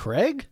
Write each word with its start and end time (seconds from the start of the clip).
Craig? 0.00 0.46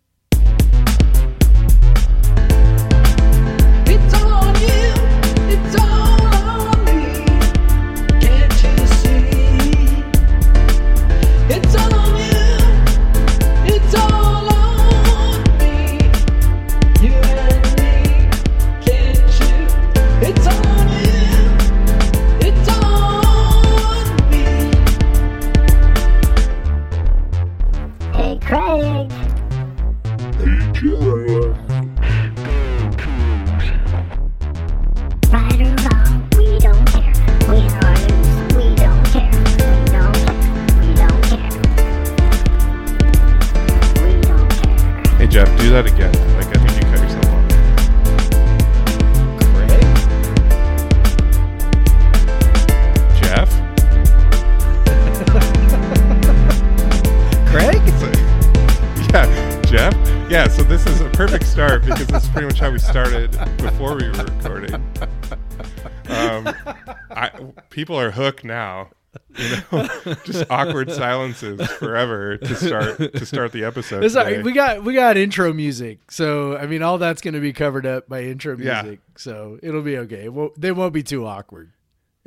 People 67.71 67.99
are 67.99 68.11
hooked 68.13 68.45
now. 68.45 68.91
You 69.37 69.57
know, 69.73 69.89
just 70.25 70.45
awkward 70.51 70.93
silences 70.93 71.67
forever 71.73 72.37
to 72.37 72.55
start 72.55 72.99
to 72.99 73.27
start 73.27 73.53
the 73.53 73.65
episode. 73.65 74.05
It's. 74.05 74.15
We 74.45 74.53
got 74.53 74.85
we 74.85 74.95
got 74.95 75.17
intro 75.17 75.53
music, 75.53 76.11
so 76.11 76.57
I 76.57 76.67
mean, 76.67 76.83
all 76.83 76.99
that's 76.99 77.21
going 77.23 77.35
to 77.35 77.41
be 77.41 77.53
covered 77.53 77.87
up 77.87 78.09
by 78.09 78.23
intro 78.25 78.57
Yeah. 78.57 78.83
music, 78.83 79.01
so 79.17 79.59
it'll 79.63 79.83
be 79.83 79.97
okay. 79.99 80.25
It 80.25 80.33
won't, 80.33 80.61
they 80.61 80.73
won't 80.73 80.93
be 80.93 81.03
too 81.03 81.27
awkward. 81.27 81.73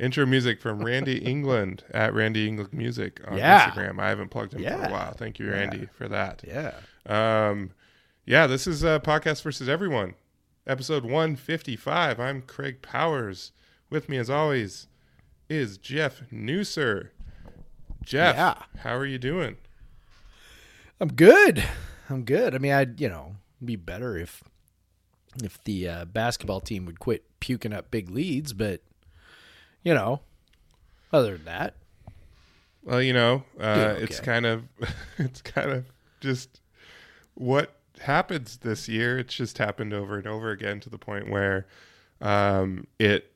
Intro 0.00 0.26
music 0.26 0.60
from 0.60 0.84
Randy 0.84 1.18
England 1.18 1.84
at 1.92 2.12
Randy 2.12 2.48
England 2.48 2.72
Music 2.72 3.20
on 3.28 3.38
Yeah. 3.38 3.70
Instagram. 3.70 4.00
I 4.00 4.08
haven't 4.08 4.30
plugged 4.30 4.52
him 4.54 4.58
for 4.58 4.64
Yeah. 4.64 4.88
a 4.88 4.90
while. 4.90 5.12
Thank 5.12 5.38
you, 5.38 5.50
Randy, 5.50 5.88
for 5.96 6.08
that. 6.08 6.42
Yeah. 6.46 6.72
Um, 7.06 7.70
yeah, 8.26 8.48
this 8.48 8.66
is 8.66 8.84
uh, 8.84 8.98
Podcast 8.98 9.42
versus 9.42 9.68
Everyone, 9.68 10.14
episode 10.66 11.04
155. 11.04 12.18
I'm 12.18 12.42
Craig 12.42 12.82
Powers. 12.82 13.52
With 13.90 14.08
me, 14.08 14.16
as 14.16 14.28
always, 14.30 14.88
is 15.56 15.78
Jeff 15.78 16.22
Nusser. 16.32 17.10
Jeff, 18.04 18.36
Yeah. 18.36 18.62
how 18.82 18.96
are 18.96 19.06
you 19.06 19.18
doing? 19.18 19.56
I'm 21.00 21.12
good. 21.12 21.62
I'm 22.08 22.24
good. 22.24 22.54
I 22.54 22.58
mean, 22.58 22.72
I'd 22.72 23.00
you 23.00 23.08
know 23.08 23.36
be 23.64 23.76
better 23.76 24.16
if 24.16 24.42
if 25.42 25.62
the 25.64 25.88
uh, 25.88 26.04
basketball 26.04 26.60
team 26.60 26.84
would 26.86 26.98
quit 27.00 27.24
puking 27.40 27.72
up 27.72 27.90
big 27.90 28.10
leads, 28.10 28.52
but 28.52 28.82
you 29.82 29.94
know, 29.94 30.20
other 31.12 31.36
than 31.36 31.44
that, 31.46 31.74
Well, 32.84 33.00
you 33.02 33.12
know, 33.12 33.44
uh, 33.58 33.94
Doing 33.94 34.02
it's 34.04 34.20
kind 34.20 34.46
of, 34.46 34.64
it's 35.18 35.40
kind 35.42 35.70
of 35.70 35.86
just 36.20 36.60
what 37.34 37.74
happens 38.00 38.58
this 38.58 38.88
year. 38.88 39.18
It's 39.18 39.34
just 39.34 39.58
happened 39.58 39.92
over 39.94 40.18
and 40.18 40.26
over 40.26 40.50
again 40.50 40.80
to 40.80 40.90
the 40.90 40.98
point 40.98 41.30
where 41.30 41.66
um, 42.20 42.86
it 42.98 43.31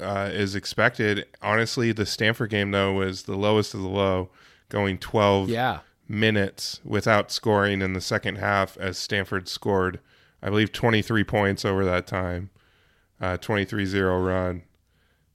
uh, 0.00 0.30
is 0.32 0.54
expected. 0.54 1.26
Honestly, 1.42 1.92
the 1.92 2.06
Stanford 2.06 2.50
game 2.50 2.70
though 2.70 2.92
was 2.92 3.24
the 3.24 3.36
lowest 3.36 3.74
of 3.74 3.80
the 3.80 3.88
low, 3.88 4.30
going 4.68 4.98
twelve 4.98 5.48
yeah, 5.48 5.80
minutes 6.08 6.80
without 6.84 7.30
scoring 7.30 7.82
in 7.82 7.92
the 7.92 8.00
second 8.00 8.36
half 8.36 8.76
as 8.78 8.98
Stanford 8.98 9.48
scored, 9.48 10.00
I 10.42 10.50
believe, 10.50 10.72
23 10.72 11.24
points 11.24 11.64
over 11.64 11.84
that 11.84 12.06
time, 12.06 12.50
uh, 13.20 13.38
23-0 13.38 14.26
run, 14.26 14.62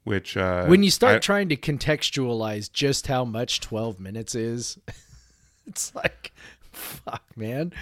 which 0.03 0.37
uh, 0.37 0.65
when 0.65 0.83
you 0.83 0.91
start 0.91 1.17
I- 1.17 1.19
trying 1.19 1.49
to 1.49 1.57
contextualize 1.57 2.71
just 2.71 3.07
how 3.07 3.25
much 3.25 3.59
12 3.61 3.99
minutes 3.99 4.35
is, 4.35 4.77
it's 5.67 5.93
like, 5.95 6.31
fuck, 6.71 7.23
man, 7.35 7.73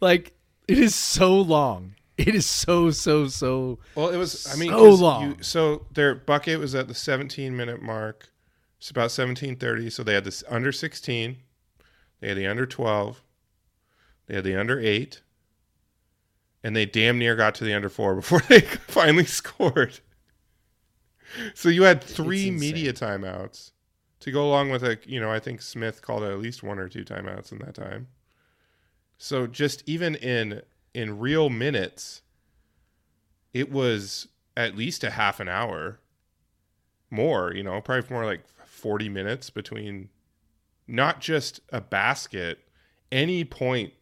like 0.00 0.32
it 0.66 0.78
is 0.78 0.94
so 0.94 1.40
long. 1.40 1.94
It 2.26 2.34
is 2.34 2.46
so 2.46 2.90
so 2.90 3.28
so. 3.28 3.78
Well, 3.94 4.08
it 4.08 4.16
was. 4.16 4.52
I 4.52 4.56
mean, 4.58 4.70
So 4.70 4.90
long. 4.90 5.22
You, 5.22 5.36
so 5.40 5.86
their 5.92 6.16
bucket 6.16 6.58
was 6.58 6.74
at 6.74 6.88
the 6.88 6.94
17 6.94 7.56
minute 7.56 7.80
mark. 7.80 8.30
It's 8.78 8.90
about 8.90 9.10
17:30. 9.10 9.92
So 9.92 10.02
they 10.02 10.14
had 10.14 10.24
this 10.24 10.42
under 10.48 10.72
16, 10.72 11.36
they 12.20 12.28
had 12.28 12.36
the 12.36 12.46
under 12.46 12.66
12, 12.66 13.22
they 14.26 14.34
had 14.34 14.44
the 14.44 14.58
under 14.58 14.80
eight, 14.80 15.22
and 16.64 16.74
they 16.74 16.86
damn 16.86 17.18
near 17.18 17.36
got 17.36 17.54
to 17.56 17.64
the 17.64 17.74
under 17.74 17.88
four 17.88 18.14
before 18.16 18.40
they 18.48 18.60
finally 18.88 19.24
scored. 19.24 20.00
So 21.54 21.68
you 21.68 21.84
had 21.84 22.02
three 22.02 22.50
media 22.50 22.92
timeouts 22.92 23.72
to 24.20 24.32
go 24.32 24.44
along 24.44 24.70
with 24.70 24.82
a. 24.82 24.98
You 25.04 25.20
know, 25.20 25.30
I 25.30 25.38
think 25.38 25.62
Smith 25.62 26.02
called 26.02 26.24
at 26.24 26.38
least 26.40 26.64
one 26.64 26.80
or 26.80 26.88
two 26.88 27.04
timeouts 27.04 27.52
in 27.52 27.58
that 27.58 27.74
time. 27.74 28.08
So 29.18 29.46
just 29.46 29.82
even 29.86 30.16
in 30.16 30.62
in 30.94 31.18
real 31.18 31.50
minutes, 31.50 32.22
it 33.52 33.70
was 33.70 34.28
at 34.56 34.76
least 34.76 35.04
a 35.04 35.10
half 35.10 35.40
an 35.40 35.48
hour 35.48 36.00
more, 37.10 37.52
you 37.54 37.62
know, 37.62 37.80
probably 37.80 38.08
more 38.10 38.24
like 38.26 38.42
40 38.66 39.08
minutes 39.08 39.50
between 39.50 40.08
not 40.86 41.20
just 41.20 41.60
a 41.70 41.80
basket, 41.80 42.58
any 43.10 43.44
point 43.44 43.92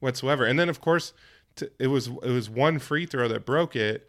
whatsoever. 0.00 0.44
And 0.44 0.58
then 0.58 0.68
of 0.68 0.80
course, 0.80 1.12
t- 1.56 1.68
it 1.78 1.86
was 1.88 2.08
it 2.08 2.30
was 2.30 2.50
one 2.50 2.78
free 2.78 3.06
throw 3.06 3.28
that 3.28 3.46
broke 3.46 3.76
it, 3.76 4.08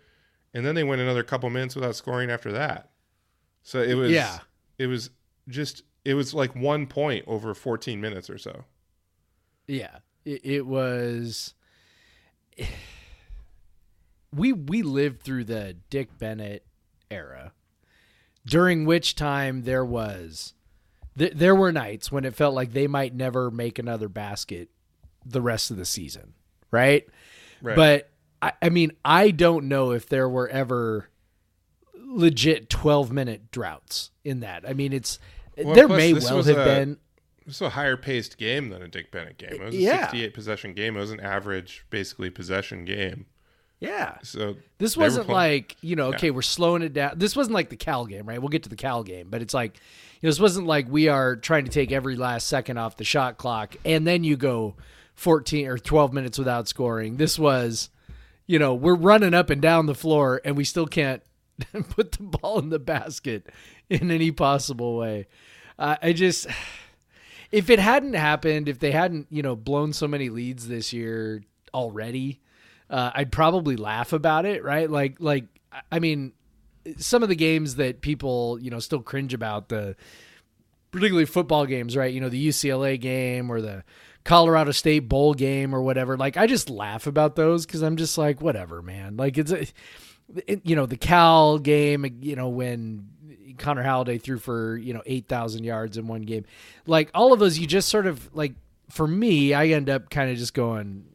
and 0.53 0.66
then 0.66 0.75
they 0.75 0.83
went 0.83 1.01
another 1.01 1.23
couple 1.23 1.50
minutes 1.50 1.75
without 1.75 1.95
scoring 1.95 2.29
after 2.29 2.51
that. 2.51 2.89
So 3.62 3.81
it 3.81 3.94
was 3.95 4.12
Yeah. 4.12 4.39
it 4.78 4.88
was 4.88 5.09
just 5.47 5.83
it 6.03 6.16
was 6.16 6.33
like 6.33 6.56
one 6.56 6.85
point 6.88 7.23
over 7.28 7.53
14 7.53 8.01
minutes 8.01 8.29
or 8.29 8.38
so. 8.38 8.66
Yeah, 9.67 10.00
it, 10.25 10.41
it 10.45 10.66
was. 10.67 11.53
We 14.35 14.51
we 14.51 14.81
lived 14.81 15.21
through 15.21 15.43
the 15.43 15.75
Dick 15.91 16.17
Bennett 16.17 16.65
era, 17.11 17.51
during 18.47 18.83
which 18.85 19.13
time 19.13 19.61
there 19.61 19.85
was, 19.85 20.55
th- 21.15 21.33
there 21.35 21.53
were 21.53 21.71
nights 21.71 22.11
when 22.11 22.25
it 22.25 22.33
felt 22.33 22.55
like 22.55 22.73
they 22.73 22.87
might 22.87 23.13
never 23.13 23.51
make 23.51 23.77
another 23.77 24.09
basket 24.09 24.69
the 25.23 25.39
rest 25.41 25.69
of 25.69 25.77
the 25.77 25.85
season, 25.85 26.33
right? 26.71 27.05
Right. 27.61 27.75
But 27.75 28.09
I, 28.41 28.53
I 28.59 28.69
mean, 28.69 28.93
I 29.05 29.29
don't 29.29 29.67
know 29.67 29.91
if 29.91 30.09
there 30.09 30.27
were 30.27 30.47
ever 30.49 31.09
legit 31.95 32.71
twelve 32.71 33.11
minute 33.11 33.51
droughts 33.51 34.09
in 34.23 34.39
that. 34.39 34.67
I 34.67 34.73
mean, 34.73 34.93
it's 34.93 35.19
Well, 35.57 35.75
there 35.75 35.87
may 35.87 36.11
well 36.13 36.41
have 36.41 36.57
a- 36.57 36.65
been. 36.65 36.97
It 37.43 37.47
was 37.47 37.61
a 37.61 37.69
higher 37.69 37.97
paced 37.97 38.37
game 38.37 38.69
than 38.69 38.81
a 38.81 38.87
Dick 38.87 39.11
Bennett 39.11 39.37
game. 39.37 39.53
It 39.53 39.59
was 39.61 39.75
a 39.75 39.77
Yeah. 39.77 40.01
68 40.07 40.33
possession 40.33 40.73
game. 40.73 40.95
It 40.97 40.99
was 41.01 41.11
an 41.11 41.19
average, 41.19 41.85
basically, 41.89 42.29
possession 42.29 42.85
game. 42.85 43.25
Yeah, 43.79 44.15
So 44.23 44.55
This 44.77 44.95
wasn't 44.95 45.27
like, 45.27 45.75
you 45.81 45.97
know, 45.97 46.09
Yeah. 46.11 46.15
okay, 46.15 46.31
we're 46.31 46.41
slowing 46.41 46.83
it 46.83 46.93
down. 46.93 47.15
This 47.17 47.35
wasn't 47.35 47.53
like 47.53 47.69
the 47.69 47.75
Cal 47.75 48.05
game, 48.05 48.25
right? 48.25 48.39
We'll 48.39 48.47
get 48.47 48.63
to 48.63 48.69
the 48.69 48.77
Cal 48.77 49.03
game, 49.03 49.27
but 49.29 49.41
it's 49.41 49.53
like, 49.53 49.75
you 50.21 50.27
know, 50.27 50.29
this 50.29 50.39
wasn't 50.39 50.67
like 50.67 50.87
we 50.89 51.09
are 51.09 51.35
trying 51.35 51.65
to 51.65 51.71
take 51.71 51.91
every 51.91 52.15
last 52.15 52.47
second 52.47 52.77
off 52.77 52.95
the 52.95 53.03
shot 53.03 53.37
clock 53.37 53.75
and 53.83 54.07
then 54.07 54.23
you 54.23 54.37
go 54.37 54.75
14 55.15 55.67
or 55.67 55.77
12 55.77 56.13
minutes 56.13 56.38
without 56.39 56.69
scoring. 56.69 57.18
This 57.18 57.38
was, 57.38 57.89
you 58.47 58.57
know, 58.57 58.73
we're 58.73 58.95
running 58.95 59.33
up 59.33 59.50
and 59.50 59.62
down 59.62 59.85
the 59.85 59.95
floor 59.95 60.39
and 60.45 60.56
we 60.56 60.63
still 60.63 60.88
can't 60.88 61.21
put 61.89 62.13
the 62.13 62.23
ball 62.23 62.59
in 62.59 62.69
the 62.69 62.79
basket 62.79 63.50
in 63.89 64.09
any 64.12 64.31
possible 64.31 64.95
way. 64.95 65.27
Uh, 65.77 65.97
I 66.01 66.13
just, 66.13 66.47
if 67.53 67.69
it 67.69 67.77
hadn't 67.77 68.15
happened, 68.15 68.67
if 68.67 68.79
they 68.79 68.89
hadn't, 68.91 69.27
you 69.29 69.44
know, 69.44 69.55
blown 69.55 69.94
so 69.94 70.07
many 70.07 70.29
leads 70.29 70.67
this 70.67 70.91
year 70.91 71.44
already, 71.71 72.41
uh, 72.89 73.11
I'd 73.13 73.31
probably 73.31 73.75
laugh 73.75 74.11
about 74.11 74.45
it, 74.47 74.63
right? 74.63 74.89
Like, 74.89 75.17
like, 75.19 75.45
I- 75.91 76.00
mean, 76.00 76.33
some 76.97 77.21
of 77.21 77.29
the 77.29 77.35
games 77.35 77.75
that 77.75 78.01
people, 78.01 78.57
you 78.59 78.71
know, 78.71 78.79
still 78.79 79.01
cringe 79.01 79.35
about 79.35 79.69
the, 79.69 79.95
particularly 80.91 81.25
football 81.25 81.67
games, 81.67 81.95
right? 81.95 82.11
You 82.11 82.21
know, 82.21 82.29
the 82.29 82.47
UCLA 82.47 83.00
game 83.00 83.51
or 83.51 83.61
the 83.61 83.83
Colorado 84.23 84.71
State 84.71 85.07
bowl 85.07 85.35
game 85.35 85.75
or 85.75 85.81
whatever. 85.83 86.17
Like, 86.17 86.38
I 86.38 86.47
just 86.47 86.71
laugh 86.71 87.06
about 87.06 87.35
those 87.35 87.67
because 87.67 87.83
I'm 87.83 87.97
just 87.97 88.17
like, 88.17 88.41
whatever, 88.41 88.81
man. 88.81 89.15
Like, 89.15 89.38
it's 89.38 89.51
a, 89.51 89.67
it- 90.47 90.61
you 90.65 90.75
know, 90.75 90.88
the 90.88 90.97
Cal 90.97 91.59
game, 91.59 92.17
you 92.21 92.35
know, 92.35 92.49
when 92.49 93.09
Connor 93.57 93.83
Halliday 93.83 94.17
threw 94.17 94.39
for, 94.39 94.77
you 94.77 94.94
know, 94.94 95.01
8,000 95.05 95.63
yards 95.63 95.97
in 95.97 96.07
one 96.07 96.21
game. 96.21 96.45
Like, 96.85 97.09
all 97.13 97.33
of 97.33 97.39
those, 97.39 97.57
you 97.57 97.67
just 97.67 97.89
sort 97.89 98.07
of 98.07 98.33
like, 98.35 98.53
for 98.89 99.07
me, 99.07 99.53
I 99.53 99.67
end 99.67 99.89
up 99.89 100.09
kind 100.09 100.31
of 100.31 100.38
just 100.38 100.53
going. 100.53 101.05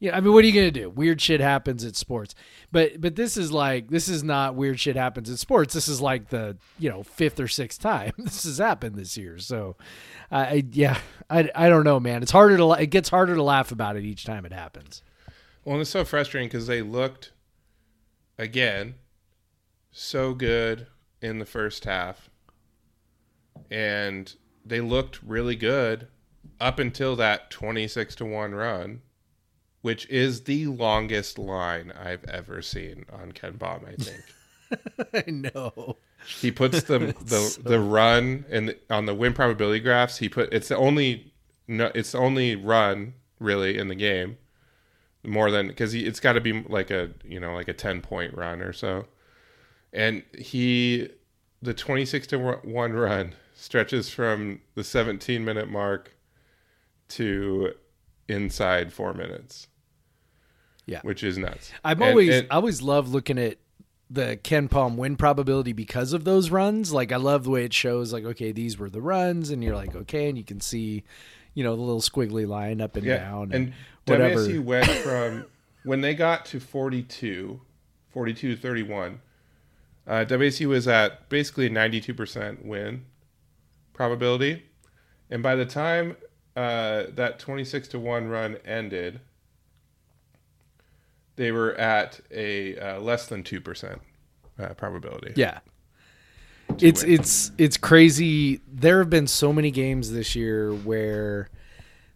Yeah, 0.00 0.14
I 0.14 0.20
mean, 0.20 0.34
what 0.34 0.44
are 0.44 0.46
you 0.46 0.52
gonna 0.52 0.70
do? 0.70 0.90
Weird 0.90 1.22
shit 1.22 1.40
happens 1.40 1.82
at 1.82 1.96
sports, 1.96 2.34
but 2.70 3.00
but 3.00 3.16
this 3.16 3.38
is 3.38 3.52
like 3.52 3.88
this 3.88 4.06
is 4.06 4.22
not 4.22 4.54
weird 4.54 4.78
shit 4.78 4.96
happens 4.96 5.30
at 5.30 5.38
sports. 5.38 5.72
This 5.72 5.88
is 5.88 5.98
like 5.98 6.28
the 6.28 6.58
you 6.78 6.90
know 6.90 7.04
fifth 7.04 7.40
or 7.40 7.48
sixth 7.48 7.80
time 7.80 8.12
this 8.18 8.44
has 8.44 8.58
happened 8.58 8.96
this 8.96 9.16
year. 9.16 9.38
So, 9.38 9.76
I 10.30 10.64
yeah, 10.72 10.98
I, 11.30 11.48
I 11.54 11.70
don't 11.70 11.84
know, 11.84 12.00
man. 12.00 12.22
It's 12.22 12.32
harder 12.32 12.58
to 12.58 12.72
it 12.72 12.88
gets 12.88 13.08
harder 13.08 13.34
to 13.34 13.42
laugh 13.42 13.72
about 13.72 13.96
it 13.96 14.04
each 14.04 14.24
time 14.24 14.44
it 14.44 14.52
happens. 14.52 15.02
Well, 15.64 15.76
and 15.76 15.80
it's 15.80 15.90
so 15.90 16.04
frustrating 16.04 16.48
because 16.48 16.66
they 16.66 16.82
looked 16.82 17.32
again 18.36 18.96
so 19.90 20.34
good 20.34 20.88
in 21.24 21.38
the 21.38 21.46
first 21.46 21.84
half, 21.86 22.28
and 23.70 24.34
they 24.64 24.80
looked 24.80 25.22
really 25.22 25.56
good 25.56 26.06
up 26.60 26.78
until 26.78 27.16
that 27.16 27.50
twenty-six 27.50 28.14
to 28.16 28.24
one 28.24 28.54
run, 28.54 29.00
which 29.80 30.08
is 30.10 30.42
the 30.42 30.66
longest 30.66 31.38
line 31.38 31.92
I've 31.92 32.24
ever 32.24 32.60
seen 32.60 33.06
on 33.10 33.32
KenPom. 33.32 33.88
I 33.88 33.94
think 33.96 35.24
I 35.26 35.30
know. 35.30 35.96
he 36.40 36.50
puts 36.50 36.82
the 36.82 36.98
the, 37.24 37.58
the 37.62 37.80
run 37.80 38.44
and 38.50 38.76
on 38.90 39.06
the 39.06 39.14
win 39.14 39.32
probability 39.32 39.80
graphs. 39.80 40.18
He 40.18 40.28
put 40.28 40.52
it's 40.52 40.68
the 40.68 40.76
only 40.76 41.32
no, 41.66 41.90
it's 41.94 42.12
the 42.12 42.18
only 42.18 42.54
run 42.54 43.14
really 43.40 43.78
in 43.78 43.88
the 43.88 43.94
game 43.94 44.36
more 45.26 45.50
than 45.50 45.68
because 45.68 45.94
it's 45.94 46.20
got 46.20 46.34
to 46.34 46.40
be 46.40 46.62
like 46.68 46.90
a 46.90 47.10
you 47.24 47.40
know 47.40 47.54
like 47.54 47.68
a 47.68 47.72
10 47.72 48.02
point 48.02 48.36
run 48.36 48.60
or 48.60 48.72
so 48.72 49.06
and 49.94 50.22
he 50.36 51.08
the 51.62 51.72
26 51.72 52.26
to 52.26 52.38
1 52.38 52.92
run 52.92 53.34
stretches 53.54 54.10
from 54.10 54.60
the 54.74 54.84
17 54.84 55.42
minute 55.44 55.70
mark 55.70 56.14
to 57.08 57.72
inside 58.28 58.92
four 58.92 59.14
minutes 59.14 59.68
Yeah. 60.86 61.00
which 61.02 61.22
is 61.22 61.38
nuts 61.38 61.70
I'm 61.84 62.02
And- 62.02 62.10
always 62.10 62.34
and- 62.34 62.46
I 62.50 62.56
always 62.56 62.82
love 62.82 63.08
looking 63.08 63.38
at 63.38 63.58
the 64.10 64.36
KenPom 64.42 64.96
win 64.96 65.16
probability 65.16 65.72
because 65.72 66.12
of 66.12 66.24
those 66.24 66.50
runs. 66.50 66.92
Like 66.92 67.10
I 67.10 67.16
love 67.16 67.44
the 67.44 67.50
way 67.50 67.64
it 67.64 67.72
shows 67.72 68.12
like 68.12 68.24
okay, 68.24 68.52
these 68.52 68.78
were 68.78 68.90
the 68.90 69.00
runs 69.00 69.50
and 69.50 69.64
you're 69.64 69.74
like 69.74 69.94
okay 69.94 70.28
and 70.28 70.36
you 70.36 70.44
can 70.44 70.60
see 70.60 71.02
you 71.54 71.64
know 71.64 71.74
the 71.74 71.82
little 71.82 72.02
squiggly 72.02 72.46
line 72.46 72.80
up 72.82 72.96
and 72.96 73.06
down 73.06 73.44
and, 73.44 73.54
and 73.54 73.72
whatever. 74.06 74.40
WSU 74.40 74.62
went 74.62 74.86
from 74.90 75.46
when 75.84 76.00
they 76.02 76.14
got 76.14 76.44
to 76.46 76.60
42 76.60 77.60
42 78.10 78.56
31 78.56 79.20
uh, 80.06 80.24
WSU 80.26 80.68
was 80.68 80.86
at 80.86 81.28
basically 81.28 81.66
a 81.66 81.70
92% 81.70 82.64
win 82.64 83.04
probability 83.92 84.64
and 85.30 85.42
by 85.42 85.54
the 85.54 85.66
time 85.66 86.16
uh, 86.56 87.04
that 87.14 87.38
26 87.38 87.88
to 87.88 87.98
1 87.98 88.28
run 88.28 88.56
ended 88.64 89.20
they 91.36 91.50
were 91.50 91.74
at 91.74 92.20
a 92.30 92.76
uh, 92.78 93.00
less 93.00 93.26
than 93.26 93.42
2% 93.42 93.98
uh, 94.58 94.68
probability 94.74 95.32
Yeah. 95.36 95.60
It's 96.80 97.02
win. 97.02 97.12
it's 97.12 97.52
it's 97.58 97.76
crazy. 97.76 98.60
There 98.66 98.98
have 98.98 99.10
been 99.10 99.26
so 99.26 99.52
many 99.52 99.70
games 99.70 100.10
this 100.10 100.34
year 100.34 100.72
where 100.72 101.50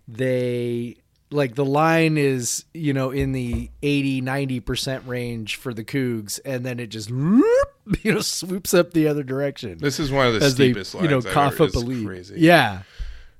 they 0.08 0.96
like 1.30 1.54
the 1.54 1.64
line 1.64 2.16
is, 2.16 2.64
you 2.72 2.92
know, 2.94 3.10
in 3.10 3.32
the 3.32 3.70
80 3.82 4.22
90% 4.22 5.06
range 5.06 5.56
for 5.56 5.74
the 5.74 5.84
Cougs 5.84 6.40
and 6.44 6.64
then 6.64 6.80
it 6.80 6.86
just 6.88 7.10
whoop, 7.10 7.44
you 8.02 8.14
know 8.14 8.20
swoops 8.20 8.72
up 8.74 8.92
the 8.92 9.06
other 9.08 9.22
direction. 9.22 9.78
this 9.78 9.98
is 10.00 10.10
one 10.10 10.26
of 10.26 10.34
the 10.34 10.44
as 10.44 10.56
they, 10.56 10.70
steepest 10.72 10.94
you 10.94 11.08
know, 11.08 11.18
I've 11.18 11.26
cough 11.26 11.54
ever- 11.54 11.64
up 11.64 11.74
a 11.74 11.78
lead. 11.80 12.06
crazy. 12.06 12.36
Yeah. 12.38 12.82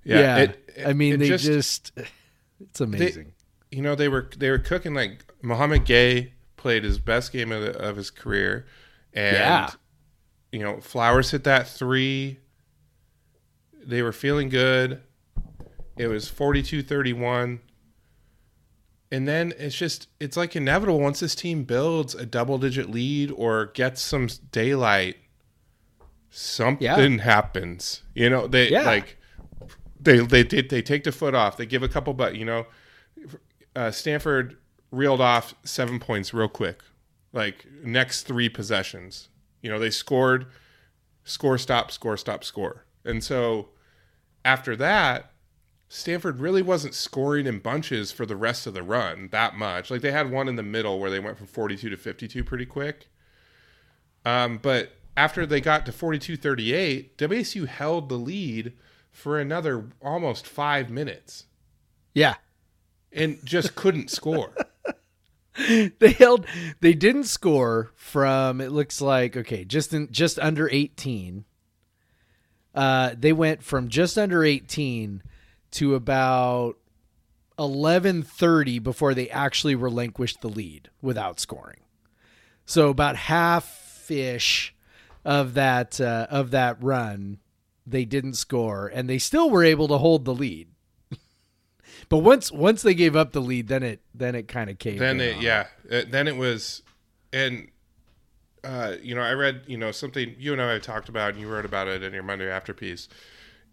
Yeah. 0.05 0.37
it- 0.39 0.65
I 0.87 0.93
mean, 0.93 1.15
it 1.15 1.17
they 1.19 1.37
just, 1.37 1.93
it's 2.61 2.81
amazing. 2.81 3.33
you 3.71 3.83
know 3.83 3.95
they 3.95 4.09
were 4.09 4.29
they 4.37 4.49
were 4.51 4.59
cooking 4.59 4.95
like 4.95 5.25
Mouhamed 5.43 5.85
Gueye 5.87 6.31
played 6.57 6.85
his 6.85 6.99
best 6.99 7.33
game 7.33 7.51
of, 7.53 7.63
the, 7.63 7.77
of 7.79 7.97
his 7.97 8.11
career, 8.11 8.67
and 9.13 9.37
Yeah. 9.37 9.71
you 10.53 10.61
know 10.61 10.81
Flowers 10.81 11.31
hit 11.33 11.45
that 11.45 11.69
three. 11.69 12.39
They 13.85 14.03
were 14.03 14.13
feeling 14.13 14.49
good. 14.51 15.01
It 15.97 16.07
was 16.09 16.31
42-31. 16.31 17.59
And 19.11 19.27
then 19.27 19.55
it's 19.59 19.75
just 19.77 20.09
it's 20.21 20.37
like 20.37 20.55
inevitable 20.55 21.01
once 21.01 21.21
this 21.21 21.35
team 21.35 21.65
builds 21.65 22.15
a 22.15 22.27
double 22.27 22.59
digit 22.59 22.91
lead 22.91 23.31
or 23.31 23.67
gets 23.67 24.03
some 24.03 24.29
daylight 24.53 25.17
something 26.31 27.19
happens. 27.21 28.03
You 28.15 28.31
know, 28.31 28.47
they 28.47 28.71
Yeah. 28.71 28.83
like 28.83 29.17
they 30.01 30.19
they 30.19 30.43
did 30.45 30.69
they 30.69 30.83
take 30.83 31.05
the 31.05 31.13
foot 31.13 31.35
off. 31.35 31.57
They 31.57 31.67
give 31.67 31.83
a 31.83 31.89
couple, 31.89 32.13
but 32.15 32.37
you 32.37 32.45
know, 32.45 32.67
uh, 33.75 33.91
Stanford 33.91 34.57
reeled 34.91 35.21
off 35.21 35.55
seven 35.65 35.99
points 35.99 36.33
real 36.35 36.49
quick, 36.49 36.83
like 37.33 37.67
next 37.83 38.23
three 38.23 38.49
possessions. 38.49 39.29
You 39.63 39.71
know, 39.71 39.79
they 39.79 39.91
scored, 39.91 40.47
score, 41.25 41.59
stop, 41.59 41.91
score, 41.91 42.17
stop, 42.17 42.45
score, 42.45 42.85
and 43.05 43.25
so 43.25 43.71
after 44.45 44.77
that, 44.77 45.33
Stanford 45.89 46.39
really 46.39 46.61
wasn't 46.61 46.95
scoring 46.95 47.47
in 47.47 47.61
bunches 47.61 48.13
for 48.13 48.27
the 48.27 48.37
rest 48.37 48.67
of 48.67 48.75
the 48.75 48.83
run 48.83 49.29
that 49.33 49.57
much. 49.57 49.91
Like 49.91 50.03
they 50.03 50.13
had 50.13 50.31
one 50.31 50.49
in 50.49 50.57
the 50.57 50.63
middle 50.63 51.01
where 51.01 51.11
they 51.11 51.21
went 51.21 51.39
from 51.39 51.47
42 51.47 51.89
to 51.89 51.97
52 51.97 52.45
pretty 52.45 52.67
quick. 52.67 53.09
Um, 54.25 54.59
but 54.59 54.93
after 55.17 55.47
they 55.47 55.61
got 55.61 55.87
to 55.87 55.93
42-38, 55.93 57.17
WSU 57.17 57.67
held 57.67 58.09
the 58.09 58.17
lead 58.17 58.75
for 59.11 59.41
another 59.41 59.87
almost 60.03 60.47
five 60.47 60.91
minutes 60.91 61.47
yeah. 62.13 62.35
and 63.11 63.39
just 63.45 63.75
couldn't 63.75 64.11
score. 64.11 64.55
they 65.99 66.13
held 66.13 66.47
they 66.81 66.93
didn't 66.93 67.25
score 67.25 67.91
from 67.97 68.61
it 68.61 68.71
looks 68.71 69.01
like 69.01 69.37
okay 69.37 69.65
just 69.65 69.93
in 69.93 70.09
just 70.13 70.39
under 70.39 70.69
18 70.71 71.45
uh 72.77 73.13
they 73.19 73.33
went 73.33 73.65
from 73.65 73.89
just 73.89 74.17
under 74.17 74.45
18 74.45 75.21
to 75.73 75.95
about 75.95 76.77
11:30 77.59 78.83
before 78.83 79.15
they 79.15 79.29
actually 79.31 79.75
relinquished 79.75 80.41
the 80.41 80.49
lead 80.49 80.91
without 81.03 81.41
scoring. 81.41 81.81
So 82.65 82.89
about 82.89 83.17
half 83.17 84.11
ish 84.11 84.75
of 85.25 85.55
that 85.55 86.01
uh, 86.01 86.27
of 86.31 86.51
that 86.53 86.83
run 86.83 87.39
they 87.87 88.05
didn't 88.05 88.35
score 88.35 88.89
and 88.89 89.09
they 89.09 89.19
still 89.19 89.51
were 89.51 89.65
able 89.65 89.89
to 89.89 89.99
hold 89.99 90.25
the 90.25 90.35
lead. 90.35 90.69
But 92.09 92.19
once 92.19 92.51
once 92.53 92.83
they 92.83 92.95
gave 92.95 93.17
up 93.17 93.33
the 93.33 93.41
lead 93.41 93.69
then 93.69 93.83
it 93.83 94.01
then 94.15 94.35
it 94.35 94.49
kind 94.49 94.71
of 94.71 94.79
caved 94.79 95.01
then 95.01 95.21
it 95.21 95.37
on 95.37 95.43
yeah 95.43 95.67
then 95.85 96.29
it 96.29 96.37
was 96.37 96.83
and 97.33 97.69
uh 98.65 98.95
you 99.03 99.15
know 99.15 99.21
i 99.21 99.33
read 99.33 99.63
you 99.67 99.77
know 99.77 99.91
something 99.91 100.35
you 100.39 100.53
and 100.53 100.63
i 100.63 100.73
have 100.73 100.83
talked 100.83 101.09
about 101.09 101.31
and 101.31 101.41
you 101.41 101.49
wrote 101.49 101.65
about 101.65 101.87
it 101.87 102.03
in 102.03 102.15
your 102.15 102.23
monday 102.23 102.49
after 102.49 102.73
piece 102.73 103.09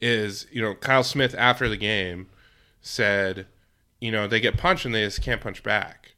is 0.01 0.45
you 0.51 0.61
know 0.61 0.75
kyle 0.75 1.03
smith 1.03 1.33
after 1.37 1.69
the 1.69 1.77
game 1.77 2.27
said 2.81 3.47
you 3.99 4.11
know 4.11 4.27
they 4.27 4.39
get 4.39 4.57
punched 4.57 4.85
and 4.85 4.93
they 4.93 5.03
just 5.03 5.21
can't 5.21 5.41
punch 5.41 5.63
back. 5.63 6.13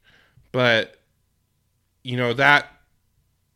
But 0.52 0.96
you 2.02 2.16
know 2.16 2.32
that 2.34 2.66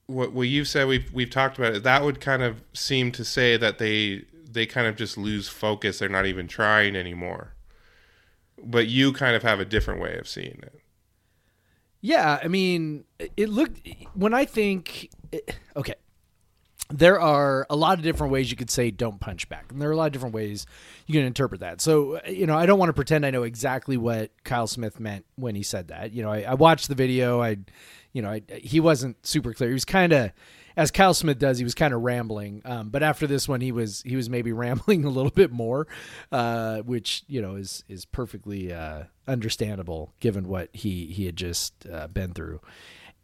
what 0.07 0.33
what 0.33 0.49
you've 0.49 0.69
said 0.69 0.89
we've 0.89 1.13
we've 1.13 1.31
talked 1.31 1.59
about 1.59 1.75
it 1.75 1.83
that 1.83 2.03
would 2.03 2.21
kind 2.21 2.43
of 2.43 2.63
seem 2.73 3.13
to 3.13 3.25
say 3.25 3.57
that 3.57 3.79
they 3.79 4.25
they 4.51 4.67
kind 4.67 4.87
of 4.87 4.97
just 4.97 5.19
lose 5.19 5.49
focus. 5.49 5.99
They're 5.99 6.09
not 6.09 6.27
even 6.27 6.49
trying 6.49 6.97
anymore. 6.97 7.55
But 8.63 8.87
you 8.87 9.13
kind 9.13 9.35
of 9.35 9.43
have 9.43 9.61
a 9.61 9.65
different 9.65 10.01
way 10.01 10.17
of 10.17 10.29
seeing 10.29 10.61
it. 10.63 10.79
Yeah, 12.01 12.41
I 12.43 12.49
mean, 12.49 13.05
it 13.37 13.49
looked 13.49 13.87
when 14.15 14.35
I 14.35 14.45
think 14.45 15.11
okay, 15.77 15.95
there 16.93 17.21
are 17.21 17.67
a 17.71 17.77
lot 17.77 17.99
of 17.99 18.05
different 18.05 18.33
ways 18.33 18.51
you 18.51 18.57
could 18.57 18.71
say 18.71 18.91
don't 18.91 19.19
punch 19.19 19.49
back. 19.49 19.67
And 19.71 19.81
there 19.81 19.89
are 19.89 19.93
a 19.93 19.97
lot 19.97 20.07
of 20.07 20.13
different 20.13 20.35
ways 20.35 20.67
you 21.07 21.15
can 21.15 21.25
interpret 21.25 21.61
that. 21.61 21.81
So, 21.81 22.21
you 22.27 22.47
know, 22.47 22.57
I 22.57 22.67
don't 22.67 22.79
want 22.79 22.91
to 22.91 22.95
pretend 22.95 23.25
I 23.25 23.31
know 23.31 23.43
exactly 23.43 23.97
what 23.97 24.31
Kyle 24.45 24.67
Smith 24.67 25.01
meant 25.01 25.25
when 25.37 25.55
he 25.55 25.63
said 25.63 25.89
that. 25.89 26.13
You 26.13 26.23
know, 26.23 26.31
I, 26.31 26.43
I 26.43 26.55
watched 26.55 26.89
the 26.89 26.95
video. 26.95 27.41
I, 27.41 27.59
you 28.13 28.23
know, 28.23 28.31
I, 28.31 28.43
he 28.55 28.79
wasn't 28.79 29.25
super 29.27 29.55
clear. 29.55 29.71
He 29.71 29.75
was 29.75 29.87
kind 29.87 30.13
of, 30.13 30.33
as 30.77 30.91
Kyle 30.91 31.15
Smith 31.15 31.39
does, 31.39 31.59
he 31.59 31.65
was 31.65 31.75
kind 31.75 31.95
of 31.95 32.03
rambling. 32.03 32.63
Um, 32.65 32.91
but 32.91 33.03
after 33.03 33.27
this 33.27 33.49
one, 33.49 33.61
he 33.61 33.73
was 33.73 34.03
he 34.03 34.17
was 34.17 34.29
maybe 34.29 34.53
rambling 34.53 35.05
a 35.05 35.11
little 35.11 35.31
bit 35.31 35.51
more, 35.51 35.87
uh, 36.31 36.79
which 36.79 37.25
you 37.27 37.41
know 37.43 37.57
is 37.57 37.85
is 37.89 38.05
perfectly 38.05 38.73
uh, 38.73 39.05
understandable 39.27 40.13
given 40.21 40.49
what 40.49 40.69
he 40.73 41.07
he 41.07 41.27
had 41.27 41.37
just 41.37 41.87
uh, 41.91 42.07
been 42.09 42.33
through. 42.33 42.61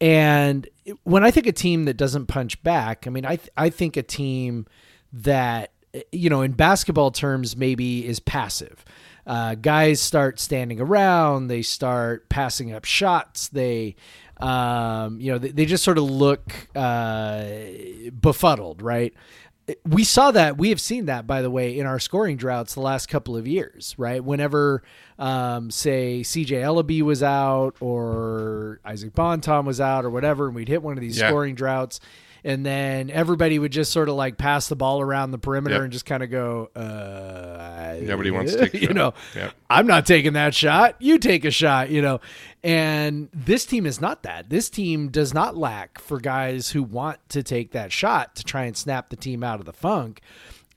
And 0.00 0.68
when 1.02 1.24
I 1.24 1.30
think 1.30 1.46
a 1.46 1.52
team 1.52 1.86
that 1.86 1.96
doesn't 1.96 2.26
punch 2.26 2.62
back, 2.62 3.06
I 3.06 3.10
mean, 3.10 3.24
I 3.24 3.36
th- 3.36 3.50
I 3.56 3.70
think 3.70 3.96
a 3.96 4.02
team 4.02 4.66
that 5.12 5.72
you 6.12 6.30
know, 6.30 6.42
in 6.42 6.52
basketball 6.52 7.10
terms, 7.10 7.56
maybe 7.56 8.06
is 8.06 8.20
passive. 8.20 8.84
Uh, 9.26 9.54
guys 9.54 10.00
start 10.00 10.40
standing 10.40 10.80
around, 10.80 11.48
they 11.48 11.62
start 11.62 12.28
passing 12.28 12.72
up 12.72 12.84
shots, 12.84 13.48
they, 13.48 13.94
um, 14.38 15.20
you 15.20 15.30
know, 15.30 15.38
they, 15.38 15.50
they 15.50 15.66
just 15.66 15.84
sort 15.84 15.98
of 15.98 16.04
look 16.04 16.68
uh, 16.74 17.44
befuddled, 18.18 18.80
right? 18.80 19.12
We 19.86 20.02
saw 20.04 20.30
that 20.30 20.56
we 20.56 20.70
have 20.70 20.80
seen 20.80 21.06
that 21.06 21.26
by 21.26 21.42
the 21.42 21.50
way 21.50 21.78
in 21.78 21.84
our 21.86 21.98
scoring 21.98 22.36
droughts 22.36 22.74
the 22.74 22.80
last 22.80 23.06
couple 23.08 23.36
of 23.36 23.46
years 23.46 23.94
right 23.98 24.24
whenever 24.24 24.82
um, 25.18 25.70
say 25.70 26.20
cj 26.22 26.48
elleby 26.52 27.02
was 27.02 27.22
out 27.22 27.76
or 27.80 28.80
isaac 28.84 29.12
bonton 29.14 29.66
was 29.66 29.80
out 29.80 30.04
or 30.06 30.10
whatever 30.10 30.46
and 30.46 30.54
we'd 30.54 30.68
hit 30.68 30.82
one 30.82 30.96
of 30.96 31.00
these 31.02 31.18
Yeah. 31.18 31.28
scoring 31.28 31.54
droughts 31.54 32.00
and 32.44 32.64
then 32.64 33.10
everybody 33.10 33.58
would 33.58 33.72
just 33.72 33.92
sort 33.92 34.08
of 34.08 34.14
like 34.14 34.38
pass 34.38 34.68
the 34.68 34.76
ball 34.76 35.00
around 35.02 35.32
the 35.32 35.38
perimeter 35.38 35.74
Yep. 35.74 35.82
and 35.84 35.92
just 35.92 36.06
kind 36.06 36.22
of 36.22 36.30
go 36.30 36.70
uh 36.74 37.96
Nobody 38.00 38.30
wants 38.30 38.52
to 38.56 38.68
take 38.68 38.80
you 38.80 38.94
know 38.94 39.12
Yep. 39.34 39.52
I'm 39.70 39.86
not 39.86 40.06
taking 40.06 40.32
that 40.32 40.54
shot. 40.54 40.96
You 40.98 41.18
take 41.18 41.44
a 41.44 41.50
shot, 41.50 41.90
you 41.90 42.00
know. 42.00 42.20
And 42.64 43.28
this 43.32 43.64
team 43.64 43.86
is 43.86 44.00
not 44.00 44.24
that. 44.24 44.50
This 44.50 44.68
team 44.68 45.08
does 45.08 45.32
not 45.32 45.56
lack 45.56 46.00
for 46.00 46.18
guys 46.18 46.70
who 46.70 46.82
want 46.82 47.18
to 47.30 47.42
take 47.42 47.72
that 47.72 47.92
shot 47.92 48.34
to 48.36 48.44
try 48.44 48.64
and 48.64 48.76
snap 48.76 49.10
the 49.10 49.16
team 49.16 49.44
out 49.44 49.60
of 49.60 49.66
the 49.66 49.72
funk. 49.72 50.20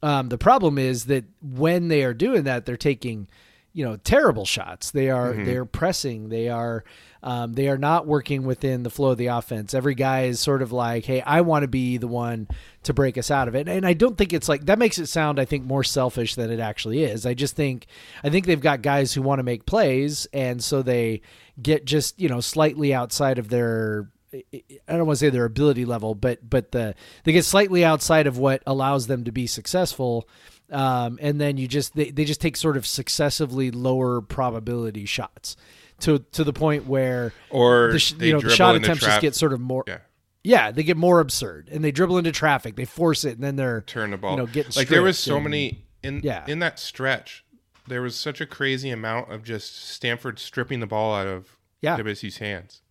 Um, 0.04 0.30
the 0.30 0.38
problem 0.38 0.78
is 0.78 1.06
that 1.06 1.26
when 1.42 1.88
they 1.88 2.04
are 2.04 2.14
doing 2.14 2.44
that, 2.44 2.66
they're 2.66 2.78
taking, 2.78 3.28
you 3.74 3.86
know, 3.86 3.98
terrible 3.98 4.46
shots. 4.46 4.92
They 4.92 5.10
are 5.10 5.34
they're 5.34 5.66
pressing. 5.66 6.30
They 6.30 6.50
are 6.50 6.84
um, 7.24 7.54
they 7.54 7.68
are 7.68 7.78
not 7.78 8.08
working 8.08 8.44
within 8.44 8.84
the 8.84 8.90
flow 8.90 9.12
of 9.12 9.18
the 9.18 9.28
offense. 9.28 9.74
Every 9.74 9.94
guy 9.94 10.24
is 10.24 10.40
sort 10.40 10.62
of 10.62 10.72
like, 10.72 11.06
hey, 11.06 11.22
I 11.22 11.42
want 11.42 11.64
to 11.64 11.68
be 11.68 11.98
the 11.98 12.08
one 12.08 12.48
to 12.84 12.94
break 12.94 13.18
us 13.18 13.30
out 13.30 13.48
of 13.48 13.56
it. 13.56 13.68
And 13.68 13.86
I 13.86 13.94
don't 13.94 14.18
think 14.18 14.34
it's 14.34 14.50
like 14.50 14.66
that 14.66 14.80
makes 14.80 14.98
it 14.98 15.06
sound, 15.08 15.40
I 15.40 15.46
think, 15.46 15.64
more 15.64 15.84
selfish 15.84 16.36
than 16.36 16.52
it 16.52 16.60
actually 16.60 17.04
is. 17.04 17.26
I 17.26 17.34
just 17.34 17.56
think 17.56 17.86
I 18.24 18.30
think 18.30 18.46
they've 18.46 18.60
got 18.60 18.82
guys 18.82 19.14
who 19.14 19.22
want 19.22 19.40
to 19.40 19.44
make 19.44 19.66
plays, 19.66 20.28
and 20.34 20.64
so 20.64 20.82
they 20.82 21.22
get 21.62 21.86
just 21.86 22.20
you 22.20 22.28
know 22.28 22.42
slightly 22.42 22.94
outside 22.94 23.38
of 23.38 23.50
their 23.50 24.10
I 24.34 24.64
don't 24.88 25.06
want 25.06 25.20
to 25.20 25.26
say 25.26 25.30
their 25.30 25.46
ability 25.46 25.86
level, 25.86 26.16
but 26.16 26.50
but 26.50 26.72
the 26.72 26.96
they 27.24 27.34
get 27.34 27.46
slightly 27.46 27.86
outside 27.86 28.26
of 28.26 28.40
what 28.40 28.64
allows 28.66 29.08
them 29.08 29.26
to 29.26 29.32
be 29.32 29.46
successful. 29.46 30.28
Um, 30.72 31.20
and 31.22 31.40
then 31.40 31.58
you 31.58 31.68
just 31.68 31.96
they, 31.96 32.12
they 32.12 32.24
just 32.24 32.42
take 32.42 32.56
sort 32.56 32.78
of 32.78 32.88
successively 32.88 33.72
lower 33.72 34.22
probability 34.22 35.06
shots 35.06 35.58
to 36.02 36.20
to 36.34 36.44
the 36.44 36.54
point 36.54 36.86
where 36.88 37.34
Or 37.50 37.92
the, 37.92 38.00
sh- 38.00 38.14
they 38.14 38.28
you 38.28 38.34
know 38.34 38.40
the 38.42 38.50
shot 38.50 38.76
attempts 38.76 39.04
just 39.06 39.22
get 39.22 39.36
sort 39.36 39.54
of 39.54 39.60
more 39.60 39.84
Yeah. 39.88 39.98
yeah 40.44 40.72
they 40.72 40.84
get 40.84 40.98
more 40.98 41.20
absurd 41.20 41.70
and 41.72 41.84
they 41.84 41.92
dribble 41.92 42.18
into 42.18 42.32
traffic 42.32 42.76
they 42.76 42.86
force 42.86 43.24
it 43.26 43.36
and 43.36 43.44
then 43.44 43.56
they're 43.56 43.82
turn 43.82 44.12
the 44.12 44.18
ball. 44.18 44.32
you 44.32 44.38
know 44.38 44.46
getting 44.48 44.72
like 44.76 44.88
there 44.88 45.02
was 45.04 45.18
so 45.18 45.36
and- 45.36 45.44
many 45.46 45.86
in 46.04 46.22
Yeah. 46.24 46.46
in 46.48 46.60
that 46.60 46.80
stretch. 46.80 47.46
There 47.88 48.02
was 48.02 48.16
such 48.16 48.40
a 48.42 48.46
crazy 48.46 48.90
amount 48.90 49.32
of 49.32 49.44
just 49.44 49.76
Stanford 49.90 50.38
stripping 50.40 50.80
the 50.80 50.88
ball 50.88 51.14
out 51.16 51.28
of 51.28 51.58
Yeah. 51.82 51.98
WSU's 51.98 52.38
hands, 52.38 52.82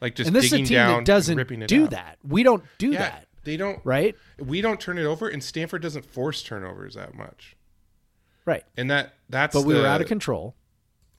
like 0.00 0.14
just 0.14 0.28
and 0.28 0.36
this 0.36 0.46
is 0.46 0.52
a 0.54 0.56
team 0.58 0.66
down, 0.66 0.98
that 0.98 1.04
doesn't 1.06 1.36
ripping 1.36 1.62
it 1.62 1.68
do 1.68 1.84
out. 1.84 1.90
that 1.90 2.18
we 2.26 2.42
don't 2.42 2.64
do 2.78 2.90
Yeah, 2.92 2.98
that 3.00 3.28
they 3.44 3.56
don't. 3.56 3.80
right 3.84 4.14
We 4.38 4.60
don't 4.60 4.80
turn 4.80 4.98
it 4.98 5.04
over, 5.04 5.28
and 5.28 5.42
Stanford 5.44 5.82
doesn't 5.82 6.04
force 6.04 6.42
turnovers 6.42 6.94
that 6.94 7.14
much. 7.14 7.56
right 8.46 8.64
And 8.76 8.90
that 8.90 9.14
that's. 9.28 9.54
but 9.54 9.64
we 9.64 9.74
the, 9.74 9.80
were 9.80 9.86
out 9.86 10.00
of 10.00 10.06
control 10.08 10.56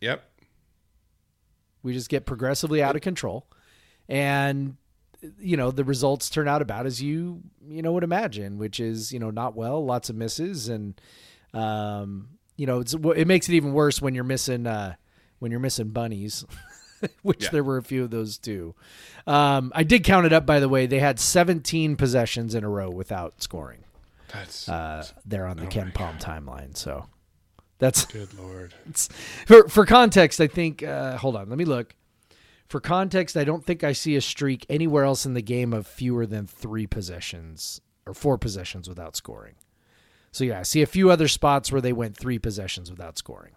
Yep. 0.02 0.24
We 1.84 1.94
just 1.94 2.10
get 2.10 2.26
progressively 2.26 2.82
out 2.84 2.96
of 2.96 3.02
control, 3.02 3.48
and 4.10 4.76
you 5.40 5.56
know 5.58 5.72
the 5.72 5.84
results 5.84 6.30
turn 6.30 6.48
out 6.48 6.62
about 6.62 6.86
as 6.86 7.02
you 7.02 7.42
you 7.68 7.82
know 7.82 7.92
would 7.94 8.04
imagine, 8.04 8.58
which 8.58 8.80
is 8.80 9.12
you 9.12 9.20
know 9.20 9.30
not 9.32 9.56
well, 9.56 9.84
lots 9.86 10.10
of 10.10 10.16
misses, 10.16 10.68
and 10.70 11.00
um, 11.54 12.30
you 12.58 12.66
know 12.66 12.80
it's 12.80 12.94
it 12.94 13.28
makes 13.28 13.50
it 13.50 13.54
even 13.54 13.74
worse 13.74 14.02
when 14.02 14.16
you're 14.16 14.24
missing 14.24 14.68
uh, 14.68 14.96
when 15.40 15.52
you're 15.52 15.60
missing 15.60 15.90
bunnies. 15.90 16.46
Which 17.24 17.46
Yeah. 17.46 17.50
there 17.50 17.64
were 17.64 17.78
a 17.78 17.82
few 17.84 18.04
of 18.04 18.12
those 18.12 18.38
too. 18.38 18.76
Um, 19.26 19.72
I 19.74 19.82
did 19.82 20.04
count 20.04 20.28
it 20.28 20.34
up, 20.34 20.46
by 20.46 20.60
the 20.60 20.70
way. 20.70 20.86
They 20.86 21.00
had 21.00 21.20
17 21.20 21.96
possessions 21.96 22.54
in 22.54 22.64
a 22.64 22.70
row 22.70 22.92
without 22.92 23.42
scoring. 23.42 23.80
That's 24.32 24.70
Uh, 24.70 25.04
there 25.26 25.48
on 25.48 25.58
the 25.58 25.66
KenPom 25.66 26.22
timeline. 26.22 26.78
So 26.78 27.08
that's 27.82 28.06
good 28.06 28.32
lord. 28.36 28.76
for 29.48 29.68
for 29.68 29.86
context, 29.86 30.40
I 30.40 30.48
think. 30.48 30.84
Uh, 30.84 31.18
hold 31.18 31.36
on, 31.36 31.50
let 31.50 31.58
me 31.58 31.66
look. 31.66 31.96
For 32.68 32.80
context, 32.80 33.36
I 33.36 33.44
don't 33.44 33.66
think 33.66 33.84
I 33.84 33.92
see 33.92 34.16
a 34.16 34.22
streak 34.22 34.66
anywhere 34.70 35.04
else 35.04 35.26
in 35.26 35.34
the 35.34 35.42
game 35.42 35.74
of 35.74 35.88
fewer 35.88 36.26
than 36.26 36.48
three 36.48 36.88
possessions 36.88 37.82
or 38.06 38.14
four 38.14 38.38
possessions 38.38 38.88
without 38.88 39.16
scoring. 39.16 39.56
So 40.32 40.44
yeah, 40.44 40.60
I 40.60 40.64
see 40.64 40.82
a 40.82 40.86
few 40.86 41.10
other 41.10 41.28
spots 41.28 41.72
where 41.72 41.82
they 41.82 41.92
went 41.92 42.16
three 42.16 42.40
possessions 42.40 42.90
without 42.90 43.18
scoring. 43.18 43.56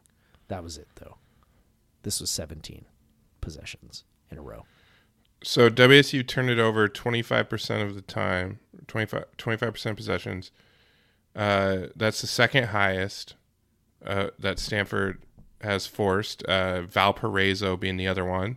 That 0.48 0.64
was 0.64 0.78
it 0.78 0.88
though. 0.96 1.18
This 2.02 2.20
was 2.20 2.30
17 2.30 2.86
possessions 3.42 4.04
in 4.30 4.38
a 4.38 4.42
row. 4.42 4.64
So 5.42 5.68
WSU 5.68 6.26
turned 6.26 6.48
it 6.48 6.58
over 6.58 6.88
25% 6.88 7.82
of 7.82 7.94
the 7.94 8.00
time, 8.00 8.58
25, 8.86 9.24
25% 9.36 9.96
possessions. 9.96 10.50
Uh, 11.36 11.88
that's 11.94 12.22
the 12.22 12.26
second 12.26 12.68
highest 12.68 13.34
uh, 14.06 14.28
that 14.38 14.58
Stanford 14.58 15.22
has 15.60 15.86
forced, 15.86 16.42
uh, 16.44 16.82
Valparaiso 16.82 17.76
being 17.76 17.96
the 17.96 18.06
other 18.06 18.24
one. 18.24 18.56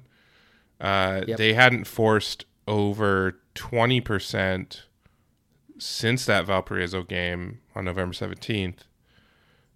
Uh, 0.80 1.22
Yep. 1.28 1.38
They 1.38 1.54
hadn't 1.54 1.86
forced 1.86 2.46
over 2.68 3.40
20% 3.56 4.82
since 5.80 6.26
that 6.26 6.46
Valparaiso 6.46 7.04
game 7.04 7.60
on 7.76 7.86
November 7.86 8.14
17th. 8.14 8.80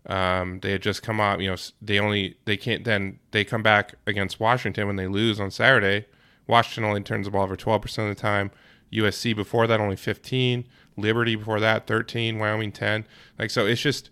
Um, 0.07 0.59
they 0.61 0.71
had 0.71 0.81
just 0.81 1.03
come 1.03 1.19
out, 1.19 1.39
you 1.41 1.49
know, 1.49 1.55
they 1.81 1.99
only, 1.99 2.37
they 2.45 2.57
can't, 2.57 2.83
then 2.83 3.19
they 3.31 3.43
come 3.45 3.61
back 3.61 3.95
against 4.07 4.39
Washington 4.39 4.87
when 4.87 4.95
they 4.95 5.07
lose 5.07 5.39
on 5.39 5.51
Saturday. 5.51 6.07
Washington 6.47 6.85
only 6.85 7.01
turns 7.01 7.27
the 7.27 7.31
ball 7.31 7.43
over 7.43 7.55
12% 7.55 7.85
of 7.99 8.15
the 8.15 8.19
time. 8.19 8.51
USC 8.91 9.35
before 9.35 9.67
that 9.67 9.79
only 9.79 9.95
15. 9.95 10.67
Liberty 10.97 11.35
before 11.35 11.59
that 11.59 11.87
13. 11.87 12.39
Wyoming 12.39 12.71
10. 12.71 13.05
Like 13.39 13.51
so, 13.51 13.65
it's 13.65 13.81
just 13.81 14.09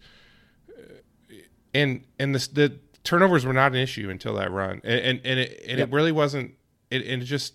and 1.74 2.04
and 2.18 2.34
the 2.36 2.50
the 2.54 2.80
turnovers 3.04 3.46
were 3.46 3.54
not 3.54 3.72
an 3.72 3.78
issue 3.78 4.10
until 4.10 4.36
that 4.36 4.52
run, 4.52 4.82
and 4.84 5.00
and, 5.00 5.22
and 5.26 5.40
it 5.40 5.60
and 5.68 5.80
Yep. 5.80 5.88
it 5.90 5.94
really 5.94 6.12
wasn't. 6.12 6.54
It 6.90 7.06
and 7.06 7.22
it 7.22 7.26
just 7.26 7.54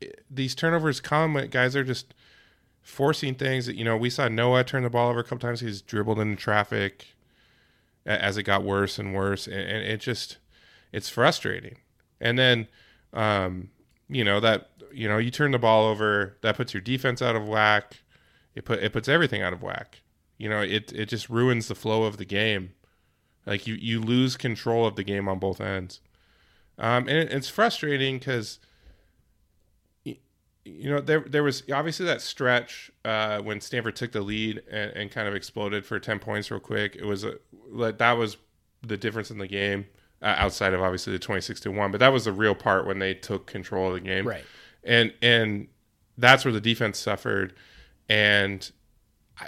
it- 0.00 0.24
these 0.30 0.54
turnovers 0.54 1.00
come 1.00 1.34
when 1.34 1.48
guys 1.48 1.74
are 1.76 1.84
just 1.84 2.14
forcing 2.82 3.34
things 3.34 3.66
that 3.66 3.76
you 3.76 3.84
know 3.84 3.96
we 3.96 4.10
saw 4.10 4.28
Noah 4.28 4.64
turn 4.64 4.82
the 4.82 4.90
ball 4.90 5.10
over 5.10 5.20
a 5.20 5.24
couple 5.24 5.38
times. 5.38 5.60
He's 5.60 5.82
dribbled 5.82 6.18
into 6.20 6.36
traffic 6.36 7.06
as 8.06 8.36
it 8.38 8.44
got 8.44 8.62
worse 8.62 8.98
and 8.98 9.14
worse, 9.14 9.46
and, 9.46 9.56
and 9.60 9.84
it 9.84 10.00
just 10.00 10.38
it's 10.92 11.08
frustrating. 11.08 11.76
And 12.20 12.38
then 12.38 12.68
um, 13.12 13.70
you 14.08 14.24
know 14.24 14.40
that 14.40 14.70
you 14.92 15.08
know 15.08 15.18
you 15.18 15.30
turn 15.30 15.50
the 15.50 15.58
ball 15.58 15.86
over 15.86 16.36
that 16.42 16.56
puts 16.56 16.72
your 16.74 16.80
defense 16.80 17.20
out 17.22 17.36
of 17.36 17.46
whack. 17.46 17.98
It 18.54 18.64
put 18.64 18.82
it 18.82 18.92
puts 18.92 19.08
everything 19.08 19.42
out 19.42 19.52
of 19.52 19.62
whack. 19.62 20.00
You 20.38 20.48
know 20.48 20.60
it 20.62 20.92
it 20.92 21.06
just 21.06 21.28
ruins 21.28 21.68
the 21.68 21.74
flow 21.74 22.04
of 22.04 22.16
the 22.16 22.24
game. 22.24 22.70
Like 23.48 23.66
you 23.66 23.74
you 23.74 24.00
lose 24.00 24.36
control 24.36 24.86
of 24.86 24.96
the 24.96 25.02
game 25.02 25.26
on 25.26 25.38
both 25.38 25.60
ends, 25.60 26.00
um, 26.78 27.08
and 27.08 27.16
it, 27.16 27.32
it's 27.32 27.48
frustrating 27.48 28.18
because 28.18 28.58
you 30.04 30.90
know 30.90 31.00
there 31.00 31.20
there 31.20 31.42
was 31.42 31.62
obviously 31.72 32.06
that 32.06 32.20
stretch 32.20 32.90
uh, 33.04 33.40
when 33.40 33.60
Stanford 33.60 33.96
took 33.96 34.12
the 34.12 34.20
lead 34.20 34.62
and, 34.70 34.90
and 34.92 35.10
kind 35.10 35.26
of 35.26 35.34
exploded 35.34 35.86
for 35.86 35.98
ten 35.98 36.18
points 36.18 36.50
real 36.50 36.60
quick. 36.60 36.94
It 36.94 37.04
was 37.04 37.24
a, 37.24 37.38
that 37.72 38.12
was 38.12 38.36
the 38.82 38.96
difference 38.96 39.30
in 39.30 39.38
the 39.38 39.48
game 39.48 39.86
uh, 40.20 40.34
outside 40.36 40.74
of 40.74 40.82
obviously 40.82 41.14
the 41.14 41.18
twenty 41.18 41.40
six 41.40 41.58
to 41.60 41.70
one, 41.70 41.90
but 41.90 42.00
that 42.00 42.12
was 42.12 42.26
the 42.26 42.32
real 42.32 42.54
part 42.54 42.86
when 42.86 42.98
they 42.98 43.14
took 43.14 43.46
control 43.46 43.88
of 43.88 43.94
the 43.94 44.00
game, 44.00 44.26
Right. 44.26 44.44
And 44.84 45.12
and 45.22 45.68
that's 46.18 46.44
where 46.44 46.52
the 46.52 46.60
defense 46.60 46.98
suffered, 46.98 47.54
and 48.08 48.70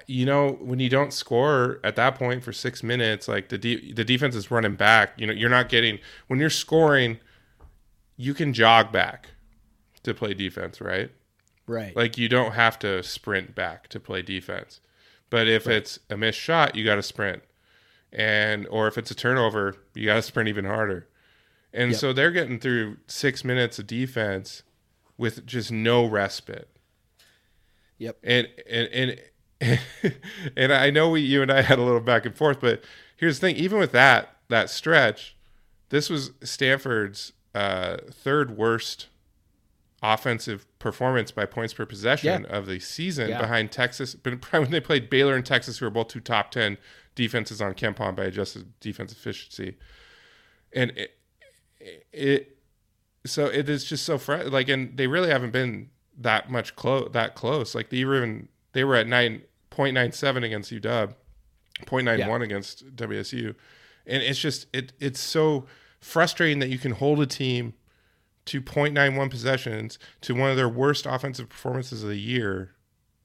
you 0.07 0.25
know 0.27 0.53
when 0.61 0.79
you 0.79 0.89
don't 0.89 1.13
score 1.13 1.81
at 1.83 1.97
that 1.97 2.15
point 2.15 2.43
for 2.45 2.53
six 2.53 2.83
minutes, 2.83 3.27
like 3.29 3.49
the 3.49 3.59
de- 3.59 3.93
the 3.93 4.05
defense 4.05 4.35
is 4.37 4.51
running 4.51 4.77
back. 4.77 5.13
You 5.17 5.27
know 5.27 5.33
you're 5.33 5.51
not 5.51 5.69
getting 5.69 5.99
when 6.29 6.39
you're 6.39 6.51
scoring, 6.51 7.19
you 8.17 8.35
can 8.35 8.53
jog 8.53 8.93
back 8.93 9.31
to 10.03 10.15
play 10.15 10.35
defense, 10.35 10.81
right? 10.81 11.11
Right. 11.67 11.95
Like 11.97 12.17
you 12.19 12.29
don't 12.29 12.53
have 12.53 12.79
to 12.81 13.03
sprint 13.03 13.55
back 13.55 13.89
to 13.89 14.01
play 14.01 14.23
defense. 14.23 14.81
But 15.29 15.47
if 15.47 15.67
it's 15.69 16.01
a 16.09 16.17
missed 16.17 16.39
shot, 16.41 16.75
you 16.75 16.85
got 16.85 16.97
to 16.97 17.03
sprint. 17.03 17.43
And 18.13 18.67
or 18.69 18.89
if 18.89 18.99
it's 18.99 19.13
a 19.13 19.15
turnover, 19.15 19.77
you 19.95 20.07
got 20.07 20.17
to 20.17 20.23
sprint 20.23 20.49
even 20.49 20.65
harder. 20.65 21.07
And 21.73 21.93
Yep. 21.93 22.01
so 22.01 22.13
they're 22.13 22.33
getting 22.33 22.59
through 22.59 22.97
6 23.07 23.45
minutes 23.45 23.79
of 23.79 23.87
defense 23.87 24.65
with 25.17 25.47
just 25.47 25.71
no 25.71 26.05
respite. 26.05 26.69
yep. 27.99 28.19
And 28.25 28.49
and 28.69 28.89
and 28.89 29.21
and 30.57 30.73
I 30.73 30.91
know 30.91 31.11
we 31.11 31.21
you 31.21 31.43
and 31.43 31.51
I 31.51 31.63
had 31.63 31.79
a 31.79 31.83
little 31.83 32.01
back 32.01 32.25
and 32.27 32.35
forth, 32.37 32.61
but 32.61 32.83
here's 33.17 33.39
the 33.41 33.49
thing: 33.49 33.57
even 33.57 33.79
with 33.79 33.93
that 33.93 34.37
that 34.49 34.71
stretch, 34.71 35.37
this 35.91 36.09
was 36.11 36.33
Stanford's 36.43 37.33
uh, 37.55 37.99
third 38.11 38.57
worst 38.57 39.09
offensive 40.03 40.67
performance 40.79 41.31
by 41.31 41.45
points 41.45 41.75
per 41.75 41.85
possession 41.85 42.47
of 42.47 42.65
the 42.67 42.81
season, 42.81 43.29
Yeah. 43.29 43.41
behind 43.41 43.71
Texas. 43.71 44.15
But 44.15 44.43
when 44.53 44.71
they 44.71 44.81
played 44.81 45.11
Baylor 45.11 45.35
and 45.35 45.45
Texas, 45.45 45.79
who 45.79 45.87
are 45.87 45.91
both 45.91 46.09
two 46.09 46.21
top 46.21 46.51
ten 46.51 46.79
defenses 47.15 47.61
on 47.61 47.75
KenPom 47.75 48.17
by 48.17 48.25
adjusted 48.25 48.73
defense 48.81 49.13
efficiency, 49.13 49.77
and 50.73 50.91
it, 50.97 51.19
it 52.13 52.57
so 53.27 53.47
it 53.47 53.69
is 53.69 53.85
just 53.85 54.05
so 54.07 54.17
fr- 54.17 54.37
like 54.37 54.69
and 54.71 54.97
they 54.97 55.07
really 55.07 55.29
haven't 55.29 55.51
been 55.51 55.91
that 56.19 56.51
much 56.51 56.77
close 56.77 57.11
that 57.13 57.35
close 57.35 57.75
like 57.75 57.91
they 57.91 58.05
were 58.05 58.17
even 58.17 58.49
they 58.73 58.85
were 58.85 58.95
at 58.97 59.07
nine 59.07 59.43
0.97 59.89 60.45
against 60.45 60.71
UW, 60.73 61.15
0.91 61.87 62.43
against 62.43 62.95
WSU, 62.97 63.55
and 64.07 64.23
it's 64.23 64.39
just 64.39 64.67
it 64.73 64.93
it's 65.01 65.21
so 65.21 65.67
frustrating 66.01 66.59
that 66.61 66.69
you 66.69 66.79
can 66.79 66.93
hold 66.93 67.21
a 67.21 67.27
team 67.27 67.75
to 68.47 68.61
0.91 68.61 69.31
possessions 69.31 69.99
to 70.23 70.35
one 70.35 70.51
of 70.51 70.57
their 70.57 70.69
worst 70.69 71.07
offensive 71.07 71.49
performances 71.49 72.03
of 72.03 72.09
the 72.09 72.19
year, 72.19 72.73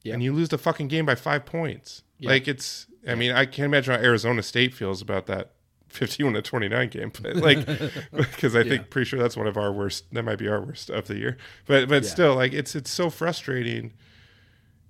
Yeah. 0.04 0.14
and 0.14 0.22
you 0.24 0.34
lose 0.34 0.50
the 0.50 0.58
fucking 0.58 0.88
game 0.90 1.06
by 1.06 1.16
five 1.16 1.46
points. 1.46 2.04
Yeah. 2.20 2.30
Like 2.30 2.48
it's, 2.48 2.86
I 3.08 3.16
mean, 3.16 3.32
I 3.32 3.46
can't 3.46 3.66
imagine 3.66 3.94
how 3.96 4.00
Arizona 4.02 4.44
State 4.44 4.74
feels 4.74 5.02
about 5.02 5.26
that 5.28 5.52
51 5.90 6.34
to 6.34 6.42
29 6.42 6.90
game, 6.90 7.12
but 7.22 7.36
like, 7.38 7.66
because 8.12 8.56
I 8.56 8.64
think 8.64 8.90
pretty 8.90 9.08
sure 9.10 9.20
that's 9.20 9.38
one 9.38 9.48
of 9.48 9.56
our 9.58 9.72
worst. 9.72 10.06
That 10.14 10.24
might 10.24 10.38
be 10.38 10.48
our 10.50 10.62
worst 10.62 10.90
of 10.90 11.08
the 11.08 11.18
year, 11.18 11.38
but 11.66 11.88
but 11.88 12.04
Yeah. 12.04 12.10
still, 12.10 12.36
like 12.36 12.52
it's 12.54 12.76
it's 12.76 12.92
so 12.92 13.10
frustrating, 13.10 13.94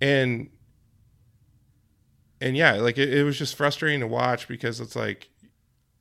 and 0.02 0.50
and 2.42 2.56
yeah, 2.58 2.74
like 2.74 2.98
it, 2.98 3.14
it 3.14 3.24
was 3.24 3.38
just 3.38 3.56
frustrating 3.56 4.00
to 4.02 4.08
watch 4.08 4.48
because 4.48 4.80
it's 4.80 4.96
like, 4.96 5.30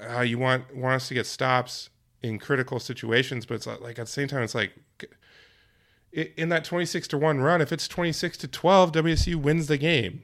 uh, 0.01 0.21
you 0.21 0.39
want 0.39 0.75
want 0.75 0.97
us 0.97 1.09
to 1.09 1.15
get 1.15 1.27
stops 1.27 1.91
in 2.23 2.39
critical 2.39 2.81
situations, 2.81 3.47
but 3.47 3.55
it's 3.55 3.67
like, 3.67 3.99
at 3.99 4.07
the 4.07 4.07
same 4.07 4.29
time, 4.29 4.43
it's 4.43 4.55
like 4.55 4.73
in 6.13 6.49
that 6.49 6.65
26 6.65 7.09
to 7.09 7.19
1 7.19 7.41
run, 7.41 7.61
if 7.61 7.73
it's 7.73 7.89
26 7.89 8.39
to 8.39 8.49
12, 8.49 8.93
WSU 8.93 9.35
wins 9.37 9.67
the 9.67 9.77
game. 9.77 10.23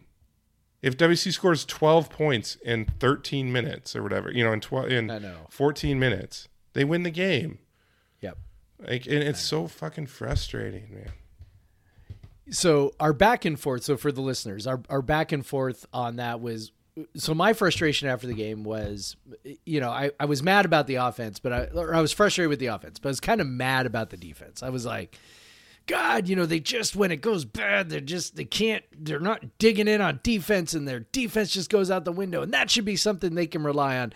If 0.83 0.97
WSU 0.97 1.33
scores 1.33 1.64
12 1.67 2.09
points 2.09 2.57
in 2.64 2.87
13 3.00 3.52
minutes 3.52 3.95
or 3.95 4.02
whatever, 4.02 4.31
you 4.31 4.43
know, 4.43 4.52
in 4.52 4.61
12 4.61 4.90
in 4.90 5.09
14 5.50 5.99
minutes, 5.99 6.49
they 6.73 6.85
win 6.85 7.02
the 7.02 7.11
game. 7.11 7.59
Yep. 8.21 8.38
Like 8.79 9.07
and 9.07 9.17
it's 9.17 9.43
so 9.43 9.67
fucking 9.67 10.07
frustrating, 10.07 10.88
man. 10.95 11.12
So 12.50 12.95
our 13.00 13.12
back 13.12 13.45
and 13.45 13.59
forth 13.59 13.85
so 13.85 13.97
for 13.97 14.12
the 14.12 14.21
listeners 14.21 14.66
our, 14.66 14.80
our 14.88 15.02
back 15.02 15.33
and 15.33 15.47
forth 15.47 15.87
on 15.92 16.16
that 16.16 16.40
was 16.40 16.73
so 17.14 17.35
my 17.35 17.52
frustration 17.52 18.09
after 18.09 18.26
the 18.26 18.35
game 18.35 18.64
was 18.64 19.16
you 19.64 19.80
know 19.80 19.90
I, 19.90 20.11
I 20.19 20.25
was 20.25 20.42
mad 20.42 20.64
about 20.64 20.87
the 20.87 20.97
offense 20.97 21.38
but 21.38 21.52
I, 21.52 21.69
I 21.92 22.00
was 22.00 22.12
frustrated 22.12 22.50
with 22.50 22.59
the 22.59 22.66
offense 22.66 22.99
but 22.99 23.09
I 23.09 23.11
was 23.11 23.21
kind 23.21 23.40
of 23.40 23.47
mad 23.47 23.87
about 23.87 24.11
the 24.11 24.16
defense 24.16 24.62
I 24.62 24.71
was 24.71 24.85
like 24.85 25.16
God, 25.87 26.28
you 26.28 26.37
know, 26.37 26.47
they 26.47 26.61
just 26.61 26.95
when 26.95 27.11
it 27.11 27.21
goes 27.21 27.45
bad, 27.45 27.90
they're 27.90 28.00
just 28.00 28.37
they 28.37 28.45
can't 28.45 28.85
they're 28.97 29.19
not 29.19 29.59
digging 29.59 29.88
in 29.88 30.00
on 30.00 30.21
defense 30.23 30.73
and 30.73 30.87
their 30.87 31.00
defense 31.00 31.50
just 31.50 31.69
goes 31.69 31.90
out 31.90 32.04
the 32.04 32.12
window. 32.12 32.42
And 32.42 32.52
that 32.52 32.71
should 32.71 32.85
be 32.85 32.95
something 32.95 33.35
they 33.35 33.49
can 33.49 33.64
rely 33.64 33.99
on. 33.99 34.12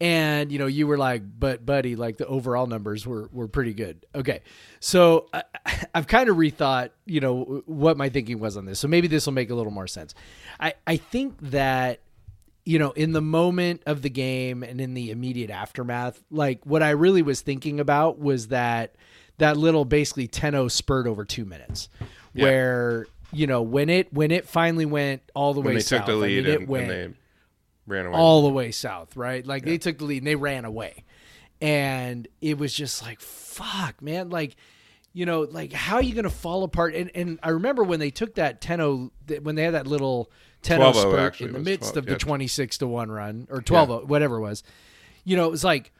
And 0.00 0.52
you 0.52 0.58
know, 0.58 0.66
you 0.66 0.86
were 0.86 0.98
like, 0.98 1.22
but 1.38 1.64
buddy, 1.64 1.96
like 1.96 2.18
the 2.18 2.26
overall 2.26 2.66
numbers 2.66 3.06
were 3.06 3.28
were 3.32 3.48
pretty 3.48 3.72
good. 3.72 4.04
Okay. 4.14 4.40
So 4.80 5.28
I, 5.32 5.42
I've 5.94 6.06
kind 6.06 6.28
of 6.28 6.36
rethought, 6.36 6.90
you 7.06 7.20
know, 7.20 7.62
what 7.66 7.96
my 7.96 8.08
thinking 8.10 8.38
was 8.38 8.56
on 8.56 8.66
this. 8.66 8.78
So 8.78 8.88
maybe 8.88 9.08
this 9.08 9.24
will 9.26 9.32
make 9.32 9.48
a 9.50 9.54
little 9.54 9.72
more 9.72 9.86
sense. 9.86 10.14
I, 10.60 10.74
I 10.86 10.96
think 10.98 11.38
that 11.40 12.00
you 12.68 12.80
know, 12.80 12.90
in 12.90 13.12
the 13.12 13.22
moment 13.22 13.82
of 13.86 14.02
the 14.02 14.10
game 14.10 14.64
and 14.64 14.80
in 14.80 14.92
the 14.94 15.12
immediate 15.12 15.50
aftermath, 15.50 16.20
like 16.32 16.66
what 16.66 16.82
I 16.82 16.90
really 16.90 17.22
was 17.22 17.40
thinking 17.40 17.78
about 17.78 18.18
was 18.18 18.48
that 18.48 18.96
that 19.38 19.56
little 19.56 19.84
basically 19.84 20.26
10-0 20.26 20.68
spurt 20.72 21.06
over 21.06 21.24
two 21.24 21.44
minutes, 21.44 21.88
Yeah. 22.34 22.42
where 22.44 23.06
you 23.32 23.46
know 23.46 23.62
when 23.62 23.88
it 23.88 24.12
when 24.12 24.30
it 24.32 24.46
finally 24.48 24.84
went 24.86 25.22
all 25.34 25.54
the 25.54 25.60
When 25.60 25.68
way 25.68 25.74
they 25.74 25.80
south, 25.80 26.00
took 26.00 26.06
the 26.06 26.12
I 26.12 26.16
lead 26.16 26.44
mean, 26.44 26.52
it 26.54 26.60
and, 26.60 26.68
went 26.68 26.90
and 26.90 27.14
they 27.14 27.18
ran 27.86 28.06
away. 28.06 28.16
all 28.16 28.42
the 28.42 28.50
way 28.50 28.70
south, 28.70 29.16
right? 29.16 29.46
Like 29.46 29.64
they 29.64 29.78
took 29.78 29.98
the 29.98 30.04
lead 30.04 30.18
and 30.18 30.26
they 30.26 30.36
ran 30.36 30.64
away. 30.64 31.04
And 31.60 32.28
it 32.40 32.58
was 32.58 32.74
just 32.74 33.02
like, 33.02 33.20
fuck, 33.20 34.02
man. 34.02 34.28
Like, 34.28 34.56
you 35.12 35.24
know, 35.24 35.42
like 35.50 35.72
how 35.72 35.96
are 35.96 36.02
you 36.02 36.14
going 36.14 36.24
to 36.24 36.30
fall 36.30 36.62
apart? 36.64 36.94
And, 36.94 37.10
and 37.14 37.38
I 37.42 37.50
remember 37.50 37.82
when 37.82 38.00
they 38.00 38.10
took 38.10 38.34
that 38.34 38.60
10 38.60 38.78
0, 38.78 39.12
when 39.42 39.54
they 39.54 39.62
had 39.62 39.74
that 39.74 39.86
little 39.86 40.30
10 40.62 40.78
0 40.80 40.92
spurt 40.92 41.40
in 41.40 41.52
the 41.52 41.58
midst 41.58 41.94
12, 41.94 41.96
of 41.96 42.04
the 42.06 42.12
yeah. 42.12 42.18
26 42.18 42.78
to 42.78 42.86
1 42.86 43.10
run 43.10 43.48
or 43.50 43.62
12 43.62 43.88
0, 43.88 44.04
whatever 44.06 44.36
it 44.36 44.40
was, 44.42 44.62
you 45.24 45.36
know, 45.36 45.46
it 45.46 45.50
was 45.50 45.64
like, 45.64 45.92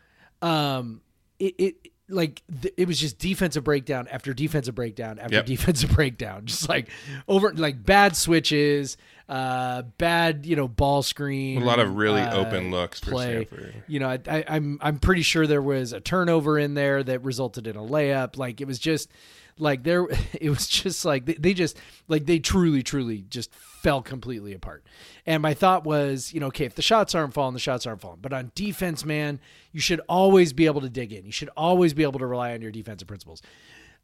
um, 0.42 1.00
it, 1.38 1.54
it, 1.58 1.88
like 2.08 2.42
th- 2.62 2.74
it 2.76 2.86
was 2.86 3.00
just 3.00 3.18
defensive 3.18 3.64
breakdown 3.64 4.06
after 4.10 4.32
defensive 4.32 4.74
breakdown 4.74 5.18
after 5.18 5.36
Yep. 5.36 5.46
defensive 5.56 5.90
breakdown, 5.90 6.46
just 6.46 6.68
like 6.68 6.88
over 7.26 7.52
like 7.54 7.82
bad 7.84 8.16
switches, 8.16 8.96
uh, 9.28 9.82
bad 9.98 10.46
you 10.46 10.56
know 10.56 10.68
ball 10.68 11.02
screen, 11.02 11.62
A 11.62 11.64
lot 11.64 11.80
of 11.80 11.96
really 11.96 12.20
uh, 12.20 12.36
open 12.36 12.70
looks 12.70 13.00
for 13.00 13.10
play. 13.10 13.46
Stanford. 13.46 13.82
You 13.88 14.00
know, 14.00 14.08
I, 14.08 14.20
I, 14.28 14.44
I'm 14.48 14.78
I'm 14.80 14.98
pretty 14.98 15.22
sure 15.22 15.46
there 15.46 15.62
was 15.62 15.92
a 15.92 16.00
turnover 16.00 16.58
in 16.58 16.74
there 16.74 17.02
that 17.02 17.22
resulted 17.22 17.66
in 17.66 17.76
a 17.76 17.82
layup. 17.82 18.36
Like 18.36 18.60
it 18.60 18.66
was 18.66 18.78
just 18.78 19.10
like 19.58 19.82
there, 19.82 20.06
it 20.40 20.50
was 20.50 20.68
just 20.68 21.04
like 21.04 21.26
they, 21.26 21.34
they 21.34 21.54
just 21.54 21.76
like 22.08 22.26
they 22.26 22.38
truly, 22.38 22.82
truly 22.82 23.24
just 23.28 23.54
fell 23.54 24.02
completely 24.02 24.52
apart. 24.52 24.84
And 25.26 25.42
my 25.42 25.54
thought 25.54 25.84
was, 25.84 26.32
you 26.32 26.40
know, 26.40 26.46
okay, 26.48 26.64
if 26.64 26.74
the 26.74 26.82
shots 26.82 27.14
aren't 27.14 27.34
falling, 27.34 27.54
the 27.54 27.60
shots 27.60 27.86
aren't 27.86 28.00
falling. 28.00 28.18
But 28.20 28.32
on 28.32 28.52
defense, 28.54 29.04
man, 29.04 29.40
you 29.72 29.80
should 29.80 30.00
always 30.08 30.52
be 30.52 30.66
able 30.66 30.80
to 30.82 30.88
dig 30.88 31.12
in. 31.12 31.24
You 31.24 31.32
should 31.32 31.50
always 31.56 31.94
be 31.94 32.02
able 32.02 32.18
to 32.18 32.26
rely 32.26 32.52
on 32.52 32.62
your 32.62 32.70
defensive 32.70 33.08
principles. 33.08 33.42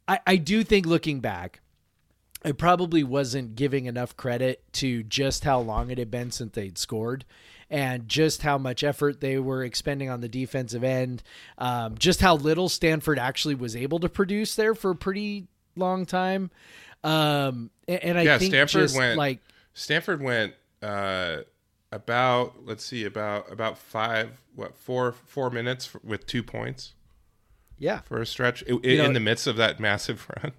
I, 0.07 0.19
I 0.27 0.35
do 0.35 0.63
think 0.63 0.85
looking 0.85 1.21
back, 1.21 1.61
I 2.45 2.51
probably 2.51 3.03
wasn't 3.03 3.55
giving 3.55 3.85
enough 3.85 4.15
credit 4.17 4.63
to 4.73 5.03
just 5.03 5.43
how 5.43 5.59
long 5.59 5.89
it 5.91 5.97
had 5.97 6.11
been 6.11 6.31
since 6.31 6.53
they'd 6.53 6.77
scored 6.77 7.25
and 7.69 8.07
just 8.07 8.41
how 8.43 8.57
much 8.57 8.83
effort 8.83 9.21
they 9.21 9.39
were 9.39 9.63
expending 9.63 10.09
on 10.09 10.21
the 10.21 10.27
defensive 10.27 10.83
end, 10.83 11.23
um, 11.57 11.97
just 11.97 12.19
how 12.21 12.35
little 12.35 12.69
Stanford 12.69 13.17
actually 13.17 13.55
was 13.55 13.75
able 13.75 13.99
to 14.01 14.09
produce 14.09 14.55
there 14.55 14.75
for 14.75 14.91
a 14.91 14.95
pretty 14.95 15.47
long 15.75 16.05
time. 16.05 16.51
Um, 17.03 17.71
and, 17.87 18.03
and 18.03 18.17
I 18.17 18.23
Yeah, 18.23 18.37
think 18.37 18.51
Stanford 18.51 18.81
just 18.81 18.95
went- 18.97 19.17
like, 19.17 19.39
Stanford 19.73 20.21
went 20.21 20.53
uh, 20.83 21.37
about 21.91 22.65
let's 22.65 22.83
see 22.85 23.05
about 23.05 23.51
about 23.51 23.77
five 23.77 24.29
what 24.55 24.75
four 24.75 25.13
four 25.25 25.49
minutes 25.49 25.89
with 26.03 26.27
two 26.27 26.43
points 26.43 26.93
yeah, 27.79 28.01
for 28.01 28.21
a 28.21 28.25
stretch 28.25 28.63
i- 28.69 28.73
i- 28.73 28.79
You 28.83 28.97
know- 28.97 29.05
in 29.05 29.13
the 29.13 29.19
midst 29.19 29.47
of 29.47 29.55
that 29.57 29.79
massive 29.79 30.27
run. 30.43 30.51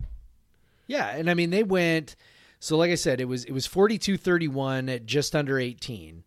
Yeah, 0.86 1.08
and 1.08 1.30
I 1.30 1.34
mean 1.34 1.50
they 1.50 1.62
went 1.62 2.16
so 2.64 2.78
like 2.78 2.90
I 2.90 2.94
said, 2.94 3.20
it 3.20 3.26
was 3.26 3.44
it 3.44 3.52
was 3.52 3.68
42-31 3.68 4.90
at 4.90 5.04
just 5.04 5.36
under 5.36 5.58
18. 5.58 6.24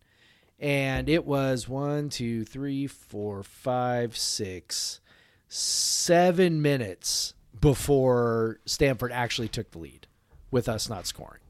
And 0.60 1.08
it 1.08 1.24
was 1.24 1.68
one, 1.68 2.10
two, 2.10 2.44
three, 2.44 2.86
four, 2.86 3.42
five, 3.42 4.16
six, 4.16 5.00
seven 5.48 6.62
minutes 6.62 7.34
before 7.60 8.60
Stanford 8.66 9.10
actually 9.10 9.48
took 9.48 9.72
the 9.72 9.78
lead 9.78 10.06
with 10.52 10.68
us 10.68 10.88
not 10.88 11.08
scoring. 11.08 11.40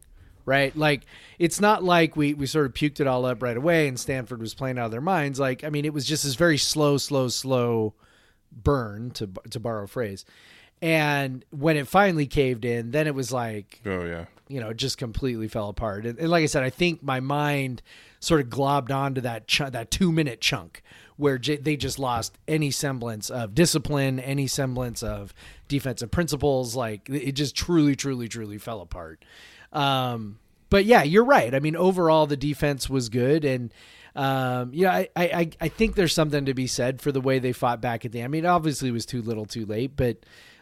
Right? 0.47 0.75
Like 0.75 1.03
it's 1.39 1.61
not 1.61 1.85
like 1.85 2.17
we, 2.17 2.33
we 2.33 2.47
sort 2.47 2.65
of 2.65 2.73
puked 2.73 2.99
it 2.99 3.07
all 3.07 3.27
up 3.27 3.43
right 3.43 3.59
away 3.59 3.89
and 3.89 4.01
Stanford 4.01 4.41
was 4.41 4.55
playing 4.55 4.79
out 4.79 4.87
of 4.87 4.91
their 4.91 5.03
minds. 5.03 5.39
Like, 5.39 5.65
I 5.65 5.69
mean, 5.69 5.85
it 5.85 5.93
was 5.93 6.07
just 6.07 6.25
this 6.25 6.35
very 6.35 6.57
slow, 6.57 6.97
slow, 6.97 7.29
slow 7.29 7.93
burn 8.51 9.11
to 9.11 9.29
to 9.51 9.61
borrow 9.61 9.85
a 9.85 9.87
phrase. 9.87 10.25
And 10.81 11.45
when 11.51 11.77
it 11.77 11.89
finally 11.89 12.27
caved 12.27 12.65
in, 12.65 12.91
then 12.93 13.07
it 13.07 13.15
was 13.15 13.33
like, 13.33 13.81
Oh 13.85 14.05
yeah, 14.05 14.27
you 14.49 14.61
know, 14.61 14.71
it 14.71 14.77
just 14.77 14.99
completely 14.99 15.49
fell 15.49 15.69
apart. 15.69 16.07
And, 16.07 16.19
and 16.19 16.29
like 16.31 16.43
I 16.43 16.47
said, 16.47 16.63
I 16.63 16.71
think 16.71 17.03
my 17.03 17.21
mind 17.21 17.83
sort 18.21 18.41
of 18.41 18.49
globbed 18.49 18.91
onto 18.91 19.21
that 19.23 19.47
ch- 19.49 19.59
that 19.71 19.91
two 19.91 20.13
minute 20.13 20.41
chunk 20.41 20.83
where 21.17 21.37
j- 21.39 21.57
they 21.57 21.77
just 21.77 21.99
lost 21.99 22.39
any 22.47 22.71
semblance 22.71 23.29
of 23.29 23.55
discipline, 23.55 24.21
any 24.21 24.47
semblance 24.47 25.03
of 25.03 25.35
defensive 25.67 26.11
principles. 26.13 26.77
Like 26.77 27.09
it 27.09 27.33
just 27.33 27.57
truly, 27.57 27.97
truly, 27.97 28.29
truly 28.29 28.59
fell 28.59 28.81
apart. 28.81 29.25
Um, 29.73 30.39
but 30.71 30.85
yeah, 30.85 31.03
you're 31.03 31.25
right. 31.25 31.55
I 31.55 31.61
mean, 31.61 31.75
overall, 31.77 32.27
the 32.27 32.37
defense 32.37 32.89
was 32.91 33.09
good, 33.09 33.45
and 33.45 33.73
um, 34.15 34.71
yeah, 34.75 34.93
I, 34.93 35.09
I, 35.17 35.25
I- 35.25 35.51
I 35.63 35.69
think 35.69 35.95
there's 35.95 36.13
something 36.13 36.45
to 36.45 36.55
be 36.55 36.67
said 36.67 37.01
for 37.01 37.11
the 37.13 37.21
way 37.21 37.39
they 37.39 37.53
fought 37.53 37.81
back 37.81 38.05
at 38.05 38.13
the. 38.13 38.23
I 38.23 38.29
mean, 38.29 38.47
obviously, 38.47 38.89
it 38.91 38.93
was 38.93 39.07
too 39.07 39.23
little, 39.23 39.47
too 39.47 39.65
late, 39.67 39.93
but 39.97 40.19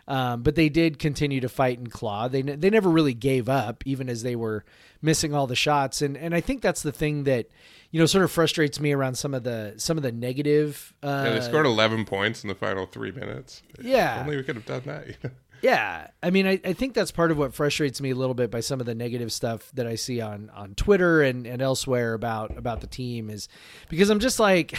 um, 0.08 0.42
but 0.42 0.54
they 0.54 0.68
did 0.68 0.98
continue 0.98 1.40
to 1.40 1.48
fight 1.48 1.78
and 1.78 1.90
claw. 1.90 2.28
They 2.28 2.42
they 2.42 2.70
never 2.70 2.88
really 2.88 3.14
gave 3.14 3.48
up, 3.48 3.82
even 3.86 4.08
as 4.08 4.22
they 4.22 4.36
were 4.36 4.64
missing 5.02 5.34
all 5.34 5.46
the 5.46 5.56
shots. 5.56 6.02
And 6.02 6.16
and 6.16 6.34
I 6.34 6.40
think 6.40 6.62
that's 6.62 6.82
the 6.82 6.92
thing 6.92 7.24
that 7.24 7.48
you 7.90 7.98
know 7.98 8.06
sort 8.06 8.24
of 8.24 8.30
frustrates 8.30 8.78
me 8.80 8.92
around 8.92 9.16
some 9.16 9.34
of 9.34 9.42
the 9.42 9.74
some 9.76 9.96
of 9.96 10.02
the 10.02 10.12
negative. 10.12 10.94
Uh, 11.02 11.24
yeah. 11.26 11.34
They 11.34 11.40
scored 11.40 11.66
eleven 11.66 12.04
points 12.04 12.44
in 12.44 12.48
the 12.48 12.54
final 12.54 12.86
three 12.86 13.12
minutes. 13.12 13.62
Yeah. 13.80 14.20
only 14.20 14.36
we 14.36 14.42
could 14.42 14.56
have 14.56 14.66
done 14.66 14.82
that. 14.86 15.06
you 15.08 15.14
know? 15.24 15.30
Yeah, 15.62 16.08
I 16.22 16.30
mean, 16.30 16.46
I, 16.46 16.60
I 16.64 16.74
think 16.74 16.94
that's 16.94 17.10
part 17.10 17.30
of 17.30 17.38
what 17.38 17.54
frustrates 17.54 18.00
me 18.00 18.10
a 18.10 18.14
little 18.14 18.34
bit 18.34 18.50
by 18.50 18.60
some 18.60 18.78
of 18.78 18.86
the 18.86 18.94
negative 18.94 19.32
stuff 19.32 19.70
that 19.74 19.86
I 19.86 19.94
see 19.94 20.20
on 20.20 20.50
on 20.54 20.74
Twitter 20.74 21.22
and, 21.22 21.46
and 21.46 21.62
elsewhere 21.62 22.14
about 22.14 22.56
about 22.56 22.80
the 22.80 22.86
team 22.86 23.30
is 23.30 23.48
because 23.88 24.10
I'm 24.10 24.20
just 24.20 24.38
like, 24.38 24.78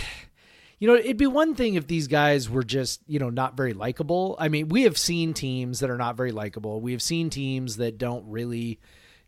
you 0.79 0.87
know, 0.87 0.95
it'd 0.95 1.17
be 1.17 1.27
one 1.27 1.55
thing 1.55 1.73
if 1.75 1.87
these 1.87 2.07
guys 2.07 2.49
were 2.49 2.63
just 2.63 3.01
you 3.07 3.19
know 3.19 3.29
not 3.29 3.57
very 3.57 3.73
likable. 3.73 4.35
I 4.39 4.49
mean, 4.49 4.69
we 4.69 4.83
have 4.83 4.97
seen 4.97 5.33
teams 5.33 5.79
that 5.79 5.89
are 5.89 5.97
not 5.97 6.15
very 6.17 6.31
likable. 6.31 6.81
We 6.81 6.91
have 6.91 7.01
seen 7.01 7.29
teams 7.29 7.77
that 7.77 7.97
don't 7.97 8.29
really 8.29 8.79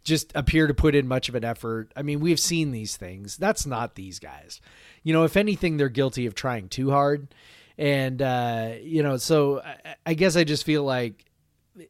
just 0.03 0.31
appear 0.35 0.65
to 0.67 0.73
put 0.73 0.95
in 0.95 1.07
much 1.07 1.27
of 1.27 1.35
an 1.35 1.43
effort. 1.43 1.91
I 1.95 2.03
mean, 2.03 2.19
we've 2.19 2.39
seen 2.39 2.71
these 2.71 2.95
things. 2.97 3.35
That's 3.35 3.65
not 3.65 3.95
these 3.95 4.17
guys. 4.19 4.61
You 5.03 5.13
know, 5.13 5.23
if 5.25 5.35
anything, 5.35 5.77
they're 5.77 5.89
guilty 5.89 6.25
of 6.25 6.35
trying 6.35 6.69
too 6.69 6.89
hard. 6.91 7.33
And 7.77 8.21
uh, 8.21 8.73
you 8.81 9.03
know, 9.03 9.17
so 9.17 9.61
I, 9.61 9.95
I 10.05 10.13
guess 10.13 10.35
I 10.35 10.43
just 10.43 10.63
feel 10.65 10.83
like 10.83 11.25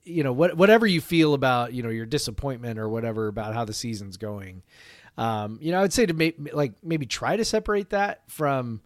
you 0.04 0.24
know 0.24 0.34
what 0.34 0.56
whatever 0.56 0.86
you 0.86 1.02
feel 1.02 1.34
about 1.34 1.74
you 1.74 1.82
know 1.82 1.90
your 1.90 2.06
disappointment 2.06 2.78
or 2.78 2.88
whatever 2.88 3.28
about 3.28 3.56
how 3.56 3.66
the 3.66 3.74
season's 3.74 4.18
going 4.18 4.62
Um, 5.18 5.60
you 5.62 5.72
know, 5.74 5.80
I 5.80 5.82
would 5.82 5.92
say 5.92 6.06
to 6.06 6.14
make 6.14 6.38
like 6.54 6.74
maybe 6.82 7.06
try 7.06 7.36
to 7.36 7.44
separate 7.44 7.90
that 7.90 8.22
from 8.28 8.80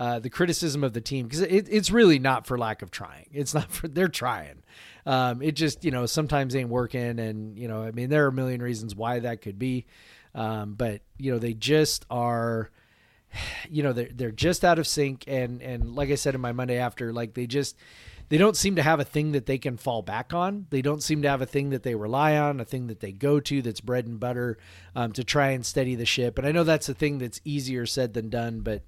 uh, 0.00 0.18
the 0.18 0.30
criticism 0.30 0.82
of 0.82 0.94
the 0.94 1.00
team 1.02 1.26
because 1.26 1.42
it, 1.42 1.68
it's 1.70 1.90
really 1.90 2.18
not 2.18 2.46
for 2.46 2.56
lack 2.56 2.80
of 2.80 2.90
trying. 2.90 3.28
It's 3.34 3.52
not 3.52 3.70
for 3.70 3.86
they're 3.86 4.08
trying. 4.08 4.62
Um, 5.04 5.42
it 5.42 5.52
just 5.52 5.84
you 5.84 5.90
know 5.90 6.06
sometimes 6.06 6.56
ain't 6.56 6.70
working, 6.70 7.18
and 7.18 7.58
you 7.58 7.68
know 7.68 7.82
I 7.82 7.90
mean 7.90 8.08
there 8.08 8.24
are 8.24 8.28
a 8.28 8.32
million 8.32 8.62
reasons 8.62 8.94
why 8.94 9.18
that 9.18 9.42
could 9.42 9.58
be, 9.58 9.84
um, 10.34 10.72
but 10.72 11.02
you 11.18 11.30
know 11.30 11.38
they 11.38 11.52
just 11.52 12.06
are 12.10 12.70
you 13.68 13.82
know 13.82 13.92
they're 13.92 14.08
they're 14.14 14.32
just 14.32 14.64
out 14.64 14.78
of 14.78 14.86
sync 14.86 15.24
and 15.26 15.60
and 15.60 15.94
like 15.94 16.08
I 16.08 16.14
said 16.14 16.34
in 16.34 16.40
my 16.40 16.52
Monday 16.52 16.78
after 16.78 17.12
like 17.12 17.34
they 17.34 17.46
just 17.46 17.76
they 18.30 18.38
don't 18.38 18.56
seem 18.56 18.76
to 18.76 18.82
have 18.82 19.00
a 19.00 19.04
thing 19.04 19.32
that 19.32 19.44
they 19.44 19.58
can 19.58 19.76
fall 19.76 20.02
back 20.02 20.32
on. 20.32 20.66
They 20.70 20.82
don't 20.82 21.02
seem 21.02 21.20
to 21.22 21.28
have 21.28 21.42
a 21.42 21.46
thing 21.46 21.70
that 21.70 21.82
they 21.82 21.96
rely 21.96 22.38
on, 22.38 22.60
a 22.60 22.64
thing 22.64 22.86
that 22.86 23.00
they 23.00 23.10
go 23.10 23.40
to 23.40 23.60
that's 23.60 23.80
bread 23.80 24.06
and 24.06 24.20
butter 24.20 24.56
um, 24.94 25.12
to 25.12 25.24
try 25.24 25.50
and 25.50 25.66
steady 25.66 25.96
the 25.96 26.06
ship. 26.06 26.38
And 26.38 26.46
I 26.46 26.52
know 26.52 26.62
that's 26.62 26.88
a 26.88 26.94
thing 26.94 27.18
that's 27.18 27.40
easier 27.44 27.86
said 27.86 28.14
than 28.14 28.30
done, 28.30 28.60
but 28.60 28.82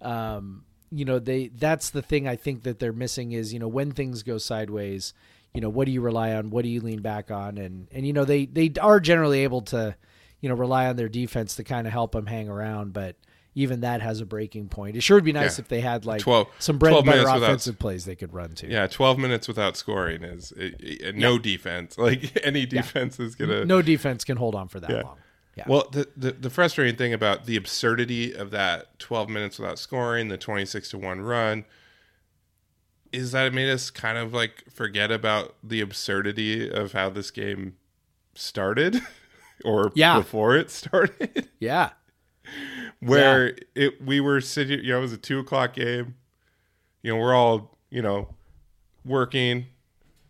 um, 0.00 0.64
you 0.90 1.04
know 1.04 1.18
they 1.18 1.48
that's 1.48 1.90
the 1.90 2.02
thing 2.02 2.28
I 2.28 2.36
think 2.36 2.62
that 2.62 2.78
they're 2.78 2.92
missing 2.92 3.32
is 3.32 3.52
you 3.52 3.58
know 3.58 3.68
when 3.68 3.92
things 3.92 4.22
go 4.22 4.38
sideways, 4.38 5.12
you 5.52 5.60
know 5.60 5.68
what 5.68 5.86
do 5.86 5.92
you 5.92 6.00
rely 6.00 6.32
on, 6.34 6.50
what 6.50 6.62
do 6.62 6.68
you 6.68 6.80
lean 6.80 7.00
back 7.02 7.30
on, 7.30 7.58
and 7.58 7.88
and 7.92 8.06
you 8.06 8.12
know 8.12 8.24
they 8.24 8.46
they 8.46 8.72
are 8.80 9.00
generally 9.00 9.40
able 9.40 9.62
to 9.62 9.96
you 10.40 10.48
know 10.48 10.54
rely 10.54 10.86
on 10.86 10.96
their 10.96 11.08
defense 11.08 11.56
to 11.56 11.64
kind 11.64 11.86
of 11.86 11.92
help 11.92 12.12
them 12.12 12.26
hang 12.26 12.48
around, 12.48 12.92
but 12.92 13.16
even 13.56 13.82
that 13.82 14.02
has 14.02 14.20
a 14.20 14.26
breaking 14.26 14.68
point. 14.68 14.96
It 14.96 15.02
sure 15.02 15.16
would 15.16 15.22
be 15.24 15.32
nice 15.32 15.58
Yeah. 15.58 15.62
if 15.62 15.68
they 15.68 15.80
had 15.80 16.04
like 16.04 16.20
12 16.20 16.48
some 16.58 16.76
bread 16.76 16.90
12 16.90 16.98
and 17.02 17.06
butter 17.06 17.16
minutes 17.18 17.34
without- 17.34 17.46
offensive 17.46 17.78
plays 17.78 18.04
they 18.04 18.16
could 18.16 18.34
run 18.34 18.50
to. 18.56 18.68
Yeah, 18.68 18.88
12 18.88 19.16
minutes 19.16 19.46
without 19.46 19.76
scoring 19.76 20.24
is 20.24 20.52
uh, 20.52 20.70
uh, 21.08 21.12
no 21.14 21.38
defense. 21.38 21.96
Like 22.04 22.36
any 22.44 22.66
defense 22.66 23.20
is 23.20 23.34
gonna. 23.36 23.64
No 23.64 23.80
defense 23.80 24.24
can 24.24 24.36
hold 24.38 24.54
on 24.56 24.66
for 24.68 24.80
that 24.80 24.90
Yeah. 24.90 25.02
long. 25.02 25.18
Yeah. 25.56 25.64
Well, 25.68 25.88
the, 25.92 26.08
the 26.16 26.32
the 26.32 26.50
frustrating 26.50 26.96
thing 26.96 27.12
about 27.12 27.46
the 27.46 27.56
absurdity 27.56 28.32
of 28.34 28.50
that 28.50 28.98
12 28.98 29.28
minutes 29.28 29.58
without 29.58 29.78
scoring, 29.78 30.28
the 30.28 30.36
26 30.38 30.90
to 30.90 30.98
one 30.98 31.20
run, 31.20 31.64
is 33.12 33.32
that 33.32 33.46
it 33.46 33.54
made 33.54 33.70
us 33.70 33.90
kind 33.90 34.18
of 34.18 34.34
like 34.34 34.64
forget 34.70 35.12
about 35.12 35.54
the 35.62 35.80
absurdity 35.80 36.68
of 36.68 36.92
how 36.92 37.08
this 37.08 37.30
game 37.30 37.76
started, 38.34 39.00
or 39.64 39.92
Yeah. 39.94 40.18
before 40.18 40.56
it 40.56 40.70
started. 40.70 41.48
yeah. 41.60 41.90
where 43.00 43.56
it 43.74 44.04
we 44.04 44.20
were 44.20 44.40
sitting 44.40 44.80
you 44.84 44.92
know 44.92 44.98
it 44.98 45.02
was 45.02 45.12
a 45.12 45.16
two 45.16 45.38
o'clock 45.38 45.72
game 45.74 46.14
you 47.02 47.10
know 47.10 47.18
we're 47.18 47.32
all 47.34 47.78
you 47.88 48.02
know 48.02 48.34
working 49.04 49.64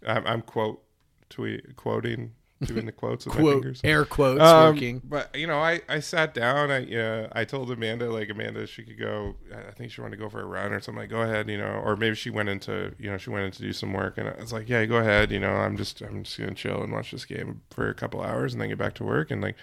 i'm, 0.07 0.25
I'm 0.25 0.41
quote 0.43 0.81
tweet 1.29 1.75
quoting 1.75 2.34
doing 2.63 2.87
the 2.87 2.93
quotes 2.93 3.27
with 3.27 3.35
my 3.35 3.43
fingers 3.43 3.81
air 3.85 4.05
quotes 4.05 4.41
Um, 4.41 4.75
working. 4.75 5.03
but 5.05 5.35
you 5.37 5.47
know 5.47 5.59
i 5.59 5.81
i 5.89 6.01
sat 6.01 6.33
down 6.33 6.71
i 6.71 6.95
uh, 6.97 7.29
i 7.33 7.45
told 7.45 7.71
amanda 7.71 8.11
like 8.11 8.31
amanda 8.31 8.67
she 8.67 8.83
could 8.85 8.99
go 8.99 9.35
i 9.55 9.71
think 9.73 9.91
she 9.93 10.01
wanted 10.01 10.17
to 10.17 10.23
go 10.23 10.29
for 10.31 10.41
a 10.41 10.45
run 10.47 10.73
or 10.73 10.81
something 10.81 11.01
like 11.03 11.11
go 11.11 11.21
ahead 11.21 11.51
you 11.51 11.59
know 11.59 11.83
or 11.85 11.95
maybe 11.97 12.15
she 12.15 12.31
went 12.31 12.49
into 12.49 12.95
you 12.99 13.11
know 13.11 13.19
she 13.19 13.29
went 13.29 13.45
in 13.45 13.51
to 13.51 13.61
do 13.61 13.73
some 13.73 13.93
work 13.93 14.17
and 14.17 14.29
i 14.29 14.41
was 14.41 14.53
like 14.53 14.69
yeah 14.69 14.85
go 14.87 14.97
ahead 14.97 15.31
you 15.31 15.41
know 15.41 15.51
i'm 15.53 15.77
just 15.77 16.01
i'm 16.01 16.23
just 16.23 16.39
gonna 16.39 16.55
chill 16.55 16.83
and 16.83 16.93
watch 16.93 17.11
this 17.11 17.25
game 17.27 17.61
for 17.71 17.89
a 17.91 17.95
couple 17.95 18.23
hours 18.23 18.53
and 18.55 18.63
then 18.63 18.69
get 18.69 18.79
back 18.79 18.95
to 18.95 19.05
work 19.05 19.31
and 19.31 19.43
like 19.43 19.57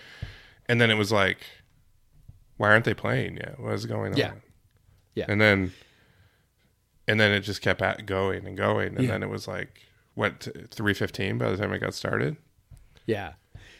and 0.67 0.80
then 0.80 0.91
it 0.91 0.95
was 0.95 1.12
like 1.12 1.38
why 2.58 2.69
aren't 2.69 2.86
they 2.86 2.93
playing 2.93 3.38
yet 3.38 3.60
what 3.60 3.73
is 3.73 3.86
going 3.88 4.12
on 4.12 4.17
Yeah. 4.19 4.34
Yeah. 5.15 5.25
and 5.27 5.41
then 5.41 5.71
and 7.08 7.19
then 7.19 7.32
it 7.32 7.39
just 7.39 7.62
kept 7.62 7.82
at 7.82 8.06
going 8.06 8.45
and 8.45 8.56
going 8.58 8.95
and 8.95 9.06
Yeah. 9.06 9.12
then 9.12 9.23
it 9.23 9.30
was 9.30 9.47
like 9.47 9.80
what 10.13 10.43
315 10.71 11.38
by 11.38 11.49
the 11.49 11.58
time 11.58 11.71
it 11.73 11.80
got 11.80 11.93
started 11.93 12.36
Yeah. 13.12 13.34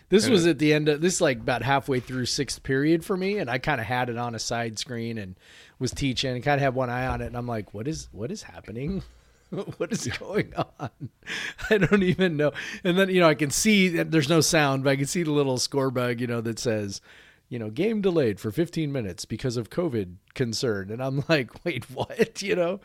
This 0.10 0.28
was 0.28 0.46
at 0.46 0.60
the 0.60 0.74
end 0.74 0.90
of 0.90 1.00
this, 1.00 1.16
is 1.16 1.22
like 1.22 1.38
about 1.38 1.62
halfway 1.62 2.02
through 2.02 2.26
sixth 2.26 2.64
period 2.64 3.06
for 3.06 3.16
me, 3.16 3.38
and 3.38 3.50
I 3.50 3.60
kind 3.60 3.80
of 3.80 3.88
had 3.88 4.10
it 4.10 4.18
on 4.18 4.36
a 4.36 4.40
side 4.40 4.78
screen 4.78 5.18
and 5.18 5.38
was 5.80 5.92
teaching 5.92 6.36
and 6.36 6.44
kind 6.44 6.56
of 6.60 6.62
had 6.62 6.76
one 6.76 6.90
eye 6.90 7.08
on 7.08 7.22
it, 7.22 7.28
and 7.28 7.38
I'm 7.38 7.48
like, 7.48 7.74
"What 7.74 7.88
is 7.88 8.10
what 8.12 8.30
is 8.30 8.44
happening? 8.44 9.04
what 9.78 9.94
is 9.94 10.08
going 10.08 10.54
on? 10.54 10.90
I 11.70 11.78
don't 11.78 12.04
even 12.04 12.36
know." 12.36 12.52
And 12.84 13.00
then 13.00 13.10
you 13.10 13.22
know 13.22 13.30
I 13.30 13.36
can 13.36 13.52
see 13.52 13.88
that 13.88 14.12
there's 14.12 14.28
no 14.28 14.42
sound, 14.42 14.84
but 14.84 14.90
I 14.90 14.96
can 14.98 15.06
see 15.06 15.24
the 15.24 15.32
little 15.32 15.58
score 15.58 15.90
bug, 15.90 16.20
you 16.20 16.28
know, 16.28 16.42
that 16.42 16.60
says, 16.60 17.00
you 17.48 17.58
know, 17.58 17.70
game 17.70 18.02
delayed 18.02 18.38
for 18.38 18.52
15 18.52 18.92
minutes 18.92 19.24
because 19.24 19.56
of 19.56 19.70
COVID 19.70 20.16
concern, 20.34 20.92
and 20.92 21.02
I'm 21.02 21.24
like, 21.30 21.64
"Wait, 21.64 21.90
what?" 21.90 22.42
You 22.42 22.56
know. 22.56 22.80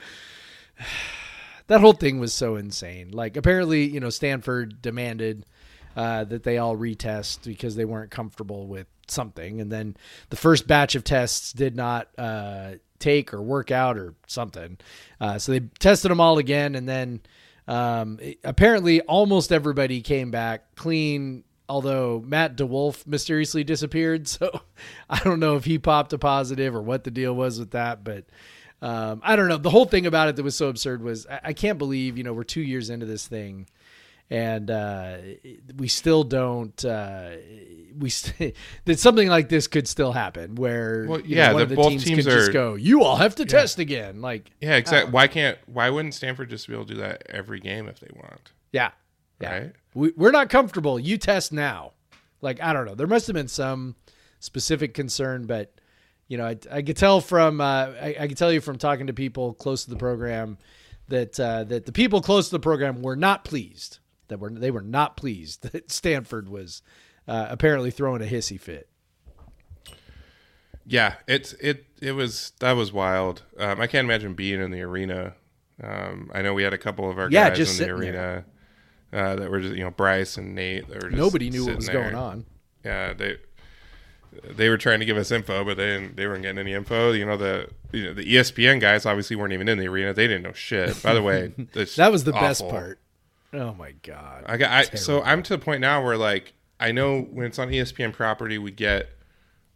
That 1.69 1.81
whole 1.81 1.95
thing 1.95 2.21
was 2.21 2.33
so 2.33 2.55
insane. 2.55 3.11
Like 3.11 3.37
apparently, 3.37 3.89
you 3.89 3.99
know, 3.99 4.09
Stanford 4.09 4.81
demanded 4.81 5.45
uh, 5.97 6.25
that 6.25 6.45
they 6.45 6.59
all 6.59 6.77
retest 6.77 7.45
because 7.45 7.75
they 7.75 7.85
weren't 7.85 8.11
comfortable 8.11 8.67
with 8.69 8.87
something, 9.09 9.61
and 9.61 9.73
then 9.73 9.97
the 10.31 10.37
first 10.37 10.67
batch 10.69 10.95
of 10.95 11.03
tests 11.03 11.53
did 11.53 11.75
not 11.75 12.09
uh, 12.19 12.73
take 12.99 13.33
or 13.35 13.43
work 13.43 13.71
out 13.71 13.97
or 13.99 14.15
something. 14.27 14.77
Uh, 15.21 15.39
so 15.39 15.53
they 15.53 15.61
tested 15.79 16.11
them 16.11 16.21
all 16.21 16.39
again, 16.39 16.75
and 16.75 16.89
then 16.89 17.21
um, 17.67 18.19
it- 18.21 18.39
apparently 18.45 19.01
almost 19.03 19.51
everybody 19.53 20.01
came 20.03 20.31
back 20.31 20.75
clean. 20.77 21.43
Although 21.69 22.23
Matt 22.25 22.57
DeWolf 22.57 23.07
mysteriously 23.09 23.65
disappeared, 23.65 24.29
so 24.29 24.61
I 25.11 25.19
don't 25.21 25.41
know 25.41 25.57
if 25.57 25.65
he 25.65 25.79
popped 25.79 26.13
a 26.13 26.19
positive 26.19 26.75
or 26.77 26.83
what 26.83 27.03
the 27.05 27.11
deal 27.11 27.35
was 27.35 27.59
with 27.59 27.73
that, 27.73 28.05
but 28.05 28.25
um, 28.83 29.21
I 29.25 29.35
don't 29.35 29.49
know. 29.49 29.57
The 29.57 29.71
whole 29.71 29.87
thing 29.87 30.07
about 30.07 30.29
it 30.29 30.37
that 30.37 30.43
was 30.45 30.55
so 30.55 30.69
absurd 30.69 31.03
was 31.03 31.27
I, 31.27 31.41
I 31.45 31.53
can't 31.55 31.79
believe 31.79 32.19
you 32.19 32.23
know 32.25 32.33
we're 32.33 32.45
two 32.45 32.61
years 32.61 32.89
into 32.91 33.07
this 33.07 33.27
thing, 33.27 33.67
and 34.31 34.71
uh, 34.71 35.17
we 35.77 35.89
still 35.89 36.25
don't. 36.25 36.85
Uh, 36.85 37.31
we 37.99 38.11
st- 38.11 38.55
that 38.85 38.99
something 38.99 39.29
like 39.29 39.49
this 39.49 39.67
could 39.67 39.89
still 39.89 40.12
happen 40.12 40.55
where 40.55 41.07
Well, 41.09 41.21
yeah, 41.21 41.49
know, 41.49 41.55
one 41.55 41.59
the- 41.59 41.62
of 41.62 41.69
the 41.71 41.89
teams, 41.89 42.05
teams 42.05 42.25
can 42.25 42.35
just 42.35 42.53
go. 42.53 42.75
You 42.75 43.03
all 43.03 43.17
have 43.17 43.37
to 43.37 43.45
test 43.47 43.79
again. 43.79 44.21
Like 44.21 44.51
yeah 44.61 44.77
exactly 44.77 45.12
why 45.12 45.29
can't 45.29 45.59
why 45.67 45.89
wouldn't 45.91 46.15
stanford 46.15 46.51
just 46.51 46.69
be 46.69 46.75
able 46.75 46.85
to 46.87 46.95
do 46.95 47.01
that 47.01 47.25
every 47.31 47.61
game 47.61 47.89
if 47.89 48.01
they 48.01 48.11
want 48.15 48.53
yeah, 48.73 48.91
yeah. 49.41 49.59
Right. 49.59 49.73
We, 49.95 50.12
we're 50.17 50.33
not 50.33 50.51
comfortable. 50.51 50.99
You 51.01 51.17
test 51.17 51.53
now. 51.53 51.93
Like 52.43 52.62
I 52.62 52.73
don't 52.75 52.85
know. 52.85 52.95
There 52.95 53.07
must 53.07 53.27
have 53.29 53.35
been 53.35 53.49
some 53.49 53.95
specific 54.41 54.93
concern, 54.93 55.47
but 55.47 55.73
you 56.29 56.37
know, 56.37 56.47
I, 56.47 56.57
I 56.71 56.83
could 56.83 56.97
tell 56.97 57.21
from 57.21 57.61
uh, 57.61 57.65
I, 58.01 58.17
I 58.21 58.29
could 58.29 58.37
tell 58.37 58.53
you 58.53 58.61
from 58.61 58.77
talking 58.77 59.07
to 59.07 59.12
people 59.15 59.55
close 59.55 59.85
to 59.85 59.91
the 59.91 59.97
program 59.97 60.59
that 61.09 61.39
uh, 61.41 61.65
that 61.65 61.87
the 61.87 61.93
people 61.93 62.21
close 62.21 62.49
to 62.49 62.57
the 62.57 62.61
program 62.61 63.01
were 63.01 63.17
not 63.17 63.45
pleased. 63.45 64.01
That 64.29 64.39
were 64.41 64.51
they 64.51 64.71
were 64.71 64.81
not 64.83 65.17
pleased 65.17 65.62
that 65.73 65.91
Stanford 65.91 66.49
was 66.49 66.83
uh, 67.29 67.47
apparently 67.49 67.91
throwing 67.91 68.23
a 68.23 68.27
hissy 68.27 68.61
fit. 68.61 68.89
yeah 70.87 71.15
it's 71.27 71.53
it 71.55 71.85
it 72.01 72.12
was 72.12 72.53
that 72.61 72.73
was 72.73 72.93
wild 72.93 73.43
um, 73.59 73.81
i 73.81 73.87
can't 73.87 74.05
imagine 74.05 74.35
being 74.35 74.61
in 74.61 74.71
the 74.71 74.81
arena 74.83 75.35
um, 75.83 76.31
i 76.33 76.43
know 76.43 76.55
we 76.55 76.62
had 76.62 76.73
a 76.73 76.79
couple 76.79 77.11
of 77.11 77.19
our 77.19 77.29
Yeah, 77.31 77.49
guys 77.49 77.59
just 77.59 77.81
in 77.81 77.87
the 77.89 77.93
arena 77.95 78.45
uh, 79.12 79.37
that 79.37 79.51
were 79.51 79.61
just 79.61 79.75
you 79.75 79.83
know 79.85 79.91
bryce 79.91 80.37
and 80.37 80.55
nate 80.55 80.89
that 80.89 81.03
were 81.03 81.09
just 81.11 81.19
Nobody 81.19 81.51
knew 81.51 81.67
what 81.67 81.77
was 81.77 81.87
there. 81.87 82.03
going 82.03 82.15
on. 82.15 82.45
yeah 82.85 83.12
they 83.12 83.37
they 84.51 84.69
were 84.69 84.77
trying 84.79 85.01
to 85.01 85.07
give 85.07 85.17
us 85.17 85.31
info 85.33 85.65
but 85.65 85.77
they 85.77 85.87
didn't 85.87 86.17
they 86.17 86.27
weren't 86.27 86.43
getting 86.43 86.59
any 86.59 86.73
info 86.75 87.12
you 87.12 87.25
know 87.27 87.37
the 87.37 87.69
you 87.93 88.05
know 88.05 88.12
the 88.15 88.25
espn 88.37 88.81
guys 88.81 89.07
obviously 89.07 89.35
weren't 89.35 89.53
even 89.53 89.69
in 89.69 89.79
the 89.79 89.89
arena 89.89 90.12
they 90.12 90.27
didn't 90.29 90.43
know 90.43 90.53
shit 90.53 91.03
by 91.03 91.15
the 91.15 91.23
way 91.23 91.49
That 91.97 92.12
was 92.12 92.25
the 92.25 92.33
best 92.33 92.69
part. 92.69 93.01
Oh 93.53 93.75
my 93.75 93.93
god. 94.03 94.45
I 94.47 94.57
got 94.57 94.71
I, 94.71 94.83
so 94.97 95.23
I'm 95.23 95.43
to 95.45 95.57
the 95.57 95.63
point 95.63 95.81
now 95.81 96.03
where 96.05 96.17
like 96.17 96.53
I 96.79 96.93
know 96.93 97.23
when 97.23 97.47
it's 97.47 97.59
on 97.59 97.69
ESPN 97.69 98.13
property, 98.13 98.59
we 98.59 98.71
get 98.71 99.09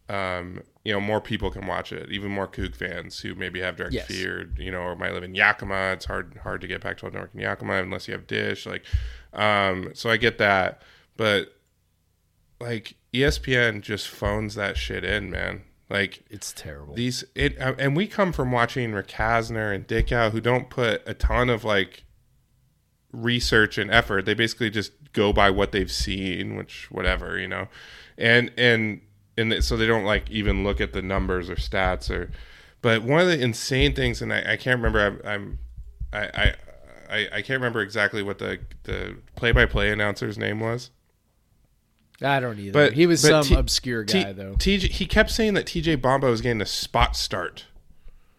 um, 0.09 0.61
you 0.83 0.91
know 0.93 0.99
more 0.99 1.21
people 1.21 1.49
can 1.51 1.65
watch 1.67 1.91
it, 1.91 2.11
even 2.11 2.31
more 2.31 2.47
Coug 2.47 2.75
fans 2.75 3.19
who 3.19 3.33
maybe 3.33 3.61
have 3.61 3.77
direct 3.77 3.93
Yes. 3.93 4.07
feed, 4.07 4.57
you 4.57 4.71
know, 4.71 4.81
or 4.81 4.95
might 4.95 5.13
live 5.13 5.23
in 5.23 5.33
Yakima. 5.35 5.93
It's 5.93 6.05
hard 6.05 6.39
hard 6.43 6.61
to 6.61 6.67
get 6.67 6.81
Pac-12 6.81 7.13
network 7.13 7.33
in 7.33 7.39
Yakima 7.39 7.75
unless 7.81 8.07
you 8.07 8.13
have 8.13 8.27
Dish. 8.27 8.65
Like, 8.65 8.85
um, 9.33 9.91
so 9.93 10.09
I 10.09 10.17
get 10.17 10.37
that, 10.39 10.81
but 11.17 11.55
like 12.59 12.95
ESPN 13.13 13.81
just 13.81 14.07
phones 14.07 14.55
that 14.55 14.77
shit 14.77 15.03
in, 15.03 15.29
man. 15.31 15.63
Like 15.89 16.23
It's 16.29 16.53
terrible. 16.53 16.93
these 16.93 17.23
it 17.35 17.59
uh, 17.59 17.73
and 17.77 17.95
we 17.97 18.07
come 18.07 18.31
from 18.31 18.51
watching 18.51 18.93
Rick 18.93 19.07
Kasner 19.09 19.75
and 19.75 19.85
Dickau 19.85 20.29
who 20.29 20.39
don't 20.39 20.69
put 20.69 21.01
a 21.05 21.13
ton 21.13 21.49
of 21.49 21.63
like 21.65 22.05
research 23.11 23.77
and 23.77 23.91
effort 23.91 24.25
they 24.25 24.33
basically 24.33 24.69
just 24.69 24.91
go 25.13 25.33
by 25.33 25.49
what 25.49 25.71
they've 25.71 25.91
seen 25.91 26.55
which 26.55 26.89
whatever 26.91 27.37
you 27.37 27.47
know 27.47 27.67
and 28.17 28.51
and 28.57 29.01
and 29.37 29.63
so 29.63 29.75
they 29.75 29.87
don't 29.87 30.05
like 30.05 30.29
even 30.29 30.63
look 30.63 30.79
at 30.79 30.93
the 30.93 31.01
numbers 31.01 31.49
or 31.49 31.55
stats 31.55 32.09
or 32.09 32.31
but 32.81 33.03
one 33.03 33.19
of 33.19 33.27
the 33.27 33.39
insane 33.39 33.93
things 33.93 34.21
and 34.21 34.33
i, 34.33 34.53
I 34.53 34.57
can't 34.57 34.81
remember 34.81 34.99
i'm, 34.99 35.21
I'm 35.25 35.59
I, 36.13 36.19
I 36.19 36.55
I 37.11 37.27
I 37.33 37.41
can't 37.41 37.59
remember 37.59 37.81
exactly 37.81 38.23
what 38.23 38.39
the 38.39 38.59
the 38.83 39.17
play 39.35 39.51
by 39.51 39.65
play 39.65 39.91
announcer's 39.91 40.37
name 40.37 40.59
was 40.59 40.89
I 42.21 42.39
don't 42.39 42.59
either. 42.59 42.71
but 42.71 42.93
he 42.93 43.07
was 43.07 43.21
some 43.21 43.43
T- 43.43 43.55
obscure 43.55 44.03
T- 44.03 44.23
guy 44.23 44.31
though. 44.31 44.53
TJ 44.53 44.91
he 44.91 45.05
kept 45.05 45.31
saying 45.31 45.53
that 45.55 45.65
TJ 45.65 45.97
Bamba 45.97 46.29
was 46.29 46.41
getting 46.41 46.61
a 46.61 46.65
spot 46.65 47.15
start 47.15 47.65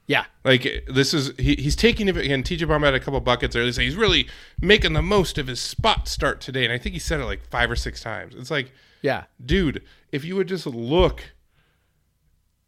yeah. 0.06 0.24
Like 0.44 0.84
this 0.92 1.14
is 1.14 1.32
he, 1.38 1.54
he's 1.56 1.76
taking 1.76 2.08
it 2.08 2.16
again. 2.16 2.42
TJ 2.42 2.66
Bomb 2.68 2.82
had 2.82 2.94
a 2.94 3.00
couple 3.00 3.20
buckets 3.20 3.54
early. 3.56 3.72
So 3.72 3.80
he's 3.82 3.96
really 3.96 4.28
making 4.60 4.92
the 4.94 5.02
most 5.02 5.38
of 5.38 5.46
his 5.46 5.60
spot 5.60 6.08
start 6.08 6.40
today, 6.40 6.64
and 6.64 6.72
I 6.72 6.78
think 6.78 6.92
he 6.94 6.98
said 6.98 7.20
it 7.20 7.24
like 7.24 7.42
five 7.48 7.70
or 7.70 7.76
six 7.76 8.00
times. 8.00 8.34
It's 8.34 8.50
like, 8.50 8.72
Yeah. 9.02 9.24
dude, 9.44 9.82
if 10.10 10.24
you 10.24 10.36
would 10.36 10.48
just 10.48 10.66
look 10.66 11.22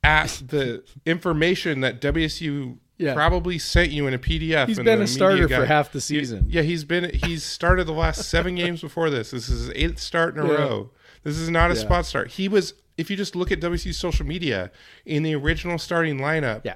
at 0.02 0.28
the 0.48 0.84
information 1.06 1.80
that 1.80 2.00
WSU 2.00 2.78
Yeah. 2.98 3.14
probably 3.14 3.58
sent 3.58 3.90
you 3.90 4.06
in 4.06 4.14
a 4.14 4.18
PDF. 4.18 4.68
He's 4.68 4.78
been 4.78 5.00
a 5.02 5.06
starter 5.06 5.42
media 5.42 5.56
for 5.58 5.66
half 5.66 5.92
the 5.92 6.00
season. 6.00 6.46
Yeah, 6.48 6.62
he's 6.62 6.84
been 6.84 7.10
he's 7.24 7.42
started 7.42 7.84
the 7.86 7.92
last 7.92 8.28
seven 8.28 8.54
games 8.54 8.80
before 8.80 9.10
this. 9.10 9.30
This 9.30 9.48
is 9.48 9.66
his 9.66 9.70
eighth 9.74 9.98
start 9.98 10.36
in 10.36 10.42
a 10.44 10.48
Yeah. 10.48 10.54
row. 10.54 10.90
This 11.22 11.38
is 11.38 11.48
not 11.50 11.70
a 11.70 11.74
Yeah. 11.74 11.80
spot 11.80 12.06
start. 12.06 12.32
He 12.32 12.48
was 12.48 12.74
if 12.96 13.10
you 13.10 13.16
just 13.16 13.34
look 13.34 13.50
at 13.50 13.58
WC's 13.60 13.96
social 13.96 14.24
media 14.24 14.70
in 15.04 15.24
the 15.24 15.34
original 15.34 15.78
starting 15.78 16.18
lineup 16.18 16.60
Yeah. 16.64 16.74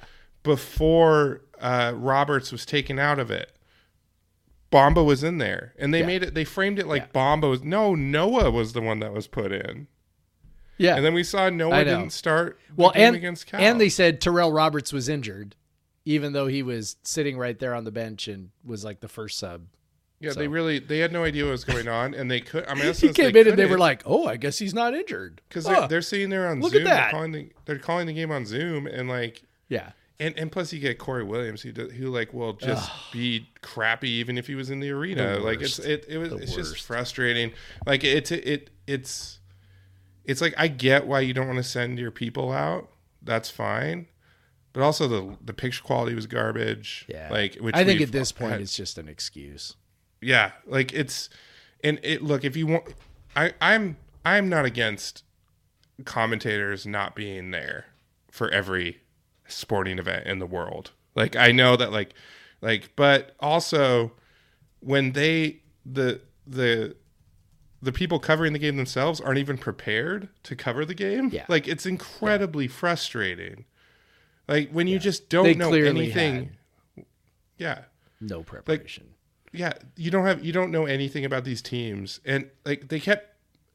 Before 0.48 1.42
uh, 1.60 1.92
Roberts 1.94 2.50
was 2.50 2.64
taken 2.64 2.98
out 2.98 3.18
of 3.18 3.30
it. 3.30 3.52
Bamba 4.72 5.04
was 5.04 5.22
in 5.22 5.36
there, 5.38 5.74
and 5.78 5.92
they 5.92 6.00
Yeah. 6.00 6.06
made 6.06 6.22
it. 6.22 6.34
They 6.34 6.44
framed 6.44 6.78
it 6.78 6.86
like 6.86 7.08
Yeah. 7.14 7.20
Bamba 7.36 7.50
was. 7.50 7.62
No, 7.62 7.94
Noah 7.94 8.50
was 8.50 8.72
the 8.72 8.80
one 8.80 9.00
that 9.00 9.12
was 9.12 9.26
put 9.26 9.52
in, 9.52 9.88
Yeah. 10.78 10.96
and 10.96 11.04
then 11.04 11.12
we 11.14 11.22
saw 11.22 11.48
Noah 11.50 11.84
didn't 11.84 12.10
start. 12.10 12.58
The 12.68 12.74
well, 12.82 12.90
game 12.92 13.02
and 13.08 13.16
against 13.16 13.46
Cal. 13.46 13.60
and 13.60 13.80
they 13.80 13.88
said 13.90 14.20
Tyrell 14.20 14.50
Roberts 14.52 14.92
was 14.92 15.08
injured, 15.08 15.54
even 16.06 16.32
though 16.32 16.46
he 16.46 16.62
was 16.62 16.96
sitting 17.02 17.36
right 17.38 17.58
there 17.58 17.74
on 17.74 17.84
the 17.84 17.90
bench 17.92 18.26
and 18.28 18.50
was 18.64 18.84
like 18.84 19.00
the 19.00 19.08
first 19.08 19.38
sub. 19.38 19.66
yeah, 20.20 20.30
so. 20.32 20.40
they 20.40 20.48
really 20.48 20.78
they 20.78 20.98
had 20.98 21.12
no 21.12 21.24
idea 21.24 21.44
what 21.44 21.52
was 21.52 21.64
going 21.64 21.88
on, 21.88 22.12
and 22.14 22.30
they 22.30 22.40
could. 22.40 22.66
I 22.66 22.74
mean, 22.74 22.92
He 22.94 23.12
came 23.12 23.36
in 23.36 23.48
and 23.48 23.58
they 23.58 23.66
were 23.66 23.78
like, 23.78 24.02
"Oh, 24.04 24.26
I 24.26 24.36
guess 24.36 24.58
he's 24.58 24.74
not 24.74 24.94
injured." 24.94 25.40
because 25.48 25.66
Huh. 25.66 25.80
they're, 25.80 25.88
they're 25.88 26.02
sitting 26.02 26.28
there 26.30 26.48
on 26.48 26.60
Look 26.60 26.72
at 26.74 26.78
Zoom. 26.78 26.84
They're 26.84 27.10
calling 27.10 27.32
the 27.32 27.52
they're 27.66 27.78
calling 27.78 28.06
the 28.06 28.12
game 28.14 28.30
on 28.32 28.44
Zoom, 28.44 28.86
and 28.86 29.08
like 29.08 29.42
yeah, 29.68 29.92
And 30.20 30.36
and 30.36 30.50
plus 30.50 30.72
you 30.72 30.80
get 30.80 30.98
Corey 30.98 31.22
Williams 31.22 31.62
who 31.62 31.70
do, 31.70 31.88
who 31.88 32.08
like 32.08 32.32
will 32.34 32.54
just 32.54 32.90
be 33.12 33.48
crappy 33.62 34.10
even 34.10 34.36
if 34.36 34.46
he 34.48 34.54
was 34.56 34.68
in 34.68 34.80
the 34.80 34.90
arena. 34.90 35.34
The 35.34 35.38
like 35.38 35.60
it's 35.60 35.78
it, 35.78 36.06
it 36.08 36.18
was 36.18 36.30
The 36.30 36.36
it's 36.38 36.54
just 36.54 36.80
frustrating. 36.80 37.52
Like 37.86 38.02
it's 38.02 38.32
it 38.32 38.70
it's 38.86 39.38
it's 40.24 40.40
like 40.40 40.54
I 40.58 40.66
get 40.68 41.06
why 41.06 41.20
you 41.20 41.32
don't 41.32 41.46
want 41.46 41.58
to 41.58 41.62
send 41.62 41.98
your 42.00 42.10
people 42.10 42.50
out. 42.50 42.88
That's 43.22 43.48
fine. 43.48 44.06
But 44.72 44.82
also 44.82 45.06
the 45.06 45.36
the 45.44 45.52
picture 45.52 45.84
quality 45.84 46.14
was 46.16 46.26
garbage. 46.26 47.04
yeah. 47.08 47.28
Like 47.30 47.54
which 47.56 47.76
I 47.76 47.84
think 47.84 48.00
at 48.00 48.10
this 48.10 48.32
point 48.32 48.52
had- 48.52 48.60
it's 48.60 48.76
just 48.76 48.98
an 48.98 49.06
excuse. 49.08 49.76
yeah, 50.20 50.50
like 50.66 50.92
it's 50.92 51.30
and 51.84 52.00
it 52.02 52.22
look 52.22 52.44
if 52.44 52.56
you 52.56 52.66
want 52.66 52.84
I 53.36 53.52
I'm 53.60 53.96
I'm 54.24 54.48
not 54.48 54.64
against 54.64 55.22
commentators 56.04 56.86
not 56.86 57.14
being 57.14 57.50
there 57.52 57.86
for 58.30 58.50
every 58.50 59.00
sporting 59.48 59.98
event 59.98 60.26
in 60.26 60.38
the 60.38 60.46
world. 60.46 60.92
Like 61.14 61.34
I 61.36 61.52
know 61.52 61.76
that 61.76 61.90
like 61.92 62.14
like 62.60 62.90
but 62.96 63.34
also 63.40 64.12
when 64.80 65.12
they 65.12 65.62
the 65.84 66.20
the 66.46 66.96
the 67.80 67.92
people 67.92 68.18
covering 68.18 68.52
the 68.52 68.58
game 68.58 68.76
themselves 68.76 69.20
aren't 69.20 69.38
even 69.38 69.56
prepared 69.56 70.28
to 70.42 70.56
cover 70.56 70.84
the 70.84 70.94
game. 70.94 71.30
Yeah. 71.32 71.44
Like 71.48 71.68
it's 71.68 71.86
incredibly 71.86 72.66
frustrating. 72.68 73.64
Like 74.48 74.70
when 74.70 74.86
you 74.86 74.98
just 74.98 75.28
don't 75.28 75.44
They 75.44 75.54
know 75.54 75.72
anything. 75.72 76.50
Yeah 77.56 77.82
No 78.20 78.42
preparation. 78.42 79.14
yeah 79.52 79.72
you 79.96 80.10
don't 80.10 80.26
have 80.26 80.44
you 80.44 80.52
don't 80.52 80.70
know 80.70 80.86
anything 80.86 81.24
about 81.24 81.44
these 81.44 81.62
teams 81.62 82.20
and 82.24 82.48
like 82.64 82.88
they 82.88 83.00
kept 83.00 83.34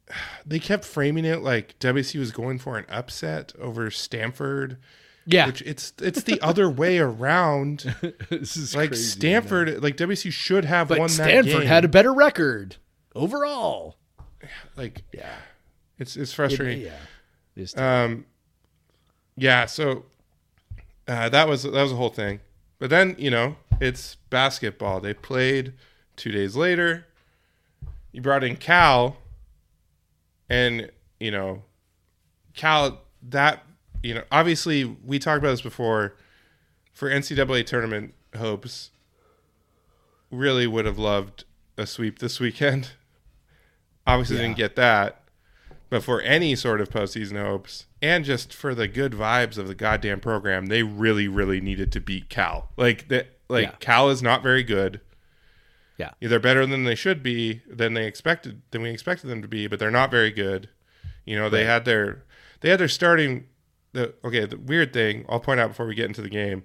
they 0.46 0.60
kept 0.60 0.86
framing 0.86 1.26
it 1.26 1.42
like 1.42 1.78
WC 1.80 2.20
was 2.20 2.32
going 2.32 2.60
for 2.60 2.78
an 2.78 2.86
upset 2.90 3.54
over 3.60 3.90
Stanford 3.92 4.78
yeah, 5.26 5.46
which 5.48 5.62
it's 5.62 5.94
it's 6.02 6.24
the 6.24 6.40
other 6.42 6.70
way 6.70 7.00
around. 7.00 7.96
This 8.30 8.58
is 8.58 8.76
like 8.76 8.90
crazy, 8.90 9.04
Stanford 9.04 9.82
like 9.82 9.96
WC 9.98 10.32
should 10.32 10.66
have 10.66 10.88
but 10.88 11.00
won 11.00 11.10
Stanford 11.10 11.54
that 11.54 11.60
game. 11.60 11.68
had 11.68 11.86
a 11.86 11.88
better 11.88 12.14
record 12.14 12.78
overall. 13.16 13.98
like 14.76 15.04
Yeah, 15.14 15.36
it's 15.98 16.16
it's 16.16 16.34
frustrating. 16.34 16.82
Yeah. 16.82 16.98
This 17.56 17.78
um 17.78 18.26
yeah 19.36 19.66
so 19.66 20.06
uh, 21.08 21.30
that 21.30 21.48
was 21.48 21.64
that 21.64 21.72
was 21.74 21.92
the 21.92 21.98
whole 21.98 22.10
thing. 22.10 22.40
But 22.80 22.90
then 22.90 23.16
you 23.18 23.30
know 23.32 23.56
it's 23.80 24.16
basketball. 24.30 25.00
They 25.00 25.14
played 25.14 25.74
two 26.16 26.32
days 26.32 26.56
later. 26.56 27.06
You 28.12 28.22
brought 28.22 28.44
in 28.44 28.56
cal 28.56 29.18
and 30.50 30.92
you 31.20 31.32
know 31.32 31.64
cal 32.56 33.02
that 33.30 33.64
you 34.04 34.14
know 34.14 34.24
obviously 34.32 34.84
we 34.84 35.18
talked 35.18 35.40
about 35.40 35.52
this 35.52 35.62
before 35.62 36.16
for 36.92 37.10
ncaa 37.10 37.66
tournament 37.66 38.14
hopes 38.38 38.92
really 40.30 40.68
would 40.68 40.86
have 40.86 41.00
loved 41.00 41.46
a 41.78 41.88
sweep 41.88 42.20
this 42.20 42.40
weekend 42.40 42.92
obviously 44.08 44.38
didn't 44.38 44.58
get 44.58 44.76
that 44.76 45.24
but 45.94 46.04
for 46.04 46.22
any 46.22 46.56
sort 46.56 46.82
of 46.82 46.90
postseason 46.90 47.40
hopes, 47.40 47.86
and 48.02 48.26
just 48.26 48.52
for 48.52 48.74
the 48.74 48.88
good 48.88 49.12
vibes 49.12 49.60
of 49.60 49.68
the 49.68 49.76
goddamn 49.76 50.22
program, 50.22 50.66
they 50.66 50.82
really, 50.82 51.28
really 51.28 51.62
needed 51.62 51.92
to 51.92 52.02
beat 52.02 52.30
Cal. 52.30 52.72
Like 52.76 53.10
that, 53.10 53.38
like 53.48 53.68
Yeah. 53.68 53.76
Cal 53.80 54.10
is 54.10 54.24
not 54.24 54.42
very 54.42 54.64
good. 54.64 55.02
Yeah. 56.00 56.10
they're 56.20 56.40
better 56.40 56.66
than 56.66 56.86
they 56.86 56.96
should 56.96 57.22
be, 57.22 57.62
than 57.70 57.94
they 57.94 58.08
expected, 58.08 58.64
than 58.72 58.82
we 58.82 58.90
expected 58.90 59.28
them 59.28 59.44
to 59.44 59.48
be, 59.48 59.68
but 59.68 59.78
they're 59.78 59.92
not 59.92 60.10
very 60.10 60.32
good. 60.32 60.68
You 61.26 61.38
know, 61.38 61.48
they 61.48 61.66
had 61.66 61.86
their, 61.86 62.24
they 62.62 62.72
had 62.72 62.80
their 62.80 62.88
starting. 62.88 63.46
The 63.94 64.14
okay, 64.24 64.46
the 64.46 64.58
weird 64.58 64.92
thing 64.92 65.26
I'll 65.30 65.40
point 65.40 65.60
out 65.60 65.70
before 65.70 65.86
we 65.86 65.96
get 65.96 66.06
into 66.06 66.22
the 66.22 66.30
game. 66.30 66.64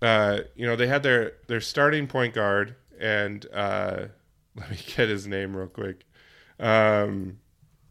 Uh, 0.00 0.40
you 0.56 0.66
know, 0.66 0.76
they 0.76 0.88
had 0.88 1.02
their 1.02 1.34
their 1.46 1.60
starting 1.60 2.06
point 2.06 2.34
guard, 2.34 2.74
and 3.00 3.46
uh, 3.52 4.06
let 4.56 4.70
me 4.70 4.78
get 4.96 5.08
his 5.08 5.26
name 5.26 5.56
real 5.56 5.68
quick. 5.68 6.04
Um, 6.58 7.38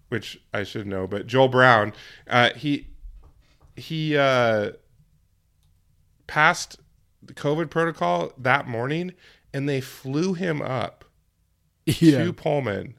which 0.09 0.41
I 0.53 0.63
should 0.63 0.87
know, 0.87 1.07
but 1.07 1.25
Joel 1.25 1.47
Brown, 1.47 1.93
uh, 2.27 2.49
he 2.53 2.87
he 3.77 4.17
uh, 4.17 4.71
passed 6.27 6.79
the 7.23 7.33
COVID 7.33 7.69
protocol 7.69 8.33
that 8.37 8.67
morning, 8.67 9.13
and 9.53 9.69
they 9.69 9.79
flew 9.79 10.33
him 10.33 10.61
up 10.61 11.05
yeah, 11.85 12.25
to 12.25 12.33
Pullman, 12.33 12.95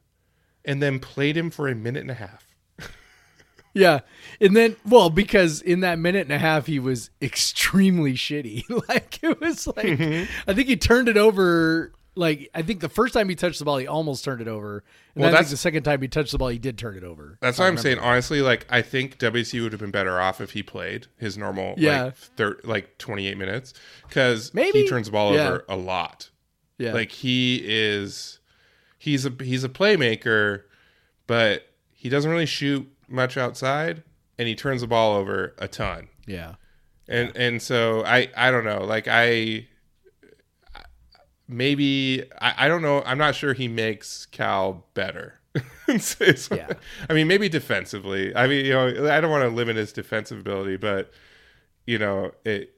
and 0.64 0.82
then 0.82 0.98
played 0.98 1.36
him 1.36 1.50
for 1.50 1.68
a 1.68 1.74
minute 1.74 2.00
and 2.00 2.10
a 2.10 2.14
half. 2.14 2.51
Yeah, 3.74 4.00
and 4.40 4.56
then 4.56 4.76
well, 4.86 5.10
because 5.10 5.62
in 5.62 5.80
that 5.80 5.98
minute 5.98 6.22
and 6.22 6.32
a 6.32 6.38
half 6.38 6.66
he 6.66 6.78
was 6.78 7.10
extremely 7.20 8.14
shitty. 8.14 8.64
like 8.88 9.18
it 9.22 9.40
was 9.40 9.66
like 9.66 9.76
Mm-hmm. 9.86 10.50
I 10.50 10.54
think 10.54 10.68
he 10.68 10.76
turned 10.76 11.08
it 11.08 11.16
over. 11.16 11.92
Like 12.14 12.50
I 12.54 12.60
think 12.60 12.80
the 12.80 12.90
first 12.90 13.14
time 13.14 13.28
he 13.30 13.34
touched 13.34 13.58
the 13.58 13.64
ball, 13.64 13.78
he 13.78 13.86
almost 13.86 14.22
turned 14.22 14.42
it 14.42 14.48
over. 14.48 14.84
And 15.14 15.22
Well, 15.22 15.24
then 15.24 15.24
I 15.24 15.28
think 15.28 15.32
that's- 15.32 15.50
the 15.50 15.56
second 15.56 15.82
time 15.84 16.02
he 16.02 16.08
touched 16.08 16.32
the 16.32 16.38
ball, 16.38 16.48
he 16.48 16.58
did 16.58 16.76
turn 16.76 16.94
it 16.96 17.04
over. 17.04 17.38
That's 17.40 17.58
what 17.58 17.66
I'm 17.68 17.78
saying. 17.78 17.98
Honestly, 18.00 18.42
like 18.42 18.66
I 18.68 18.82
think 18.82 19.18
WC 19.18 19.62
would 19.62 19.72
have 19.72 19.80
been 19.80 19.90
better 19.90 20.20
off 20.20 20.40
if 20.42 20.50
he 20.50 20.62
played 20.62 21.06
his 21.16 21.38
normal, 21.38 21.74
Yeah. 21.78 22.04
like 22.04 22.16
thir- 22.16 22.60
like 22.64 22.98
28 22.98 23.38
minutes, 23.38 23.72
because 24.06 24.50
he 24.54 24.86
turns 24.86 25.06
the 25.06 25.12
ball 25.12 25.34
Yeah. 25.34 25.48
over 25.48 25.64
a 25.70 25.76
lot. 25.76 26.28
Yeah, 26.78 26.92
Like 26.92 27.12
he 27.12 27.62
is, 27.64 28.40
he's 28.98 29.24
a 29.24 29.32
he's 29.40 29.64
a 29.64 29.68
playmaker, 29.70 30.64
but 31.26 31.66
he 31.92 32.08
doesn't 32.10 32.30
really 32.30 32.44
shoot 32.46 32.90
much 33.12 33.36
outside, 33.36 34.02
and 34.38 34.48
he 34.48 34.54
turns 34.54 34.80
the 34.80 34.86
ball 34.86 35.14
over 35.16 35.54
a 35.58 35.68
ton. 35.68 36.08
yeah, 36.26 36.54
And 37.08 37.32
and 37.36 37.60
so 37.62 38.04
I 38.04 38.30
I 38.36 38.50
don't 38.50 38.64
know. 38.64 38.82
Like 38.84 39.06
I 39.08 39.66
maybe 41.48 42.24
I, 42.40 42.66
I 42.66 42.68
don't 42.68 42.82
know. 42.82 43.02
I'm 43.04 43.18
not 43.18 43.34
sure 43.34 43.52
he 43.54 43.68
makes 43.68 44.26
Cal 44.26 44.86
better. 44.94 45.40
Yeah. 46.50 46.72
I 47.10 47.12
mean, 47.12 47.28
maybe 47.28 47.48
defensively. 47.48 48.34
I 48.34 48.46
mean, 48.46 48.64
you 48.64 48.72
know, 48.72 49.10
I 49.10 49.20
don't 49.20 49.30
want 49.30 49.42
to 49.44 49.48
limit 49.54 49.76
his 49.76 49.92
defensive 49.92 50.38
ability, 50.38 50.76
but 50.76 51.10
you 51.86 51.98
know, 51.98 52.32
it. 52.44 52.74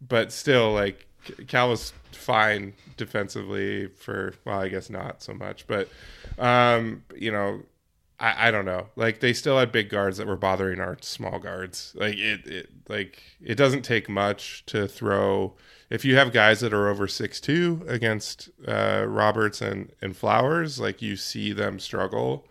But 0.00 0.32
still, 0.32 0.72
like 0.72 1.06
Cal 1.46 1.68
was 1.68 1.92
fine 2.10 2.72
defensively 2.96 3.86
for. 3.88 4.34
Well, 4.44 4.58
I 4.58 4.68
guess 4.68 4.90
not 4.90 5.22
so 5.22 5.34
much, 5.34 5.66
but 5.66 5.88
um, 6.38 7.04
you 7.14 7.30
know, 7.30 7.62
I, 8.22 8.48
I 8.48 8.50
don't 8.52 8.64
know. 8.64 8.86
Like 8.94 9.18
they 9.18 9.32
still 9.32 9.58
had 9.58 9.72
big 9.72 9.90
guards 9.90 10.16
that 10.16 10.28
were 10.28 10.36
bothering 10.36 10.80
our 10.80 10.96
small 11.00 11.40
guards. 11.40 11.92
Like 11.96 12.16
it, 12.16 12.46
it 12.46 12.70
like 12.88 13.20
it 13.42 13.56
doesn't 13.56 13.82
take 13.82 14.08
much 14.08 14.64
to 14.66 14.86
throw. 14.86 15.56
If 15.90 16.04
you 16.04 16.16
have 16.16 16.32
guys 16.32 16.60
that 16.60 16.72
are 16.72 16.88
over 16.88 17.08
six 17.08 17.40
two 17.40 17.84
against 17.88 18.48
uh, 18.66 19.04
Roberts 19.08 19.60
and 19.60 19.90
and 20.00 20.16
Flowers, 20.16 20.78
like 20.78 21.02
you 21.02 21.16
see 21.16 21.52
them 21.52 21.80
struggle 21.80 22.46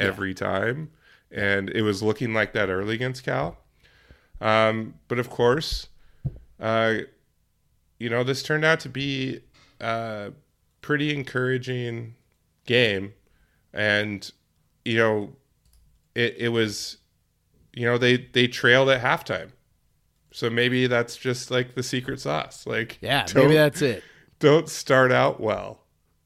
every 0.00 0.32
time, 0.32 0.90
and 1.30 1.68
it 1.68 1.82
was 1.82 2.02
looking 2.02 2.32
like 2.32 2.54
that 2.54 2.70
early 2.70 2.94
against 2.94 3.22
Cal. 3.22 3.58
Um, 4.40 4.94
but 5.08 5.18
of 5.18 5.28
course, 5.28 5.88
uh, 6.58 6.94
you 7.98 8.08
know 8.08 8.24
this 8.24 8.42
turned 8.42 8.64
out 8.64 8.80
to 8.80 8.88
be 8.88 9.40
a 9.78 10.32
pretty 10.80 11.14
encouraging 11.14 12.14
game, 12.64 13.12
and 13.74 14.32
you 14.84 14.96
know, 14.98 15.36
it 16.14 16.36
it 16.38 16.48
was, 16.48 16.98
you 17.72 17.86
know, 17.86 17.98
they 17.98 18.16
they 18.16 18.46
trailed 18.48 18.88
at 18.88 19.02
halftime, 19.02 19.50
so 20.32 20.50
maybe 20.50 20.86
that's 20.86 21.16
just 21.16 21.50
like 21.50 21.74
the 21.74 21.82
secret 21.82 22.20
sauce. 22.20 22.66
Like, 22.66 22.98
yeah. 23.00 23.26
Maybe 23.34 23.54
that's 23.54 23.82
it. 23.82 24.02
don't 24.38 24.68
start 24.68 25.12
out 25.12 25.40
well, 25.40 25.84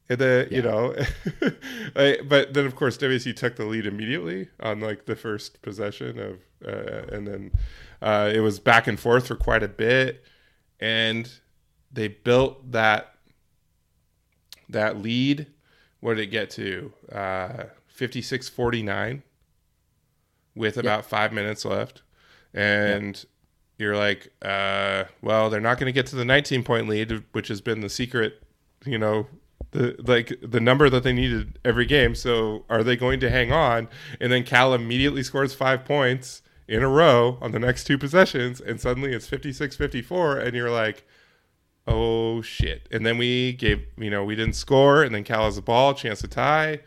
And 0.09 0.19
then 0.19 0.47
you 0.51 0.61
know, 0.61 0.95
but 1.93 2.53
then 2.53 2.65
of 2.65 2.75
course 2.75 2.97
WSU 2.97 3.35
took 3.35 3.55
the 3.55 3.65
lead 3.65 3.85
immediately 3.85 4.49
on 4.59 4.79
like 4.79 5.05
the 5.05 5.15
first 5.15 5.61
possession 5.61 6.19
of, 6.19 6.39
uh, 6.65 7.13
and 7.13 7.27
then 7.27 7.51
uh, 8.01 8.31
it 8.33 8.39
was 8.39 8.59
back 8.59 8.87
and 8.87 8.99
forth 8.99 9.27
for 9.27 9.35
quite 9.35 9.63
a 9.63 9.67
bit, 9.67 10.23
and 10.79 11.29
they 11.91 12.07
built 12.07 12.71
that 12.71 13.13
that 14.69 15.01
lead. 15.01 15.47
What 15.99 16.15
did 16.15 16.23
it 16.23 16.27
get 16.27 16.49
to? 16.51 16.93
Uh, 17.11 17.63
56-49 17.97 19.23
with 20.55 20.77
about 20.77 21.05
five 21.05 21.33
minutes 21.33 21.65
left, 21.65 22.01
and 22.53 23.25
you're 23.77 23.95
like, 23.95 24.31
uh, 24.41 25.05
well, 25.21 25.49
they're 25.49 25.61
not 25.61 25.77
going 25.77 25.87
to 25.87 25.91
get 25.91 26.07
to 26.07 26.15
the 26.15 26.25
19 26.25 26.63
point 26.63 26.87
lead, 26.87 27.23
which 27.31 27.47
has 27.47 27.61
been 27.61 27.81
the 27.81 27.89
secret, 27.89 28.41
you 28.85 28.97
know, 28.97 29.27
the 29.71 29.95
like 30.05 30.33
the 30.41 30.59
number 30.59 30.89
that 30.89 31.03
they 31.03 31.13
needed 31.13 31.59
every 31.63 31.85
game. 31.85 32.15
So 32.15 32.65
are 32.69 32.83
they 32.83 32.95
going 32.95 33.19
to 33.19 33.29
hang 33.29 33.51
on? 33.51 33.87
And 34.19 34.31
then 34.31 34.43
Cal 34.43 34.73
immediately 34.73 35.23
scores 35.23 35.53
five 35.53 35.85
points 35.85 36.41
in 36.67 36.83
a 36.83 36.89
row 36.89 37.37
on 37.41 37.51
the 37.51 37.59
next 37.59 37.85
two 37.85 37.97
possessions, 37.97 38.59
and 38.59 38.81
suddenly 38.81 39.13
it's 39.13 39.29
56-54, 39.29 40.43
and 40.43 40.55
you're 40.55 40.71
like, 40.71 41.05
oh 41.87 42.41
shit. 42.41 42.87
And 42.91 43.05
then 43.05 43.17
we 43.17 43.53
gave, 43.53 43.85
you 43.97 44.09
know, 44.09 44.25
we 44.25 44.35
didn't 44.35 44.55
score, 44.55 45.03
and 45.03 45.15
then 45.15 45.23
Cal 45.23 45.45
has 45.45 45.55
the 45.55 45.61
ball, 45.61 45.93
chance 45.93 46.19
to 46.21 46.27
tie. 46.27 46.81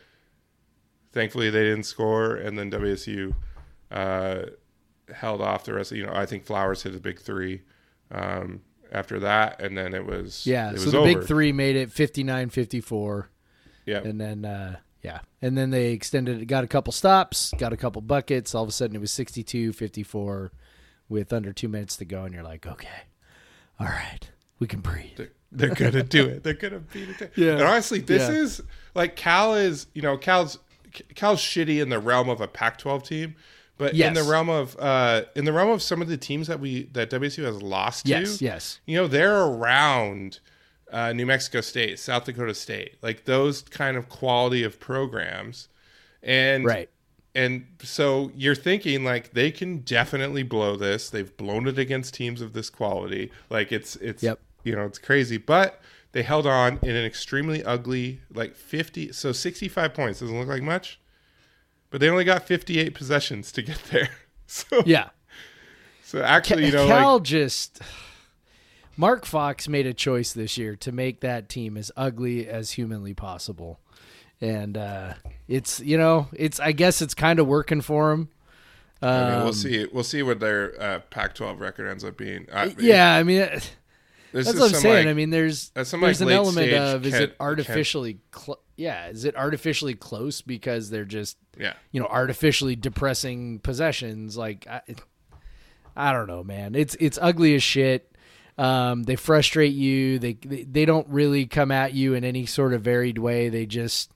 Thankfully, 1.13 1.51
they 1.51 1.63
didn't 1.65 1.85
score, 1.85 2.35
and 2.37 2.59
then 2.59 2.71
WSU 2.71 3.35
uh, 3.91 4.43
held 5.15 5.41
off 5.41 5.65
the 5.65 5.75
rest. 5.75 5.91
Of, 5.93 5.99
you 5.99 6.07
know, 6.07 6.13
I 6.15 6.27
think 6.27 6.45
Flowers 6.45 6.83
hit 6.83 6.95
a 6.95 7.01
big 7.01 7.19
three 7.21 7.63
um, 8.13 8.61
after 8.93 9.19
that, 9.21 9.61
and 9.61 9.77
then 9.77 9.93
it 9.95 10.07
was 10.07 10.47
Yeah. 10.47 10.71
It 10.71 10.79
So 10.79 10.85
was 10.85 10.93
the 10.93 10.99
over. 10.99 11.15
big 11.19 11.27
three 11.27 11.53
made 11.53 11.77
it 11.77 11.91
59 11.91 12.51
54. 12.51 13.29
Yeah, 13.87 13.99
And 14.03 14.21
then, 14.21 14.45
uh, 14.45 14.77
yeah. 15.03 15.21
And 15.43 15.57
then 15.59 15.71
they 15.71 15.93
extended 15.93 16.41
it, 16.43 16.45
got 16.47 16.63
a 16.63 16.69
couple 16.69 16.93
stops, 16.93 17.53
got 17.59 17.73
a 17.73 17.77
couple 17.77 18.03
buckets. 18.03 18.55
All 18.55 18.63
of 18.63 18.69
a 18.69 18.73
sudden 18.73 18.95
it 18.95 19.01
was 19.01 19.11
62 19.13 19.73
54 19.73 20.53
with 21.09 21.33
under 21.33 21.53
two 21.53 21.69
minutes 21.69 21.97
to 21.97 22.05
go. 22.05 22.25
And 22.25 22.33
you're 22.35 22.45
like, 22.45 22.67
okay, 22.67 22.89
all 23.81 23.87
right, 23.89 24.31
we 24.61 24.67
can 24.69 24.81
breathe. 24.81 25.17
they're, 25.17 25.31
they're 25.51 25.75
gonna 25.75 26.05
do 26.05 26.27
it. 26.29 26.45
They're 26.45 26.55
gonna 26.55 26.79
beat 26.81 27.09
it. 27.21 27.33
Yeah. 27.37 27.53
And 27.55 27.63
honestly, 27.63 27.99
this 28.01 28.29
Yeah. 28.29 28.37
is 28.43 28.63
like 28.95 29.17
Cal 29.17 29.55
is. 29.55 29.87
You 29.95 30.03
know, 30.03 30.17
Cal's 30.19 30.59
Cal's 31.15 31.41
shitty 31.41 31.81
in 31.81 31.89
the 31.89 31.99
realm 31.99 32.29
of 32.29 32.41
a 32.41 32.49
Pac-12 32.49 33.05
team. 33.05 33.37
But 33.79 33.95
in 33.95 34.13
the 34.13 34.23
realm 34.25 34.51
of 34.51 34.77
uh, 34.79 35.23
in 35.35 35.47
the 35.47 35.55
realm 35.55 35.71
of 35.71 35.81
some 35.81 36.03
of 36.03 36.09
the 36.09 36.19
teams 36.19 36.49
that 36.49 36.61
we 36.61 36.85
that 36.93 37.09
WSU 37.11 37.45
has 37.45 37.63
lost 37.63 38.07
Yes, 38.07 38.37
to, 38.39 38.45
yes. 38.45 38.79
you 38.85 38.95
know 38.97 39.07
they're 39.07 39.41
around 39.41 40.41
uh, 40.93 41.15
New 41.15 41.25
Mexico 41.25 41.63
State, 41.63 41.99
South 41.99 42.25
Dakota 42.27 42.53
State, 42.55 42.97
like 43.01 43.25
those 43.25 43.63
kind 43.63 43.97
of 43.97 44.11
quality 44.11 44.63
of 44.65 44.79
programs, 44.79 45.69
and 46.23 46.67
Right. 46.67 46.91
and 47.35 47.65
so 47.83 48.31
you're 48.35 48.55
thinking 48.55 49.03
like 49.03 49.33
they 49.33 49.51
can 49.51 49.79
definitely 49.79 50.43
blow 50.43 50.77
this. 50.77 51.09
They've 51.09 51.35
blown 51.39 51.67
it 51.67 51.79
against 51.79 52.13
teams 52.13 52.43
of 52.43 52.53
this 52.53 52.69
quality. 52.69 53.33
Like 53.49 53.73
it's 53.73 53.97
it's 53.97 54.23
Yep. 54.23 54.41
you 54.63 54.77
know 54.77 54.85
it's 54.85 54.99
crazy, 54.99 55.39
but 55.39 55.81
they 56.13 56.23
held 56.23 56.47
on 56.47 56.79
in 56.83 56.97
an 56.97 57.05
extremely 57.05 57.63
ugly 57.65 58.21
like 58.33 58.55
50 58.57 59.13
so 59.13 59.33
65 59.33 59.95
points 59.95 60.21
doesn't 60.21 60.39
look 60.39 60.49
like 60.49 60.63
much 60.63 61.01
but 61.91 62.01
they 62.01 62.09
only 62.09 62.25
got 62.25 62.47
58 62.47 62.95
possessions 62.95 63.53
to 63.53 63.63
get 63.63 63.81
there 63.91 64.09
so 64.47 64.83
Yeah. 64.87 65.11
so 66.03 66.23
actually 66.23 66.67
you 66.67 66.73
know 66.73 66.87
Cal 66.87 67.15
like 67.15 67.23
just 67.23 67.81
Mark 68.97 69.25
Fox 69.25 69.67
made 69.69 69.87
a 69.87 69.95
choice 69.95 70.33
this 70.33 70.59
year 70.59 70.77
to 70.77 70.93
make 70.93 71.21
that 71.21 71.49
team 71.49 71.77
as 71.79 71.91
ugly 71.97 72.47
as 72.47 72.73
humanly 72.73 73.15
possible, 73.15 73.81
and 74.43 74.77
uh, 74.77 75.15
it's 75.49 75.81
you 75.81 75.97
know 75.97 76.29
it's 76.35 76.61
I 76.61 76.73
guess 76.73 77.01
it's 77.01 77.15
kind 77.15 77.39
of 77.39 77.47
working 77.47 77.81
for 77.81 78.11
him. 78.13 78.29
I 79.01 79.07
mean, 79.31 79.39
we'll 79.39 79.47
Um, 79.47 79.53
see. 79.55 79.87
We'll 79.91 80.05
see 80.05 80.23
what 80.23 80.41
their 80.41 80.75
uh, 80.79 80.99
Pac-12 81.09 81.59
record 81.61 81.89
ends 81.89 82.05
up 82.05 82.19
being. 82.19 82.47
I, 82.53 82.75
Yeah, 82.79 83.15
I 83.15 83.23
mean 83.23 83.49
this 84.33 84.47
that's 84.47 84.59
what 84.59 84.75
I'm 84.75 84.81
saying. 84.81 85.07
like- 85.07 85.11
I 85.11 85.15
mean, 85.15 85.31
there's 85.31 85.73
there's 85.75 86.21
like, 86.21 86.33
an 86.33 86.47
element 86.47 86.73
of 86.95 87.07
is 87.07 87.15
it 87.15 87.37
artificially 87.41 88.19
cl- 88.35 88.61
yeah 88.77 89.09
is 89.09 89.25
it 89.25 89.37
artificially 89.37 89.95
close 89.95 90.41
because 90.43 90.91
they're 90.91 91.05
just 91.05 91.37
yeah, 91.59 91.75
you 91.93 92.01
know 92.01 92.07
artificially 92.07 92.77
depressing 92.77 93.59
possessions? 93.59 94.37
Like 94.37 94.67
I, 94.69 94.83
I 95.97 96.13
don't 96.13 96.27
know 96.29 96.45
man. 96.45 96.75
It's 96.75 96.97
it's 97.01 97.19
ugly 97.21 97.55
as 97.55 97.63
shit. 97.63 98.07
Um, 98.59 99.05
they 99.05 99.17
frustrate 99.17 99.73
you. 99.73 100.19
They, 100.19 100.35
they 100.35 100.65
they 100.65 100.85
don't 100.85 101.09
really 101.09 101.47
come 101.47 101.71
at 101.71 101.95
you 101.95 102.15
in 102.15 102.25
any 102.25 102.45
sort 102.47 102.75
of 102.75 102.83
varied 102.83 103.19
way. 103.19 103.49
They 103.49 103.65
just 103.67 104.13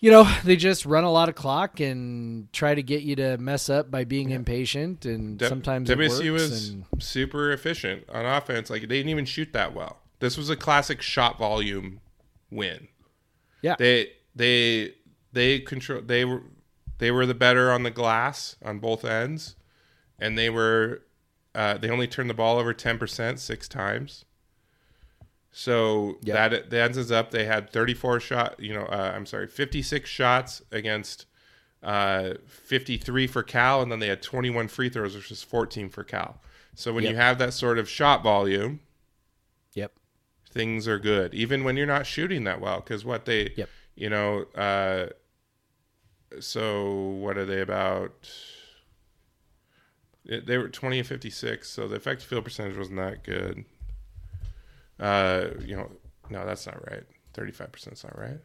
you 0.00 0.10
know 0.10 0.24
they 0.44 0.56
just 0.56 0.84
run 0.86 1.04
a 1.04 1.10
lot 1.10 1.28
of 1.28 1.34
clock 1.34 1.80
and 1.80 2.52
try 2.52 2.74
to 2.74 2.82
get 2.82 3.02
you 3.02 3.16
to 3.16 3.38
mess 3.38 3.68
up 3.68 3.90
by 3.90 4.04
being 4.04 4.30
impatient 4.30 5.04
and 5.04 5.38
W- 5.38 5.48
sometimes 5.48 5.90
it 5.90 5.98
WSU 5.98 6.32
works 6.32 6.42
was 6.42 6.68
and, 6.70 6.84
super 6.98 7.52
efficient 7.52 8.04
on 8.08 8.24
offense. 8.26 8.70
Like 8.70 8.82
they 8.82 8.88
didn't 8.98 9.10
even 9.10 9.24
shoot 9.24 9.52
that 9.52 9.74
well. 9.74 10.00
This 10.20 10.36
was 10.36 10.50
a 10.50 10.56
classic 10.56 11.02
shot 11.02 11.38
volume 11.38 12.00
win. 12.50 12.88
yeah 13.62 13.76
They 13.78 14.12
they 14.34 14.94
they 15.32 15.60
control. 15.60 16.00
They 16.02 16.24
were 16.24 16.42
they 16.98 17.10
were 17.10 17.26
the 17.26 17.34
better 17.34 17.70
on 17.72 17.82
the 17.82 17.90
glass 17.90 18.56
on 18.64 18.78
both 18.78 19.04
ends, 19.04 19.56
and 20.18 20.38
they 20.38 20.48
were 20.50 21.02
uh, 21.54 21.76
they 21.78 21.90
only 21.90 22.06
turned 22.06 22.30
the 22.30 22.34
ball 22.34 22.58
over 22.58 22.72
ten 22.72 22.98
percent 22.98 23.40
six 23.40 23.68
times. 23.68 24.24
So 25.56 26.18
Yep. 26.22 26.50
that 26.50 26.70
that 26.70 26.96
ends 26.96 27.12
up 27.12 27.30
they 27.30 27.44
had 27.44 27.70
34 27.70 28.18
shot, 28.18 28.58
you 28.58 28.74
know, 28.74 28.86
uh, 28.86 29.12
I'm 29.14 29.24
sorry, 29.24 29.46
56 29.46 30.10
shots 30.10 30.62
against 30.72 31.26
uh, 31.80 32.34
53 32.48 33.28
for 33.28 33.44
Cal, 33.44 33.80
and 33.80 33.92
then 33.92 34.00
they 34.00 34.08
had 34.08 34.20
21 34.20 34.66
free 34.66 34.88
throws, 34.88 35.14
which 35.14 35.30
is 35.30 35.44
14 35.44 35.90
for 35.90 36.02
Cal. 36.02 36.40
So 36.74 36.92
when 36.92 37.04
Yep. 37.04 37.10
you 37.12 37.16
have 37.16 37.38
that 37.38 37.52
sort 37.52 37.78
of 37.78 37.88
shot 37.88 38.24
volume, 38.24 38.80
yep 39.74 39.92
things 40.50 40.88
are 40.88 40.98
good, 40.98 41.32
even 41.34 41.62
when 41.62 41.76
you're 41.76 41.86
not 41.86 42.04
shooting 42.06 42.42
that 42.44 42.60
well. 42.60 42.80
Because 42.80 43.04
what 43.04 43.24
they, 43.24 43.52
Yep. 43.56 43.68
you 43.94 44.10
know, 44.10 44.46
uh, 44.56 45.10
so 46.40 46.90
what 46.92 47.38
are 47.38 47.44
they 47.46 47.60
about? 47.60 48.28
They 50.24 50.58
were 50.58 50.68
20 50.68 50.98
and 50.98 51.06
56, 51.06 51.68
so 51.68 51.86
the 51.86 51.94
effective 51.96 52.26
field 52.26 52.42
percentage 52.44 52.76
wasn't 52.76 52.96
that 52.96 53.22
good. 53.22 53.64
Uh, 55.00 55.46
you 55.64 55.76
know, 55.76 55.90
no, 56.30 56.46
that's 56.46 56.66
not 56.66 56.80
right. 56.90 57.02
35% 57.34 57.92
is 57.92 58.04
not 58.04 58.18
right. 58.18 58.38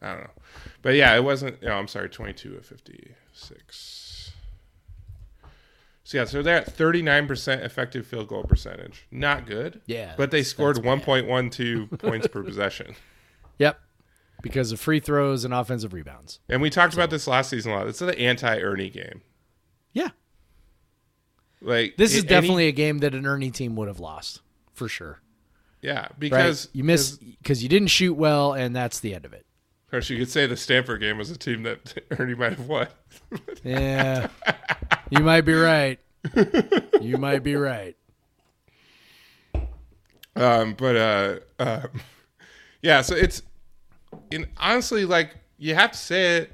I 0.00 0.08
don't 0.12 0.20
know. 0.22 0.30
But 0.82 0.94
yeah, 0.94 1.14
it 1.14 1.22
wasn't, 1.22 1.62
no, 1.62 1.72
I'm 1.72 1.86
sorry, 1.88 2.08
22 2.08 2.56
of 2.56 2.66
56. 2.66 4.32
So 6.04 6.18
yeah, 6.18 6.24
so 6.24 6.42
they're 6.42 6.56
at 6.56 6.76
39% 6.76 7.62
effective 7.64 8.06
field 8.06 8.26
goal 8.28 8.42
percentage. 8.42 9.06
Not 9.12 9.46
good. 9.46 9.80
Yeah, 9.86 10.14
But 10.16 10.30
they 10.32 10.42
scored 10.42 10.76
1.12 10.78 11.98
points 11.98 12.26
per 12.26 12.42
possession. 12.42 12.94
yep 13.58 13.78
because 14.42 14.72
of 14.72 14.80
free 14.80 14.98
throws 14.98 15.44
and 15.44 15.54
offensive 15.54 15.92
rebounds 15.92 16.40
And 16.48 16.60
we 16.60 16.68
talked 16.68 16.94
about 16.94 17.10
this 17.10 17.28
last 17.28 17.48
season 17.50 17.70
a 17.70 17.76
lot. 17.76 17.86
It's 17.86 18.00
the 18.00 18.18
anti 18.18 18.58
Ernie 18.58 18.90
game. 18.90 19.22
yeah 19.92 20.08
Like 21.62 21.96
this 21.96 22.12
is 22.12 22.20
any- 22.20 22.28
definitely 22.28 22.68
a 22.68 22.72
game 22.72 22.98
that 22.98 23.14
an 23.14 23.26
Ernie 23.26 23.50
team 23.50 23.76
would 23.76 23.88
have 23.88 24.00
lost 24.00 24.40
for 24.74 24.88
sure 24.88 25.20
yeah 25.82 26.02
right? 26.02 26.18
because 26.18 26.68
you 26.72 26.84
miss 26.84 27.16
because 27.16 27.62
you 27.62 27.68
didn't 27.68 27.88
shoot 27.88 28.14
well, 28.14 28.54
and 28.54 28.74
that's 28.74 29.00
the 29.00 29.14
end 29.14 29.24
of 29.24 29.32
it. 29.32 29.44
Of 29.86 29.90
course, 29.90 30.08
you 30.08 30.16
could 30.16 30.30
say 30.30 30.46
the 30.46 30.56
Stanford 30.56 31.00
game 31.00 31.18
was 31.18 31.30
a 31.30 31.36
team 31.36 31.64
that 31.64 31.98
Ernie 32.18 32.34
might 32.34 32.52
have 32.56 32.68
won. 32.68 32.86
Yeah, 33.64 34.28
you 35.10 35.20
might 35.20 35.42
be 35.42 35.52
right. 35.52 35.98
You 37.00 37.18
might 37.18 37.42
be 37.42 37.56
right. 37.56 37.96
Um, 40.34 40.74
but 40.74 40.96
uh, 40.96 41.38
uh, 41.58 41.86
yeah, 42.82 43.02
so 43.02 43.14
it's 43.14 43.42
in 44.30 44.46
honestly 44.56 45.04
like 45.04 45.36
you 45.58 45.74
have 45.74 45.92
to 45.92 45.98
say 45.98 46.38
it. 46.38 46.52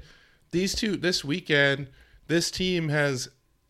These 0.51 0.75
two 0.75 0.97
this 0.97 1.23
weekend, 1.23 1.89
this 2.27 2.49
team 2.51 2.89
has 2.89 3.29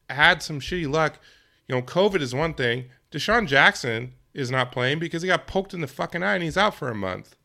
had 0.09 0.41
some 0.43 0.59
shitty 0.59 0.91
luck. 0.91 1.19
You 1.67 1.75
know, 1.75 1.81
COVID 1.81 2.21
is 2.21 2.33
one 2.33 2.53
thing. 2.53 2.85
Dishon 3.11 3.47
Jackson 3.47 4.13
is 4.33 4.51
not 4.51 4.71
playing 4.71 4.99
because 4.99 5.21
he 5.21 5.27
got 5.27 5.47
poked 5.47 5.73
in 5.73 5.81
the 5.81 5.87
fucking 5.87 6.23
eye 6.23 6.35
and 6.35 6.43
he's 6.43 6.57
out 6.57 6.75
for 6.75 6.89
a 6.89 6.95
month. 6.95 7.35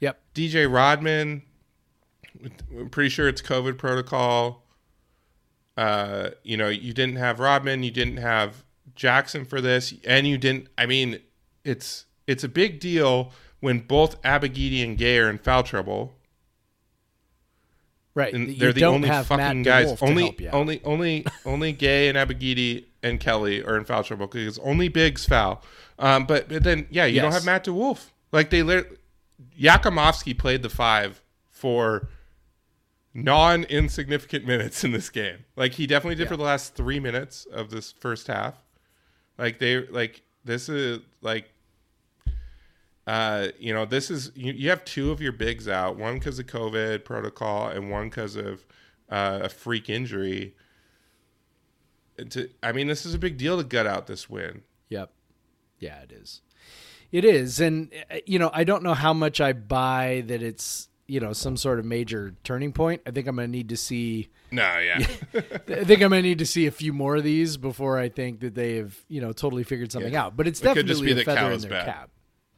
Yep. 0.00 0.20
DJ 0.34 0.72
Rodman, 0.72 1.42
I'm 2.76 2.90
pretty 2.90 3.08
sure 3.10 3.28
it's 3.28 3.42
COVID 3.42 3.78
protocol. 3.78 4.64
Uh, 5.76 6.30
you 6.42 6.56
know, 6.56 6.68
you 6.68 6.92
didn't 6.92 7.16
have 7.16 7.40
Rodman, 7.40 7.82
you 7.82 7.90
didn't 7.90 8.16
have 8.18 8.64
Jackson 8.94 9.44
for 9.44 9.60
this, 9.60 9.94
and 10.04 10.26
you 10.26 10.38
didn't. 10.38 10.68
I 10.78 10.86
mean, 10.86 11.20
it's 11.64 12.06
it's 12.26 12.44
a 12.44 12.48
big 12.48 12.80
deal 12.80 13.32
when 13.60 13.80
both 13.80 14.20
Abogidi 14.22 14.82
and 14.82 14.98
Gueye 14.98 15.22
are 15.22 15.30
in 15.30 15.38
foul 15.38 15.62
trouble, 15.62 16.15
Right. 18.16 18.32
and 18.32 18.48
You 18.48 18.54
they're 18.54 18.72
the 18.72 18.84
only 18.84 19.10
fucking 19.10 19.62
Matt 19.62 19.62
guys. 19.62 20.02
Only, 20.02 20.22
help 20.22 20.40
you 20.40 20.48
out. 20.48 20.54
only, 20.54 20.80
only, 20.84 21.26
only 21.44 21.74
Gueye 21.74 22.08
and 22.08 22.16
Abogidi 22.16 22.86
and 23.02 23.20
Kelly 23.20 23.62
are 23.62 23.76
in 23.76 23.84
foul 23.84 24.02
trouble 24.02 24.26
because 24.26 24.58
only 24.60 24.88
bigs 24.88 25.26
foul. 25.26 25.62
Um, 25.98 26.24
but 26.24 26.48
but 26.48 26.64
then 26.64 26.86
yeah, 26.90 27.04
you 27.04 27.20
don't 27.20 27.32
have 27.32 27.44
Matt 27.44 27.66
DeWolf. 27.66 28.06
Like 28.32 28.48
they 28.48 28.62
lit 28.62 28.98
Jakimovski 29.60 30.36
played 30.36 30.62
the 30.62 30.70
five 30.70 31.22
for 31.50 32.08
non 33.12 33.64
insignificant 33.64 34.46
minutes 34.46 34.82
in 34.82 34.92
this 34.92 35.10
game. 35.10 35.44
Like 35.54 35.72
he 35.72 35.86
definitely 35.86 36.16
did 36.16 36.28
for 36.28 36.38
the 36.38 36.42
last 36.42 36.74
three 36.74 36.98
minutes 36.98 37.46
of 37.52 37.68
this 37.70 37.92
first 37.92 38.28
half. 38.28 38.54
Like 39.36 39.58
they 39.58 39.86
like 39.88 40.22
this 40.42 40.70
is 40.70 41.00
like 41.20 41.50
uh 43.06 43.48
you 43.58 43.72
know 43.72 43.84
this 43.84 44.10
is 44.10 44.32
you, 44.34 44.52
you 44.52 44.68
have 44.70 44.84
two 44.84 45.10
of 45.12 45.20
your 45.20 45.32
bigs 45.32 45.68
out 45.68 45.96
one 45.96 46.14
because 46.14 46.38
of 46.38 46.46
covid 46.46 47.04
protocol 47.04 47.68
and 47.68 47.90
one 47.90 48.08
because 48.08 48.34
of 48.36 48.66
uh, 49.10 49.40
a 49.44 49.48
freak 49.48 49.88
injury 49.88 50.54
to, 52.30 52.48
i 52.62 52.72
mean 52.72 52.86
this 52.86 53.04
is 53.06 53.14
a 53.14 53.18
big 53.18 53.36
deal 53.36 53.56
to 53.58 53.64
gut 53.64 53.86
out 53.86 54.06
this 54.06 54.28
win 54.28 54.62
Yep. 54.88 55.10
Yeah, 55.80 55.98
it 56.02 56.12
is. 56.12 56.42
It 57.10 57.24
is. 57.24 57.58
And, 57.60 57.90
uh, 58.08 58.18
you 58.24 58.38
know, 58.38 58.50
I 58.54 58.62
don't 58.62 58.84
know 58.84 58.94
how 58.94 59.12
much 59.12 59.40
I 59.40 59.52
buy 59.52 60.22
that 60.28 60.42
it's, 60.42 60.88
you 61.08 61.18
know, 61.18 61.32
some 61.32 61.56
sort 61.56 61.80
of 61.80 61.84
major 61.84 62.34
turning 62.44 62.72
point. 62.72 63.02
I 63.04 63.10
think 63.10 63.26
I'm 63.26 63.34
going 63.34 63.48
to 63.48 63.52
need 63.52 63.68
to 63.70 63.76
see, 63.76 64.28
no 64.52 64.78
yeah 64.78 64.98
I 65.34 65.84
think 65.84 66.02
I'm 66.02 66.10
going 66.10 66.22
to 66.22 66.22
need 66.22 66.38
to 66.38 66.46
see 66.46 66.66
a 66.66 66.70
few 66.70 66.92
more 66.92 67.16
of 67.16 67.24
these 67.24 67.56
before 67.56 67.98
I 67.98 68.08
think 68.08 68.38
that 68.40 68.54
they 68.54 68.76
have, 68.76 68.96
you 69.08 69.20
know, 69.20 69.32
totally 69.32 69.64
figured 69.64 69.90
something 69.90 70.12
Yeah. 70.12 70.26
out. 70.26 70.36
But 70.36 70.46
it's 70.46 70.60
It 70.60 70.64
definitely 70.64 71.14
be 71.14 71.20
a 71.20 71.24
feather 71.24 71.50
in 71.50 71.60
their 71.60 71.70
bad. 71.70 71.86
cap. 71.86 72.10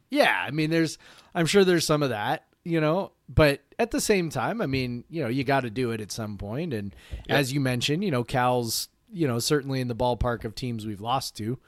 Yeah. 0.09 0.43
I 0.45 0.51
mean, 0.51 0.69
there's, 0.69 0.97
I'm 1.33 1.45
sure 1.45 1.63
there's 1.63 1.85
some 1.85 2.03
of 2.03 2.09
that, 2.09 2.45
you 2.63 2.81
know, 2.81 3.11
but 3.27 3.61
at 3.77 3.91
the 3.91 4.01
same 4.01 4.29
time, 4.29 4.61
I 4.61 4.65
mean, 4.65 5.03
you 5.09 5.21
know, 5.21 5.29
you 5.29 5.43
got 5.43 5.61
to 5.61 5.69
do 5.69 5.91
it 5.91 6.01
at 6.01 6.11
some 6.11 6.37
point. 6.37 6.73
And 6.73 6.95
as 7.29 7.53
you 7.53 7.59
mentioned, 7.59 8.03
you 8.03 8.11
know, 8.11 8.23
Cal's, 8.23 8.89
you 9.11 9.27
know, 9.27 9.39
certainly 9.39 9.81
in 9.81 9.87
the 9.87 9.95
ballpark 9.95 10.45
of 10.45 10.55
teams 10.55 10.85
we've 10.85 11.01
lost 11.01 11.37
to. 11.37 11.59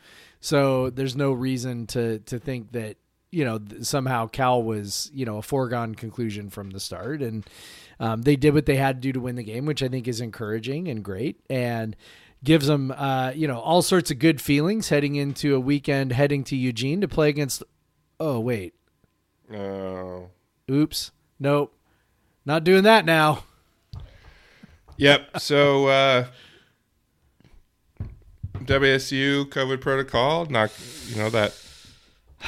So 0.42 0.89
there's 0.89 1.16
no 1.16 1.32
reason 1.32 1.86
to 1.88 2.20
to 2.20 2.39
think 2.39 2.72
that 2.72 2.98
you 3.32 3.46
know 3.46 3.60
th- 3.60 3.84
somehow 3.84 4.28
Cal 4.28 4.62
was 4.62 5.10
you 5.14 5.26
know 5.26 5.38
a 5.38 5.42
foregone 5.42 5.96
conclusion 5.96 6.50
from 6.50 6.72
the 6.72 6.80
start, 6.80 7.22
and 7.22 7.48
um, 8.00 8.24
they 8.24 8.36
did 8.36 8.54
what 8.54 8.66
they 8.66 8.76
had 8.76 8.98
to 8.98 9.02
do 9.02 9.14
to 9.14 9.20
win 9.20 9.36
the 9.36 9.44
game, 9.44 9.66
which 9.66 9.82
I 9.84 9.88
think 9.88 10.08
is 10.08 10.20
encouraging 10.20 10.88
and 10.88 11.04
great, 11.04 11.39
and 11.50 11.96
gives 12.44 12.68
them 12.68 12.92
uh, 12.92 13.32
you 13.36 13.48
know 13.48 13.60
all 13.60 13.82
sorts 13.82 14.12
of 14.12 14.20
good 14.20 14.42
feelings 14.42 14.89
heading 14.89 15.16
into 15.16 15.56
a 15.56 15.60
weekend 15.60 16.12
heading 16.12 16.44
to 16.46 16.56
Eugene 16.56 17.02
to 17.02 17.08
play 17.08 17.30
against. 17.30 17.64
Oh 18.24 18.39
wait, 18.39 18.76
oh 19.51 20.30
oops, 20.69 21.09
nope, 21.39 21.76
not 22.45 22.63
doing 22.63 22.84
that 22.84 23.03
now. 23.03 23.45
Yep. 24.97 25.39
So 25.39 25.88
uh 25.88 26.26
WSU 28.59 29.45
COVID 29.45 29.82
protocol, 29.82 30.45
not 30.45 30.72
you 31.07 31.15
know 31.15 31.32
that 31.32 31.59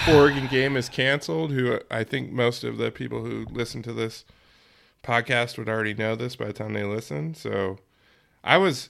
Oregon 0.07 0.45
game 0.45 0.77
is 0.77 0.89
canceled. 0.89 1.51
Who 1.53 1.79
I 1.89 2.03
think 2.03 2.31
most 2.31 2.63
of 2.63 2.77
the 2.77 2.91
people 2.91 3.25
who 3.25 3.47
listen 3.49 3.81
to 3.81 3.93
this 3.93 4.25
podcast 5.01 5.57
would 5.57 5.69
already 5.69 5.95
know 5.95 6.15
this 6.15 6.35
by 6.35 6.45
the 6.45 6.53
time 6.53 6.73
they 6.73 6.83
listen. 6.83 7.33
So 7.33 7.79
I 8.43 8.57
was. 8.57 8.89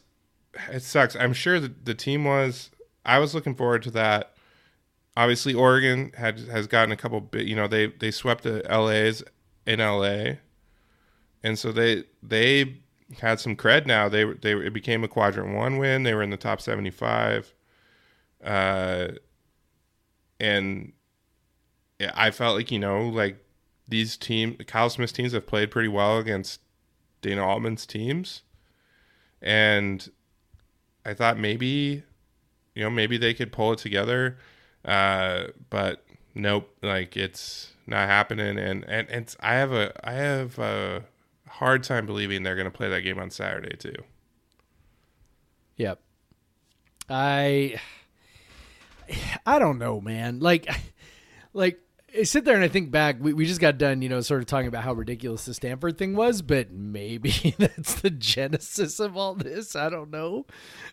It 0.70 0.84
sucks. 0.84 1.16
I'm 1.16 1.32
sure 1.32 1.62
that 1.62 1.86
the 1.86 1.96
team 1.96 2.26
was. 2.26 2.72
I 3.06 3.20
was 3.20 3.34
looking 3.34 3.56
forward 3.56 3.84
to 3.84 3.92
that. 3.92 4.33
Obviously, 5.16 5.54
Oregon 5.54 6.12
had 6.18 6.40
has 6.40 6.68
gotten 6.68 6.92
a 6.92 6.98
couple. 6.98 7.22
Bit, 7.22 7.46
you 7.46 7.56
know, 7.56 7.68
they 7.68 7.88
they 7.88 8.12
swept 8.12 8.44
the 8.44 8.64
LA's 8.70 9.24
in 9.66 9.80
LA, 9.80 10.38
and 11.44 11.58
so 11.58 11.72
they 11.72 12.04
they 12.22 12.78
had 13.22 13.40
some 13.40 13.56
cred 13.56 13.86
now. 13.86 14.10
They 14.10 14.24
they 14.24 14.54
it 14.54 14.74
became 14.74 15.04
a 15.04 15.08
quadrant 15.08 15.56
one 15.56 15.78
win. 15.78 16.04
They 16.04 16.14
were 16.14 16.24
in 16.24 16.32
the 16.32 16.38
top 16.38 16.62
seventy 16.62 16.90
five, 16.90 17.54
uh, 18.44 19.10
and 20.40 20.94
I 22.16 22.32
felt 22.32 22.56
like 22.56 22.72
you 22.72 22.80
know 22.80 23.08
like 23.08 23.38
these 23.88 24.18
team 24.18 24.56
Kyle 24.68 24.90
Smith's 24.90 25.14
teams 25.14 25.34
have 25.34 25.46
played 25.46 25.72
pretty 25.72 25.90
well 25.90 26.18
against 26.18 26.62
Dana 27.22 27.46
Altman's 27.46 27.86
teams, 27.86 28.42
and 29.42 30.10
I 31.06 31.14
thought 31.14 31.38
maybe 31.38 32.04
you 32.76 32.84
know 32.84 32.90
maybe 32.90 33.18
they 33.18 33.34
could 33.34 33.52
pull 33.52 33.74
it 33.74 33.80
together, 33.80 34.38
uh, 34.86 35.46
but 35.70 36.04
nope, 36.36 36.70
like 36.82 37.16
it's 37.18 37.74
not 37.88 38.08
happening. 38.08 38.58
And 38.58 38.84
and 38.88 39.10
it's 39.10 39.36
I 39.40 39.54
have 39.56 39.72
a 39.72 39.92
I 40.08 40.14
have 40.14 40.60
a 40.60 41.04
hard 41.48 41.84
time 41.84 42.06
believing 42.06 42.44
they're 42.44 42.56
going 42.56 42.72
to 42.72 42.72
play 42.72 42.90
that 42.90 43.02
game 43.02 43.20
on 43.20 43.30
Saturday 43.30 43.76
too. 43.78 43.96
Yep. 45.78 46.00
I 47.10 47.80
I 49.46 49.60
don't 49.60 49.80
know, 49.80 50.02
man. 50.02 50.40
Like 50.40 50.68
like 51.54 51.80
I 52.18 52.24
sit 52.24 52.46
there 52.46 52.56
and 52.56 52.64
I 52.64 52.68
think 52.68 52.92
back, 52.92 53.18
we, 53.20 53.34
we 53.34 53.46
just 53.46 53.60
got 53.60 53.78
done, 53.78 54.02
you 54.02 54.10
know, 54.10 54.22
sort 54.22 54.42
of 54.42 54.46
talking 54.46 54.68
about 54.68 54.84
how 54.84 54.94
ridiculous 54.94 55.46
the 55.46 55.54
Stanford 55.54 55.98
thing 55.98 56.16
was, 56.16 56.42
but 56.42 56.72
maybe 56.72 57.56
that's 57.58 57.96
the 58.02 58.10
genesis 58.12 59.00
of 59.00 59.18
all 59.18 59.34
this. 59.36 59.76
I 59.76 59.90
don't 59.90 60.12
know. 60.12 60.46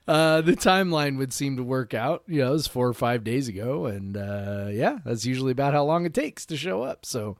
Uh, 0.08 0.40
the 0.40 0.52
timeline 0.52 1.18
would 1.18 1.32
seem 1.32 1.56
to 1.56 1.62
work 1.62 1.92
out. 1.94 2.22
You 2.26 2.40
know, 2.42 2.48
it 2.48 2.52
was 2.52 2.66
four 2.66 2.88
or 2.88 2.94
five 2.94 3.22
days 3.24 3.48
ago, 3.48 3.86
and 3.86 4.16
uh, 4.16 4.68
yeah, 4.70 4.98
that's 5.04 5.26
usually 5.26 5.52
about 5.52 5.74
how 5.74 5.84
long 5.84 6.06
it 6.06 6.14
takes 6.14 6.46
to 6.46 6.56
show 6.56 6.82
up. 6.82 7.04
So, 7.04 7.36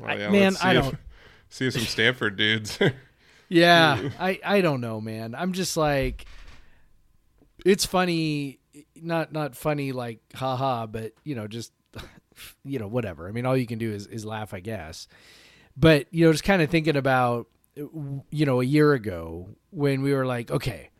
Well, 0.00 0.10
I- 0.10 0.28
man, 0.28 0.52
see 0.54 0.66
I 0.68 0.72
don't. 0.72 0.96
see 1.48 1.70
some 1.70 1.82
Stanford 1.82 2.36
dudes. 2.36 2.78
Yeah, 3.48 4.08
I 4.18 4.40
I 4.42 4.60
don't 4.62 4.80
know, 4.80 4.98
man. 4.98 5.34
I'm 5.34 5.52
just 5.52 5.76
like 5.76 6.24
it's 7.66 7.84
funny 7.84 8.60
not 8.96 9.30
not 9.30 9.54
funny 9.56 9.92
like 9.92 10.20
haha, 10.34 10.86
but 10.86 11.12
you 11.22 11.34
know, 11.34 11.46
just 11.46 11.70
you 12.64 12.78
know, 12.78 12.88
whatever. 12.88 13.28
I 13.28 13.32
mean, 13.32 13.46
all 13.46 13.56
you 13.56 13.66
can 13.66 13.78
do 13.78 13.92
is 13.92 14.06
is 14.06 14.24
laugh, 14.24 14.54
I 14.54 14.60
guess. 14.60 15.08
But, 15.76 16.06
you 16.10 16.26
know, 16.26 16.32
just 16.32 16.44
kind 16.44 16.60
of 16.60 16.68
thinking 16.70 16.96
about 16.96 17.46
you 17.76 18.46
know, 18.46 18.60
a 18.60 18.64
year 18.64 18.92
ago 18.92 19.48
when 19.70 20.02
we 20.02 20.12
were 20.12 20.26
like, 20.26 20.50
okay, 20.50 20.90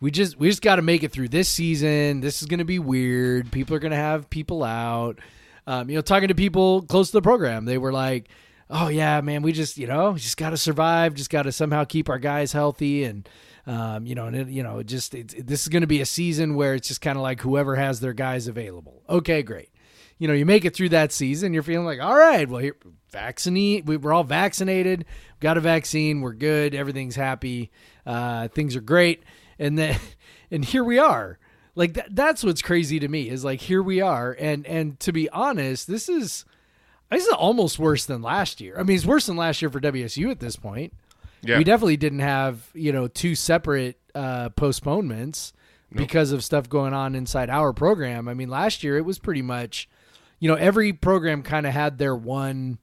we 0.00 0.10
just 0.10 0.38
we 0.38 0.48
just 0.48 0.62
got 0.62 0.76
to 0.76 0.82
make 0.82 1.02
it 1.02 1.12
through 1.12 1.28
this 1.28 1.48
season. 1.48 2.20
This 2.20 2.42
is 2.42 2.48
going 2.48 2.58
to 2.58 2.64
be 2.64 2.78
weird. 2.78 3.50
People 3.50 3.74
are 3.76 3.80
going 3.80 3.92
to 3.92 3.96
have 3.96 4.28
people 4.30 4.62
out. 4.62 5.18
Um, 5.66 5.90
you 5.90 5.96
know, 5.96 6.02
talking 6.02 6.28
to 6.28 6.34
people 6.34 6.82
close 6.82 7.08
to 7.08 7.16
the 7.16 7.22
program, 7.22 7.64
they 7.64 7.78
were 7.78 7.92
like, 7.92 8.28
"Oh 8.70 8.88
yeah, 8.88 9.20
man, 9.20 9.42
we 9.42 9.52
just 9.52 9.76
you 9.78 9.86
know 9.86 10.14
just 10.14 10.36
got 10.36 10.50
to 10.50 10.56
survive. 10.56 11.14
Just 11.14 11.30
got 11.30 11.42
to 11.42 11.52
somehow 11.52 11.84
keep 11.84 12.08
our 12.08 12.18
guys 12.18 12.52
healthy." 12.52 13.04
And 13.04 13.28
um, 13.66 14.06
you 14.06 14.14
know, 14.14 14.26
and 14.26 14.36
it, 14.36 14.48
you 14.48 14.62
know, 14.62 14.82
just 14.82 15.14
it, 15.14 15.46
this 15.46 15.62
is 15.62 15.68
going 15.68 15.82
to 15.82 15.88
be 15.88 16.00
a 16.00 16.06
season 16.06 16.54
where 16.54 16.74
it's 16.74 16.88
just 16.88 17.00
kind 17.00 17.16
of 17.16 17.22
like 17.22 17.40
whoever 17.40 17.74
has 17.76 18.00
their 18.00 18.14
guys 18.14 18.48
available. 18.48 19.02
Okay, 19.08 19.42
great. 19.42 19.70
You 20.18 20.28
know, 20.28 20.34
you 20.34 20.44
make 20.44 20.64
it 20.64 20.74
through 20.74 20.90
that 20.90 21.12
season, 21.12 21.54
you're 21.54 21.62
feeling 21.62 21.86
like, 21.86 22.00
all 22.00 22.16
right, 22.16 22.48
well, 22.48 22.60
here, 22.60 22.76
vaccinate. 23.10 23.86
We, 23.86 23.96
we're 23.96 24.12
all 24.12 24.24
vaccinated. 24.24 25.04
Got 25.40 25.56
a 25.56 25.60
vaccine. 25.60 26.20
We're 26.20 26.32
good. 26.32 26.74
Everything's 26.74 27.16
happy. 27.16 27.70
Uh, 28.04 28.48
things 28.48 28.74
are 28.76 28.80
great. 28.80 29.22
And 29.58 29.78
then, 29.78 29.98
and 30.50 30.64
here 30.64 30.84
we 30.84 30.98
are. 30.98 31.38
Like 31.74 31.94
that, 31.94 32.14
that's 32.14 32.42
what's 32.42 32.62
crazy 32.62 32.98
to 32.98 33.06
me 33.06 33.28
is 33.30 33.44
like 33.44 33.60
here 33.60 33.82
we 33.82 34.00
are. 34.00 34.36
And 34.40 34.66
and 34.66 34.98
to 34.98 35.12
be 35.12 35.30
honest, 35.30 35.86
this 35.86 36.08
is 36.08 36.44
this 37.08 37.24
is 37.24 37.32
almost 37.32 37.78
worse 37.78 38.04
than 38.04 38.20
last 38.20 38.60
year. 38.60 38.74
I 38.76 38.82
mean, 38.82 38.96
it's 38.96 39.06
worse 39.06 39.26
than 39.26 39.36
last 39.36 39.62
year 39.62 39.70
for 39.70 39.80
WSU 39.80 40.28
at 40.30 40.40
this 40.40 40.56
point. 40.56 40.92
yeah, 41.42 41.56
We 41.56 41.62
definitely 41.62 41.96
didn't 41.96 42.18
have 42.18 42.68
you 42.74 42.90
know 42.92 43.06
two 43.06 43.36
separate 43.36 44.00
uh, 44.12 44.48
postponements 44.50 45.52
because 45.92 46.32
of 46.32 46.42
stuff 46.42 46.68
going 46.68 46.92
on 46.92 47.14
inside 47.14 47.48
our 47.48 47.72
program. 47.72 48.26
I 48.28 48.34
mean, 48.34 48.48
last 48.48 48.82
year 48.82 48.98
it 48.98 49.04
was 49.04 49.20
pretty 49.20 49.42
much, 49.42 49.88
you 50.38 50.48
know, 50.48 50.54
every 50.56 50.92
program 50.92 51.42
kind 51.42 51.66
of 51.66 51.72
had 51.72 51.98
their 51.98 52.14
one 52.16 52.78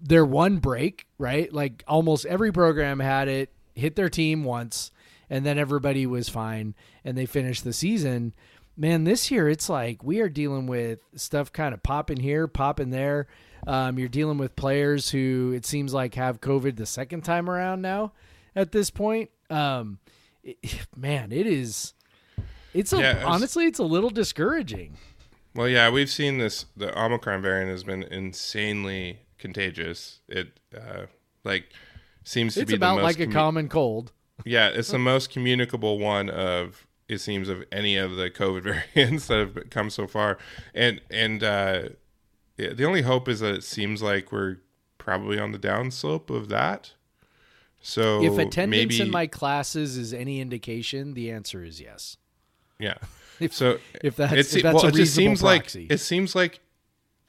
their 0.00 0.24
one 0.24 0.56
break, 0.58 1.06
right? 1.18 1.52
Like 1.52 1.84
almost 1.86 2.26
every 2.26 2.50
program 2.52 2.98
had 2.98 3.28
it 3.28 3.50
hit 3.74 3.94
their 3.96 4.08
team 4.08 4.42
once, 4.44 4.90
and 5.30 5.46
then 5.46 5.58
everybody 5.58 6.06
was 6.06 6.28
fine, 6.28 6.74
and 7.04 7.16
they 7.16 7.26
finished 7.26 7.62
the 7.64 7.72
season. 7.72 8.34
Man, 8.76 9.04
this 9.04 9.30
year 9.30 9.48
it's 9.48 9.68
like 9.68 10.02
we 10.02 10.20
are 10.20 10.28
dealing 10.28 10.66
with 10.66 10.98
stuff 11.14 11.52
kind 11.52 11.72
of 11.74 11.82
popping 11.82 12.18
here, 12.20 12.48
popping 12.48 12.90
there. 12.90 13.28
Um, 13.66 13.96
you're 13.98 14.08
dealing 14.08 14.38
with 14.38 14.56
players 14.56 15.10
who 15.10 15.52
it 15.54 15.64
seems 15.64 15.94
like 15.94 16.14
have 16.16 16.40
COVID 16.40 16.76
the 16.76 16.86
second 16.86 17.20
time 17.22 17.48
around 17.48 17.80
now. 17.82 18.12
At 18.56 18.72
this 18.72 18.90
point, 18.90 19.30
um, 19.50 19.98
it- 20.42 20.58
man, 20.96 21.30
it 21.30 21.46
is. 21.46 21.94
It's 22.74 22.92
a, 22.92 22.98
Yeah, 22.98 23.10
it's- 23.12 23.24
honestly, 23.26 23.66
it's 23.66 23.78
a 23.78 23.84
little 23.84 24.10
discouraging. 24.10 24.96
Well, 25.54 25.68
yeah, 25.68 25.90
we've 25.90 26.10
seen 26.10 26.38
this. 26.38 26.66
The 26.76 26.98
Omicron 26.98 27.42
variant 27.42 27.70
has 27.70 27.84
been 27.84 28.02
insanely 28.04 29.20
contagious. 29.38 30.20
It 30.28 30.58
uh, 30.74 31.06
like 31.44 31.66
seems 32.24 32.54
to 32.54 32.62
It's 32.62 32.70
be 32.70 32.76
about 32.76 32.96
the 32.96 33.02
most 33.02 33.18
like 33.18 33.20
a 33.20 33.30
commu- 33.30 33.32
common 33.32 33.68
cold. 33.68 34.12
Yeah, 34.44 34.68
it's 34.68 34.90
the 34.90 34.98
most 34.98 35.30
communicable 35.30 35.98
one 35.98 36.30
of 36.30 36.86
it 37.08 37.20
seems 37.20 37.48
of 37.48 37.64
any 37.70 37.96
of 37.96 38.16
the 38.16 38.30
COVID 38.30 38.62
variants 38.94 39.26
that 39.26 39.38
have 39.38 39.70
come 39.70 39.90
so 39.90 40.06
far. 40.06 40.38
And 40.74 41.00
and 41.10 41.42
uh, 41.42 41.82
yeah, 42.56 42.72
the 42.72 42.84
only 42.84 43.02
hope 43.02 43.28
is 43.28 43.40
that 43.40 43.54
it 43.54 43.64
seems 43.64 44.02
like 44.02 44.32
we're 44.32 44.58
probably 44.98 45.38
on 45.38 45.52
the 45.52 45.58
downslope 45.58 46.30
of 46.30 46.48
that. 46.48 46.92
So 47.80 48.22
if 48.22 48.38
attendance 48.38 48.70
maybe, 48.70 49.00
in 49.00 49.10
my 49.10 49.26
classes 49.26 49.96
is 49.96 50.14
any 50.14 50.40
indication, 50.40 51.14
the 51.14 51.30
answer 51.32 51.64
is 51.64 51.80
yes. 51.80 52.16
yeah. 52.78 52.94
If, 53.38 53.52
So 53.52 53.78
if 54.02 54.16
that's 54.16 54.32
it's 54.32 54.54
if 54.54 54.62
that's 54.62 54.74
well, 54.74 54.86
a 54.86 54.88
it 54.88 54.94
just 54.94 55.14
seems 55.14 55.40
proxy. 55.40 55.80
like 55.82 55.92
it 55.92 55.98
seems 55.98 56.34
like 56.34 56.60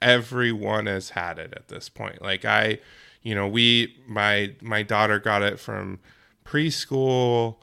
everyone 0.00 0.86
has 0.86 1.10
had 1.10 1.38
it 1.38 1.52
at 1.56 1.68
this 1.68 1.88
point. 1.88 2.22
Like 2.22 2.44
I, 2.44 2.78
you 3.22 3.34
know, 3.34 3.48
we 3.48 3.96
my 4.06 4.54
my 4.60 4.82
daughter 4.82 5.18
got 5.18 5.42
it 5.42 5.58
from 5.58 6.00
preschool. 6.44 7.56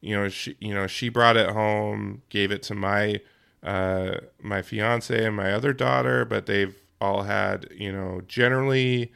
You 0.00 0.16
know, 0.16 0.28
she 0.28 0.56
you 0.60 0.74
know 0.74 0.86
she 0.86 1.08
brought 1.08 1.36
it 1.36 1.50
home, 1.50 2.22
gave 2.28 2.50
it 2.50 2.62
to 2.64 2.74
my 2.74 3.20
uh, 3.62 4.16
my 4.42 4.62
fiance 4.62 5.24
and 5.24 5.36
my 5.36 5.52
other 5.52 5.72
daughter, 5.72 6.24
but 6.24 6.46
they've 6.46 6.76
all 7.00 7.22
had 7.24 7.68
you 7.74 7.92
know 7.92 8.22
generally 8.28 9.12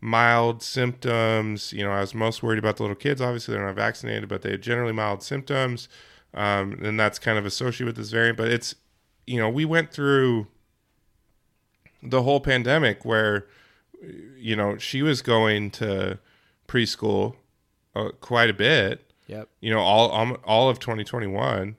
mild 0.00 0.62
symptoms. 0.62 1.72
You 1.72 1.84
know, 1.84 1.92
I 1.92 2.00
was 2.00 2.14
most 2.14 2.42
worried 2.42 2.58
about 2.58 2.76
the 2.78 2.82
little 2.84 2.96
kids. 2.96 3.20
Obviously, 3.20 3.54
they're 3.54 3.66
not 3.66 3.74
vaccinated, 3.76 4.28
but 4.28 4.42
they 4.42 4.52
had 4.52 4.62
generally 4.62 4.92
mild 4.92 5.22
symptoms, 5.22 5.88
um, 6.34 6.78
and 6.82 6.98
that's 6.98 7.18
kind 7.18 7.38
of 7.38 7.46
associated 7.46 7.86
with 7.86 7.96
this 7.96 8.10
variant. 8.10 8.36
But 8.38 8.48
it's 8.48 8.74
you 9.26 9.38
know 9.38 9.48
we 9.48 9.64
went 9.64 9.92
through 9.92 10.46
the 12.02 12.22
whole 12.22 12.40
pandemic 12.40 13.04
where 13.04 13.46
you 14.36 14.56
know 14.56 14.78
she 14.78 15.02
was 15.02 15.22
going 15.22 15.70
to 15.72 16.18
preschool 16.66 17.34
uh, 17.94 18.10
quite 18.20 18.48
a 18.50 18.54
bit 18.54 19.06
Yep. 19.26 19.48
you 19.60 19.70
know 19.70 19.80
all 19.80 20.12
um, 20.12 20.36
all 20.44 20.68
of 20.70 20.78
2021 20.78 21.76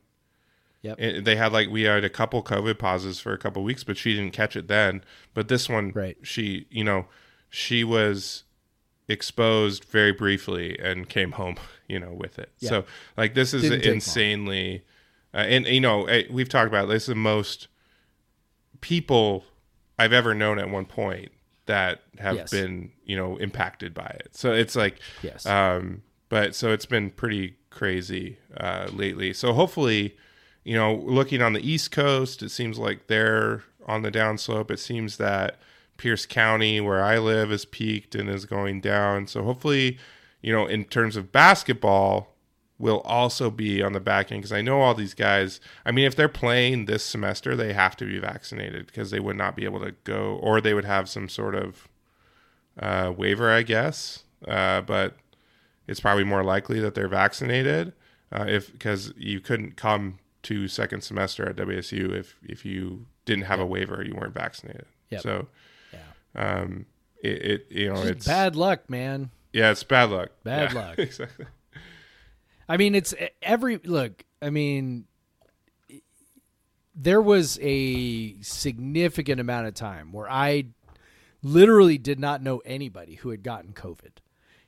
Yep. 0.83 0.95
And 0.99 1.25
they 1.25 1.35
had 1.35 1.51
like 1.53 1.69
we 1.69 1.83
had 1.83 2.03
a 2.03 2.09
couple 2.09 2.41
covid 2.43 2.77
pauses 2.79 3.19
for 3.19 3.33
a 3.33 3.37
couple 3.37 3.63
weeks 3.63 3.83
but 3.83 3.97
she 3.97 4.13
didn't 4.15 4.31
catch 4.33 4.55
it 4.55 4.67
then 4.67 5.03
but 5.33 5.47
this 5.47 5.67
one 5.67 5.91
Right. 5.93 6.17
she 6.21 6.67
you 6.69 6.83
know 6.83 7.07
she 7.49 7.83
was 7.83 8.43
exposed 9.07 9.83
very 9.85 10.11
briefly 10.11 10.77
and 10.79 11.09
came 11.09 11.33
home 11.33 11.55
you 11.87 11.99
know 11.99 12.13
with 12.13 12.39
it 12.39 12.49
Yeah. 12.59 12.69
so 12.69 12.85
like 13.17 13.33
this 13.33 13.53
is 13.53 13.63
insanely 13.91 14.83
uh, 15.33 15.37
and 15.37 15.65
you 15.67 15.81
know 15.81 16.05
eh, 16.05 16.23
we've 16.29 16.47
talked 16.49 16.67
about 16.67 16.87
this 16.87 17.03
is 17.03 17.07
the 17.07 17.15
most 17.15 17.67
people 18.81 19.43
I've 19.99 20.13
ever 20.13 20.33
known 20.33 20.59
at 20.59 20.69
one 20.69 20.85
point 20.85 21.31
that 21.67 22.01
have 22.17 22.35
Yes. 22.35 22.51
been, 22.51 22.91
you 23.05 23.15
know, 23.15 23.37
impacted 23.37 23.93
by 23.93 24.07
it. 24.19 24.29
So 24.35 24.51
it's 24.51 24.75
like, 24.75 24.99
Yes. 25.21 25.45
um, 25.45 26.01
but 26.29 26.55
so 26.55 26.71
it's 26.71 26.85
been 26.87 27.11
pretty 27.11 27.55
crazy 27.69 28.37
uh, 28.57 28.87
lately. 28.91 29.33
So 29.33 29.53
hopefully, 29.53 30.17
you 30.63 30.75
know, 30.75 30.95
looking 30.95 31.41
on 31.41 31.53
the 31.53 31.61
East 31.67 31.91
Coast, 31.91 32.41
it 32.41 32.49
seems 32.49 32.79
like 32.79 33.07
they're 33.07 33.63
on 33.85 34.01
the 34.01 34.11
downslope. 34.11 34.71
It 34.71 34.79
seems 34.79 35.17
that 35.17 35.59
Pierce 36.01 36.25
County, 36.25 36.81
where 36.81 37.03
I 37.03 37.19
live, 37.19 37.51
has 37.51 37.63
peaked 37.63 38.15
and 38.15 38.27
is 38.27 38.45
going 38.45 38.81
down. 38.81 39.27
So 39.27 39.43
hopefully, 39.43 39.99
you 40.41 40.51
know, 40.51 40.65
in 40.65 40.85
terms 40.85 41.15
of 41.15 41.31
basketball, 41.31 42.35
will 42.79 43.01
also 43.01 43.51
be 43.51 43.83
on 43.83 43.93
the 43.93 43.99
back 43.99 44.31
end 44.31 44.41
because 44.41 44.51
I 44.51 44.63
know 44.63 44.81
all 44.81 44.95
these 44.95 45.13
guys. 45.13 45.61
I 45.85 45.91
mean, 45.91 46.05
if 46.05 46.15
they're 46.15 46.27
playing 46.27 46.85
this 46.85 47.05
semester, 47.05 47.55
they 47.55 47.73
have 47.73 47.95
to 47.97 48.05
be 48.05 48.17
vaccinated 48.17 48.87
because 48.87 49.11
they 49.11 49.19
would 49.19 49.35
not 49.35 49.55
be 49.55 49.63
able 49.63 49.79
to 49.81 49.91
go, 50.03 50.39
or 50.41 50.59
they 50.59 50.73
would 50.73 50.85
have 50.85 51.07
some 51.07 51.29
sort 51.29 51.53
of 51.53 51.87
uh, 52.79 53.13
waiver, 53.15 53.51
I 53.51 53.61
guess. 53.61 54.23
Uh, 54.47 54.81
but 54.81 55.17
it's 55.87 55.99
probably 55.99 56.23
more 56.23 56.43
likely 56.43 56.79
that 56.79 56.95
they're 56.95 57.07
vaccinated 57.07 57.93
uh, 58.31 58.45
if 58.47 58.71
because 58.71 59.13
you 59.15 59.39
couldn't 59.39 59.77
come 59.77 60.17
to 60.41 60.67
second 60.67 61.01
semester 61.01 61.47
at 61.47 61.57
WSU 61.57 62.11
if 62.11 62.39
if 62.41 62.65
you 62.65 63.05
didn't 63.25 63.43
have 63.43 63.59
a 63.59 63.67
waiver, 63.67 64.03
you 64.03 64.15
weren't 64.15 64.33
vaccinated. 64.33 64.87
Yep. 65.11 65.21
So. 65.21 65.47
Um, 66.35 66.85
it, 67.23 67.29
it 67.29 67.67
you 67.69 67.89
know 67.89 67.95
Just 67.95 68.09
it's 68.09 68.27
bad 68.27 68.55
luck, 68.55 68.89
man. 68.89 69.29
Yeah, 69.53 69.71
it's 69.71 69.83
bad 69.83 70.09
luck. 70.09 70.29
Bad 70.43 70.73
Yeah, 70.73 70.79
luck. 70.79 70.99
exactly. 70.99 71.45
I 72.69 72.77
mean, 72.77 72.95
it's 72.95 73.13
every 73.41 73.77
look. 73.77 74.23
I 74.41 74.49
mean, 74.49 75.05
there 76.95 77.21
was 77.21 77.59
a 77.61 78.39
significant 78.41 79.39
amount 79.39 79.67
of 79.67 79.73
time 79.73 80.11
where 80.11 80.29
I 80.29 80.65
literally 81.43 81.97
did 81.97 82.19
not 82.19 82.41
know 82.41 82.59
anybody 82.65 83.15
who 83.15 83.29
had 83.29 83.43
gotten 83.43 83.73
COVID, 83.73 84.19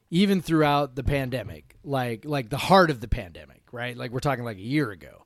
even 0.09 0.41
throughout 0.41 0.95
the 0.95 1.03
pandemic, 1.03 1.77
like 1.83 2.25
like 2.25 2.49
the 2.49 2.57
heart 2.57 2.89
of 2.89 2.99
the 2.99 3.07
pandemic, 3.07 3.61
right? 3.71 3.95
Like 3.95 4.11
we're 4.11 4.19
talking 4.19 4.43
like 4.43 4.57
a 4.57 4.61
year 4.61 4.91
ago, 4.91 5.25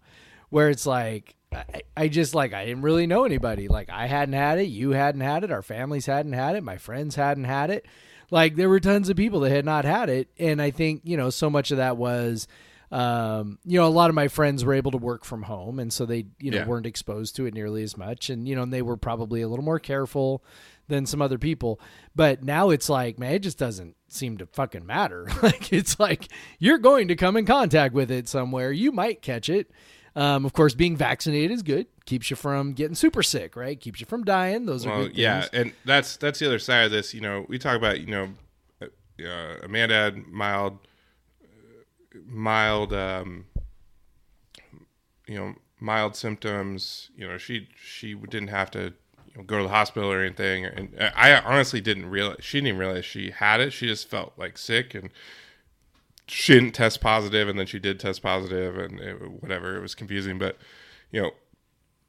where 0.49 0.69
it's 0.69 0.85
like 0.85 1.35
I, 1.73 1.81
I 1.95 2.07
just 2.07 2.35
like 2.35 2.53
I 2.53 2.65
didn't 2.65 2.83
really 2.83 3.07
know 3.07 3.25
anybody. 3.25 3.67
Like 3.67 3.89
I 3.89 4.07
hadn't 4.07 4.33
had 4.35 4.59
it, 4.59 4.65
you 4.65 4.91
hadn't 4.91 5.21
had 5.21 5.43
it, 5.43 5.51
our 5.51 5.61
families 5.61 6.05
hadn't 6.05 6.33
had 6.33 6.55
it, 6.55 6.63
my 6.63 6.77
friends 6.77 7.15
hadn't 7.15 7.45
had 7.45 7.69
it. 7.69 7.85
Like 8.29 8.55
there 8.55 8.69
were 8.69 8.79
tons 8.79 9.09
of 9.09 9.15
people 9.17 9.39
that 9.41 9.51
had 9.51 9.65
not 9.65 9.85
had 9.85 10.09
it, 10.09 10.29
and 10.37 10.61
I 10.61 10.71
think 10.71 11.01
you 11.05 11.17
know 11.17 11.29
so 11.29 11.49
much 11.49 11.71
of 11.71 11.77
that 11.77 11.97
was 11.97 12.47
um, 12.89 13.59
you 13.65 13.77
know, 13.77 13.85
a 13.85 13.89
lot 13.89 14.09
of 14.09 14.15
my 14.15 14.29
friends 14.29 14.63
were 14.63 14.73
able 14.73 14.91
to 14.91 14.97
work 14.97 15.25
from 15.25 15.43
home, 15.43 15.77
and 15.77 15.91
so 15.91 16.05
they, 16.05 16.25
you 16.39 16.51
know, 16.51 16.59
Yeah. 16.59 16.65
weren't 16.67 16.85
exposed 16.85 17.35
to 17.35 17.45
it 17.45 17.53
nearly 17.53 17.83
as 17.83 17.97
much, 17.97 18.29
and 18.29 18.47
you 18.47 18.55
know, 18.55 18.61
and 18.63 18.71
they 18.71 18.81
were 18.81 18.95
probably 18.95 19.41
a 19.41 19.47
little 19.49 19.65
more 19.65 19.77
careful 19.79 20.41
than 20.87 21.05
some 21.05 21.21
other 21.21 21.37
people. 21.37 21.81
But 22.15 22.43
now 22.43 22.69
it's 22.69 22.87
like, 22.87 23.19
man, 23.19 23.33
it 23.33 23.39
just 23.39 23.57
doesn't 23.57 23.97
seem 24.07 24.37
to 24.37 24.45
fucking 24.45 24.85
matter. 24.85 25.27
like 25.43 25.73
it's 25.73 25.99
like 25.99 26.29
you're 26.59 26.77
going 26.77 27.09
to 27.09 27.17
come 27.17 27.35
in 27.35 27.45
contact 27.45 27.93
with 27.93 28.09
it 28.09 28.29
somewhere. 28.29 28.71
You 28.71 28.93
might 28.93 29.21
catch 29.21 29.49
it. 29.49 29.69
Um, 30.17 30.45
of 30.45 30.53
course, 30.53 30.73
being 30.73 30.97
vaccinated 30.97 31.51
is 31.51 31.61
good. 31.61 31.85
Keeps 32.07 32.31
you 32.31 32.35
from 32.35 32.73
getting 32.73 32.95
super 32.95 33.21
sick, 33.21 33.55
right? 33.55 33.79
Keeps 33.79 33.99
you 33.99 34.07
from 34.07 34.23
dying. 34.23 34.65
Those 34.65 34.83
are 34.83 34.89
well, 34.89 35.03
good 35.03 35.15
yeah, 35.15 35.45
and 35.53 35.73
that's 35.85 36.17
that's 36.17 36.39
the 36.39 36.47
other 36.47 36.57
side 36.57 36.85
of 36.85 36.91
this. 36.91 37.13
You 37.13 37.21
know, 37.21 37.45
we 37.47 37.59
talk 37.59 37.77
about 37.77 37.99
you 37.99 38.07
know, 38.07 38.29
uh, 38.81 39.57
Amanda 39.61 39.93
had 39.93 40.25
mild, 40.25 40.79
mild, 42.25 42.93
um, 42.93 43.45
you 45.27 45.35
know, 45.35 45.53
mild 45.79 46.15
symptoms. 46.15 47.11
You 47.15 47.27
know, 47.27 47.37
she 47.37 47.67
she 47.79 48.15
didn't 48.15 48.47
have 48.47 48.71
to 48.71 48.93
you 49.27 49.35
know, 49.35 49.43
go 49.43 49.57
to 49.57 49.63
the 49.65 49.69
hospital 49.69 50.11
or 50.11 50.23
anything. 50.23 50.65
And 50.65 50.95
I 51.15 51.39
honestly 51.41 51.79
didn't 51.79 52.09
realize 52.09 52.37
she 52.39 52.59
didn't 52.59 52.79
realize 52.79 53.05
she 53.05 53.29
had 53.29 53.61
it. 53.61 53.71
She 53.71 53.85
just 53.85 54.09
felt 54.09 54.33
like 54.35 54.57
sick 54.57 54.95
and 54.95 55.11
she 56.27 56.53
didn't 56.55 56.73
test 56.73 57.01
positive, 57.01 57.47
and 57.49 57.57
then 57.57 57.65
she 57.65 57.79
did 57.79 57.99
test 57.99 58.21
positive, 58.21 58.77
and 58.77 58.99
it, 58.99 59.15
whatever. 59.41 59.75
It 59.77 59.81
was 59.81 59.95
confusing, 59.95 60.37
but 60.37 60.57
you 61.11 61.21
know, 61.21 61.31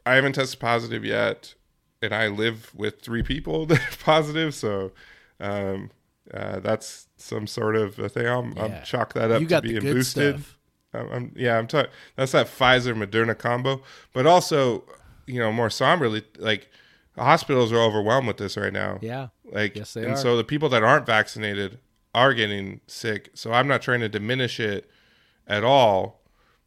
I 0.04 0.14
haven't 0.14 0.34
tested 0.34 0.58
positive 0.60 1.04
yet, 1.04 1.54
and 2.02 2.14
I 2.14 2.28
live 2.28 2.72
with 2.74 3.00
three 3.00 3.22
people 3.22 3.66
that 3.66 3.80
are 3.80 3.96
positive, 4.04 4.54
so 4.54 4.92
um, 5.40 5.90
uh, 6.34 6.60
that's 6.60 7.06
some 7.16 7.46
sort 7.46 7.76
of 7.76 7.98
a 7.98 8.08
thing. 8.08 8.26
I'm, 8.26 8.52
Yeah. 8.52 8.64
I'm 8.64 8.84
chalk 8.84 9.14
that 9.14 9.30
up 9.30 9.40
You 9.40 9.48
to 9.48 9.60
being 9.62 9.80
boosted. 9.80 10.42
I'm, 10.92 11.08
I'm 11.10 11.32
yeah, 11.36 11.58
I'm 11.58 11.66
talking. 11.66 11.90
That's 12.16 12.32
that 12.32 12.46
Pfizer 12.46 12.94
Moderna 12.96 13.36
combo, 13.36 13.82
but 14.12 14.26
also 14.26 14.84
you 15.26 15.38
know 15.38 15.52
more 15.52 15.70
somberly, 15.70 16.24
like 16.38 16.70
hospitals 17.16 17.72
are 17.72 17.78
overwhelmed 17.78 18.26
with 18.26 18.36
this 18.38 18.56
right 18.56 18.72
now. 18.72 18.98
Yeah. 19.02 19.28
Like, 19.50 19.76
Yes, 19.76 19.94
they 19.94 20.04
and 20.04 20.12
are. 20.12 20.16
so 20.16 20.36
the 20.36 20.44
people 20.44 20.68
that 20.70 20.82
aren't 20.82 21.06
vaccinated 21.06 21.78
are 22.14 22.34
getting 22.34 22.80
sick. 22.86 23.30
So 23.34 23.52
I'm 23.52 23.68
not 23.68 23.82
trying 23.82 24.00
to 24.00 24.08
diminish 24.08 24.60
it 24.60 24.88
at 25.46 25.64
all 25.64 26.20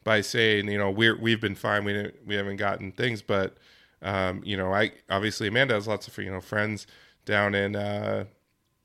by 0.03 0.21
saying, 0.21 0.69
you 0.69 0.77
know, 0.77 0.89
we're 0.89 1.19
we've 1.19 1.41
been 1.41 1.55
fine. 1.55 1.83
We 1.83 1.93
didn't, 1.93 2.15
we 2.25 2.35
haven't 2.35 2.57
gotten 2.57 2.91
things, 2.91 3.21
but 3.21 3.57
um, 4.01 4.41
you 4.43 4.57
know, 4.57 4.73
I 4.73 4.91
obviously 5.09 5.47
Amanda 5.47 5.73
has 5.73 5.87
lots 5.87 6.07
of 6.07 6.17
you 6.17 6.31
know 6.31 6.41
friends 6.41 6.87
down 7.25 7.55
in. 7.55 7.75
Uh, 7.75 8.25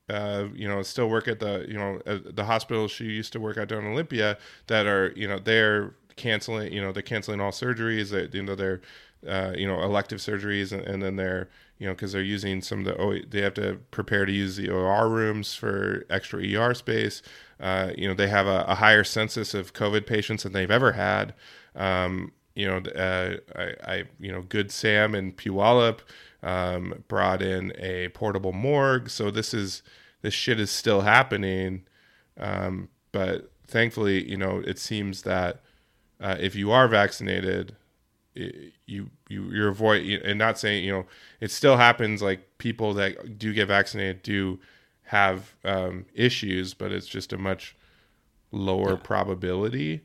uh, 0.08 0.46
you 0.54 0.68
know, 0.68 0.82
still 0.82 1.08
work 1.08 1.26
at 1.26 1.40
the 1.40 1.66
you 1.68 1.74
know 1.74 2.00
uh, 2.06 2.18
the 2.24 2.44
hospital 2.44 2.86
she 2.86 3.06
used 3.06 3.32
to 3.32 3.40
work 3.40 3.56
at 3.56 3.68
down 3.68 3.84
in 3.84 3.92
Olympia 3.92 4.38
that 4.68 4.86
are 4.86 5.12
you 5.16 5.26
know 5.26 5.38
they're 5.40 5.94
canceling 6.14 6.72
you 6.72 6.80
know 6.80 6.92
they're 6.92 7.02
canceling 7.02 7.40
all 7.40 7.50
surgeries 7.50 8.10
they 8.10 8.28
you 8.36 8.42
know 8.42 8.54
they're 8.54 8.80
uh, 9.26 9.52
you 9.56 9.66
know 9.66 9.82
elective 9.82 10.18
surgeries 10.18 10.72
and, 10.72 10.82
and 10.82 11.02
then 11.02 11.16
they're 11.16 11.48
you 11.78 11.86
know 11.86 11.92
because 11.92 12.12
they're 12.12 12.22
using 12.22 12.62
some 12.62 12.80
of 12.80 12.84
the 12.84 12.96
oh 12.96 13.16
they 13.28 13.40
have 13.42 13.54
to 13.54 13.78
prepare 13.90 14.24
to 14.24 14.32
use 14.32 14.56
the 14.56 14.70
OR 14.70 15.08
rooms 15.08 15.54
for 15.54 16.04
extra 16.10 16.42
ER 16.42 16.74
space. 16.74 17.22
Uh, 17.60 17.92
you 17.96 18.08
know 18.08 18.14
they 18.14 18.28
have 18.28 18.46
a, 18.46 18.64
a 18.68 18.74
higher 18.74 19.04
census 19.04 19.54
of 19.54 19.72
COVID 19.72 20.06
patients 20.06 20.42
than 20.42 20.52
they've 20.52 20.70
ever 20.70 20.92
had. 20.92 21.34
Um, 21.74 22.32
you 22.54 22.66
know 22.66 22.78
uh, 22.78 23.36
I, 23.54 23.92
I 23.92 24.04
you 24.18 24.32
know 24.32 24.42
Good 24.42 24.70
Sam 24.70 25.14
and 25.14 25.36
Puyallup 25.36 26.00
um, 26.42 27.04
brought 27.08 27.42
in 27.42 27.72
a 27.78 28.08
portable 28.08 28.52
morgue. 28.52 29.10
So 29.10 29.30
this 29.30 29.52
is 29.52 29.82
this 30.22 30.34
shit 30.34 30.58
is 30.58 30.70
still 30.70 31.02
happening, 31.02 31.84
um, 32.38 32.88
but 33.12 33.50
thankfully, 33.66 34.28
you 34.28 34.36
know, 34.36 34.62
it 34.64 34.78
seems 34.78 35.22
that 35.22 35.60
uh, 36.20 36.36
if 36.38 36.54
you 36.54 36.70
are 36.70 36.88
vaccinated, 36.88 37.76
you 38.86 39.10
you 39.28 39.44
you're 39.50 39.68
avoid 39.68 40.06
and 40.06 40.38
not 40.38 40.58
saying 40.58 40.84
you 40.84 40.92
know 40.92 41.06
it 41.40 41.50
still 41.50 41.76
happens. 41.76 42.22
Like 42.22 42.58
people 42.58 42.94
that 42.94 43.38
do 43.38 43.52
get 43.52 43.68
vaccinated 43.68 44.22
do 44.22 44.58
have 45.04 45.54
um, 45.64 46.06
issues, 46.14 46.74
but 46.74 46.92
it's 46.92 47.06
just 47.06 47.32
a 47.32 47.38
much 47.38 47.76
lower 48.50 48.96
probability. 48.96 50.02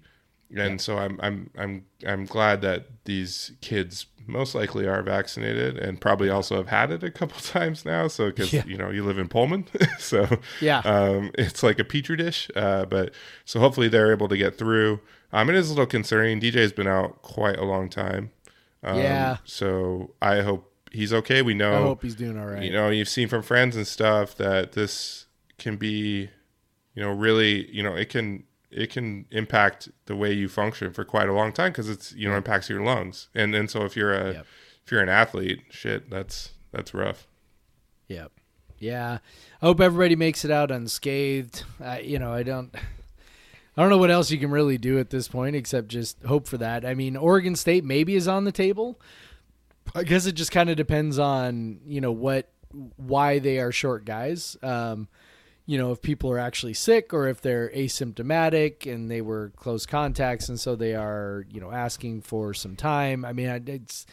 And 0.56 0.82
so 0.82 0.98
I'm 0.98 1.20
I'm 1.22 1.50
I'm 1.58 1.86
I'm 2.06 2.26
glad 2.26 2.62
that 2.62 2.88
these 3.06 3.52
kids 3.62 4.06
most 4.28 4.54
likely 4.54 4.88
are 4.88 5.02
vaccinated 5.02 5.78
and 5.78 6.00
probably 6.00 6.30
also 6.30 6.56
have 6.58 6.68
had 6.68 6.92
it 6.92 7.04
a 7.04 7.10
couple 7.12 7.40
times 7.42 7.86
now. 7.86 8.08
So 8.08 8.28
because 8.28 8.52
Yeah. 8.54 8.64
you 8.66 8.78
know 8.78 8.90
you 8.90 9.04
live 9.04 9.18
in 9.18 9.28
Pullman, 9.30 9.66
so 10.00 10.28
Yeah. 10.60 10.80
um, 10.80 11.32
it's 11.38 11.64
like 11.64 11.80
a 11.80 11.84
petri 11.84 12.18
dish. 12.18 12.50
Uh, 12.56 12.86
but 12.86 13.14
so 13.46 13.60
hopefully 13.60 13.88
they're 13.88 14.12
able 14.12 14.28
to 14.28 14.38
get 14.38 14.58
through. 14.58 15.00
Um, 15.34 15.50
it 15.50 15.56
is 15.56 15.70
a 15.70 15.72
little 15.74 15.86
concerning. 15.86 16.42
DJ's 16.42 16.74
been 16.74 16.88
out 16.88 17.22
quite 17.22 17.58
a 17.58 17.64
long 17.64 17.90
time. 17.90 18.32
Um, 18.84 18.98
Yeah. 19.00 19.38
So 19.46 20.14
I 20.22 20.42
hope 20.42 20.72
he's 20.92 21.14
okay. 21.14 21.42
We 21.42 21.54
know 21.54 21.74
I 21.74 21.82
hope 21.82 22.04
he's 22.04 22.16
doing 22.16 22.38
all 22.38 22.46
right. 22.48 22.62
you 22.64 22.72
know 22.74 22.90
you've 22.90 23.08
seen 23.10 23.28
from 23.30 23.42
friends 23.42 23.76
and 23.78 23.88
stuff 23.88 24.36
that 24.36 24.74
this 24.74 25.28
can 25.58 25.78
be 25.78 26.30
you 26.96 27.02
know 27.02 27.12
really 27.12 27.72
you 27.74 27.82
know 27.82 27.96
it 27.96 28.10
can 28.10 28.44
it 28.72 28.90
can 28.90 29.26
impact 29.32 29.90
the 30.06 30.16
way 30.16 30.32
you 30.32 30.48
function 30.48 30.92
for 30.94 31.04
quite 31.06 31.28
a 31.30 31.34
long 31.34 31.52
time 31.52 31.72
because 31.72 31.90
it's 31.90 32.14
you 32.14 32.30
know 32.30 32.36
impacts 32.36 32.70
your 32.70 32.82
lungs 32.84 33.28
and 33.36 33.54
and 33.54 33.70
so 33.70 33.84
if 33.84 33.96
you're 33.96 34.14
a 34.14 34.34
Yep. 34.34 34.46
if 34.86 34.92
you're 34.92 35.02
an 35.02 35.10
athlete 35.10 35.62
shit 35.70 36.10
that's 36.10 36.52
that's 36.72 36.94
rough 36.94 37.28
Yep. 38.08 38.32
Yeah. 38.78 39.20
I 39.62 39.66
hope 39.66 39.80
everybody 39.80 40.18
makes 40.18 40.44
it 40.44 40.52
out 40.52 40.70
unscathed. 40.72 41.64
Uh, 41.82 42.00
you 42.04 42.20
know, 42.20 42.34
I 42.34 42.44
don't. 42.44 42.76
I 43.78 43.82
don't 43.82 43.90
know 43.90 43.98
what 44.00 44.12
else 44.12 44.30
you 44.32 44.38
can 44.38 44.52
really 44.52 44.78
do 44.78 45.00
at 45.00 45.12
this 45.12 45.30
point 45.30 45.56
except 45.56 45.88
just 45.88 46.22
hope 46.24 46.46
for 46.46 46.58
that. 46.58 46.84
I 46.84 46.94
mean, 46.94 47.16
Oregon 47.16 47.56
State 47.56 47.86
maybe 47.86 48.16
is 48.16 48.28
on 48.28 48.44
the 48.44 48.52
table. 48.52 49.00
I 49.96 50.04
guess 50.04 50.26
it 50.26 50.34
just 50.34 50.52
kind 50.52 50.70
of 50.70 50.76
depends 50.76 51.18
on 51.20 51.80
you 51.86 52.02
know 52.02 52.12
what 52.12 52.50
why 52.98 53.40
they 53.40 53.60
are 53.60 53.72
short 53.72 54.04
guys. 54.04 54.58
Um, 54.62 55.08
you 55.66 55.78
know, 55.78 55.92
if 55.92 56.02
people 56.02 56.32
are 56.32 56.40
actually 56.40 56.74
sick 56.74 57.14
or 57.14 57.28
if 57.28 57.42
they're 57.42 57.70
asymptomatic 57.70 58.92
and 58.92 59.10
they 59.10 59.22
were 59.22 59.52
close 59.56 59.86
contacts 59.86 60.50
and 60.50 60.60
so 60.60 60.76
they 60.76 60.96
are 60.96 61.46
you 61.50 61.62
know 61.62 61.72
asking 61.72 62.22
for 62.22 62.54
some 62.54 62.76
time. 62.76 63.24
I 63.24 63.34
mean, 63.34 63.48
it's 63.68 64.06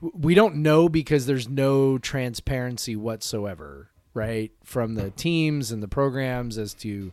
we 0.00 0.34
don't 0.34 0.56
know 0.56 0.88
because 0.88 1.26
there's 1.26 1.48
no 1.48 1.98
transparency 1.98 2.96
whatsoever, 2.96 3.90
right, 4.14 4.52
from 4.64 4.94
the 4.94 5.10
teams 5.10 5.72
and 5.72 5.82
the 5.82 5.88
programs 5.88 6.58
as 6.58 6.74
to 6.74 7.12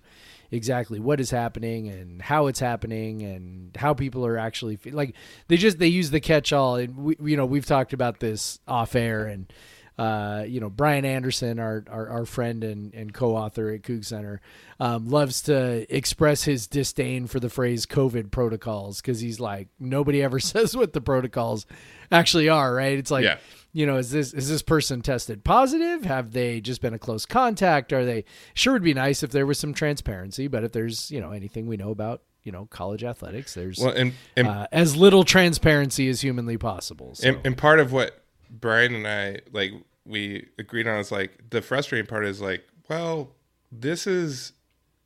exactly 0.52 1.00
what 1.00 1.20
is 1.20 1.32
happening 1.32 1.88
and 1.88 2.22
how 2.22 2.46
it's 2.46 2.60
happening 2.60 3.24
and 3.24 3.76
how 3.76 3.92
people 3.92 4.24
are 4.24 4.38
actually 4.38 4.78
like 4.92 5.16
they 5.48 5.58
just 5.58 5.80
they 5.80 5.88
use 5.88 6.12
the 6.12 6.20
catch-all 6.20 6.76
and 6.76 6.96
we 6.96 7.16
you 7.24 7.36
know 7.36 7.46
we've 7.46 7.66
talked 7.66 7.92
about 7.92 8.20
this 8.20 8.60
off 8.68 8.96
air 8.96 9.26
and 9.26 9.52
uh, 9.98 10.44
you 10.48 10.60
know 10.60 10.70
Brian 10.70 11.06
Anderson, 11.06 11.60
our 11.60 11.84
our, 11.90 12.10
our 12.10 12.26
friend 12.26 12.64
and, 12.64 12.94
and 12.94 13.14
co-author 13.14 13.70
at 13.70 13.84
Coug 13.84 14.04
Center, 14.06 14.42
um, 14.80 15.08
loves 15.10 15.42
to 15.44 15.86
express 15.96 16.44
his 16.44 16.68
disdain 16.68 17.28
for 17.28 17.40
the 17.40 17.50
phrase 17.50 17.86
COVID 17.86 18.32
protocols 18.32 19.02
because 19.02 19.20
he's 19.20 19.40
like 19.40 19.68
nobody 19.80 20.24
ever 20.24 20.40
says 20.40 20.76
what 20.76 20.94
the 20.94 21.02
protocols 21.02 21.66
actually 22.12 22.50
are, 22.50 22.74
right? 22.74 22.98
It's 22.98 23.12
like 23.12 23.24
Yeah. 23.24 23.38
you 23.72 23.86
know, 23.86 23.98
is 23.98 24.12
this 24.12 24.34
is 24.34 24.50
this 24.50 24.62
person 24.62 25.02
tested 25.02 25.44
positive? 25.44 26.06
Have 26.06 26.32
they 26.32 26.60
just 26.62 26.82
been 26.82 26.94
a 26.94 27.00
close 27.00 27.26
contact? 27.26 27.94
Are 27.94 28.06
they 28.06 28.26
sure 28.54 28.74
would 28.74 28.84
be 28.84 28.94
nice 28.94 29.24
if 29.24 29.32
there 29.32 29.46
was 29.46 29.60
some 29.60 29.74
transparency, 29.74 30.48
but 30.48 30.64
if 30.64 30.72
there's 30.72 31.12
you 31.12 31.22
know 31.22 31.32
anything 31.32 31.68
we 31.68 31.78
know 31.78 31.92
about 31.92 32.24
you 32.44 32.52
know 32.52 32.66
college 32.72 33.04
athletics, 33.04 33.54
there's 33.54 33.80
well 33.80 33.94
and 33.94 34.14
and, 34.36 34.48
uh, 34.48 34.68
as 34.72 34.96
little 34.96 35.24
transparency 35.24 36.10
as 36.10 36.22
humanly 36.22 36.58
possible. 36.58 37.14
So. 37.16 37.30
and 37.30 37.40
and 37.46 37.58
part 37.58 37.80
of 37.80 37.92
what 37.94 38.23
Brian 38.54 38.94
and 38.96 39.08
I 39.08 39.40
like 39.52 39.74
we 40.06 40.48
agreed 40.60 40.88
on 40.88 41.00
is 41.00 41.12
like 41.12 41.50
the 41.50 41.62
frustrating 41.62 42.06
part 42.06 42.26
is 42.26 42.40
like 42.40 42.64
well 42.90 43.36
this 43.72 44.06
is 44.08 44.54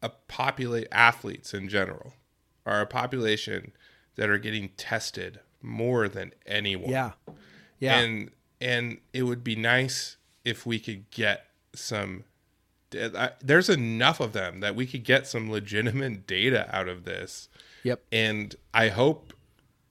a 0.01 0.09
populate 0.09 0.87
athletes 0.91 1.53
in 1.53 1.69
general 1.69 2.13
are 2.65 2.81
a 2.81 2.85
population 2.85 3.71
that 4.15 4.29
are 4.29 4.37
getting 4.37 4.69
tested 4.77 5.39
more 5.61 6.09
than 6.09 6.33
anyone. 6.45 6.89
Yeah, 6.91 7.11
yeah, 7.79 7.99
and 7.99 8.31
and 8.59 8.97
it 9.13 9.23
would 9.23 9.43
be 9.43 9.55
nice 9.55 10.17
if 10.43 10.65
we 10.65 10.79
could 10.79 11.09
get 11.09 11.45
some 11.73 12.25
I- 12.93 13.31
there's 13.41 13.69
enough 13.69 14.19
of 14.19 14.33
them 14.33 14.59
that 14.61 14.75
we 14.75 14.85
could 14.85 15.03
get 15.03 15.27
some 15.27 15.49
legitimate 15.51 16.27
data 16.27 16.67
out 16.75 16.87
of 16.89 17.05
this. 17.05 17.49
Yep, 17.83 18.01
and 18.11 18.55
i 18.73 18.89
hope 18.89 19.33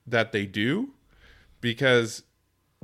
that 0.07 0.33
they 0.33 0.45
do 0.47 0.91
because 1.61 2.23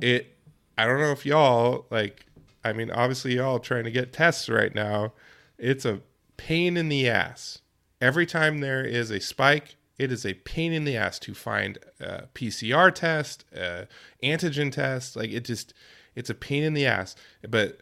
it 0.01 0.32
i 0.77 0.85
don't 0.85 0.99
know 0.99 1.11
if 1.11 1.25
y'all 1.25 1.85
like 1.89 2.25
i 2.63 2.73
mean 2.73 2.91
obviously 2.91 3.35
y'all 3.35 3.59
trying 3.59 3.83
to 3.83 3.91
get 3.91 4.13
tests 4.13 4.49
right 4.49 4.73
now. 4.73 5.13
It's 5.57 5.85
a 5.85 6.01
pain 6.35 6.75
in 6.75 6.89
the 6.89 7.07
ass. 7.07 7.59
Every 8.01 8.25
time 8.25 8.59
there 8.59 8.83
is 8.83 9.11
a 9.11 9.19
spike 9.19 9.75
it 9.97 10.11
is 10.11 10.25
a 10.25 10.33
pain 10.33 10.73
in 10.73 10.85
the 10.85 10.97
ass 10.97 11.19
to 11.19 11.33
find 11.33 11.77
a 11.99 12.23
pcr 12.33 12.93
test 12.93 13.45
a 13.53 13.87
antigen 14.23 14.71
test. 14.71 15.15
Like 15.15 15.31
it 15.31 15.45
just 15.45 15.73
it's 16.15 16.29
a 16.29 16.35
pain 16.35 16.63
in 16.63 16.73
the 16.73 16.85
ass. 16.85 17.15
But 17.47 17.79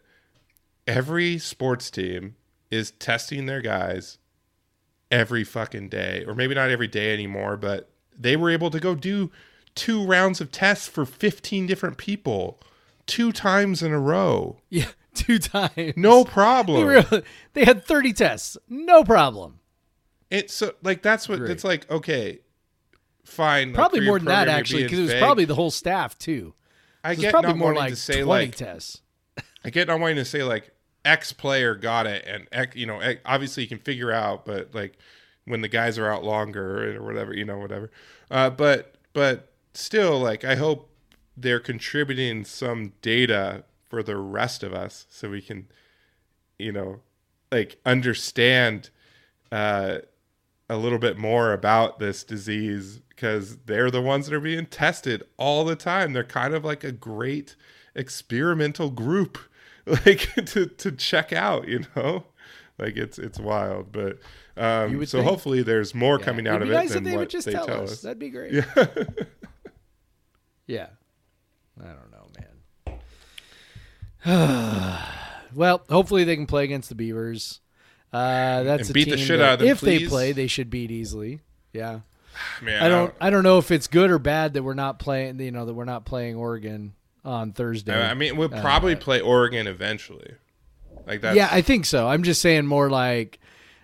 every 0.86 1.38
sports 1.38 1.90
team 1.90 2.36
is 2.70 2.90
testing 2.92 3.46
their 3.46 3.60
guys 3.60 4.18
every 5.10 5.44
fucking 5.44 5.90
day, 5.90 6.24
or 6.26 6.34
maybe 6.34 6.54
not 6.54 6.70
every 6.70 6.88
day 6.88 7.12
anymore, 7.12 7.56
but 7.56 7.90
they 8.18 8.36
were 8.36 8.50
able 8.50 8.70
to 8.70 8.80
go 8.80 8.94
do 8.94 9.30
two 9.74 10.04
rounds 10.04 10.40
of 10.40 10.50
tests 10.50 10.88
for 10.88 11.04
15 11.04 11.66
different 11.66 11.98
people 11.98 12.60
two 13.12 13.32
times 13.32 13.82
in 13.82 13.92
a 13.92 13.98
row. 14.00 14.58
yeah, 14.70 14.86
two 15.14 15.38
times. 15.38 15.94
No 15.96 16.24
problem. 16.24 16.84
were- 17.10 17.22
they 17.52 17.64
had 17.64 17.84
thirty 17.84 18.12
tests, 18.12 18.56
no 18.68 19.04
problem. 19.04 19.60
It's 20.30 20.54
so 20.54 20.72
like 20.82 21.02
that's 21.02 21.28
what 21.28 21.40
Great. 21.40 21.50
it's 21.50 21.64
like. 21.64 21.90
Okay, 21.90 22.40
fine. 23.24 23.74
Probably 23.74 24.00
more 24.00 24.18
than 24.18 24.26
that 24.28 24.48
actually, 24.48 24.84
because 24.84 24.98
it 24.98 25.02
was 25.02 25.10
vague. 25.12 25.22
probably 25.22 25.44
the 25.44 25.54
whole 25.54 25.70
staff 25.70 26.16
too. 26.18 26.54
I 27.04 27.14
get 27.14 27.32
probably 27.32 27.50
not 27.50 27.58
more 27.58 27.74
wanting 27.74 27.82
like 27.82 27.90
to 27.94 28.00
say 28.00 28.24
like 28.24 28.54
tests. 28.54 29.02
I 29.64 29.70
get 29.70 29.88
not 29.88 30.00
wanting 30.00 30.16
to 30.16 30.24
say 30.24 30.42
like 30.42 30.72
X 31.04 31.32
player 31.32 31.74
got 31.74 32.06
it 32.06 32.24
and 32.26 32.46
X, 32.52 32.76
you 32.76 32.86
know 32.86 33.00
X, 33.00 33.20
obviously 33.24 33.64
you 33.64 33.68
can 33.68 33.78
figure 33.78 34.12
out, 34.12 34.46
but 34.46 34.74
like 34.74 34.96
when 35.44 35.60
the 35.60 35.68
guys 35.68 35.98
are 35.98 36.10
out 36.10 36.24
longer 36.24 36.96
or 36.96 37.02
whatever, 37.02 37.34
you 37.34 37.44
know 37.44 37.58
whatever. 37.58 37.90
Uh, 38.30 38.50
but 38.50 38.94
but 39.12 39.52
still, 39.74 40.18
like 40.18 40.44
I 40.44 40.54
hope 40.54 40.88
they're 41.36 41.60
contributing 41.60 42.44
some 42.44 42.92
data 43.02 43.64
for 43.88 44.02
the 44.02 44.16
rest 44.16 44.62
of 44.62 44.72
us 44.72 45.06
so 45.10 45.30
we 45.30 45.40
can, 45.42 45.68
you 46.58 46.72
know, 46.72 47.00
like 47.50 47.78
understand 47.84 48.90
uh, 49.50 49.98
a 50.68 50.76
little 50.76 50.98
bit 50.98 51.18
more 51.18 51.52
about 51.52 51.98
this 51.98 52.24
disease 52.24 53.00
because 53.08 53.58
they're 53.66 53.90
the 53.90 54.00
ones 54.02 54.26
that 54.26 54.34
are 54.34 54.40
being 54.40 54.66
tested 54.66 55.22
all 55.36 55.64
the 55.64 55.76
time. 55.76 56.12
They're 56.12 56.24
kind 56.24 56.54
of 56.54 56.64
like 56.64 56.82
a 56.84 56.92
great 56.92 57.54
experimental 57.94 58.90
group, 58.90 59.38
like 59.86 60.34
to 60.46 60.66
to 60.66 60.92
check 60.92 61.32
out. 61.32 61.68
You 61.68 61.84
know, 61.94 62.24
like 62.78 62.96
it's 62.96 63.18
it's 63.18 63.38
wild, 63.38 63.92
but. 63.92 64.18
Um, 64.54 65.06
so 65.06 65.16
think. 65.18 65.30
hopefully 65.30 65.62
there's 65.62 65.94
more 65.94 66.18
Yeah. 66.18 66.24
coming 66.26 66.44
It'd 66.44 66.56
out 66.56 66.60
of 66.62 66.68
be 66.68 66.74
it 66.74 66.76
nice 66.76 66.88
if 66.88 66.94
than 66.96 67.04
they 67.04 67.12
what 67.12 67.20
would 67.20 67.30
just 67.30 67.46
they 67.46 67.52
tell, 67.52 67.64
tell 67.64 67.82
us. 67.84 67.92
us. 67.92 68.00
That'd 68.02 68.18
be 68.18 68.28
great. 68.28 68.52
Yeah. 68.52 68.64
Yeah. 70.66 70.86
I 71.80 71.88
don't 71.88 72.10
know, 72.10 72.98
man. 74.24 74.98
well, 75.54 75.82
hopefully 75.88 76.24
they 76.24 76.36
can 76.36 76.46
play 76.46 76.64
against 76.64 76.88
the 76.88 76.94
Beavers. 76.94 77.60
Uh, 78.12 78.62
that's 78.62 78.90
beat 78.90 79.08
the 79.08 79.16
shit 79.16 79.40
out 79.40 79.54
of 79.54 79.58
them, 79.60 79.68
If 79.68 79.80
they 79.80 80.06
play, 80.06 80.32
they 80.32 80.46
should 80.46 80.68
beat 80.68 80.90
easily. 80.90 81.40
Yeah. 81.72 82.00
Man, 82.62 82.82
I 82.82 82.88
don't. 82.88 83.14
I 83.20 83.30
don't 83.30 83.42
know 83.42 83.58
if 83.58 83.70
it's 83.70 83.86
good 83.86 84.10
or 84.10 84.18
bad 84.18 84.54
that 84.54 84.62
we're 84.62 84.74
not 84.74 84.98
playing. 84.98 85.40
You 85.40 85.50
know 85.50 85.64
that 85.64 85.74
we're 85.74 85.84
not 85.84 86.04
playing 86.04 86.36
Oregon 86.36 86.94
on 87.24 87.52
Thursday. 87.52 87.94
I 87.94 88.14
mean, 88.14 88.36
we'll 88.36 88.48
probably 88.48 88.96
play 88.96 89.20
Oregon 89.20 89.66
eventually. 89.66 90.34
Like 91.06 91.22
that. 91.22 91.34
yeah, 91.34 91.48
I 91.50 91.62
think 91.62 91.84
so. 91.84 92.06
I'm 92.06 92.22
just 92.22 92.40
saying 92.40 92.66
more 92.66 92.88
like, 92.88 93.40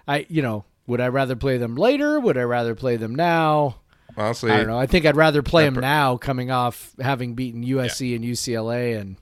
I 0.07 0.27
you 0.29 0.43
know, 0.43 0.65
would 0.87 1.01
I 1.01 1.09
rather 1.09 1.37
play 1.37 1.57
them 1.59 1.75
later? 1.75 2.21
Would 2.21 2.39
I 2.39 2.43
rather 2.43 2.75
play 2.75 2.97
them 2.97 3.15
now? 3.15 3.81
Honestly. 4.19 4.51
I 4.51 4.59
don't 4.59 4.67
know. 4.67 4.79
I 4.79 4.87
think 4.87 5.07
I'd 5.07 5.17
rather 5.17 5.43
play 5.43 5.67
him 5.67 5.75
pr- 5.75 5.81
now, 5.81 6.17
coming 6.17 6.51
off 6.51 6.93
having 7.01 7.35
beaten 7.35 7.65
USC 7.65 8.15
and 8.17 8.25
UCLA 8.25 8.99
and 9.01 9.17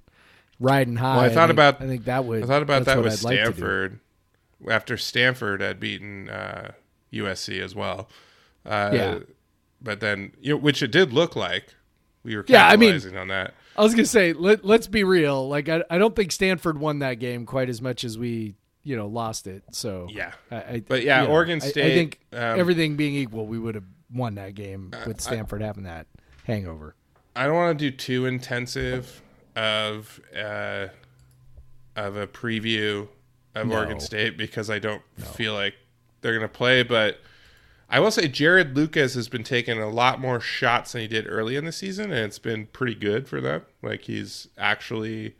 riding 0.59 0.97
high. 0.97 1.17
Well, 1.17 1.25
I 1.25 1.29
thought 1.29 1.49
think- 1.49 1.53
about- 1.57 1.83
I 1.83 1.87
think 1.87 2.05
that 2.05 2.25
would. 2.25 2.43
I 2.43 2.47
thought 2.47 2.63
about 2.63 2.85
that 2.87 2.99
with 3.03 3.13
I'd 3.13 3.23
like. 3.25 3.39
Stanford. 3.39 4.01
After 4.69 4.97
Stanford 4.97 5.61
had 5.61 5.79
beaten 5.79 6.31
uh, 6.31 6.73
USC 7.13 7.61
as 7.61 7.75
well. 7.75 8.09
Uh, 8.65 8.91
Yeah. 8.93 9.19
But 9.83 10.01
then, 10.01 10.33
you 10.41 10.55
know, 10.55 10.57
which 10.57 10.83
it 10.83 10.91
did 10.91 11.13
look 11.13 11.37
like 11.37 11.75
we 12.25 12.35
were 12.35 12.45
Yeah, 12.49 12.67
I 12.67 12.77
mean- 12.77 12.93
capitalizing 12.93 13.19
on 13.19 13.29
that. 13.29 13.55
I 13.79 13.83
was 13.83 13.93
gonna 13.95 14.07
say, 14.07 14.33
let, 14.33 14.65
let's 14.65 14.87
be 14.87 15.05
real. 15.05 15.47
Like, 15.51 15.69
I, 15.69 15.85
I 15.91 15.99
don't 15.99 16.17
think 16.17 16.33
Stanford 16.33 16.79
won 16.79 17.01
that 17.01 17.15
game 17.19 17.45
quite 17.45 17.69
as 17.69 17.83
much 17.83 18.05
as 18.05 18.17
we, 18.17 18.55
you 18.83 18.97
know, 18.97 19.07
lost 19.07 19.47
it. 19.47 19.63
So 19.73 20.07
Yeah. 20.11 20.33
I, 20.51 20.57
I, 20.57 20.83
But 20.89 21.03
yeah, 21.03 21.21
you 21.21 21.29
know, 21.29 21.35
Oregon 21.35 21.61
I- 21.63 21.67
I, 21.67 21.71
think 21.73 22.19
um, 22.33 22.59
everything 22.59 22.97
being 22.97 23.15
equal, 23.15 23.47
we 23.47 23.59
would 23.59 23.75
have 23.75 23.85
won 24.13 24.35
that 24.37 24.55
game 24.55 24.93
with 25.07 25.21
Stanford 25.21 25.63
having 25.63 25.85
that 25.85 26.07
hangover. 26.45 26.95
I 27.35 27.47
don't 27.47 27.55
want 27.55 27.79
to 27.79 27.91
do 27.91 27.97
too 27.97 28.27
intensive 28.27 29.23
of 29.55 30.21
uh, 30.37 30.89
of 31.97 32.17
a 32.17 32.27
preview 32.27 33.09
of 33.55 33.67
No. 33.69 33.77
Oregon 33.77 34.01
State 34.01 34.37
because 34.37 34.71
I 34.71 34.79
don't 34.79 35.03
feel 35.35 35.55
like 35.55 35.75
they're 36.21 36.37
going 36.37 36.49
to 36.49 36.55
play. 36.55 36.83
But 36.83 37.21
I 37.89 38.01
will 38.01 38.11
say 38.11 38.29
Jarod 38.29 38.75
Lucas 38.75 39.15
has 39.15 39.29
been 39.29 39.45
taking 39.45 39.81
a 39.81 39.89
lot 39.89 40.21
more 40.21 40.41
shots 40.41 40.93
than 40.93 41.03
he 41.03 41.09
did 41.09 41.27
early 41.29 41.57
in 41.57 41.65
the 41.65 41.73
season, 41.73 42.07
and 42.11 42.25
it's 42.25 42.39
been 42.39 42.67
pretty 42.67 42.95
good 42.95 43.29
for 43.29 43.41
them. 43.41 43.63
Like 43.83 44.03
he's 44.03 44.49
actually 44.59 45.37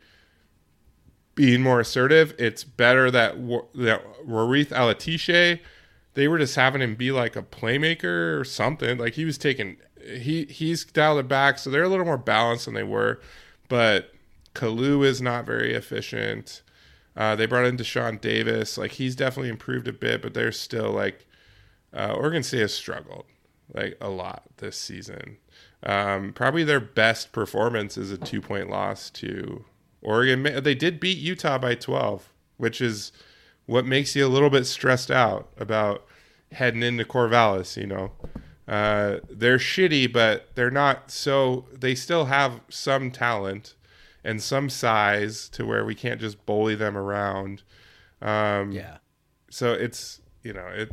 being 1.35 1.61
more 1.61 1.79
assertive. 1.79 2.33
It's 2.39 2.63
better 2.63 3.11
that 3.11 3.35
that 3.75 4.03
Warith 4.27 4.69
Alatishe, 4.69 5.59
they 6.17 6.27
were 6.27 6.39
just 6.39 6.55
having 6.55 6.81
him 6.81 6.95
be 6.95 7.11
like 7.11 7.35
a 7.35 7.43
playmaker 7.43 8.39
or 8.39 8.43
something. 8.43 8.97
Like 8.97 9.13
he 9.13 9.23
was 9.23 9.37
taking 9.37 9.77
he 10.03 10.45
he's 10.45 10.83
dialed 10.83 11.19
it 11.19 11.27
back, 11.27 11.59
so 11.59 11.69
they're 11.69 11.83
a 11.83 11.89
little 11.89 12.07
more 12.07 12.17
balanced 12.17 12.65
than 12.65 12.73
they 12.73 12.81
were. 12.81 13.21
But 13.69 14.11
Calloo 14.55 15.03
is 15.03 15.21
not 15.21 15.45
very 15.45 15.75
efficient. 15.75 16.63
Uh, 17.15 17.35
they 17.35 17.45
brought 17.45 17.67
in 17.67 17.77
Dashawn 17.77 18.19
Davis. 18.19 18.79
Like 18.79 18.93
he's 18.93 19.15
definitely 19.15 19.49
improved 19.49 19.87
a 19.87 19.93
bit, 19.93 20.23
but 20.23 20.33
they're 20.33 20.51
still 20.51 20.89
like 20.89 21.27
uh, 21.93 22.13
Oregon 22.13 22.41
State 22.41 22.61
has 22.61 22.73
struggled 22.73 23.25
like 23.71 23.95
a 24.01 24.09
lot 24.09 24.41
this 24.57 24.75
season. 24.75 25.37
Um, 25.83 26.33
probably 26.33 26.63
their 26.63 26.79
best 26.79 27.31
performance 27.31 27.95
is 27.95 28.09
a 28.09 28.17
two 28.17 28.41
point 28.41 28.71
loss 28.71 29.11
to 29.11 29.65
Oregon. 30.01 30.63
They 30.63 30.73
did 30.73 30.99
beat 30.99 31.19
Utah 31.19 31.59
by 31.59 31.75
12, 31.75 32.27
which 32.57 32.81
is 32.81 33.11
what 33.67 33.85
makes 33.85 34.15
you 34.15 34.25
a 34.25 34.29
little 34.29 34.49
bit 34.49 34.65
stressed 34.65 35.11
out 35.11 35.49
about 35.57 36.06
heading 36.51 36.83
into 36.83 37.03
Corvallis, 37.05 37.77
you 37.77 37.87
know. 37.87 38.11
Uh, 38.67 39.19
they're 39.29 39.57
shitty, 39.57 40.11
but 40.11 40.49
they're 40.55 40.71
not 40.71 41.09
so. 41.09 41.65
They 41.71 41.95
still 41.95 42.25
have 42.25 42.59
some 42.69 43.11
talent 43.11 43.75
and 44.23 44.41
some 44.41 44.69
size 44.69 45.47
to 45.49 45.65
where 45.65 45.85
we 45.85 45.95
can't 45.95 46.19
just 46.19 46.45
bully 46.45 46.75
them 46.75 46.97
around. 46.97 47.63
Um, 48.21 48.71
Yeah. 48.71 48.97
So 49.49 49.71
it's 49.73 50.21
you 50.43 50.53
know 50.53 50.67
it. 50.67 50.91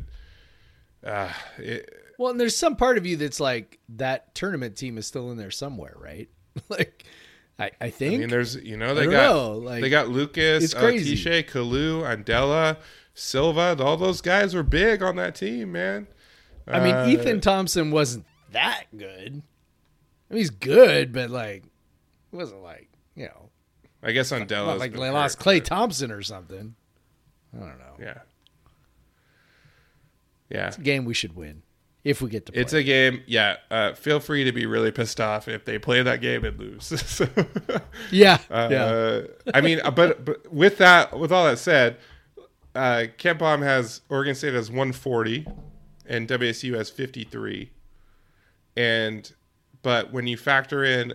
Uh, 1.04 1.32
it 1.58 1.92
Well, 2.18 2.30
and 2.30 2.40
there's 2.40 2.56
some 2.56 2.76
part 2.76 2.96
of 2.96 3.04
you 3.04 3.16
that's 3.16 3.40
like 3.40 3.80
that 3.90 4.34
tournament 4.34 4.76
team 4.76 4.96
is 4.96 5.06
still 5.06 5.32
in 5.32 5.36
there 5.36 5.50
somewhere, 5.50 5.94
right? 5.98 6.28
like, 6.68 7.04
I, 7.58 7.72
I 7.80 7.90
think. 7.90 8.14
I 8.14 8.18
mean, 8.18 8.28
there's 8.28 8.54
you 8.56 8.76
know 8.76 8.94
they 8.94 9.06
got 9.06 9.34
know, 9.34 9.52
like, 9.58 9.82
they 9.82 9.90
got 9.90 10.08
Lucas, 10.08 10.62
it's 10.62 10.74
uh, 10.74 10.80
crazy. 10.80 11.16
Tisha, 11.16 11.46
Calloo, 11.46 12.02
Andela, 12.02 12.76
Silva. 13.14 13.76
All 13.80 13.96
those 13.96 14.20
guys 14.20 14.54
were 14.54 14.62
big 14.62 15.02
on 15.02 15.16
that 15.16 15.34
team, 15.34 15.72
man. 15.72 16.08
I 16.66 16.80
mean, 16.80 16.94
Uh, 16.94 17.06
Ethan 17.08 17.40
Thompson 17.40 17.90
wasn't 17.90 18.24
that 18.52 18.84
good. 18.96 19.42
I 20.30 20.34
mean, 20.34 20.38
he's 20.40 20.50
good, 20.50 21.12
but 21.12 21.30
like, 21.30 21.62
it 21.64 22.36
wasn't 22.36 22.62
like 22.62 22.88
you 23.14 23.26
know, 23.26 23.50
I 24.02 24.12
guess 24.12 24.30
not 24.32 24.40
Andela's 24.42 24.80
like 24.80 24.92
they 24.92 25.10
lost 25.10 25.38
Clay 25.38 25.60
but- 25.60 25.66
Thompson 25.66 26.10
or 26.10 26.22
something. 26.22 26.74
I 27.54 27.60
don't 27.60 27.78
know. 27.78 27.94
Yeah. 28.00 28.18
Yeah. 30.50 30.68
It's 30.68 30.78
a 30.78 30.80
game 30.82 31.04
we 31.04 31.14
should 31.14 31.36
win 31.36 31.62
if 32.02 32.20
we 32.20 32.28
get 32.28 32.46
to 32.46 32.52
play. 32.52 32.60
It's 32.62 32.72
a 32.72 32.82
game. 32.82 33.22
Yeah. 33.26 33.56
Uh, 33.70 33.92
feel 33.94 34.20
free 34.20 34.44
to 34.44 34.52
be 34.52 34.66
really 34.66 34.90
pissed 34.90 35.20
off 35.20 35.46
if 35.48 35.64
they 35.64 35.78
play 35.78 36.02
that 36.02 36.20
game 36.20 36.44
and 36.44 36.58
lose. 36.58 36.84
so, 37.06 37.28
yeah, 38.10 38.38
uh, 38.50 38.68
yeah. 38.70 39.20
I 39.54 39.60
mean, 39.60 39.80
uh, 39.84 39.90
but, 39.90 40.24
but 40.24 40.52
with 40.52 40.78
that, 40.78 41.16
with 41.18 41.30
all 41.32 41.44
that 41.46 41.58
said, 41.58 41.96
uh, 42.74 43.06
Ken 43.18 43.38
has 43.38 44.00
Oregon 44.08 44.34
State 44.34 44.54
has 44.54 44.70
140 44.70 45.46
and 46.06 46.28
WSU 46.28 46.74
has 46.74 46.90
53. 46.90 47.70
And, 48.76 49.32
but 49.82 50.12
when 50.12 50.26
you 50.26 50.36
factor 50.36 50.84
in 50.84 51.14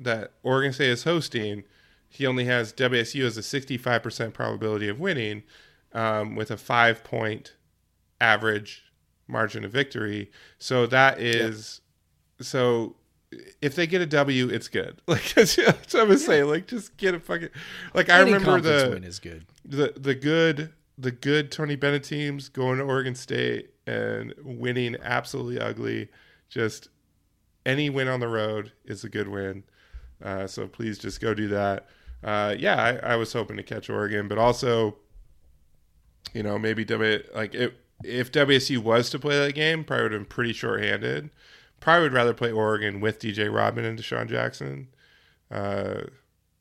that 0.00 0.32
Oregon 0.42 0.72
State 0.72 0.90
is 0.90 1.04
hosting, 1.04 1.64
he 2.08 2.26
only 2.26 2.44
has 2.44 2.72
WSU 2.72 3.24
as 3.24 3.36
a 3.36 3.40
65% 3.40 4.32
probability 4.32 4.88
of 4.88 4.98
winning 4.98 5.42
um, 5.92 6.34
with 6.36 6.50
a 6.50 6.56
five 6.56 7.04
point 7.04 7.54
average 8.20 8.84
margin 9.26 9.64
of 9.64 9.70
victory. 9.70 10.30
So 10.58 10.86
that 10.86 11.20
is 11.20 11.80
so 12.40 12.96
if 13.60 13.74
they 13.74 13.86
get 13.86 14.00
a 14.00 14.06
W, 14.06 14.48
it's 14.48 14.68
good. 14.68 15.00
Like 15.08 15.34
that's, 15.34 15.56
what 15.56 15.94
I 15.94 16.02
was 16.04 16.24
saying. 16.24 16.46
Like 16.46 16.66
just 16.66 16.96
get 16.96 17.14
a 17.14 17.20
fucking 17.20 17.50
like 17.94 18.10
I 18.10 18.20
remember 18.20 18.60
the 18.60 18.90
win 18.92 19.04
is 19.04 19.18
good. 19.18 19.46
the 19.64 19.92
the 19.96 20.14
good 20.14 20.72
the 20.98 21.12
good 21.12 21.52
Tony 21.52 21.76
Bennett 21.76 22.02
teams 22.02 22.48
going 22.48 22.78
to 22.78 22.84
Oregon 22.84 23.14
State 23.14 23.70
and 23.86 24.34
winning 24.42 24.96
absolutely 25.00 25.60
ugly. 25.60 26.08
Just 26.48 26.88
any 27.64 27.88
win 27.88 28.08
on 28.08 28.20
the 28.20 28.28
road 28.28 28.72
is 28.84 29.04
a 29.04 29.08
good 29.08 29.28
win. 29.28 29.62
Uh, 30.22 30.46
so 30.48 30.66
please 30.66 30.98
just 30.98 31.20
go 31.20 31.34
do 31.34 31.46
that. 31.48 31.86
Uh, 32.24 32.56
yeah, 32.58 32.82
I, 32.82 33.12
I 33.12 33.16
was 33.16 33.32
hoping 33.32 33.56
to 33.58 33.62
catch 33.62 33.88
Oregon, 33.88 34.26
but 34.26 34.38
also, 34.38 34.96
you 36.34 36.42
know, 36.42 36.58
maybe 36.58 36.84
W 36.84 37.22
like 37.32 37.54
it, 37.54 37.74
if 38.02 38.32
WSU 38.32 38.78
was 38.78 39.08
to 39.10 39.20
play 39.20 39.38
that 39.38 39.54
game, 39.54 39.84
probably 39.84 40.02
would 40.04 40.12
have 40.12 40.20
been 40.22 40.28
pretty 40.28 40.52
shorthanded. 40.52 41.30
Probably 41.78 42.02
would 42.02 42.12
rather 42.12 42.34
play 42.34 42.50
Oregon 42.50 43.00
with 43.00 43.20
DJ 43.20 43.54
Rodman 43.54 43.84
and 43.84 43.98
Dishon 43.98 44.28
Jackson. 44.28 44.88
Uh, 45.48 46.02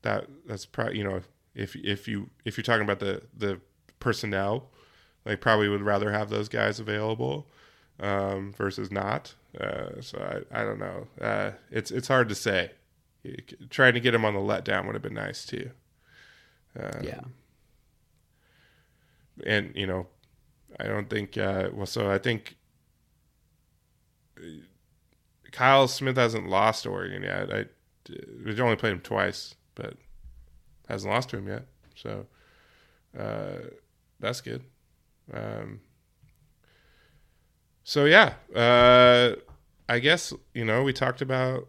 that 0.03 0.27
that's 0.45 0.67
probably 0.67 0.99
you 0.99 1.03
know 1.03 1.21
if 1.55 1.75
if 1.75 2.07
you 2.07 2.29
if 2.45 2.55
you're 2.55 2.63
talking 2.63 2.83
about 2.83 2.99
the 2.99 3.23
the 3.35 3.59
personnel, 4.07 4.69
like 5.25 5.41
probably 5.41 5.67
would 5.67 5.81
rather 5.81 6.11
have 6.13 6.29
those 6.29 6.47
guys 6.47 6.79
available 6.79 7.45
um, 7.99 8.53
versus 8.53 8.89
not. 8.89 9.33
Uh, 9.59 9.99
so 10.01 10.17
I, 10.51 10.61
I 10.61 10.63
don't 10.63 10.79
know. 10.79 11.07
Uh, 11.19 11.51
it's 11.71 11.91
it's 11.91 12.07
hard 12.07 12.29
to 12.29 12.35
say. 12.35 12.71
Trying 13.69 13.93
to 13.95 13.99
get 13.99 14.13
him 14.15 14.23
on 14.23 14.33
the 14.33 14.39
letdown 14.39 14.85
would 14.85 14.95
have 14.95 15.01
been 15.01 15.13
nice 15.13 15.45
too. 15.45 15.71
Um, 16.79 17.03
Yeah. 17.03 17.21
and 19.45 19.71
you 19.75 19.85
know, 19.87 20.07
I 20.79 20.85
don't 20.85 21.09
think. 21.09 21.37
Uh, 21.37 21.69
well, 21.73 21.85
so 21.85 22.09
I 22.09 22.17
think 22.17 22.55
uh, 24.37 24.43
Kyle 25.51 25.87
Smith 25.89 26.15
hasn't 26.15 26.47
lost 26.47 26.85
Oregon 26.87 27.23
yet. 27.23 27.53
I 27.53 27.65
we've 28.45 28.59
only 28.61 28.77
played 28.77 28.93
him 28.93 29.01
twice, 29.01 29.55
but 29.75 29.95
hasn't 30.87 31.11
lost 31.13 31.29
to 31.31 31.37
him 31.37 31.47
yet. 31.47 31.65
So 31.95 32.25
uh, 33.19 33.57
that's 34.19 34.41
good. 34.41 34.63
Um, 35.33 35.81
so 37.83 38.05
yeah, 38.05 38.33
uh, 38.55 39.35
I 39.89 39.99
guess 39.99 40.33
you 40.53 40.65
know 40.65 40.83
we 40.83 40.93
talked 40.93 41.21
about. 41.21 41.67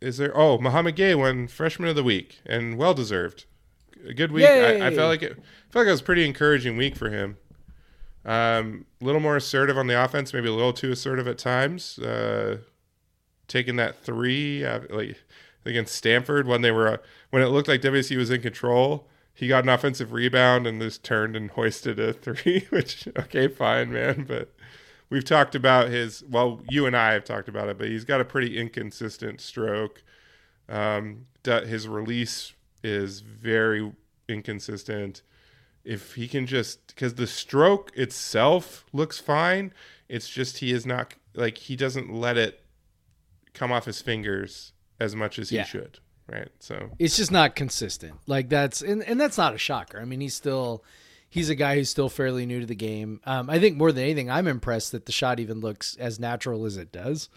Is 0.00 0.18
there? 0.18 0.36
Oh, 0.36 0.58
Mouhamed 0.58 0.96
Gueye 0.96 1.18
won 1.18 1.48
Freshman 1.48 1.88
of 1.88 1.96
the 1.96 2.04
Week 2.04 2.40
and 2.46 2.76
well 2.76 2.94
deserved. 2.94 3.46
A 4.06 4.14
good 4.14 4.30
week. 4.30 4.44
I, 4.46 4.86
I 4.88 4.94
felt 4.94 5.08
like 5.08 5.22
it. 5.22 5.32
I 5.32 5.72
felt 5.72 5.84
like 5.84 5.88
it 5.88 5.92
was 5.92 6.00
a 6.00 6.04
pretty 6.04 6.24
encouraging 6.24 6.76
week 6.76 6.96
for 6.96 7.10
him. 7.10 7.36
Um, 8.24 8.84
a 9.00 9.04
little 9.04 9.20
more 9.20 9.36
assertive 9.36 9.78
on 9.78 9.86
the 9.86 10.02
offense, 10.02 10.32
maybe 10.32 10.48
a 10.48 10.52
little 10.52 10.72
too 10.72 10.92
assertive 10.92 11.26
at 11.26 11.38
times. 11.38 11.98
Uh, 11.98 12.58
taking 13.48 13.76
that 13.76 14.02
three, 14.04 14.64
uh, 14.64 14.80
like 14.90 15.16
against 15.64 15.94
Stanford 15.94 16.46
when 16.46 16.62
they 16.62 16.70
were 16.70 16.88
uh, 16.88 16.96
when 17.30 17.42
it 17.42 17.46
looked 17.46 17.68
like 17.68 17.80
WSU 17.80 18.16
was 18.16 18.30
in 18.30 18.40
control. 18.40 19.08
He 19.38 19.46
got 19.46 19.62
an 19.62 19.70
offensive 19.70 20.10
rebound 20.12 20.66
and 20.66 20.82
just 20.82 21.04
turned 21.04 21.36
and 21.36 21.48
hoisted 21.50 22.00
a 22.00 22.12
three. 22.12 22.66
Which 22.70 23.06
okay, 23.16 23.46
fine, 23.46 23.92
man. 23.92 24.24
But 24.26 24.52
we've 25.10 25.24
talked 25.24 25.54
about 25.54 25.90
his. 25.90 26.24
Well, 26.28 26.60
you 26.68 26.86
and 26.86 26.96
I 26.96 27.12
have 27.12 27.22
talked 27.22 27.48
about 27.48 27.68
it, 27.68 27.78
but 27.78 27.86
he's 27.86 28.04
got 28.04 28.20
a 28.20 28.24
pretty 28.24 28.58
inconsistent 28.58 29.40
stroke. 29.40 30.02
Um, 30.68 31.26
his 31.44 31.86
release 31.86 32.52
is 32.82 33.20
very 33.20 33.92
inconsistent. 34.28 35.22
If 35.84 36.16
he 36.16 36.26
can 36.26 36.44
just 36.44 36.88
because 36.88 37.14
the 37.14 37.28
stroke 37.28 37.92
itself 37.96 38.86
looks 38.92 39.18
fine, 39.20 39.72
it's 40.08 40.28
just 40.28 40.58
he 40.58 40.72
is 40.72 40.84
not 40.84 41.14
like 41.34 41.58
he 41.58 41.76
doesn't 41.76 42.12
let 42.12 42.36
it 42.36 42.64
come 43.54 43.70
off 43.70 43.84
his 43.84 44.00
fingers 44.02 44.72
as 44.98 45.14
much 45.14 45.38
as 45.38 45.50
he 45.50 45.56
Yeah. 45.56 45.64
should. 45.64 46.00
Right. 46.30 46.48
So 46.58 46.90
it's 46.98 47.16
just 47.16 47.32
not 47.32 47.56
consistent. 47.56 48.14
Like 48.26 48.48
that's 48.48 48.82
and, 48.82 49.02
and 49.02 49.20
that's 49.20 49.38
not 49.38 49.54
a 49.54 49.58
shocker. 49.58 50.00
I 50.00 50.04
mean, 50.04 50.20
he's 50.20 50.34
still 50.34 50.84
he's 51.28 51.50
a 51.50 51.54
guy 51.54 51.76
who's 51.76 51.90
still 51.90 52.08
fairly 52.08 52.44
new 52.46 52.60
to 52.60 52.66
the 52.66 52.74
game. 52.74 53.20
Um, 53.24 53.48
I 53.48 53.58
think 53.58 53.76
more 53.76 53.92
than 53.92 54.04
anything, 54.04 54.30
I'm 54.30 54.46
impressed 54.46 54.92
that 54.92 55.06
the 55.06 55.12
shot 55.12 55.40
even 55.40 55.60
looks 55.60 55.96
as 55.96 56.20
natural 56.20 56.64
as 56.66 56.76
it 56.76 56.92
does. 56.92 57.28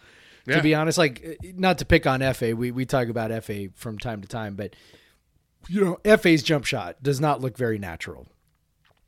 Yeah. 0.46 0.58
To 0.58 0.64
be 0.64 0.74
honest, 0.74 0.98
like 0.98 1.38
not 1.56 1.78
to 1.78 1.86
pick 1.86 2.08
on 2.08 2.22
FA, 2.34 2.56
we 2.56 2.72
we 2.72 2.86
talk 2.86 3.08
about 3.08 3.44
FA 3.44 3.70
from 3.76 3.98
time 3.98 4.22
to 4.22 4.28
time, 4.28 4.56
but 4.56 4.76
you 5.70 5.82
know, 6.04 6.18
FA's 6.18 6.44
jump 6.44 6.66
shot 6.66 7.02
does 7.02 7.20
not 7.20 7.42
look 7.42 7.58
very 7.58 7.78
natural. 7.78 8.28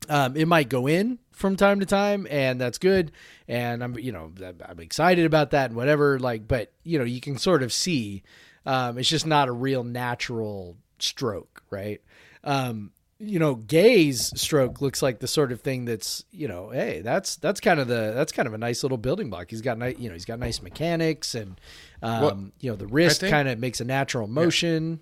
Um, 0.08 0.36
it 0.36 0.46
might 0.46 0.68
go 0.68 0.86
in 0.86 1.18
from 1.32 1.56
time 1.56 1.80
to 1.80 1.86
time, 1.86 2.26
and 2.30 2.60
that's 2.60 2.78
good. 2.78 3.10
And 3.48 3.82
I'm, 3.82 3.98
you 3.98 4.12
know, 4.12 4.32
I'm 4.64 4.80
excited 4.80 5.24
about 5.24 5.50
that 5.50 5.70
and 5.70 5.76
whatever. 5.76 6.18
Like, 6.18 6.46
but 6.46 6.72
you 6.82 6.98
know, 6.98 7.04
you 7.04 7.20
can 7.20 7.38
sort 7.38 7.62
of 7.62 7.72
see, 7.72 8.22
um, 8.66 8.98
it's 8.98 9.08
just 9.08 9.26
not 9.26 9.48
a 9.48 9.52
real 9.52 9.84
natural 9.84 10.76
stroke, 10.98 11.62
right? 11.70 12.00
Um, 12.42 12.92
you 13.18 13.38
know, 13.38 13.56
Gueye's 13.56 14.38
stroke 14.40 14.80
looks 14.80 15.00
like 15.00 15.20
the 15.20 15.28
sort 15.28 15.52
of 15.52 15.60
thing 15.60 15.84
that's, 15.84 16.24
you 16.30 16.48
know, 16.48 16.70
hey, 16.70 17.00
that's 17.00 17.36
that's 17.36 17.60
kind 17.60 17.80
of 17.80 17.88
the 17.88 18.12
that's 18.14 18.32
kind 18.32 18.46
of 18.46 18.54
a 18.54 18.58
nice 18.58 18.82
little 18.82 18.98
building 18.98 19.30
block. 19.30 19.50
He's 19.50 19.62
got 19.62 19.78
nice, 19.78 19.96
you 19.98 20.08
know, 20.08 20.14
he's 20.14 20.24
got 20.24 20.38
nice 20.38 20.60
mechanics, 20.60 21.34
and 21.34 21.60
um, 22.02 22.22
Well, 22.22 22.50
you 22.60 22.70
know, 22.70 22.76
the 22.76 22.86
wrist 22.86 23.20
kind 23.20 23.48
of 23.48 23.58
makes 23.58 23.80
a 23.80 23.84
natural 23.84 24.26
motion. 24.26 25.00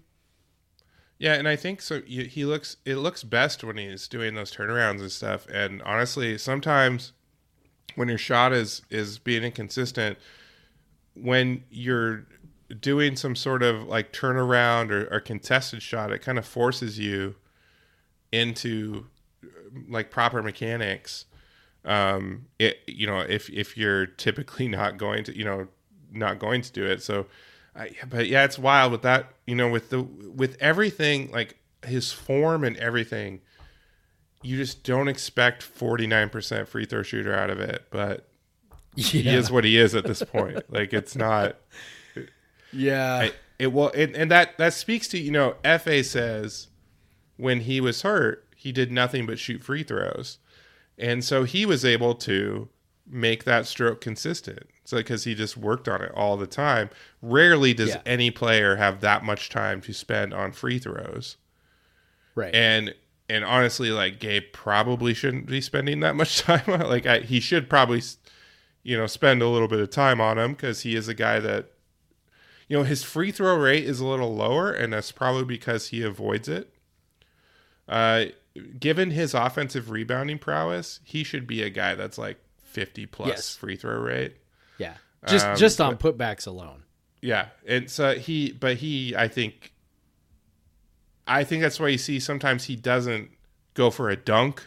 Yeah, 1.18 1.34
and 1.34 1.48
I 1.48 1.54
think 1.54 1.80
so. 1.80 2.02
He 2.02 2.44
looks 2.44 2.76
it 2.84 2.96
looks 2.96 3.22
best 3.22 3.62
when 3.64 3.76
he's 3.76 4.08
doing 4.08 4.34
those 4.34 4.52
turnarounds 4.52 5.00
and 5.00 5.10
stuff. 5.10 5.46
And 5.52 5.80
honestly, 5.82 6.36
sometimes 6.36 7.12
when 7.94 8.08
your 8.08 8.18
shot 8.18 8.52
is 8.52 8.82
is 8.90 9.18
being 9.18 9.44
inconsistent, 9.44 10.18
when 11.14 11.64
you're 11.70 12.26
doing 12.80 13.16
some 13.16 13.36
sort 13.36 13.62
of 13.62 13.84
like 13.84 14.12
turnaround 14.12 14.90
or, 14.90 15.08
or 15.12 15.20
contested 15.20 15.82
shot, 15.82 16.12
it 16.12 16.20
kind 16.20 16.38
of 16.38 16.46
forces 16.46 16.98
you 16.98 17.34
into 18.30 19.06
like 19.88 20.10
proper 20.10 20.42
mechanics. 20.42 21.26
Um, 21.84 22.46
it 22.58 22.78
you 22.86 23.06
know 23.06 23.20
if 23.20 23.50
if 23.50 23.76
you're 23.76 24.06
typically 24.06 24.68
not 24.68 24.98
going 24.98 25.24
to 25.24 25.36
you 25.36 25.44
know 25.44 25.68
not 26.12 26.38
going 26.38 26.62
to 26.62 26.72
do 26.72 26.84
it, 26.84 27.02
so 27.02 27.26
I, 27.74 27.90
but 28.08 28.28
yeah, 28.28 28.44
it's 28.44 28.58
wild 28.58 28.92
with 28.92 29.02
that. 29.02 29.32
You 29.46 29.54
know, 29.54 29.68
with 29.68 29.90
the 29.90 30.02
with 30.02 30.56
everything 30.60 31.30
like 31.30 31.58
his 31.84 32.12
form 32.12 32.64
and 32.64 32.76
everything, 32.76 33.40
you 34.42 34.56
just 34.56 34.84
don't 34.84 35.08
expect 35.08 35.62
forty 35.62 36.06
nine 36.06 36.28
percent 36.28 36.68
free 36.68 36.84
throw 36.84 37.02
shooter 37.02 37.34
out 37.34 37.50
of 37.50 37.60
it. 37.60 37.86
But 37.90 38.28
he 38.94 39.26
is 39.26 39.50
what 39.50 39.64
he 39.64 39.78
is 39.78 39.94
at 39.94 40.04
this 40.04 40.22
point. 40.22 40.62
like 40.72 40.92
it's 40.92 41.16
not. 41.16 41.56
yeah. 42.72 43.14
I, 43.14 43.32
it 43.58 43.72
will, 43.72 43.90
and, 43.90 44.14
and 44.16 44.30
that 44.30 44.58
that 44.58 44.74
speaks 44.74 45.06
to 45.08 45.18
you 45.18 45.30
know. 45.30 45.54
Fa 45.62 46.02
says 46.02 46.68
when 47.36 47.60
he 47.60 47.80
was 47.80 48.02
hurt, 48.02 48.46
he 48.56 48.72
did 48.72 48.90
nothing 48.90 49.26
but 49.26 49.38
shoot 49.38 49.62
free 49.62 49.82
throws, 49.82 50.38
and 50.98 51.24
so 51.24 51.44
he 51.44 51.64
was 51.64 51.84
able 51.84 52.14
to 52.16 52.68
make 53.06 53.44
that 53.44 53.66
stroke 53.66 54.00
consistent. 54.00 54.60
So 54.84 54.96
because 54.96 55.24
he 55.24 55.34
just 55.34 55.56
worked 55.56 55.88
on 55.88 56.02
it 56.02 56.10
all 56.14 56.36
the 56.36 56.46
time. 56.46 56.90
Rarely 57.20 57.72
does 57.72 57.90
Yeah. 57.90 58.00
any 58.04 58.30
player 58.32 58.76
have 58.76 59.00
that 59.00 59.22
much 59.24 59.48
time 59.48 59.80
to 59.82 59.92
spend 59.92 60.34
on 60.34 60.50
free 60.52 60.78
throws, 60.80 61.36
right. 62.34 62.52
and 62.54 62.94
and 63.28 63.44
honestly, 63.44 63.90
like 63.90 64.18
Gabe 64.18 64.42
probably 64.52 65.14
shouldn't 65.14 65.46
be 65.46 65.60
spending 65.60 66.00
that 66.00 66.16
much 66.16 66.38
time. 66.42 66.62
on. 66.66 66.80
Like 66.80 67.06
I, 67.06 67.20
he 67.20 67.38
should 67.38 67.70
probably, 67.70 68.02
you 68.82 68.96
know, 68.96 69.06
spend 69.06 69.40
a 69.40 69.48
little 69.48 69.68
bit 69.68 69.78
of 69.80 69.90
time 69.90 70.20
on 70.20 70.36
him 70.38 70.52
because 70.52 70.80
he 70.80 70.96
is 70.96 71.06
a 71.06 71.14
guy 71.14 71.38
that 71.38 71.70
you 72.72 72.78
know 72.78 72.84
his 72.84 73.02
free 73.02 73.30
throw 73.30 73.54
rate 73.54 73.84
is 73.84 74.00
a 74.00 74.06
little 74.06 74.34
lower 74.34 74.72
and 74.72 74.94
that's 74.94 75.12
probably 75.12 75.44
because 75.44 75.88
he 75.88 76.02
avoids 76.02 76.48
it 76.48 76.72
uh 77.86 78.24
given 78.80 79.10
his 79.10 79.34
offensive 79.34 79.90
rebounding 79.90 80.38
prowess 80.38 81.00
he 81.04 81.22
should 81.22 81.46
be 81.46 81.62
a 81.62 81.68
guy 81.68 81.94
that's 81.94 82.16
like 82.16 82.38
50 82.62 83.04
plus 83.04 83.28
Yes. 83.28 83.56
free 83.56 83.76
throw 83.76 83.98
rate 83.98 84.36
yeah. 84.78 84.94
Just 85.28 85.46
um, 85.46 85.56
just 85.56 85.80
on 85.82 85.98
putbacks 85.98 86.46
alone. 86.46 86.84
yeah 87.20 87.48
and 87.66 87.90
so 87.90 88.14
he 88.14 88.52
but 88.52 88.78
he 88.78 89.14
i 89.16 89.28
think 89.28 89.74
i 91.26 91.44
think 91.44 91.60
that's 91.60 91.78
why 91.78 91.88
you 91.88 91.98
see 91.98 92.18
sometimes 92.18 92.64
he 92.64 92.74
doesn't 92.74 93.30
go 93.74 93.90
for 93.90 94.08
a 94.08 94.16
dunk 94.16 94.64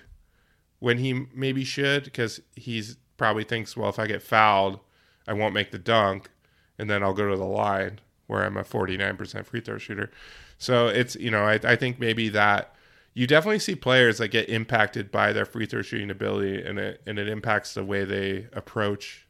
when 0.77 0.99
he 0.99 1.25
maybe 1.33 1.63
should 1.63 2.03
because 2.03 2.39
he's 2.55 2.97
probably 3.17 3.43
thinks 3.43 3.75
well 3.75 3.89
if 3.89 3.97
i 3.97 4.05
get 4.05 4.21
fouled 4.21 4.79
i 5.27 5.33
won't 5.33 5.55
make 5.55 5.71
the 5.71 5.79
dunk 5.79 6.29
and 6.77 6.89
then 6.89 7.03
i'll 7.03 7.13
go 7.13 7.29
to 7.29 7.37
the 7.37 7.43
line 7.43 7.99
where 8.27 8.43
i'm 8.43 8.57
a 8.57 8.63
49% 8.63 9.45
free 9.45 9.61
throw 9.61 9.77
shooter. 9.77 10.11
So 10.57 10.87
it's 10.87 11.15
you 11.15 11.31
know 11.31 11.43
i, 11.43 11.59
I 11.63 11.75
think 11.75 11.99
maybe 11.99 12.29
that 12.29 12.75
you 13.15 13.25
definitely 13.25 13.59
see 13.59 13.75
players 13.75 14.17
that 14.17 14.27
get 14.27 14.49
impacted 14.49 15.09
by 15.09 15.31
their 15.33 15.45
free 15.45 15.65
throw 15.65 15.81
shooting 15.81 16.11
ability 16.11 16.61
and 16.61 16.77
it 16.77 17.01
and 17.07 17.17
it 17.17 17.27
impacts 17.27 17.73
the 17.73 17.83
way 17.83 18.03
they 18.03 18.47
approach 18.53 19.25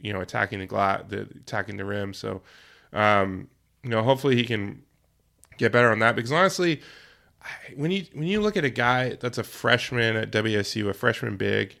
you 0.00 0.12
know 0.12 0.20
attacking 0.20 0.60
the 0.60 0.66
glass 0.66 1.02
the 1.08 1.22
attacking 1.22 1.76
the 1.76 1.84
rim. 1.84 2.14
So 2.14 2.42
um 2.92 3.48
you 3.82 3.90
know 3.90 4.02
hopefully 4.02 4.36
he 4.36 4.44
can 4.44 4.82
get 5.58 5.72
better 5.72 5.90
on 5.90 5.98
that 5.98 6.16
because 6.16 6.32
honestly 6.32 6.80
when 7.74 7.90
you 7.90 8.06
when 8.12 8.28
you 8.28 8.40
look 8.40 8.56
at 8.56 8.64
a 8.64 8.70
guy 8.70 9.16
that's 9.16 9.38
a 9.38 9.44
freshman 9.44 10.16
at 10.16 10.30
WSU 10.30 10.88
a 10.88 10.94
freshman 10.94 11.36
big 11.36 11.76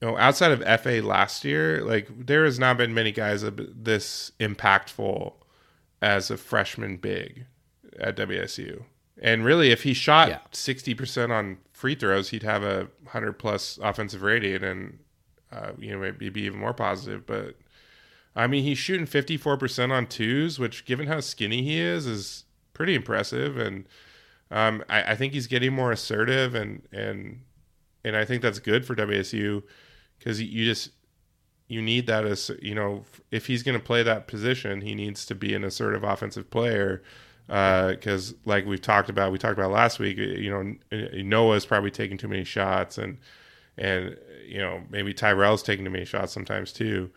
you 0.00 0.08
know 0.08 0.16
outside 0.18 0.52
of 0.52 0.80
FA 0.80 1.00
last 1.02 1.44
year 1.44 1.82
like 1.84 2.08
there 2.26 2.44
has 2.44 2.58
not 2.58 2.76
been 2.76 2.94
many 2.94 3.12
guys 3.12 3.42
this 3.42 4.32
impactful 4.40 5.32
as 6.00 6.30
a 6.30 6.36
freshman 6.36 6.96
big 6.96 7.46
at 7.98 8.16
WSU 8.16 8.84
and 9.20 9.44
really 9.44 9.70
if 9.70 9.82
he 9.82 9.92
shot 9.94 10.28
Yeah. 10.28 10.38
60% 10.52 11.30
on 11.30 11.58
free 11.72 11.94
throws 11.94 12.30
he'd 12.30 12.42
have 12.44 12.62
a 12.62 12.88
100 13.02 13.32
plus 13.34 13.78
offensive 13.82 14.22
rating 14.22 14.62
and 14.62 14.98
uh, 15.50 15.72
you 15.78 15.92
know, 15.92 15.98
maybe 15.98 16.28
be 16.28 16.42
even 16.42 16.58
more 16.58 16.74
positive. 16.74 17.26
But 17.26 17.56
I 18.36 18.46
mean, 18.46 18.64
he's 18.64 18.78
shooting 18.78 19.06
54% 19.06 19.90
on 19.90 20.06
twos, 20.06 20.58
which, 20.58 20.84
given 20.84 21.06
how 21.06 21.20
skinny 21.20 21.62
he 21.62 21.80
is, 21.80 22.06
is 22.06 22.44
pretty 22.74 22.94
impressive. 22.94 23.56
And 23.56 23.86
um, 24.50 24.84
I, 24.88 25.12
I 25.12 25.14
think 25.16 25.32
he's 25.32 25.46
getting 25.46 25.72
more 25.72 25.92
assertive, 25.92 26.54
and 26.54 26.82
and 26.92 27.40
and 28.04 28.16
I 28.16 28.24
think 28.24 28.42
that's 28.42 28.58
good 28.58 28.84
for 28.86 28.94
WSU 28.94 29.62
because 30.18 30.40
you 30.40 30.64
just 30.64 30.90
you 31.68 31.82
need 31.82 32.06
that 32.06 32.24
as 32.24 32.50
you 32.62 32.74
know, 32.74 33.04
if 33.30 33.46
he's 33.46 33.62
going 33.62 33.78
to 33.78 33.84
play 33.84 34.02
that 34.02 34.26
position, 34.26 34.80
he 34.80 34.94
needs 34.94 35.26
to 35.26 35.34
be 35.34 35.54
an 35.54 35.64
assertive 35.64 36.02
offensive 36.02 36.50
player. 36.50 37.02
Because, 37.46 38.34
like 38.44 38.66
we've 38.66 38.80
talked 38.80 39.08
about, 39.08 39.32
we 39.32 39.38
talked 39.38 39.58
about 39.58 39.70
last 39.70 39.98
week. 39.98 40.18
You 40.18 40.50
know, 40.50 41.00
Noah's 41.22 41.64
probably 41.64 41.90
taking 41.90 42.18
too 42.18 42.28
many 42.28 42.44
shots, 42.44 42.98
and 42.98 43.18
and 43.78 44.16
you 44.46 44.58
know 44.58 44.82
maybe 44.90 45.14
Tyrell's 45.14 45.62
taking 45.62 45.84
too 45.84 45.90
many 45.90 46.04
shots 46.04 46.32
sometimes 46.32 46.72
too. 46.72 47.10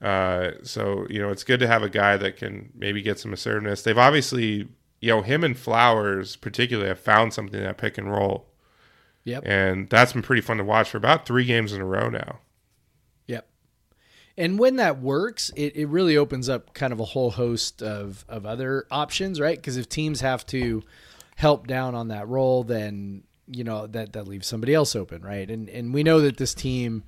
Uh, 0.00 0.52
so 0.62 1.06
you 1.08 1.20
know 1.20 1.30
it's 1.30 1.44
good 1.44 1.60
to 1.60 1.66
have 1.66 1.82
a 1.82 1.88
guy 1.88 2.16
that 2.16 2.36
can 2.36 2.70
maybe 2.74 3.02
get 3.02 3.18
some 3.18 3.32
assertiveness. 3.32 3.82
They've 3.82 3.96
obviously 3.96 4.68
you 5.00 5.08
know 5.08 5.22
him 5.22 5.44
and 5.44 5.56
Flowers 5.56 6.36
particularly 6.36 6.88
have 6.88 7.00
found 7.00 7.32
something 7.32 7.58
in 7.58 7.64
that 7.64 7.78
pick 7.78 7.98
and 7.98 8.10
roll, 8.10 8.48
Yep. 9.24 9.42
and 9.46 9.88
that's 9.88 10.12
been 10.12 10.22
pretty 10.22 10.42
fun 10.42 10.56
to 10.58 10.64
watch 10.64 10.90
for 10.90 10.96
about 10.96 11.26
three 11.26 11.44
games 11.44 11.72
in 11.72 11.80
a 11.80 11.84
row 11.84 12.08
now. 12.08 12.40
Yep. 13.28 13.46
And 14.36 14.58
when 14.58 14.76
that 14.76 14.98
works, 15.00 15.50
it, 15.56 15.76
it 15.76 15.86
really 15.86 16.16
opens 16.16 16.48
up 16.48 16.74
kind 16.74 16.92
of 16.92 16.98
a 17.00 17.04
whole 17.04 17.30
host 17.30 17.82
of, 17.82 18.24
of 18.28 18.44
other 18.46 18.86
options, 18.90 19.38
right? 19.40 19.56
Because 19.56 19.76
if 19.76 19.88
teams 19.88 20.22
have 20.22 20.44
to 20.46 20.82
help 21.36 21.66
down 21.66 21.94
on 21.94 22.08
that 22.08 22.26
role, 22.28 22.64
then 22.64 23.22
you 23.46 23.64
know 23.64 23.86
that 23.88 24.12
that 24.14 24.26
leaves 24.26 24.46
somebody 24.46 24.72
else 24.74 24.96
open, 24.96 25.20
right? 25.22 25.50
And 25.50 25.68
and 25.68 25.92
we 25.92 26.02
know 26.02 26.20
that 26.22 26.36
this 26.36 26.54
team. 26.54 27.02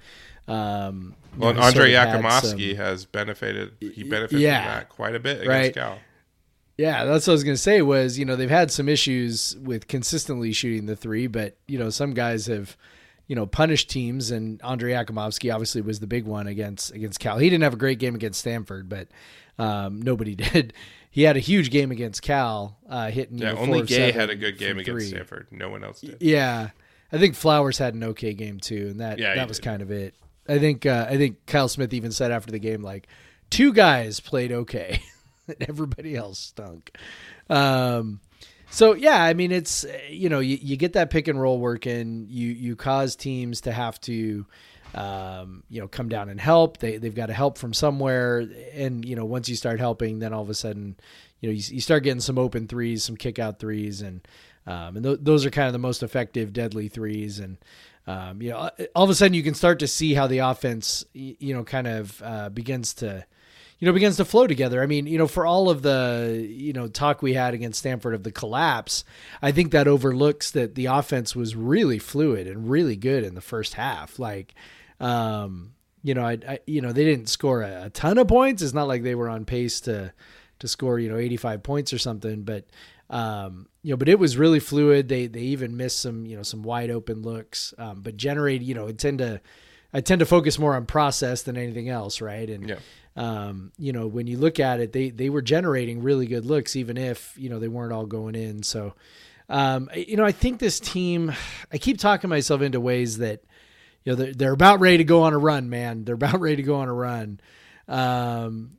Um, 0.46 1.14
Well, 1.38 1.54
know, 1.54 1.60
Andrej 1.62 1.94
Jakimovski 1.94 2.76
has 2.76 3.06
benefited. 3.06 3.72
He 3.80 4.02
benefited 4.04 4.40
Yeah. 4.42 4.62
from 4.62 4.72
that 4.74 4.88
quite 4.90 5.14
a 5.14 5.20
bit 5.20 5.36
against 5.42 5.48
Right. 5.48 5.74
Cal. 5.74 5.98
Yeah, 6.77 7.05
that's 7.05 7.27
what 7.27 7.33
I 7.33 7.35
was 7.35 7.45
gonna 7.45 7.57
say. 7.57 7.83
Was 7.83 8.18
you 8.18 8.25
know 8.25 8.37
they've 8.37 8.51
had 8.51 8.70
some 8.70 8.89
issues 8.89 9.57
with 9.62 9.87
consistently 9.89 10.53
shooting 10.53 10.87
the 10.87 10.97
three, 10.97 11.27
but 11.27 11.57
you 11.68 11.79
know 11.79 11.91
some 11.91 12.14
guys 12.14 12.47
have, 12.47 12.77
you 13.29 13.37
know, 13.37 13.47
punished 13.47 13.89
teams, 13.91 14.31
and 14.33 14.61
Andrej 14.61 15.07
Jakimovski 15.07 15.53
obviously 15.55 15.81
was 15.83 16.01
the 16.01 16.07
big 16.09 16.25
one 16.25 16.47
against 16.49 16.93
against 16.93 17.20
Cal. 17.20 17.39
He 17.39 17.49
didn't 17.49 17.62
have 17.62 17.75
a 17.75 17.79
great 17.79 17.99
game 18.01 18.14
against 18.16 18.41
Stanford, 18.41 18.89
but 18.89 19.09
um, 19.59 20.03
nobody 20.03 20.35
did. 20.35 20.72
He 21.11 21.22
had 21.22 21.37
a 21.37 21.41
huge 21.41 21.70
game 21.70 21.93
against 21.93 22.22
Cal, 22.22 22.77
uh, 22.89 23.09
hitting. 23.11 23.39
Yeah, 23.39 23.53
only 23.53 23.83
Gueye 23.83 24.12
had 24.12 24.31
a 24.31 24.35
good 24.37 24.59
game 24.59 24.79
against 24.79 24.91
three. 24.91 25.07
Stanford. 25.07 25.47
No 25.53 25.68
one 25.68 25.85
else 25.85 26.01
did. 26.01 26.16
Yeah, 26.20 26.70
I 27.12 27.18
think 27.18 27.37
Flowers 27.37 27.79
had 27.79 27.95
an 27.95 28.03
okay 28.03 28.35
game 28.35 28.59
too, 28.59 28.89
and 28.91 29.01
that 29.01 29.20
Yeah, 29.20 29.37
that 29.37 29.47
was 29.47 29.59
did. 29.59 29.64
kind 29.64 29.81
of 29.81 29.93
it. 29.93 30.16
I 30.49 30.59
think 30.59 30.85
uh, 30.87 31.07
I 31.09 31.16
think 31.18 31.47
Kyle 31.47 31.68
Smith 31.68 31.95
even 31.95 32.11
said 32.11 32.33
after 32.33 32.51
the 32.51 32.59
game 32.59 32.83
like 32.83 33.07
two 33.49 33.72
guys 33.72 34.18
played 34.18 34.51
okay, 34.51 35.01
and 35.49 35.68
everybody 35.68 36.16
else 36.16 36.38
stunk. 36.38 36.97
Um, 37.49 38.20
so 38.70 38.95
yeah, 38.95 39.22
I 39.22 39.34
mean 39.34 39.53
it's 39.53 39.86
you 40.09 40.28
know 40.28 40.40
you, 40.40 40.59
you 40.61 40.76
get 40.76 40.95
that 40.95 41.11
pick 41.11 41.28
and 41.28 41.40
roll 41.40 41.59
working, 41.59 42.26
you 42.28 42.49
you 42.51 42.76
cause 42.76 43.16
teams 43.16 43.62
to 43.62 43.72
have 43.72 44.01
to. 44.03 44.47
Um, 44.97 45.64
you 45.68 45.80
know, 45.80 45.88
come 45.88 46.09
down 46.09 46.28
and 46.28 46.40
help. 46.40 46.78
They 46.78 46.99
they've 46.99 47.12
got 47.12 47.26
to 47.26 47.32
help 47.32 47.59
from 47.59 47.74
somewhere, 47.74 48.49
and 48.74 49.05
you 49.05 49.16
know, 49.16 49.24
once 49.24 49.49
you 49.49 49.57
start 49.57 49.80
helping, 49.80 50.20
then 50.20 50.32
all 50.32 50.42
of 50.42 50.49
a 50.49 50.55
sudden, 50.55 50.95
you 51.40 51.49
know, 51.49 51.53
you, 51.53 51.62
you 51.74 51.80
start 51.80 52.05
getting 52.05 52.20
some 52.20 52.38
open 52.38 52.68
threes, 52.68 53.03
some 53.03 53.16
kick 53.16 53.40
out 53.40 53.59
threes, 53.59 54.03
and 54.03 54.20
um, 54.66 54.97
and 54.97 55.05
th- 55.05 55.18
those 55.20 55.45
are 55.45 55.51
kind 55.51 55.66
of 55.66 55.72
the 55.72 55.78
most 55.78 56.03
effective, 56.03 56.53
deadly 56.53 56.88
threes. 56.88 57.38
And 57.38 57.59
um, 58.07 58.40
you 58.40 58.51
know, 58.51 58.70
all 58.95 59.05
of 59.05 59.11
a 59.11 59.14
sudden, 59.14 59.34
you 59.34 59.42
can 59.42 59.55
start 59.55 59.78
to 59.80 59.86
see 59.86 60.14
how 60.14 60.26
the 60.26 60.38
offense, 60.38 61.05
you 61.12 61.55
know, 61.55 61.64
kind 61.64 61.86
of 61.86 62.22
uh, 62.24 62.49
begins 62.51 62.95
to, 62.95 63.24
you 63.79 63.87
know, 63.87 63.93
begins 63.93 64.16
to 64.16 64.25
flow 64.25 64.47
together. 64.47 64.83
I 64.83 64.87
mean, 64.87 65.07
you 65.07 65.18
know, 65.18 65.27
for 65.27 65.47
all 65.47 65.68
of 65.68 65.83
the 65.83 66.47
you 66.49 66.72
know 66.72 66.89
talk 66.89 67.22
we 67.22 67.35
had 67.35 67.55
against 67.55 67.81
Stanford 67.81 68.14
of 68.14 68.22
the 68.22 68.33
collapse, 68.33 69.05
I 69.43 69.53
think 69.53 69.72
that 69.72 69.89
overlooks 69.89 70.51
that 70.53 70.75
the 70.75 70.87
offense 70.87 71.35
was 71.35 71.57
really 71.57 71.99
fluid 71.99 72.47
and 72.47 72.70
really 72.70 72.97
good 72.97 73.25
in 73.25 73.35
the 73.35 73.41
first 73.41 73.75
half. 73.75 74.18
Like, 74.18 74.55
um, 75.01 75.72
you 76.03 76.14
know, 76.14 76.25
I, 76.25 76.39
I 76.49 76.59
you 76.66 76.81
know 76.81 76.93
they 76.93 77.05
didn't 77.05 77.29
score 77.29 77.62
a, 77.62 77.87
a 77.87 77.91
ton 77.91 78.18
of 78.18 78.29
points. 78.29 78.62
It's 78.62 78.75
not 78.75 78.89
like 78.89 79.03
they 79.03 79.14
were 79.14 79.29
on 79.29 79.45
pace 79.45 79.81
to 79.83 80.12
to 80.61 80.68
score 80.68 80.99
you 80.99 81.11
know 81.11 81.18
85 81.18 81.62
points 81.62 81.93
or 81.93 81.99
something, 81.99 82.43
but 82.43 82.66
um, 83.11 83.68
you 83.83 83.91
know, 83.91 83.97
but 83.97 84.09
it 84.09 84.18
was 84.18 84.37
really 84.37 84.61
fluid. 84.61 85.09
They 85.09 85.27
they 85.27 85.41
even 85.41 85.77
missed 85.77 86.01
some 86.01 86.27
you 86.27 86.37
know 86.37 86.43
some 86.43 86.62
wide 86.62 86.91
open 86.91 87.22
looks, 87.22 87.75
um, 87.79 88.01
but 88.03 88.16
generate 88.16 88.62
you 88.62 88.75
know 88.75 88.89
I 88.89 88.93
tend 88.93 89.18
to 89.18 89.41
I 89.95 90.01
tend 90.01 90.18
to 90.18 90.26
focus 90.26 90.59
more 90.59 90.74
on 90.74 90.84
process 90.86 91.42
than 91.42 91.57
anything 91.57 91.88
else, 91.88 92.20
right? 92.20 92.51
And 92.51 92.68
Yeah. 92.68 92.78
um, 93.16 93.72
you 93.78 93.92
know 93.92 94.07
when 94.09 94.26
you 94.26 94.36
look 94.36 94.59
at 94.61 94.80
it, 94.80 94.92
they 94.92 95.09
they 95.11 95.30
were 95.30 95.40
generating 95.42 96.03
really 96.03 96.26
good 96.26 96.45
looks, 96.45 96.74
even 96.76 96.97
if 96.99 97.32
you 97.38 97.49
know 97.49 97.59
they 97.61 97.68
weren't 97.68 97.92
all 97.92 98.07
going 98.07 98.34
in. 98.34 98.62
So. 98.62 98.95
Um, 99.47 99.90
you 99.95 100.16
know, 100.16 100.24
I 100.24 100.32
think 100.32 100.59
this 100.59 100.80
team. 100.80 101.30
I 101.70 101.76
keep 101.76 101.99
talking 101.99 102.30
myself 102.30 102.62
into 102.62 102.80
ways 102.80 103.18
that, 103.18 103.45
you 104.03 104.12
know, 104.12 104.16
they're, 104.16 104.32
they're 104.32 104.53
about 104.55 104.80
ready 104.80 104.97
to 104.97 105.05
go 105.05 105.20
on 105.24 105.34
a 105.34 105.38
run, 105.38 105.68
man. 105.68 106.05
They're 106.07 106.14
about 106.14 106.40
ready 106.47 106.57
to 106.57 106.62
go 106.62 106.76
on 106.76 106.88
a 106.88 106.95
run. 106.95 107.40
Um, 107.86 108.78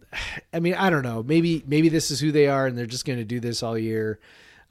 I 0.51 0.59
mean, 0.59 0.74
I 0.74 0.89
don't 0.89 1.03
know. 1.03 1.22
Maybe 1.22 1.63
maybe 1.68 1.89
this 1.89 2.09
is 2.09 2.20
who 2.20 2.32
they 2.32 2.47
are, 2.47 2.66
and 2.66 2.76
they're 2.76 2.88
just 2.88 3.05
going 3.05 3.20
to 3.20 3.26
do 3.26 3.39
this 3.39 3.61
all 3.61 3.78
year. 3.78 4.20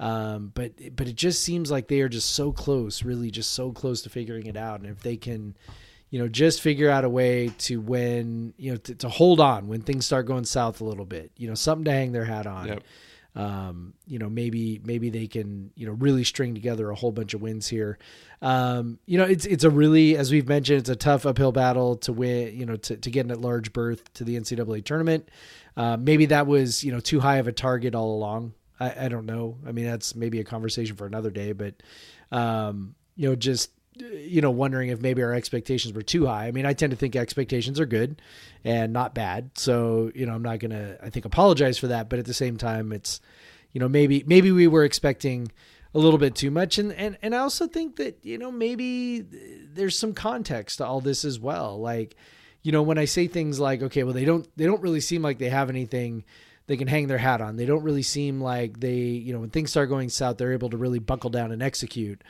Um, 0.01 0.51
but 0.53 0.73
but 0.97 1.07
it 1.07 1.15
just 1.15 1.43
seems 1.45 1.71
like 1.71 1.87
they 1.87 2.01
are 2.01 2.09
just 2.09 2.31
so 2.31 2.51
close, 2.51 3.05
really, 3.05 3.31
just 3.31 3.53
so 3.53 3.71
close 3.71 4.03
to 4.03 4.11
figuring 4.11 4.47
it 4.47 4.57
out. 4.57 4.81
And 4.81 4.91
if 4.91 5.01
they 5.01 5.17
can, 5.17 5.55
you 6.15 6.21
know, 6.21 6.29
just 6.29 6.61
figure 6.61 6.89
out 6.89 7.05
a 7.05 7.09
way 7.09 7.49
to 7.59 7.81
win, 7.81 8.55
you 8.57 8.71
know, 8.71 8.77
to, 8.77 8.95
to 8.95 9.09
hold 9.09 9.41
on 9.41 9.67
when 9.67 9.83
things 9.83 10.07
start 10.07 10.27
going 10.27 10.45
south 10.45 10.81
a 10.81 10.85
little 10.85 11.05
bit. 11.05 11.33
You 11.37 11.49
know, 11.49 11.57
something 11.57 11.87
to 11.87 11.91
hang 11.91 12.13
their 12.13 12.25
hat 12.25 12.47
on. 12.47 12.69
Yep. 12.69 12.85
Um, 13.35 13.95
you 14.07 14.21
know, 14.21 14.31
maybe 14.31 14.81
maybe 14.85 15.11
they 15.11 15.27
can, 15.27 15.73
you 15.75 15.89
know, 15.89 15.93
really 15.95 16.23
string 16.23 16.55
together 16.55 16.89
a 16.89 16.95
whole 16.95 17.11
bunch 17.11 17.35
of 17.35 17.43
wins 17.43 17.67
here. 17.67 17.99
Um, 18.43 19.01
you 19.07 19.19
know, 19.19 19.25
it's 19.25 19.45
it's 19.45 19.65
a 19.65 19.71
really, 19.71 20.17
as 20.17 20.31
we've 20.31 20.47
mentioned, 20.47 20.79
it's 20.79 20.89
a 20.89 20.95
tough 20.95 21.27
uphill 21.27 21.51
battle 21.51 21.97
to 21.97 22.13
win. 22.13 22.57
You 22.57 22.65
know, 22.65 22.77
to 22.77 22.97
to 22.97 23.11
get 23.11 23.25
an 23.25 23.33
at 23.33 23.41
large 23.41 23.73
berth 23.73 24.13
to 24.13 24.23
the 24.23 24.37
NCAA 24.37 24.85
tournament. 24.85 25.29
Uh, 25.77 25.97
maybe 25.97 26.27
that 26.27 26.47
was 26.47 26.85
you 26.85 26.93
know 26.93 27.01
too 27.01 27.19
high 27.19 27.39
of 27.39 27.49
a 27.49 27.53
target 27.53 27.97
all 27.97 28.15
along. 28.15 28.55
I, 28.79 29.07
I 29.07 29.09
don't 29.09 29.27
know. 29.27 29.57
I 29.67 29.73
mean, 29.73 29.87
that's 29.87 30.15
maybe 30.15 30.39
a 30.39 30.45
conversation 30.45 30.95
for 30.95 31.07
another 31.07 31.33
day. 31.33 31.51
But 31.51 31.75
um, 32.31 32.95
you 33.17 33.29
know, 33.29 33.35
just 33.35 33.73
you 33.97 34.41
know, 34.41 34.51
wondering 34.51 34.89
if 34.89 35.01
maybe 35.01 35.23
our 35.23 35.33
expectations 35.33 35.95
were 35.95 36.03
too 36.03 36.27
high. 36.27 36.47
I 36.47 36.51
mean, 36.51 36.67
I 36.67 36.73
tend 36.73 36.91
to 36.91 36.97
think 36.97 37.17
expectations 37.17 37.79
are 37.79 37.87
good 37.87 38.21
and 38.65 38.93
not 38.93 39.15
bad. 39.15 39.51
So, 39.57 40.11
you 40.15 40.27
know, 40.27 40.35
I'm 40.35 40.43
not 40.43 40.59
going 40.59 40.73
to, 40.73 40.99
I 41.03 41.11
think, 41.11 41.25
apologize 41.25 41.79
for 41.79 41.89
that. 41.89 42.09
But 42.09 42.19
at 42.19 42.25
the 42.25 42.35
same 42.35 42.57
time, 42.57 42.93
it's, 42.93 43.21
you 43.73 43.81
know, 43.81 43.89
maybe, 43.89 44.25
maybe 44.27 44.51
we 44.51 44.67
were 44.67 44.85
expecting 44.85 45.51
a 45.95 45.99
little 45.99 46.19
bit 46.19 46.35
too 46.35 46.51
much. 46.51 46.79
And, 46.79 46.93
and, 46.93 47.17
and 47.23 47.35
I 47.35 47.39
also 47.39 47.67
think 47.67 47.97
that, 47.97 48.19
you 48.23 48.39
know, 48.39 48.51
maybe 48.51 49.21
there's 49.21 49.97
some 49.99 50.13
context 50.13 50.79
to 50.79 50.87
all 50.87 51.01
this 51.01 51.25
as 51.25 51.39
well. 51.39 51.81
Like, 51.81 52.17
you 52.63 52.73
know, 52.73 52.83
when 52.83 52.99
I 52.99 53.05
say 53.05 53.29
things 53.29 53.61
like, 53.61 53.83
okay, 53.83 54.03
well, 54.03 54.15
they 54.15 54.25
don't, 54.25 54.49
they 54.57 54.65
don't 54.65 54.83
really 54.83 55.01
seem 55.01 55.23
like 55.23 55.39
they 55.39 55.51
have 55.51 55.69
anything 55.69 56.25
they 56.67 56.77
can 56.77 56.89
hang 56.89 57.07
their 57.07 57.19
hat 57.19 57.41
on. 57.41 57.57
They 57.57 57.67
don't 57.67 57.83
really 57.83 58.03
seem 58.03 58.41
like 58.41 58.81
they, 58.81 58.97
you 58.97 59.33
know, 59.33 59.41
when 59.41 59.51
things 59.51 59.71
start 59.71 59.89
going 59.89 60.09
south, 60.09 60.39
they're 60.39 60.55
able 60.55 60.71
to 60.71 60.77
really 60.77 60.99
buckle 60.99 61.31
down 61.31 61.53
and 61.53 61.63
execute. 61.63 62.23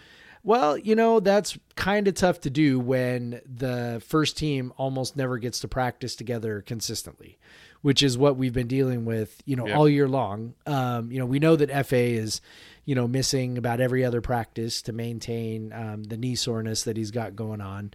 Well, 0.46 0.76
you 0.76 0.94
know, 0.94 1.20
that's 1.20 1.58
kind 1.74 2.06
of 2.06 2.14
tough 2.14 2.42
to 2.42 2.50
do 2.50 2.78
when 2.78 3.40
the 3.46 4.02
first 4.06 4.36
team 4.36 4.72
almost 4.76 5.16
never 5.16 5.38
gets 5.38 5.60
to 5.60 5.68
practice 5.68 6.14
together 6.14 6.60
consistently, 6.60 7.38
which 7.80 8.02
is 8.02 8.18
what 8.18 8.36
we've 8.36 8.52
been 8.52 8.66
dealing 8.68 9.06
with, 9.06 9.40
you 9.46 9.56
know, 9.56 9.66
Yeah. 9.66 9.76
all 9.78 9.88
year 9.88 10.06
long. 10.06 10.52
Um, 10.66 11.10
you 11.10 11.18
know, 11.18 11.24
we 11.24 11.38
know 11.38 11.56
that 11.56 11.70
Efe 11.70 11.92
is, 12.18 12.42
you 12.84 12.94
know, 12.94 13.08
missing 13.08 13.56
about 13.56 13.80
every 13.80 14.04
other 14.04 14.20
practice 14.20 14.82
to 14.82 14.92
maintain 14.92 15.72
um, 15.72 16.02
the 16.04 16.18
knee 16.18 16.34
soreness 16.34 16.82
that 16.82 16.98
he's 16.98 17.10
got 17.10 17.34
going 17.34 17.62
on. 17.62 17.94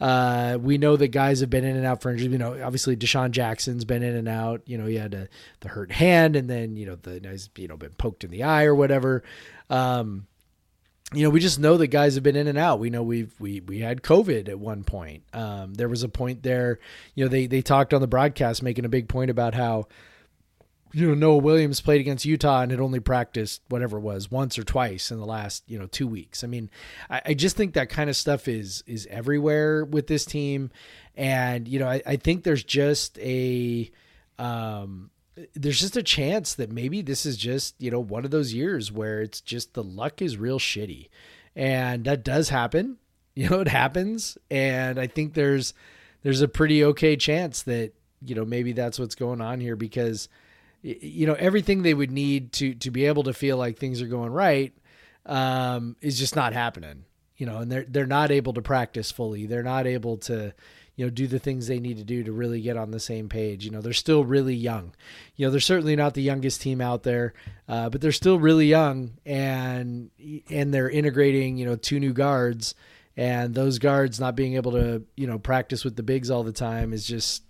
Uh, 0.00 0.56
we 0.58 0.78
know 0.78 0.96
that 0.96 1.08
guys 1.08 1.40
have 1.40 1.50
been 1.50 1.64
in 1.64 1.76
and 1.76 1.84
out 1.84 2.00
for 2.00 2.10
injuries. 2.10 2.32
You 2.32 2.38
know, 2.38 2.58
obviously 2.64 2.96
Dishon 2.96 3.32
Jackson's 3.32 3.84
been 3.84 4.02
in 4.02 4.16
and 4.16 4.26
out. 4.28 4.62
You 4.64 4.78
know, 4.78 4.86
he 4.86 4.94
had 4.94 5.12
a, 5.12 5.28
the 5.60 5.68
hurt 5.68 5.92
hand, 5.92 6.36
and 6.36 6.48
then 6.48 6.76
you 6.76 6.86
know 6.86 6.94
the 6.96 7.20
he's 7.30 7.50
you 7.58 7.68
know 7.68 7.76
been 7.76 7.90
poked 7.90 8.24
in 8.24 8.30
the 8.30 8.42
eye 8.44 8.64
or 8.64 8.74
whatever. 8.74 9.22
Um, 9.68 10.26
you 11.12 11.24
know, 11.24 11.30
we 11.30 11.40
just 11.40 11.58
know 11.58 11.76
that 11.76 11.88
guys 11.88 12.14
have 12.14 12.22
been 12.22 12.36
in 12.36 12.46
and 12.46 12.58
out. 12.58 12.78
We 12.78 12.90
know 12.90 13.02
we've 13.02 13.34
we 13.40 13.60
we 13.60 13.80
had 13.80 14.02
COVID 14.02 14.48
at 14.48 14.58
one 14.58 14.84
point. 14.84 15.24
Um, 15.32 15.74
there 15.74 15.88
was 15.88 16.02
a 16.02 16.08
point 16.08 16.42
there, 16.42 16.78
you 17.14 17.24
know, 17.24 17.28
they 17.28 17.46
they 17.46 17.62
talked 17.62 17.92
on 17.92 18.00
the 18.00 18.06
broadcast 18.06 18.62
making 18.62 18.84
a 18.84 18.88
big 18.88 19.08
point 19.08 19.30
about 19.30 19.54
how 19.54 19.88
you 20.92 21.08
know 21.08 21.14
Noah 21.14 21.38
Williams 21.38 21.80
played 21.80 22.00
against 22.00 22.24
Utah 22.24 22.62
and 22.62 22.70
had 22.70 22.80
only 22.80 23.00
practiced 23.00 23.62
whatever 23.68 23.98
it 23.98 24.02
was 24.02 24.30
once 24.30 24.58
or 24.58 24.62
twice 24.64 25.10
in 25.10 25.18
the 25.18 25.26
last 25.26 25.64
you 25.66 25.78
know 25.78 25.86
two 25.86 26.06
weeks. 26.06 26.44
I 26.44 26.46
mean, 26.46 26.70
I, 27.08 27.22
I 27.26 27.34
just 27.34 27.56
think 27.56 27.74
that 27.74 27.90
kind 27.90 28.08
of 28.08 28.16
stuff 28.16 28.46
is 28.46 28.84
is 28.86 29.08
everywhere 29.10 29.84
with 29.84 30.06
this 30.06 30.24
team, 30.24 30.70
and 31.16 31.66
you 31.66 31.80
know 31.80 31.88
I, 31.88 32.02
I 32.06 32.16
think 32.16 32.44
there's 32.44 32.64
just 32.64 33.18
a 33.18 33.90
um, 34.38 35.10
there's 35.54 35.80
just 35.80 35.96
a 35.96 36.02
chance 36.02 36.54
that 36.54 36.70
maybe 36.70 37.02
this 37.02 37.26
is 37.26 37.36
just 37.36 37.74
you 37.78 37.90
know 37.90 38.00
one 38.00 38.24
of 38.24 38.30
those 38.30 38.52
years 38.54 38.90
where 38.92 39.22
it's 39.22 39.40
just 39.40 39.74
the 39.74 39.82
luck 39.82 40.22
is 40.22 40.36
real 40.36 40.58
shitty, 40.58 41.08
and 41.54 42.04
that 42.04 42.24
does 42.24 42.48
happen. 42.48 42.96
You 43.36 43.48
know 43.48 43.60
it 43.60 43.68
happens, 43.68 44.36
and 44.50 44.98
I 44.98 45.06
think 45.06 45.34
there's 45.34 45.72
there's 46.24 46.42
a 46.42 46.48
pretty 46.48 46.84
okay 46.84 47.14
chance 47.16 47.62
that 47.62 47.92
you 48.26 48.34
know 48.34 48.44
maybe 48.44 48.72
that's 48.72 48.98
what's 48.98 49.14
going 49.14 49.40
on 49.40 49.60
here 49.60 49.76
because 49.76 50.28
you 50.82 51.26
know 51.28 51.34
everything 51.34 51.82
they 51.82 51.94
would 51.94 52.10
need 52.10 52.52
to 52.54 52.74
to 52.74 52.90
be 52.90 53.06
able 53.06 53.22
to 53.22 53.32
feel 53.32 53.56
like 53.56 53.78
things 53.78 54.02
are 54.02 54.08
going 54.08 54.32
right 54.32 54.74
um, 55.26 55.96
is 56.00 56.18
just 56.18 56.36
not 56.36 56.52
happening. 56.52 57.04
You 57.36 57.46
know, 57.46 57.58
and 57.58 57.72
they're 57.72 57.86
they're 57.88 58.06
not 58.06 58.30
able 58.30 58.52
to 58.54 58.62
practice 58.62 59.10
fully. 59.10 59.46
They're 59.46 59.62
not 59.62 59.86
able 59.86 60.18
to 60.18 60.52
you 61.00 61.06
know 61.06 61.10
do 61.10 61.26
the 61.26 61.38
things 61.38 61.66
they 61.66 61.80
need 61.80 61.96
to 61.96 62.04
do 62.04 62.22
to 62.22 62.30
really 62.30 62.60
get 62.60 62.76
on 62.76 62.90
the 62.90 63.00
same 63.00 63.30
page. 63.30 63.64
You 63.64 63.70
know, 63.70 63.80
they're 63.80 63.94
still 63.94 64.22
really 64.22 64.54
young. 64.54 64.92
You 65.34 65.46
know, 65.46 65.50
they're 65.50 65.58
certainly 65.58 65.96
not 65.96 66.12
the 66.12 66.20
youngest 66.20 66.60
team 66.60 66.82
out 66.82 67.04
there, 67.04 67.32
uh, 67.66 67.88
but 67.88 68.02
they're 68.02 68.12
still 68.12 68.38
really 68.38 68.66
young, 68.66 69.12
and 69.24 70.10
and 70.50 70.74
they're 70.74 70.90
integrating 70.90 71.56
you 71.56 71.64
know 71.64 71.76
two 71.76 71.98
new 72.00 72.12
guards. 72.12 72.74
And 73.16 73.54
those 73.54 73.78
guards 73.78 74.20
not 74.20 74.36
being 74.36 74.56
able 74.56 74.72
to, 74.72 75.02
you 75.16 75.26
know, 75.26 75.38
practice 75.38 75.84
with 75.84 75.96
the 75.96 76.02
bigs 76.02 76.30
all 76.30 76.42
the 76.42 76.52
time 76.52 76.92
is 76.92 77.06
just 77.06 77.44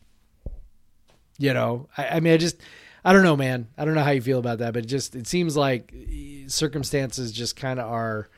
you 1.39 1.53
know 1.53 1.89
I, 1.97 2.07
I 2.09 2.21
mean 2.21 2.35
i 2.35 2.37
just 2.37 2.57
i 3.03 3.13
don't 3.13 3.23
know 3.23 3.37
man 3.37 3.69
i 3.79 3.85
don't 3.85 3.95
know 3.95 4.03
how 4.03 4.11
you 4.11 4.21
feel 4.21 4.39
about 4.39 4.59
that 4.59 4.75
but 4.75 4.85
it 4.85 4.89
just 4.89 5.17
it 5.17 5.27
seems 5.27 5.57
like 5.57 5.95
circumstances 6.49 7.33
just 7.33 7.57
kind 7.57 7.81
of 7.81 7.91
are 7.91 8.29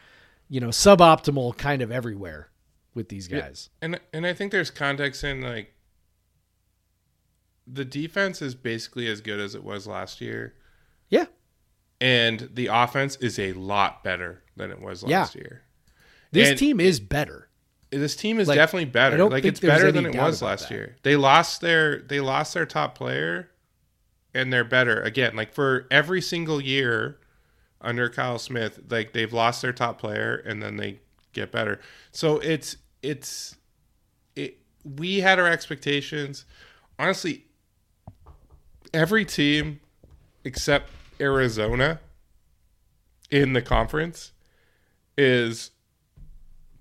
you 0.48 0.60
know 0.60 0.68
suboptimal 0.68 1.56
kind 1.56 1.82
of 1.82 1.90
everywhere 1.90 2.51
with 2.94 3.08
these 3.08 3.28
Yeah. 3.28 3.40
guys 3.40 3.70
And 3.80 4.00
and 4.12 4.26
I 4.26 4.34
think 4.34 4.52
there's 4.52 4.70
context 4.70 5.24
in 5.24 5.40
like 5.42 5.74
the 7.66 7.84
defense 7.84 8.42
is 8.42 8.54
basically 8.54 9.06
as 9.08 9.20
good 9.20 9.40
as 9.40 9.54
it 9.54 9.62
was 9.64 9.86
last 9.86 10.20
year, 10.20 10.54
yeah 11.08 11.26
and 12.00 12.50
the 12.52 12.66
offense 12.66 13.14
is 13.16 13.38
a 13.38 13.52
lot 13.52 14.02
better 14.02 14.42
than 14.56 14.70
it 14.72 14.80
was 14.80 15.02
Yeah. 15.06 15.20
last 15.20 15.34
year. 15.36 15.62
this 16.32 16.50
And- 16.50 16.58
team 16.58 16.80
is 16.80 17.00
better 17.00 17.48
This 17.90 18.16
team 18.16 18.40
is 18.40 18.48
Like, 18.48 18.56
definitely 18.56 18.86
better. 18.86 19.28
Like 19.28 19.44
it's 19.44 19.60
better 19.60 19.92
than 19.92 20.06
it 20.06 20.14
was 20.14 20.40
last 20.40 20.70
that. 20.70 20.74
year. 20.74 20.96
They 21.02 21.14
lost 21.14 21.60
their 21.60 21.98
they 22.00 22.20
lost 22.20 22.54
their 22.54 22.64
top 22.64 22.96
player, 22.96 23.50
and 24.32 24.50
they're 24.50 24.64
better 24.64 25.02
again. 25.02 25.36
Like 25.36 25.52
for 25.52 25.86
every 25.90 26.22
single 26.22 26.58
year 26.58 27.18
under 27.82 28.08
Kyle 28.08 28.38
Smith, 28.38 28.80
like 28.88 29.12
they've 29.12 29.30
lost 29.34 29.60
their 29.60 29.74
top 29.74 29.98
player 30.00 30.36
and 30.36 30.62
then 30.62 30.78
they 30.78 31.00
get 31.32 31.52
better. 31.52 31.80
So 32.10 32.38
it's 32.38 32.76
it's 33.02 33.56
it. 34.36 34.58
We 34.84 35.20
had 35.20 35.38
our 35.38 35.46
expectations. 35.46 36.44
Honestly, 36.98 37.44
every 38.92 39.24
team 39.24 39.80
except 40.44 40.90
Arizona 41.20 42.00
in 43.30 43.52
the 43.52 43.62
conference 43.62 44.32
is 45.16 45.70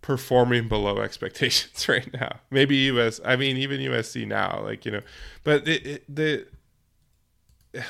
performing 0.01 0.67
below 0.67 0.97
expectations 1.01 1.87
right 1.87 2.11
now. 2.13 2.39
Maybe 2.49 2.75
US, 2.75 3.19
I 3.23 3.35
mean 3.35 3.57
even 3.57 3.79
USC 3.79 4.27
now, 4.27 4.61
like 4.63 4.85
you 4.85 4.91
know, 4.91 5.01
but 5.43 5.67
it, 5.67 6.03
the 6.13 6.47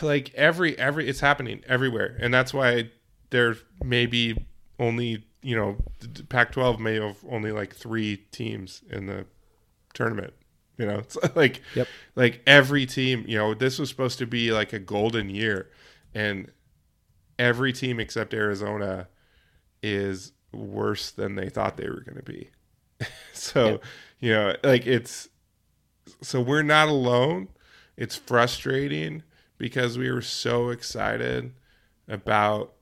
like 0.02 0.34
every 0.36 0.78
every 0.78 1.08
it's 1.08 1.20
happening 1.20 1.64
everywhere, 1.68 2.18
and 2.20 2.34
that's 2.34 2.54
why 2.54 2.90
there's 3.32 3.64
maybe 3.84 4.46
only 4.80 5.26
you 5.42 5.56
know 5.56 5.78
the 6.00 6.24
Pac-12 6.24 6.80
may 6.80 6.96
have 6.96 7.18
only 7.30 7.52
like 7.52 7.76
three 7.76 8.18
teams 8.32 8.82
in 8.90 9.06
the 9.08 9.26
tournament. 9.94 10.34
You 10.78 10.86
know, 10.88 10.98
it's 11.00 11.18
like 11.36 11.62
Yep. 11.76 11.88
like 12.16 12.42
every 12.48 12.86
team. 12.86 13.26
You 13.28 13.38
know, 13.38 13.54
this 13.54 13.80
was 13.80 13.90
supposed 13.90 14.20
to 14.20 14.26
be 14.26 14.52
like 14.52 14.74
a 14.74 14.80
golden 14.80 15.30
year, 15.30 15.70
and 16.14 16.52
every 17.40 17.74
team 17.74 18.00
except 18.00 18.34
Arizona 18.34 19.08
is 19.84 20.32
worse 20.52 21.12
than 21.12 21.36
they 21.36 21.50
thought 21.50 21.78
they 21.78 21.90
were 21.90 22.02
going 22.02 22.18
to 22.18 22.24
be. 22.24 22.50
so, 23.34 23.80
you 24.20 24.32
know, 24.32 24.56
like 24.64 24.86
it's 24.86 25.30
so 26.22 26.42
we're 26.42 26.62
not 26.64 26.88
alone. 26.88 27.48
It's 27.98 28.16
frustrating 28.16 29.24
because 29.58 29.98
we 29.98 30.12
were 30.12 30.22
so 30.22 30.70
excited 30.70 31.54
about 32.08 32.74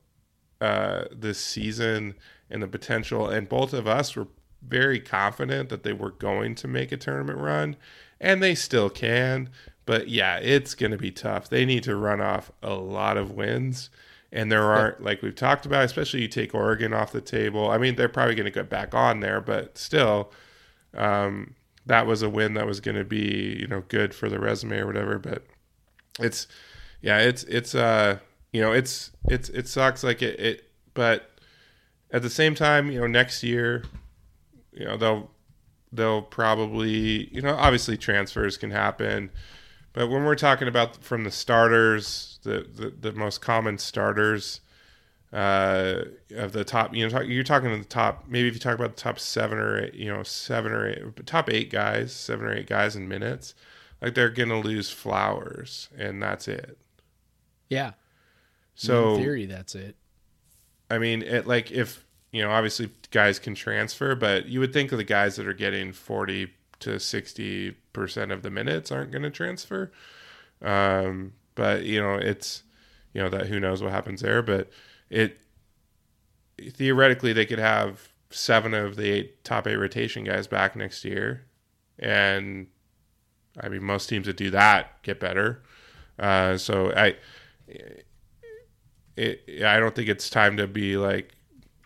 uh, 0.60 1.04
this 1.12 1.38
season 1.38 2.14
and 2.50 2.62
the 2.62 2.68
potential, 2.68 3.28
and 3.28 3.48
both 3.48 3.72
of 3.72 3.86
us 3.86 4.16
were 4.16 4.28
very 4.66 5.00
confident 5.00 5.68
that 5.68 5.82
they 5.82 5.92
were 5.92 6.10
going 6.10 6.54
to 6.56 6.68
make 6.68 6.92
a 6.92 6.96
tournament 6.96 7.38
run, 7.38 7.76
and 8.20 8.42
they 8.42 8.54
still 8.54 8.90
can. 8.90 9.48
But 9.86 10.08
yeah, 10.08 10.38
it's 10.38 10.74
going 10.74 10.92
to 10.92 10.98
be 10.98 11.10
tough. 11.10 11.48
They 11.48 11.64
need 11.64 11.82
to 11.84 11.96
run 11.96 12.20
off 12.20 12.52
a 12.62 12.74
lot 12.74 13.16
of 13.16 13.32
wins. 13.32 13.90
And 14.32 14.52
there 14.52 14.62
aren't, 14.62 15.02
like 15.02 15.22
we've 15.22 15.34
talked 15.34 15.66
about, 15.66 15.84
especially 15.84 16.22
you 16.22 16.28
take 16.28 16.54
Oregon 16.54 16.92
off 16.92 17.10
the 17.10 17.20
table. 17.20 17.68
I 17.68 17.78
mean, 17.78 17.96
they're 17.96 18.08
probably 18.08 18.36
going 18.36 18.44
to 18.44 18.52
get 18.52 18.70
back 18.70 18.94
on 18.94 19.18
there, 19.18 19.40
but 19.40 19.76
still, 19.76 20.30
um, 20.94 21.54
that 21.86 22.06
was 22.06 22.22
a 22.22 22.30
win 22.30 22.54
that 22.54 22.66
was 22.66 22.78
going 22.78 22.96
to 22.96 23.04
be, 23.04 23.56
you 23.58 23.66
know, 23.66 23.82
good 23.88 24.14
for 24.14 24.28
the 24.28 24.38
resume 24.38 24.78
or 24.78 24.86
whatever. 24.86 25.18
But 25.18 25.46
it's, 26.20 26.46
yeah, 27.00 27.18
it's, 27.18 27.42
it's, 27.44 27.74
uh, 27.74 28.18
you 28.52 28.60
know, 28.60 28.70
it's, 28.70 29.10
it's, 29.24 29.48
it 29.48 29.66
sucks. 29.66 30.04
Like 30.04 30.22
it, 30.22 30.38
it, 30.38 30.70
but 30.94 31.29
at 32.12 32.22
the 32.22 32.30
same 32.30 32.54
time, 32.54 32.90
you 32.90 33.00
know, 33.00 33.06
next 33.06 33.42
year, 33.42 33.84
you 34.72 34.84
know, 34.84 34.96
they'll, 34.96 35.30
they'll 35.92 36.22
probably, 36.22 37.28
you 37.34 37.42
know, 37.42 37.54
obviously 37.56 37.96
transfers 37.96 38.56
can 38.56 38.70
happen. 38.70 39.30
But 39.92 40.08
when 40.08 40.24
we're 40.24 40.36
talking 40.36 40.68
about 40.68 41.02
from 41.02 41.24
the 41.24 41.30
starters, 41.30 42.38
the, 42.42 42.66
the, 42.72 42.90
the 42.90 43.12
most 43.12 43.40
common 43.40 43.78
starters, 43.78 44.60
uh, 45.32 46.02
of 46.36 46.52
the 46.52 46.64
top. 46.64 46.94
You 46.94 47.04
know, 47.04 47.10
talk, 47.10 47.26
you're 47.26 47.44
talking 47.44 47.70
to 47.70 47.78
the 47.78 47.84
top. 47.84 48.24
Maybe 48.28 48.48
if 48.48 48.54
you 48.54 48.60
talk 48.60 48.74
about 48.74 48.96
the 48.96 49.02
top 49.02 49.18
seven 49.18 49.58
or 49.58 49.84
eight, 49.84 49.94
you 49.94 50.12
know, 50.12 50.22
seven 50.22 50.72
or 50.72 50.88
eight, 50.88 51.26
top 51.26 51.48
eight 51.50 51.70
guys, 51.70 52.12
seven 52.12 52.46
or 52.46 52.52
eight 52.52 52.66
guys 52.66 52.96
in 52.96 53.08
minutes, 53.08 53.54
like 54.02 54.14
they're 54.14 54.30
gonna 54.30 54.60
lose 54.60 54.90
Flowers, 54.90 55.88
and 55.96 56.22
that's 56.22 56.48
it. 56.48 56.78
Yeah. 57.68 57.92
So 58.74 59.14
in 59.14 59.22
theory, 59.22 59.46
that's 59.46 59.74
it. 59.74 59.96
I 60.90 60.98
mean, 60.98 61.22
it 61.22 61.46
like 61.46 61.70
if 61.70 62.04
you 62.32 62.42
know, 62.42 62.50
obviously 62.50 62.90
guys 63.10 63.38
can 63.38 63.54
transfer, 63.54 64.14
but 64.14 64.46
you 64.46 64.60
would 64.60 64.72
think 64.72 64.92
of 64.92 64.98
the 64.98 65.04
guys 65.04 65.36
that 65.36 65.46
are 65.46 65.54
getting 65.54 65.92
forty 65.92 66.52
to 66.80 66.98
sixty 66.98 67.72
percent 67.92 68.32
of 68.32 68.42
the 68.42 68.50
minutes 68.50 68.90
aren't 68.90 69.12
going 69.12 69.22
to 69.22 69.30
transfer. 69.30 69.92
Um, 70.62 71.32
but 71.54 71.84
you 71.84 72.00
know, 72.00 72.14
it's 72.14 72.64
you 73.12 73.22
know 73.22 73.28
that 73.30 73.46
who 73.46 73.60
knows 73.60 73.82
what 73.82 73.92
happens 73.92 74.20
there, 74.20 74.42
but 74.42 74.70
it 75.08 75.40
theoretically 76.72 77.32
they 77.32 77.46
could 77.46 77.58
have 77.58 78.08
seven 78.30 78.74
of 78.74 78.96
the 78.96 79.10
eight 79.10 79.44
top 79.44 79.66
eight 79.66 79.76
rotation 79.76 80.24
guys 80.24 80.46
back 80.46 80.76
next 80.76 81.04
year, 81.04 81.46
and 81.98 82.66
I 83.60 83.68
mean 83.68 83.84
most 83.84 84.08
teams 84.08 84.26
that 84.26 84.36
do 84.36 84.50
that 84.50 85.02
get 85.02 85.20
better. 85.20 85.62
Uh, 86.18 86.56
so 86.56 86.92
I 86.92 87.16
it, 89.20 89.64
I 89.64 89.78
don't 89.78 89.94
think 89.94 90.08
it's 90.08 90.30
time 90.30 90.56
to 90.56 90.66
be 90.66 90.96
like 90.96 91.32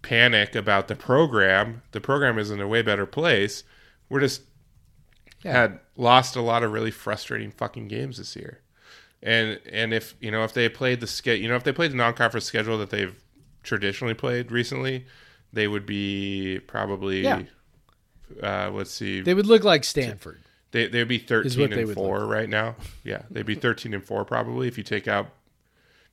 panic 0.02 0.54
about 0.54 0.88
the 0.88 0.94
program. 0.96 1.82
The 1.92 2.00
program 2.00 2.38
is 2.38 2.50
in 2.50 2.60
a 2.60 2.68
way 2.68 2.82
better 2.82 3.06
place. 3.06 3.64
We're 4.08 4.20
just 4.20 4.42
had 5.42 5.80
lost 5.96 6.36
a 6.36 6.40
lot 6.40 6.62
of 6.62 6.72
really 6.72 6.90
frustrating 6.90 7.50
fucking 7.50 7.88
games 7.88 8.18
this 8.18 8.36
year. 8.36 8.60
And 9.22 9.58
and 9.70 9.92
if 9.94 10.14
you 10.20 10.30
know 10.30 10.44
if 10.44 10.52
they 10.52 10.68
played 10.68 11.00
the 11.00 11.06
ske- 11.06 11.26
you 11.40 11.48
know 11.48 11.56
if 11.56 11.64
they 11.64 11.72
played 11.72 11.92
the 11.92 11.96
non-conference 11.96 12.44
schedule 12.44 12.76
that 12.78 12.90
they've 12.90 13.14
traditionally 13.62 14.14
played 14.14 14.52
recently, 14.52 15.06
they 15.52 15.66
would 15.66 15.86
be 15.86 16.60
probably 16.66 17.22
Yeah. 17.22 17.42
uh, 18.42 18.70
let's 18.72 18.90
see 18.90 19.22
They 19.22 19.32
would 19.34 19.46
look 19.46 19.64
like 19.64 19.84
Stanford. 19.84 20.40
they 20.72 20.88
they'd 20.88 21.08
be 21.08 21.18
thirteen 21.18 21.72
and 21.72 21.94
four 21.94 22.26
right 22.26 22.48
now. 22.50 22.76
Yeah, 23.02 23.22
they'd 23.30 23.46
be 23.46 23.54
thirteen 23.54 23.94
and 23.94 24.04
four 24.04 24.24
probably 24.26 24.68
if 24.68 24.76
you 24.76 24.84
take 24.84 25.08
out 25.08 25.30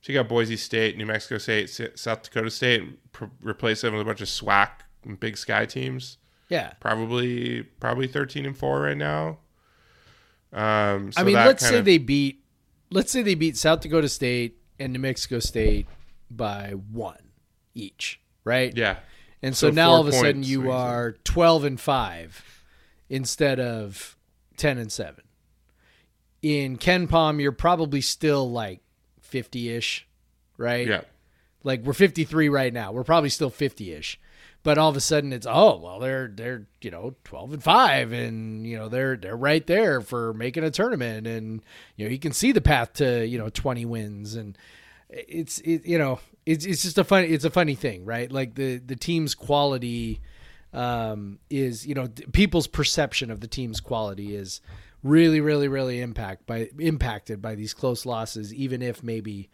take 0.02 0.14
got 0.14 0.28
Boise 0.28 0.56
State, 0.56 0.96
New 0.96 1.06
Mexico 1.06 1.38
State, 1.38 1.70
South 1.94 2.22
Dakota 2.22 2.50
State, 2.50 3.12
pr- 3.12 3.26
replace 3.40 3.80
them 3.82 3.92
with 3.94 4.02
a 4.02 4.04
bunch 4.04 4.20
of 4.20 4.28
SWAC 4.28 4.68
and 5.04 5.18
Big 5.18 5.36
Sky 5.36 5.64
teams. 5.66 6.18
Yeah. 6.48 6.72
Probably 6.80 7.62
probably 7.62 8.06
thirteen 8.06 8.44
and 8.46 8.56
four 8.56 8.80
right 8.82 8.96
now. 8.96 9.38
Um, 10.52 11.12
so 11.12 11.20
I 11.20 11.24
mean, 11.24 11.34
let's 11.34 11.66
say 11.66 11.78
of- 11.78 11.84
they 11.84 11.98
beat, 11.98 12.44
let's 12.90 13.10
say 13.10 13.22
they 13.22 13.34
beat 13.34 13.56
South 13.56 13.80
Dakota 13.80 14.08
State 14.08 14.58
and 14.78 14.92
New 14.92 14.98
Mexico 14.98 15.38
State 15.38 15.86
by 16.30 16.72
one 16.90 17.30
each, 17.74 18.20
right? 18.44 18.76
yeah. 18.76 18.96
And 19.44 19.56
so, 19.56 19.70
So 19.70 19.74
now 19.74 19.90
all 19.92 20.00
of 20.02 20.06
a 20.08 20.12
sudden 20.12 20.42
you 20.44 20.62
you 20.62 20.66
said. 20.68 20.70
are 20.70 21.12
twelve 21.24 21.64
and 21.64 21.80
five 21.80 22.62
instead 23.08 23.58
of 23.58 24.16
ten 24.56 24.78
and 24.78 24.92
seven. 24.92 25.24
In 26.42 26.76
KenPom, 26.76 27.40
you're 27.40 27.50
probably 27.52 28.00
still 28.00 28.50
like 28.50 28.80
fifty 29.32 29.70
ish, 29.70 30.06
right? 30.58 30.86
Yeah. 30.86 31.00
Like 31.64 31.82
we're 31.82 31.94
fifty 31.94 32.24
three 32.24 32.50
right 32.50 32.72
now. 32.72 32.92
We're 32.92 33.02
probably 33.02 33.30
still 33.30 33.50
fifty 33.50 33.92
ish. 33.92 34.20
But 34.62 34.78
all 34.78 34.90
of 34.90 34.96
a 34.96 35.00
sudden 35.00 35.32
it's 35.32 35.46
oh 35.48 35.78
well 35.78 35.98
they're 35.98 36.28
they're 36.28 36.66
you 36.82 36.90
know 36.90 37.14
twelve 37.24 37.52
and 37.52 37.62
five 37.62 38.12
and 38.12 38.64
you 38.66 38.76
know 38.76 38.88
they're 38.88 39.16
they're 39.16 39.36
right 39.36 39.66
there 39.66 40.00
for 40.00 40.32
making 40.34 40.62
a 40.62 40.70
tournament 40.70 41.26
and 41.26 41.62
you 41.96 42.04
know 42.04 42.12
you 42.12 42.18
can 42.18 42.32
see 42.32 42.52
the 42.52 42.60
path 42.60 42.92
to 42.94 43.26
you 43.26 43.38
know 43.38 43.48
twenty 43.48 43.84
wins 43.84 44.36
and 44.36 44.56
it's 45.08 45.58
it, 45.60 45.84
you 45.84 45.98
know 45.98 46.20
it's 46.46 46.64
it's 46.64 46.82
just 46.82 46.98
a 46.98 47.02
funny 47.02 47.26
it's 47.28 47.44
a 47.44 47.50
funny 47.50 47.74
thing 47.74 48.04
right 48.04 48.30
like 48.30 48.54
the 48.54 48.76
the 48.78 48.94
team's 48.94 49.34
quality 49.34 50.20
um 50.72 51.40
is 51.50 51.84
you 51.84 51.94
know 51.94 52.08
people's 52.32 52.68
perception 52.68 53.32
of 53.32 53.40
the 53.40 53.48
team's 53.48 53.80
quality 53.80 54.36
is 54.36 54.60
really 55.02 55.40
really 55.40 55.68
really 55.68 56.00
impact 56.00 56.46
by 56.46 56.68
impacted 56.78 57.42
by 57.42 57.54
these 57.54 57.74
close 57.74 58.06
losses 58.06 58.54
even 58.54 58.82
if 58.82 59.02
maybe 59.02 59.48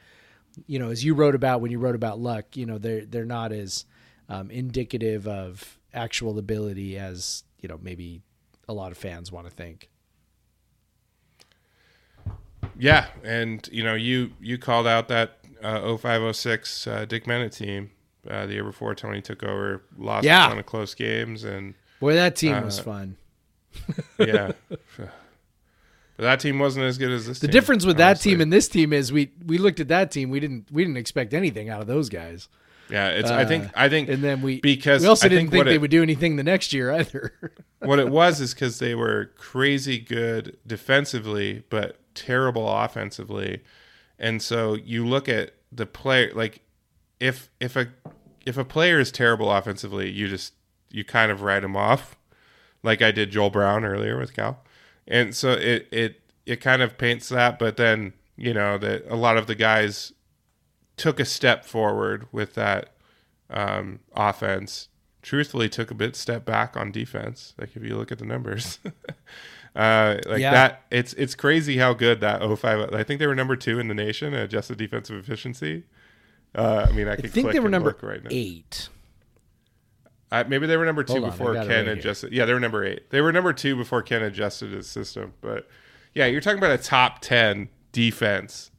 you 0.66 0.78
know 0.78 0.90
as 0.90 1.04
you 1.04 1.14
wrote 1.14 1.34
about 1.34 1.60
when 1.60 1.70
you 1.70 1.78
wrote 1.78 1.94
about 1.94 2.18
luck 2.18 2.56
you 2.56 2.66
know 2.66 2.76
they're 2.78 3.06
they're 3.06 3.24
not 3.24 3.50
as 3.52 3.84
um, 4.28 4.50
indicative 4.50 5.26
of 5.26 5.78
actual 5.94 6.38
ability 6.38 6.98
as 6.98 7.44
you 7.60 7.68
know 7.68 7.78
maybe 7.82 8.20
a 8.68 8.72
lot 8.74 8.92
of 8.92 8.98
fans 8.98 9.32
want 9.32 9.46
to 9.48 9.52
think 9.54 9.88
Yeah, 12.78 13.06
and 13.24 13.68
you 13.72 13.82
know 13.82 13.94
you 13.94 14.32
you 14.40 14.58
called 14.58 14.86
out 14.86 15.08
that 15.08 15.38
uh, 15.62 15.96
0506 15.96 16.86
uh, 16.86 17.04
Dick 17.06 17.24
Bennett 17.26 17.52
team 17.52 17.90
uh, 18.28 18.46
the 18.46 18.52
year 18.54 18.64
before 18.64 18.94
Tony 18.94 19.20
took 19.20 19.42
over, 19.42 19.82
lost 19.96 20.24
Yeah. 20.24 20.46
a 20.46 20.48
ton 20.50 20.58
of 20.58 20.66
close 20.66 20.94
games, 20.94 21.42
and 21.44 21.74
boy 22.00 22.14
that 22.14 22.36
team 22.36 22.62
was 22.62 22.78
Uh, 22.78 22.82
fun 22.82 23.16
yeah. 24.18 24.52
But 26.18 26.24
that 26.24 26.40
team 26.40 26.58
wasn't 26.58 26.84
as 26.84 26.98
good 26.98 27.12
as 27.12 27.26
this. 27.26 27.38
The 27.38 27.46
team, 27.46 27.52
difference 27.52 27.86
with 27.86 27.96
that 27.98 28.20
team 28.20 28.40
and 28.40 28.52
this 28.52 28.68
team 28.68 28.92
is 28.92 29.12
we 29.12 29.30
we 29.46 29.56
looked 29.56 29.78
at 29.80 29.88
that 29.88 30.10
team. 30.10 30.30
We 30.30 30.40
didn't 30.40 30.66
we 30.70 30.82
didn't 30.82 30.98
expect 30.98 31.32
anything 31.32 31.70
out 31.70 31.80
of 31.80 31.86
those 31.86 32.08
guys. 32.08 32.48
yeah, 32.90 33.08
it's. 33.10 33.30
I 33.30 33.44
think. 33.44 33.66
Uh, 33.66 33.70
I 33.76 33.88
think. 33.88 34.08
And 34.08 34.22
then 34.22 34.42
we 34.42 34.60
because 34.60 35.02
we 35.02 35.08
also 35.08 35.26
I 35.26 35.28
didn't 35.28 35.44
think 35.44 35.52
think, 35.52 35.64
they 35.66 35.74
it- 35.76 35.80
would 35.80 35.92
do 35.92 36.02
anything 36.02 36.34
the 36.34 36.42
next 36.42 36.72
year 36.72 36.90
either. 36.90 37.32
what 37.78 38.00
it 38.00 38.08
was 38.08 38.40
is 38.40 38.52
because 38.52 38.80
they 38.80 38.96
were 38.96 39.30
crazy 39.36 39.98
good 40.00 40.58
defensively, 40.66 41.62
but 41.70 42.00
terrible 42.14 42.68
offensively, 42.68 43.62
and 44.18 44.42
so 44.42 44.74
you 44.74 45.06
look 45.06 45.28
at 45.28 45.52
the 45.70 45.86
player 45.86 46.32
like 46.34 46.62
if 47.20 47.48
if 47.60 47.76
a 47.76 47.88
if 48.44 48.56
a 48.56 48.64
player 48.64 48.98
is 48.98 49.12
terrible 49.12 49.52
offensively, 49.52 50.10
you 50.10 50.26
just 50.26 50.54
you 50.90 51.04
kind 51.04 51.30
of 51.30 51.42
write 51.42 51.62
him 51.62 51.76
off, 51.76 52.16
like 52.82 53.02
I 53.02 53.12
did 53.12 53.30
Joel 53.30 53.50
Brown 53.50 53.84
earlier 53.84 54.18
with 54.18 54.34
Cal, 54.34 54.64
and 55.08 55.34
so 55.34 55.52
it 55.52 55.88
it 55.90 56.20
it 56.46 56.56
kind 56.60 56.82
of 56.82 56.96
paints 56.98 57.28
that, 57.30 57.58
but 57.58 57.76
then 57.76 58.12
you 58.36 58.54
know 58.54 58.78
that 58.78 59.04
a 59.08 59.16
lot 59.16 59.36
of 59.36 59.46
the 59.48 59.54
guys 59.56 60.12
took 60.96 61.18
a 61.20 61.24
step 61.24 61.64
forward 61.64 62.26
with 62.32 62.54
that 62.54 62.90
um, 63.50 63.98
offense. 64.14 64.88
Truthfully, 65.22 65.68
took 65.68 65.90
a 65.90 65.94
bit 65.94 66.14
step 66.16 66.44
back 66.44 66.76
on 66.76 66.92
defense. 66.92 67.54
Like 67.58 67.74
if 67.76 67.82
you 67.82 67.96
look 67.96 68.12
at 68.12 68.18
the 68.18 68.24
numbers, 68.24 68.78
uh, 69.76 70.18
like 70.26 70.40
Yeah. 70.40 70.52
that, 70.52 70.82
it's 70.90 71.12
it's 71.14 71.34
crazy 71.34 71.78
how 71.78 71.92
good 71.92 72.20
that 72.20 72.40
05. 72.40 72.94
I 72.94 73.02
think 73.02 73.18
they 73.18 73.26
were 73.26 73.34
number 73.34 73.56
two 73.56 73.78
in 73.78 73.88
the 73.88 73.94
nation 73.94 74.32
adjusted 74.34 74.78
defensive 74.78 75.16
efficiency. 75.16 75.84
Uh, 76.54 76.86
I 76.88 76.92
mean, 76.92 77.08
I 77.08 77.12
I 77.12 77.16
think 77.16 77.32
click 77.44 77.52
they 77.52 77.60
were 77.60 77.68
number 77.68 77.94
right 78.02 78.22
now. 78.22 78.28
eight. 78.32 78.88
Maybe 80.30 80.66
they 80.66 80.76
were 80.76 80.84
number 80.84 81.04
two 81.04 81.14
Hold 81.20 81.24
before 81.26 81.54
Ken 81.54 81.66
right 81.68 81.84
here. 81.84 81.92
adjusted. 81.94 82.32
Yeah, 82.32 82.44
they 82.44 82.52
were 82.52 82.60
number 82.60 82.84
eight. 82.84 83.10
They 83.10 83.20
were 83.20 83.32
number 83.32 83.52
two 83.52 83.76
before 83.76 84.02
Ken 84.02 84.22
adjusted 84.22 84.72
his 84.72 84.86
system. 84.86 85.32
But 85.40 85.68
yeah, 86.14 86.26
you're 86.26 86.40
talking 86.40 86.58
about 86.58 86.72
a 86.72 86.82
top 86.82 87.20
ten 87.20 87.68
defense 87.92 88.70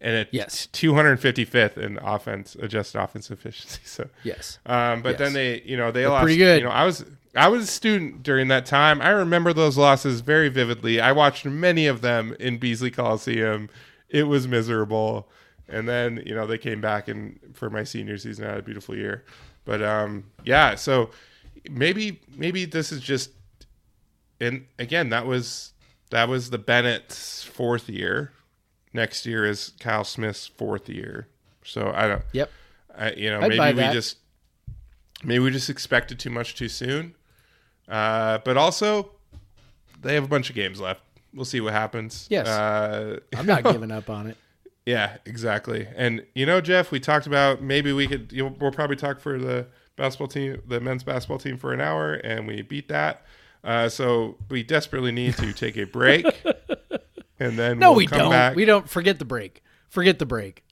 and 0.00 0.14
a 0.16 0.26
Yes. 0.30 0.68
255th 0.72 1.78
in 1.78 1.98
offense 1.98 2.54
adjusted 2.60 2.98
offense 3.00 3.30
efficiency. 3.30 3.80
So 3.84 4.08
Yes. 4.22 4.58
um, 4.66 5.00
but 5.02 5.10
Yes. 5.10 5.18
then 5.18 5.32
they, 5.32 5.62
you 5.62 5.76
know, 5.76 5.90
they 5.90 6.00
They're 6.00 6.10
lost. 6.10 6.22
pretty 6.22 6.36
good. 6.36 6.58
You 6.58 6.64
know, 6.64 6.70
I 6.72 6.84
was 6.84 7.04
I 7.36 7.48
was 7.48 7.64
a 7.64 7.66
student 7.66 8.22
during 8.22 8.48
that 8.48 8.64
time. 8.66 9.00
I 9.02 9.08
remember 9.08 9.52
those 9.52 9.76
losses 9.76 10.20
very 10.20 10.48
vividly. 10.48 11.00
I 11.00 11.10
watched 11.12 11.44
many 11.44 11.86
of 11.86 12.00
them 12.00 12.36
in 12.38 12.58
Beasley 12.58 12.90
Coliseum. 12.92 13.68
It 14.08 14.24
was 14.24 14.46
miserable. 14.46 15.28
And 15.68 15.88
then 15.88 16.22
you 16.26 16.34
know 16.34 16.46
they 16.46 16.58
came 16.58 16.80
back 16.82 17.08
and 17.08 17.40
for 17.54 17.70
my 17.70 17.84
senior 17.84 18.18
season, 18.18 18.44
I 18.44 18.50
had 18.50 18.58
a 18.58 18.62
beautiful 18.62 18.94
year. 18.94 19.24
But 19.64 19.82
um, 19.82 20.24
yeah, 20.44 20.74
so 20.74 21.10
maybe 21.70 22.20
maybe 22.36 22.64
this 22.64 22.92
is 22.92 23.00
just, 23.00 23.30
and 24.40 24.66
again, 24.78 25.10
that 25.10 25.26
was 25.26 25.72
that 26.10 26.28
was 26.28 26.50
the 26.50 26.58
Bennett's 26.58 27.42
fourth 27.42 27.88
year. 27.88 28.32
Next 28.92 29.26
year 29.26 29.44
is 29.44 29.72
Kyle 29.80 30.04
Smith's 30.04 30.46
fourth 30.46 30.88
year. 30.88 31.28
So 31.64 31.92
I 31.94 32.06
don't. 32.06 32.22
Yep. 32.32 32.50
I, 32.96 33.12
you 33.12 33.30
know, 33.30 33.40
I'd 33.40 33.48
maybe 33.48 33.82
we 33.82 33.92
just 33.92 34.18
maybe 35.24 35.40
we 35.40 35.50
just 35.50 35.70
expected 35.70 36.18
too 36.18 36.30
much 36.30 36.54
too 36.54 36.68
soon. 36.68 37.14
Uh, 37.88 38.38
but 38.44 38.56
also, 38.56 39.10
they 40.00 40.14
have 40.14 40.24
a 40.24 40.28
bunch 40.28 40.48
of 40.50 40.56
games 40.56 40.80
left. 40.80 41.02
We'll 41.32 41.44
see 41.44 41.60
what 41.60 41.72
happens. 41.72 42.26
Yes. 42.30 42.46
Uh, 42.46 43.18
I'm 43.36 43.46
not 43.46 43.64
giving 43.72 43.90
up 43.90 44.08
on 44.08 44.28
it. 44.28 44.36
Yeah, 44.86 45.16
exactly. 45.24 45.86
And 45.96 46.24
you 46.34 46.46
know, 46.46 46.60
Jeff, 46.60 46.90
we 46.90 47.00
talked 47.00 47.26
about 47.26 47.62
maybe 47.62 47.92
we 47.92 48.06
could. 48.06 48.32
You 48.32 48.44
know, 48.44 48.56
we'll 48.60 48.70
probably 48.72 48.96
talk 48.96 49.20
for 49.20 49.38
the 49.38 49.66
basketball 49.96 50.28
team, 50.28 50.60
the 50.66 50.80
men's 50.80 51.04
basketball 51.04 51.38
team, 51.38 51.56
for 51.56 51.72
an 51.72 51.80
hour, 51.80 52.14
and 52.14 52.46
we 52.46 52.62
beat 52.62 52.88
that. 52.88 53.24
Uh, 53.62 53.88
so 53.88 54.36
we 54.50 54.62
desperately 54.62 55.10
need 55.12 55.36
to 55.38 55.52
take 55.54 55.76
a 55.78 55.84
break, 55.84 56.26
and 57.40 57.58
then 57.58 57.78
No, 57.78 57.90
we'll 57.90 57.96
we 57.98 58.06
come 58.06 58.18
don't. 58.18 58.30
Back. 58.30 58.56
We 58.56 58.64
don't 58.66 58.88
forget 58.88 59.18
the 59.18 59.24
break. 59.24 59.62
Forget 59.88 60.18
the 60.18 60.26
break. 60.26 60.64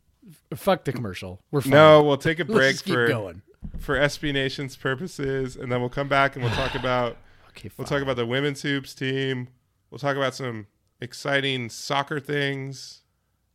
Fuck 0.55 0.85
the 0.85 0.93
commercial. 0.93 1.41
We're 1.51 1.63
fine. 1.63 1.71
No, 1.71 2.03
we'll 2.03 2.17
take 2.19 2.39
a 2.39 2.45
break 2.47 2.77
for 2.77 3.07
going. 3.09 3.41
for 3.79 3.97
SB 3.97 4.33
Nation's 4.35 4.77
purposes, 4.77 5.57
and 5.57 5.73
then 5.73 5.81
we'll 5.81 5.89
come 5.89 6.09
back 6.09 6.37
and 6.37 6.45
we'll 6.45 6.55
talk 6.55 6.75
about 6.79 7.17
Okay, 7.51 7.71
we'll 7.77 7.87
talk 7.87 8.03
about 8.03 8.17
the 8.17 8.27
women's 8.27 8.63
hoops 8.63 8.95
team. 8.95 9.49
We'll 9.91 9.99
talk 9.99 10.17
about 10.17 10.35
some 10.35 10.67
exciting 11.01 11.69
soccer 11.71 12.19
things, 12.21 13.02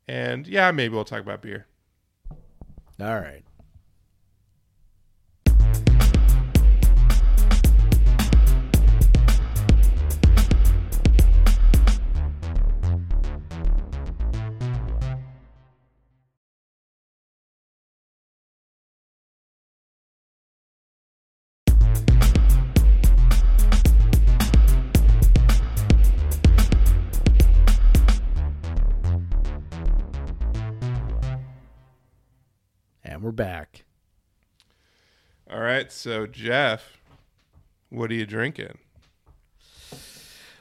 and 0.07 0.47
yeah, 0.47 0.71
maybe 0.71 0.93
we'll 0.93 1.05
talk 1.05 1.21
about 1.21 1.41
beer. 1.41 1.67
All 2.99 3.19
right. 3.19 3.43
All 35.49 35.61
right, 35.61 35.91
so 35.91 36.25
Jeff, 36.25 36.97
what 37.89 38.11
are 38.11 38.15
you 38.15 38.25
drinking? 38.25 38.77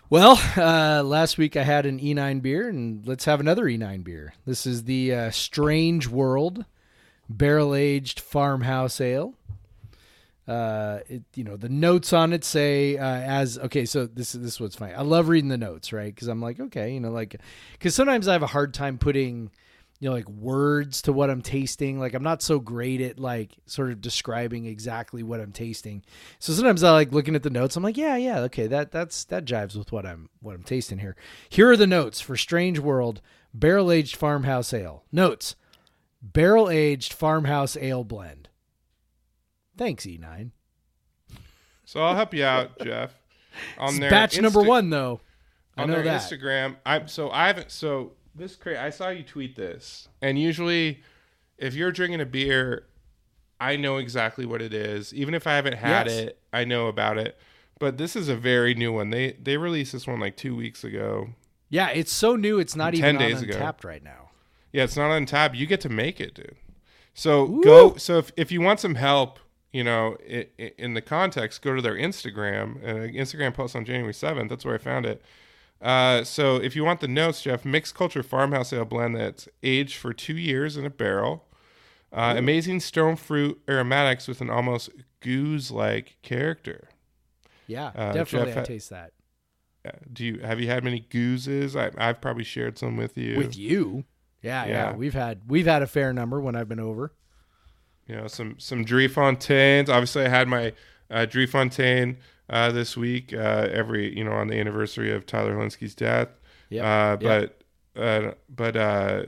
Well, 0.09 0.41
uh, 0.57 1.03
last 1.03 1.37
week 1.37 1.57
I 1.57 1.65
had 1.65 1.85
an 1.85 1.99
E9 1.99 2.41
beer, 2.41 2.69
and 2.69 3.05
let's 3.09 3.25
have 3.25 3.41
another 3.41 3.65
E9 3.65 4.05
beer. 4.05 4.35
This 4.47 4.65
is 4.65 4.85
the 4.85 5.13
uh, 5.13 5.31
Strange 5.33 6.07
World 6.07 6.65
Barrel 7.29 7.75
Aged 7.75 8.21
Farmhouse 8.21 9.01
Ale. 9.01 9.35
Uh, 10.47 11.01
it, 11.09 11.25
you 11.35 11.43
know, 11.43 11.57
the 11.57 11.69
notes 11.69 12.13
on 12.13 12.33
it 12.33 12.45
say 12.45 12.97
uh, 12.97 13.05
as 13.05 13.59
okay. 13.59 13.85
So 13.85 14.07
this 14.07 14.37
is 14.37 14.43
this 14.43 14.53
is 14.53 14.61
what's 14.61 14.77
funny. 14.77 14.95
I 14.95 15.03
love 15.03 15.29
reading 15.29 15.49
the 15.49 15.59
notes, 15.59 15.93
right? 15.93 16.15
Because 16.15 16.29
I'm 16.29 16.41
like, 16.41 16.61
okay, 16.61 16.95
you 16.95 17.01
know, 17.01 17.11
like 17.11 17.35
because 17.73 17.97
sometimes 17.97 18.29
I 18.29 18.33
have 18.33 18.45
a 18.45 18.49
hard 18.49 18.73
time 18.73 18.97
putting 18.97 19.51
you 19.99 20.09
know 20.09 20.15
like 20.15 20.29
words 20.29 21.03
to 21.03 21.13
what 21.13 21.31
i'm 21.31 21.43
tasting. 21.43 21.99
Like 21.99 22.15
i'm 22.15 22.23
not 22.23 22.43
so 22.43 22.59
great 22.61 23.01
at 23.01 23.19
like 23.19 23.57
sort 23.67 23.91
of 23.91 24.01
describing 24.01 24.67
exactly 24.67 25.23
what 25.23 25.41
i'm 25.41 25.53
tasting. 25.53 26.03
So 26.39 26.53
sometimes 26.53 26.83
i 26.83 26.91
like 26.93 27.13
looking 27.13 27.35
at 27.35 27.43
the 27.43 27.51
notes. 27.51 27.77
I'm 27.77 27.83
like 27.83 27.97
yeah 27.97 28.17
yeah 28.17 28.41
okay 28.41 28.67
that 28.67 28.91
that's 28.93 29.25
that 29.27 29.45
jives 29.45 29.77
with 29.77 29.93
what 29.93 30.05
i'm 30.07 30.29
what 30.41 30.55
i'm 30.55 30.63
tasting 30.63 30.99
here. 30.99 31.17
Here 31.49 31.71
are 31.71 31.77
the 31.77 31.87
notes 31.87 32.21
for 32.21 32.37
strange 32.37 32.79
world 32.79 33.21
barrel 33.55 33.91
aged 33.91 34.17
farmhouse 34.17 34.73
ale. 34.75 35.05
Notes. 35.13 35.57
Barrel 36.23 36.69
aged 36.69 37.13
farmhouse 37.13 37.77
ale 37.77 38.03
blend. 38.05 38.49
Thanks 39.77 40.05
e9 40.05 40.51
So 41.85 42.03
I'll 42.03 42.15
help 42.17 42.35
you 42.35 42.45
out, 42.45 42.79
Jeff. 42.83 43.15
On 43.79 43.91
It's 43.91 43.99
their 44.01 44.11
batch 44.11 44.41
number 44.41 44.61
one 44.63 44.91
though. 44.91 45.21
I 45.77 45.83
on 45.83 45.89
know 45.89 45.95
their 45.97 46.05
that. 46.05 46.23
Instagram. 46.23 46.77
i'm 46.85 47.07
so 47.09 47.31
I 47.31 47.47
haven't 47.47 47.71
so 47.71 48.13
this 48.37 48.57
crazy. 48.57 48.79
I 48.79 48.91
saw 48.91 49.09
you 49.09 49.23
tweet 49.23 49.57
this, 49.57 50.09
and 50.23 50.39
usually, 50.39 51.03
if 51.59 51.75
you're 51.75 51.93
drinking 51.93 52.21
a 52.21 52.27
beer, 52.27 52.87
I 53.61 53.77
know 53.77 53.97
exactly 53.97 54.45
what 54.47 54.61
it 54.63 54.75
is. 54.75 55.15
Even 55.15 55.35
if 55.35 55.47
I 55.47 55.55
haven't 55.57 55.75
had 55.79 56.07
Yes. 56.07 56.17
it, 56.17 56.39
I 56.53 56.65
know 56.65 56.89
about 56.89 57.19
it. 57.19 57.39
But 57.79 57.99
this 57.99 58.17
is 58.17 58.29
a 58.29 58.37
very 58.37 58.75
new 58.75 58.93
one. 58.93 59.11
They 59.11 59.33
they 59.33 59.57
released 59.57 59.93
this 59.93 60.07
one 60.07 60.21
like 60.21 60.37
two 60.37 60.55
weeks 60.57 60.83
ago. 60.85 61.31
yeah 61.69 61.89
it's 61.91 62.13
so 62.13 62.37
new 62.37 62.59
it's 62.61 62.77
not 62.77 62.95
10 62.95 62.99
even 63.17 63.19
days 63.19 63.39
on 63.39 63.45
ago. 63.45 63.59
Untappd 63.59 63.85
right 63.85 64.03
now 64.05 64.31
Yeah, 64.73 64.85
it's 64.85 64.97
not 64.97 65.11
on 65.11 65.27
tab. 65.27 65.55
You 65.55 65.67
get 65.67 65.81
to 65.83 65.89
make 65.89 66.21
it, 66.21 66.35
dude. 66.35 66.57
So 67.15 67.47
go. 67.63 67.97
So 67.97 68.19
if, 68.19 68.31
if 68.37 68.53
you 68.53 68.61
want 68.61 68.79
some 68.81 68.95
help, 68.97 69.39
you 69.73 69.83
know, 69.85 70.17
i 70.31 70.47
i 70.59 70.73
in 70.79 70.95
the 70.95 71.03
context, 71.03 71.61
go 71.63 71.75
to 71.75 71.83
their 71.83 71.95
Instagram. 71.97 72.77
Uh, 72.83 73.09
Instagram 73.23 73.53
post 73.55 73.75
on 73.77 73.85
January 73.85 74.15
seventh. 74.15 74.49
That's 74.51 74.65
where 74.65 74.75
I 74.75 74.79
found 74.79 75.05
it. 75.07 75.23
Uh, 75.87 76.25
so 76.25 76.57
if 76.57 76.75
you 76.75 76.85
want 76.85 76.99
the 76.99 77.07
notes, 77.07 77.43
Jeff, 77.43 77.65
mixed 77.65 77.95
culture 77.95 78.25
farmhouse 78.25 78.73
ale 78.73 78.85
blend 78.85 79.15
that's 79.15 79.49
aged 79.63 79.95
for 79.95 80.13
two 80.13 80.37
years 80.37 80.77
in 80.77 80.85
a 80.85 80.91
barrel. 80.91 81.45
Uh, 82.13 82.35
amazing 82.37 82.81
stone 82.81 83.15
fruit 83.15 83.61
aromatics 83.69 84.27
with 84.27 84.41
an 84.41 84.51
almost 84.51 84.91
gueuze-like 85.21 86.17
character. 86.23 86.89
yeah 87.69 87.93
Uh, 87.95 88.13
definitely 88.13 88.53
Jeff 88.53 88.63
i 88.63 88.67
taste 88.67 88.91
that 88.91 89.13
Do 90.13 90.25
you 90.25 90.41
have 90.41 90.61
you 90.61 90.67
had 90.67 90.83
many 90.83 91.07
gueuzes? 91.09 91.77
I, 91.77 91.93
I've 92.09 92.21
probably 92.21 92.43
shared 92.45 92.79
some 92.79 92.97
with 92.97 93.17
you. 93.17 93.37
with 93.37 93.57
you. 93.57 94.05
Yeah, 94.43 94.65
yeah, 94.65 94.71
Yeah. 94.71 94.97
We've 94.97 95.15
had 95.15 95.43
we've 95.47 95.67
had 95.67 95.83
a 95.83 95.87
fair 95.87 96.13
number 96.13 96.41
when 96.41 96.57
I've 96.57 96.69
been 96.69 96.81
over. 96.81 97.13
you 98.09 98.17
know 98.17 98.27
some 98.27 98.59
some 98.59 98.85
Fontaines. 98.85 99.89
Obviously, 99.89 100.25
I 100.25 100.29
had 100.29 100.49
my 100.49 100.73
uh, 101.11 101.27
Fontaine 101.49 102.17
uh, 102.51 102.71
this 102.73 102.97
week. 102.97 103.33
Uh, 103.33 103.69
every 103.71 104.17
you 104.17 104.25
know 104.25 104.33
on 104.33 104.49
the 104.49 104.59
anniversary 104.59 105.13
of 105.13 105.27
Tyler 105.27 105.55
Hilinski's 105.57 105.95
death. 105.95 106.29
Yep, 106.71 106.85
Uh, 106.85 107.17
but 107.17 107.63
uh, 108.01 108.35
but 108.49 108.77
uh, 108.77 109.25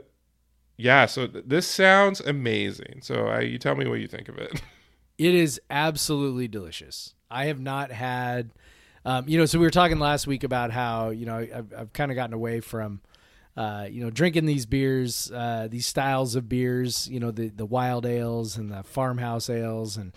yeah. 0.77 1.07
So 1.07 1.27
th- 1.27 1.45
this 1.47 1.67
sounds 1.67 2.21
amazing. 2.21 3.01
So 3.03 3.29
uh, 3.31 3.41
you 3.41 3.59
tell 3.59 3.75
me 3.75 3.87
what 3.87 4.01
you 4.01 4.09
think 4.09 4.29
of 4.29 4.39
it. 4.39 4.63
It 5.19 5.35
is 5.35 5.61
absolutely 5.69 6.47
delicious. 6.47 7.15
I 7.29 7.47
have 7.47 7.59
not 7.59 7.91
had, 7.91 8.53
um, 9.05 9.29
you 9.29 9.37
know. 9.37 9.47
So 9.47 9.59
we 9.59 9.67
were 9.67 9.71
talking 9.71 9.99
last 9.99 10.29
week 10.29 10.45
about 10.45 10.71
how 10.71 11.11
you 11.11 11.27
know 11.27 11.39
I've, 11.39 11.73
I've 11.77 11.93
kind 11.93 12.13
of 12.13 12.15
gotten 12.15 12.35
away 12.35 12.61
from, 12.61 13.01
uh, 13.57 13.89
you 13.91 14.01
know, 14.01 14.11
drinking 14.11 14.47
these 14.47 14.65
beers, 14.65 15.33
uh, 15.33 15.67
these 15.69 15.87
styles 15.89 16.37
of 16.37 16.49
beers. 16.49 17.09
You 17.09 17.19
know, 17.19 17.33
the 17.33 17.49
the 17.49 17.67
wild 17.67 18.07
ales 18.07 18.57
and 18.57 18.71
the 18.71 18.85
farmhouse 18.85 19.51
ales 19.51 19.97
and 19.97 20.13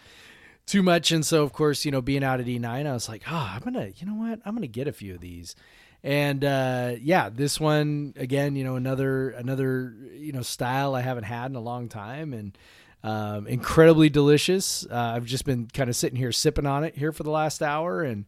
too 0.72 0.82
much. 0.82 1.12
And 1.12 1.26
so 1.26 1.44
of 1.44 1.52
course, 1.52 1.84
you 1.84 1.92
know, 1.92 2.02
being 2.02 2.24
out 2.24 2.40
at 2.40 2.46
E9, 2.46 2.66
I 2.66 2.94
was 2.94 3.10
like, 3.10 3.24
oh, 3.30 3.52
I'm 3.54 3.60
gonna, 3.60 3.90
you 3.98 4.08
know 4.08 4.14
what, 4.14 4.40
I'm 4.46 4.56
gonna 4.56 4.68
get 4.68 4.88
a 4.88 4.94
few 4.94 5.16
of 5.16 5.20
these. 5.20 5.56
And 6.04 6.44
uh, 6.44 6.96
yeah, 7.00 7.30
this 7.30 7.60
one 7.60 8.14
again, 8.16 8.56
you 8.56 8.64
know, 8.64 8.76
another 8.76 9.30
another 9.32 9.94
you 10.14 10.32
know 10.32 10.42
style 10.42 10.96
I 10.96 11.02
haven't 11.02 11.26
had 11.26 11.52
in 11.52 11.56
a 11.56 11.62
long 11.62 11.90
time, 11.90 12.34
and 12.34 12.58
um, 13.04 13.46
incredibly 13.48 14.10
delicious. 14.10 14.86
Uh, 14.90 15.14
I've 15.16 15.26
just 15.26 15.46
been 15.46 15.68
kind 15.68 15.90
of 15.90 15.96
sitting 15.96 16.18
here 16.18 16.32
sipping 16.32 16.66
on 16.66 16.84
it 16.86 16.98
here 16.98 17.12
for 17.12 17.22
the 17.22 17.30
last 17.30 17.62
hour, 17.62 18.02
and 18.02 18.26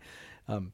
um, 0.48 0.72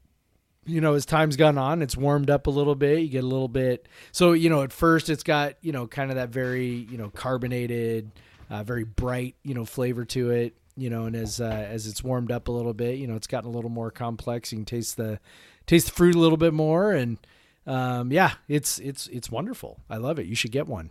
you 0.66 0.82
know, 0.82 0.92
as 0.92 1.06
time's 1.06 1.36
gone 1.36 1.56
on, 1.56 1.80
it's 1.80 1.96
warmed 1.96 2.28
up 2.28 2.48
a 2.48 2.50
little 2.50 2.74
bit. 2.74 2.98
You 2.98 3.08
get 3.08 3.24
a 3.24 3.28
little 3.28 3.48
bit. 3.48 3.88
So 4.12 4.32
you 4.32 4.50
know, 4.50 4.62
at 4.62 4.72
first 4.72 5.08
it's 5.08 5.22
got 5.22 5.54
you 5.62 5.72
know 5.72 5.86
kind 5.86 6.10
of 6.10 6.16
that 6.16 6.28
very 6.28 6.66
you 6.66 6.98
know 6.98 7.08
carbonated, 7.08 8.10
uh, 8.50 8.62
very 8.62 8.84
bright 8.84 9.36
you 9.42 9.54
know 9.54 9.64
flavor 9.64 10.04
to 10.04 10.32
it. 10.32 10.54
You 10.76 10.88
know, 10.90 11.04
and 11.04 11.14
as 11.16 11.40
uh, 11.40 11.44
as 11.44 11.86
it's 11.86 12.02
warmed 12.02 12.30
up 12.32 12.48
a 12.48 12.52
little 12.52 12.72
bit, 12.74 12.96
you 12.98 13.06
know, 13.06 13.16
it's 13.16 13.26
gotten 13.26 13.48
a 13.48 13.52
little 13.52 13.70
more 13.70 13.90
complex. 13.90 14.52
You 14.52 14.58
can 14.58 14.64
taste 14.64 14.96
the 14.96 15.18
taste 15.66 15.86
the 15.86 15.92
fruit 15.92 16.14
a 16.14 16.18
little 16.18 16.38
bit 16.38 16.54
more, 16.54 16.92
and 16.92 17.18
um, 17.66 18.10
yeah, 18.12 18.34
it's 18.48 18.78
it's 18.78 19.06
it's 19.08 19.30
wonderful. 19.30 19.80
I 19.90 19.96
love 19.98 20.18
it. 20.18 20.26
You 20.26 20.34
should 20.34 20.52
get 20.52 20.66
one 20.66 20.90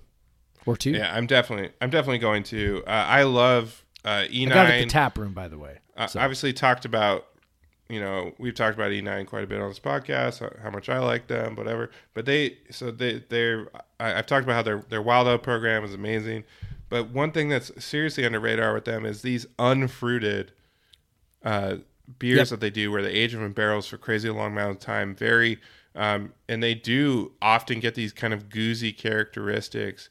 or 0.66 0.76
two. 0.78 0.92
yeah, 0.92 1.14
I'm 1.16 1.26
definitely 1.28 1.72
I'm 1.82 1.90
definitely 1.90 2.20
going 2.20 2.44
to. 2.44 2.84
Uh, 2.86 2.90
I 2.92 3.24
love 3.24 3.84
uh, 4.06 4.26
E9. 4.30 4.48
I 4.52 4.54
got 4.54 4.70
it 4.70 4.74
at 4.74 4.80
the 4.82 4.86
tap 4.90 5.18
room, 5.18 5.34
by 5.34 5.48
the 5.48 5.58
way. 5.58 5.80
uh, 5.98 6.08
So- 6.08 6.20
obviously 6.20 6.54
talked 6.54 6.86
about 6.86 7.26
you 7.90 8.00
know 8.00 8.34
we've 8.38 8.54
talked 8.54 8.76
about 8.78 8.92
E9 8.92 9.26
quite 9.26 9.44
a 9.44 9.48
bit 9.48 9.60
on 9.60 9.68
this 9.70 9.80
podcast 9.80 10.48
how, 10.62 10.70
much 10.70 10.90
I 10.90 11.00
like 11.00 11.26
them 11.26 11.56
whatever 11.56 11.90
but 12.14 12.26
they 12.28 12.60
so 12.70 12.92
they 12.92 13.24
they're 13.30 13.68
I, 14.00 14.14
I've 14.14 14.28
talked 14.28 14.44
about 14.44 14.54
how 14.54 14.62
their 14.62 14.84
their 14.90 15.02
wild 15.02 15.28
out 15.28 15.42
program 15.42 15.84
is 15.84 15.96
amazing 15.96 16.44
but 16.90 17.10
one 17.10 17.32
thing 17.32 17.50
that's 17.50 17.72
seriously 17.84 18.26
under 18.26 18.40
radar 18.40 18.74
with 18.74 18.86
them 18.86 19.06
is 19.06 19.22
these 19.22 19.46
unfruited 19.58 20.52
uh, 21.44 21.76
beers 22.18 22.38
Yep. 22.38 22.48
that 22.50 22.60
they 22.60 22.70
do 22.70 22.92
where 22.92 23.02
they 23.04 23.12
age 23.12 23.34
them 23.34 23.44
in 23.46 23.52
barrels 23.54 23.88
for 23.88 23.98
crazy 23.98 24.30
long 24.30 24.52
amount 24.52 24.72
of 24.72 24.80
time 24.80 25.16
very 25.16 25.60
um, 25.96 26.34
and 26.48 26.62
they 26.62 26.74
do 26.76 27.32
often 27.42 27.80
get 27.80 27.96
these 27.96 28.14
kind 28.14 28.34
of 28.34 28.50
goozy 28.50 28.96
characteristics 28.96 30.10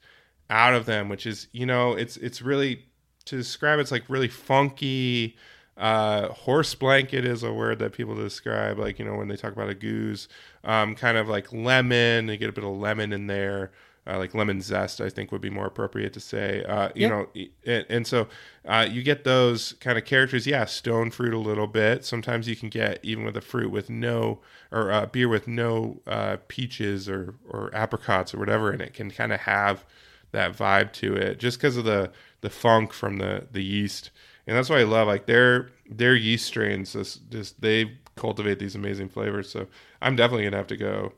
out 0.50 0.74
of 0.74 0.86
them 0.86 1.08
which 1.08 1.26
is 1.26 1.48
you 1.52 1.66
know 1.66 1.92
it's 1.92 2.16
it's 2.18 2.40
really 2.40 2.84
to 3.24 3.36
describe 3.36 3.78
it's 3.78 3.90
like 3.92 4.04
really 4.08 4.28
funky 4.28 5.36
uh, 5.76 6.28
horse 6.28 6.74
blanket 6.74 7.24
is 7.24 7.42
a 7.44 7.52
word 7.52 7.78
that 7.78 7.92
people 7.92 8.14
describe 8.14 8.78
like 8.78 8.98
you 8.98 9.04
know 9.04 9.14
when 9.14 9.28
they 9.28 9.36
talk 9.36 9.52
about 9.52 9.70
a 9.70 9.74
gueuze 9.74 10.26
um, 10.64 10.94
kind 10.94 11.16
of 11.18 11.28
like 11.28 11.52
lemon 11.52 12.26
they 12.26 12.36
get 12.36 12.48
a 12.48 12.52
bit 12.52 12.64
of 12.64 12.70
lemon 12.76 13.12
in 13.12 13.26
there 13.26 13.70
uh, 14.08 14.18
like 14.18 14.34
lemon 14.34 14.60
zest 14.60 15.00
i 15.00 15.08
think 15.10 15.30
would 15.30 15.40
be 15.40 15.50
more 15.50 15.66
appropriate 15.66 16.12
to 16.12 16.20
say 16.20 16.64
uh, 16.64 16.88
you 16.94 17.02
Yeah. 17.02 17.08
know 17.08 17.28
and, 17.66 17.86
and 17.88 18.06
so 18.06 18.26
uh, 18.66 18.86
you 18.90 19.02
get 19.02 19.24
those 19.24 19.72
kind 19.80 19.96
of 19.96 20.04
characters. 20.04 20.46
Yeah 20.46 20.66
stone 20.66 21.10
fruit 21.10 21.32
a 21.32 21.38
little 21.38 21.66
bit. 21.66 22.04
Sometimes 22.04 22.46
you 22.46 22.54
can 22.54 22.68
get 22.68 22.98
even 23.02 23.24
with 23.24 23.34
a 23.36 23.40
fruit 23.40 23.70
with 23.70 23.88
no 23.88 24.40
or 24.70 24.90
uh, 24.92 25.06
beer 25.06 25.26
with 25.28 25.48
no 25.48 26.02
uh, 26.06 26.36
peaches 26.48 27.08
or 27.08 27.34
or 27.48 27.70
apricots 27.74 28.34
or 28.34 28.38
whatever 28.38 28.70
in 28.72 28.80
it 28.82 28.92
can 28.92 29.10
kind 29.10 29.32
of 29.32 29.40
have 29.40 29.86
that 30.32 30.54
vibe 30.54 30.92
to 30.92 31.14
it 31.16 31.38
just 31.38 31.56
because 31.58 31.78
of 31.78 31.84
the 31.84 32.10
the 32.42 32.50
funk 32.50 32.92
from 32.92 33.16
the 33.16 33.46
the 33.50 33.64
yeast. 33.64 34.10
And 34.46 34.54
that's 34.56 34.68
why 34.68 34.80
I 34.80 34.84
love 34.84 35.08
like 35.08 35.24
their 35.26 35.70
their 35.88 36.14
yeast 36.14 36.46
strains 36.46 36.92
just 36.92 37.30
just 37.30 37.60
they 37.62 37.92
cultivate 38.16 38.58
these 38.58 38.74
amazing 38.74 39.08
flavors. 39.08 39.48
So 39.50 39.66
I'm 40.02 40.14
definitely 40.14 40.44
gonna 40.44 40.58
have 40.58 40.66
to 40.66 40.76
go 40.76 41.14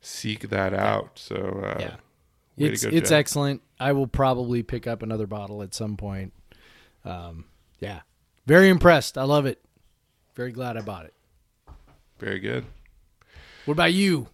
seek 0.00 0.48
that 0.48 0.72
out. 0.72 1.18
So 1.18 1.36
uh, 1.64 1.76
Yeah. 1.80 1.96
Way 2.58 2.68
it's 2.70 2.84
go, 2.84 2.90
it's 2.92 3.10
excellent. 3.10 3.62
I 3.78 3.92
will 3.92 4.06
probably 4.06 4.62
pick 4.62 4.86
up 4.86 5.02
another 5.02 5.26
bottle 5.26 5.62
at 5.62 5.74
some 5.74 5.96
point. 5.96 6.32
Um, 7.04 7.44
yeah, 7.80 8.00
very 8.46 8.68
impressed. 8.68 9.16
I 9.16 9.24
love 9.24 9.46
it. 9.46 9.62
Very 10.34 10.52
glad 10.52 10.76
I 10.76 10.82
bought 10.82 11.04
it. 11.06 11.14
very 12.18 12.38
good 12.38 12.64
What 13.64 13.72
about 13.72 13.92
you? 13.92 14.28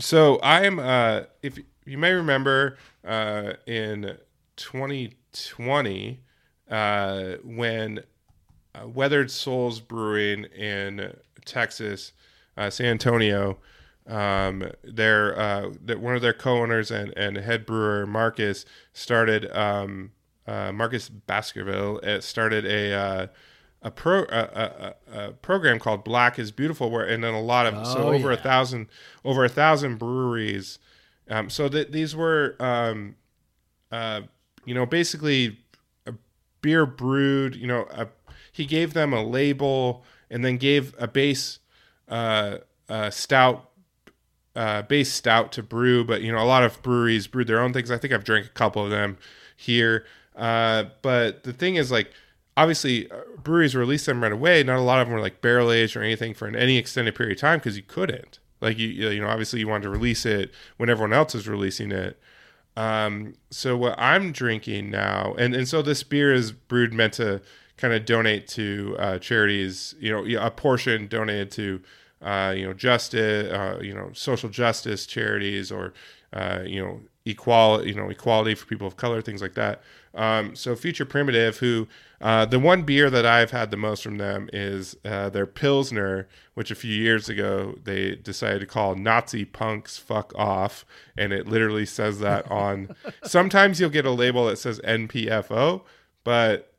So 0.00 0.40
I'm 0.42 0.78
uh 0.78 1.22
if 1.42 1.58
you 1.84 1.98
may 1.98 2.12
remember 2.12 2.78
uh 3.04 3.54
in 3.66 4.16
2020 4.56 6.20
uh 6.70 7.32
when 7.44 8.00
uh, 8.74 8.88
Weathered 8.88 9.30
Souls 9.30 9.80
Brewing 9.80 10.44
in 10.44 11.14
Texas, 11.44 12.12
uh, 12.56 12.70
San 12.70 12.86
Antonio, 12.86 13.58
um, 14.06 14.70
their 14.84 15.38
uh, 15.38 15.70
that 15.84 16.00
one 16.00 16.14
of 16.14 16.22
their 16.22 16.32
co-owners 16.32 16.90
and, 16.90 17.12
and 17.16 17.36
head 17.36 17.66
brewer 17.66 18.06
Marcus 18.06 18.64
started 18.92 19.50
um, 19.56 20.12
uh, 20.46 20.72
Marcus 20.72 21.08
Baskerville 21.08 22.00
uh, 22.04 22.20
started 22.20 22.64
a 22.64 22.92
uh, 22.92 23.26
a 23.82 23.90
pro 23.90 24.22
a, 24.22 24.24
a, 24.28 24.94
a, 25.12 25.32
program 25.32 25.78
called 25.78 26.04
Black 26.04 26.38
is 26.38 26.50
Beautiful 26.50 26.90
where 26.90 27.04
and 27.04 27.22
then 27.22 27.34
a 27.34 27.40
lot 27.40 27.66
of 27.66 27.86
so 27.86 27.98
Oh, 27.98 28.14
over 28.14 28.30
a 28.32 28.36
thousand 28.36 28.88
over 29.24 29.44
a 29.44 29.48
thousand 29.48 29.98
breweries. 29.98 30.78
Um, 31.28 31.50
so 31.50 31.68
that 31.68 31.90
these 31.90 32.14
were 32.14 32.54
um, 32.60 33.16
uh, 33.90 34.22
you 34.64 34.74
know 34.74 34.86
basically 34.86 35.58
a 36.06 36.14
beer 36.62 36.86
brewed 36.86 37.56
you 37.56 37.66
know 37.66 37.88
a, 37.90 38.08
he 38.52 38.66
gave 38.66 38.94
them 38.94 39.12
a 39.12 39.22
label 39.22 40.04
and 40.30 40.44
then 40.44 40.56
gave 40.56 40.94
a 40.98 41.08
base 41.08 41.58
uh, 42.08 42.58
uh, 42.88 43.10
stout 43.10 43.65
uh, 44.56 44.82
base 44.82 45.12
stout 45.12 45.52
to 45.52 45.62
brew, 45.62 46.02
but 46.02 46.22
you 46.22 46.32
know 46.32 46.38
a 46.38 46.44
lot 46.44 46.64
of 46.64 46.82
breweries 46.82 47.26
brewed 47.26 47.46
their 47.46 47.60
own 47.60 47.72
things. 47.72 47.90
I 47.90 47.98
think 47.98 48.12
I've 48.12 48.24
drank 48.24 48.46
a 48.46 48.50
couple 48.50 48.82
of 48.82 48.90
them 48.90 49.18
here, 49.54 50.06
uh, 50.34 50.84
but 51.02 51.44
the 51.44 51.52
thing 51.52 51.76
is 51.76 51.90
like 51.92 52.10
obviously 52.56 53.10
uh, 53.10 53.20
breweries 53.42 53.76
release 53.76 54.06
them 54.06 54.22
right 54.22 54.32
away. 54.32 54.62
Not 54.62 54.78
a 54.78 54.82
lot 54.82 55.00
of 55.00 55.06
them 55.06 55.14
were 55.14 55.20
like 55.20 55.42
barrel 55.42 55.70
aged 55.70 55.94
or 55.94 56.02
anything 56.02 56.32
for 56.32 56.48
an, 56.48 56.56
any 56.56 56.78
extended 56.78 57.14
period 57.14 57.36
of 57.36 57.40
time 57.40 57.58
because 57.58 57.76
you 57.76 57.82
couldn't. 57.82 58.38
Like 58.62 58.78
you 58.78 58.88
you 58.88 59.20
know 59.20 59.28
obviously 59.28 59.60
you 59.60 59.68
wanted 59.68 59.84
to 59.84 59.90
release 59.90 60.24
it 60.24 60.50
when 60.78 60.88
everyone 60.88 61.12
else 61.12 61.34
is 61.34 61.46
releasing 61.46 61.92
it. 61.92 62.18
Um, 62.78 63.34
so 63.50 63.76
what 63.76 63.94
I'm 63.98 64.32
drinking 64.32 64.90
now, 64.90 65.34
and 65.38 65.54
and 65.54 65.68
so 65.68 65.82
this 65.82 66.02
beer 66.02 66.32
is 66.32 66.52
brewed 66.52 66.94
meant 66.94 67.12
to 67.14 67.42
kind 67.76 67.92
of 67.92 68.06
donate 68.06 68.48
to 68.48 68.96
uh, 68.98 69.18
charities. 69.18 69.94
You 70.00 70.12
know, 70.12 70.40
a 70.40 70.50
portion 70.50 71.08
donated 71.08 71.50
to 71.52 71.82
uh, 72.26 72.52
you 72.56 72.64
know 72.66 72.72
justice, 72.74 73.52
uh, 73.52 73.78
you 73.82 73.94
know 73.94 74.10
social 74.12 74.48
justice 74.50 75.06
charities, 75.06 75.70
or 75.70 75.92
uh, 76.32 76.60
you 76.64 76.82
know 76.84 77.00
equality, 77.24 77.88
you 77.90 77.94
know 77.94 78.08
equality 78.10 78.54
for 78.54 78.66
people 78.66 78.86
of 78.86 78.96
color, 78.96 79.20
things 79.22 79.40
like 79.42 79.54
that. 79.54 79.82
Um, 80.14 80.56
so 80.56 80.74
Future 80.74 81.04
Primitive, 81.04 81.58
who 81.58 81.86
uh, 82.22 82.46
the 82.46 82.58
one 82.58 82.82
beer 82.84 83.10
that 83.10 83.26
I've 83.26 83.50
had 83.50 83.70
the 83.70 83.76
most 83.76 84.02
from 84.02 84.16
them 84.16 84.48
is 84.52 84.96
uh, 85.04 85.28
their 85.28 85.44
Pilsner, 85.46 86.26
which 86.54 86.70
a 86.70 86.74
few 86.74 86.94
years 86.94 87.28
ago 87.28 87.78
they 87.84 88.16
decided 88.16 88.60
to 88.60 88.66
call 88.66 88.94
Nazi 88.94 89.44
punks 89.44 89.98
fuck 89.98 90.32
off, 90.34 90.86
and 91.18 91.32
it 91.34 91.46
literally 91.46 91.84
says 91.86 92.18
that 92.20 92.50
on. 92.50 92.96
sometimes 93.24 93.78
you'll 93.78 93.90
get 93.90 94.06
a 94.06 94.10
label 94.10 94.46
that 94.46 94.56
says 94.56 94.80
NPFO, 94.84 95.82
but 96.24 96.72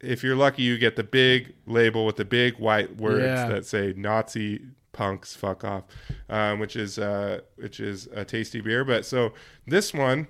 if 0.00 0.22
you're 0.22 0.36
lucky, 0.36 0.62
you 0.62 0.76
get 0.76 0.96
the 0.96 1.02
big 1.04 1.54
label 1.66 2.04
with 2.04 2.16
the 2.16 2.24
big 2.26 2.58
white 2.58 2.96
words 2.98 3.24
Yeah. 3.24 3.48
that 3.48 3.64
say 3.64 3.94
Nazi 3.96 4.60
punks 4.94 5.36
fuck 5.36 5.64
off, 5.64 5.84
um, 6.28 6.58
which 6.58 6.76
is 6.76 6.98
uh, 6.98 7.40
which 7.56 7.80
is 7.80 8.08
a 8.14 8.24
tasty 8.24 8.60
beer. 8.60 8.84
But 8.84 9.04
so 9.04 9.34
this 9.66 9.92
one, 9.92 10.28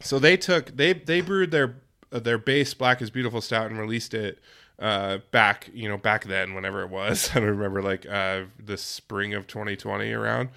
so 0.00 0.18
they 0.18 0.36
took 0.36 0.76
they 0.76 0.92
they 0.92 1.20
brewed 1.20 1.50
their 1.50 1.76
their 2.10 2.38
base 2.38 2.74
black 2.74 3.00
is 3.00 3.10
beautiful 3.10 3.40
stout 3.40 3.70
and 3.70 3.78
released 3.78 4.14
it 4.14 4.38
uh 4.80 5.18
back 5.30 5.70
you 5.72 5.88
know 5.88 5.96
back 5.96 6.24
then 6.24 6.52
whenever 6.52 6.82
it 6.82 6.90
was 6.90 7.30
i 7.34 7.38
don't 7.38 7.48
remember 7.48 7.80
like 7.80 8.04
uh 8.06 8.42
the 8.58 8.76
spring 8.76 9.32
of 9.32 9.46
2020 9.46 10.12
around 10.12 10.48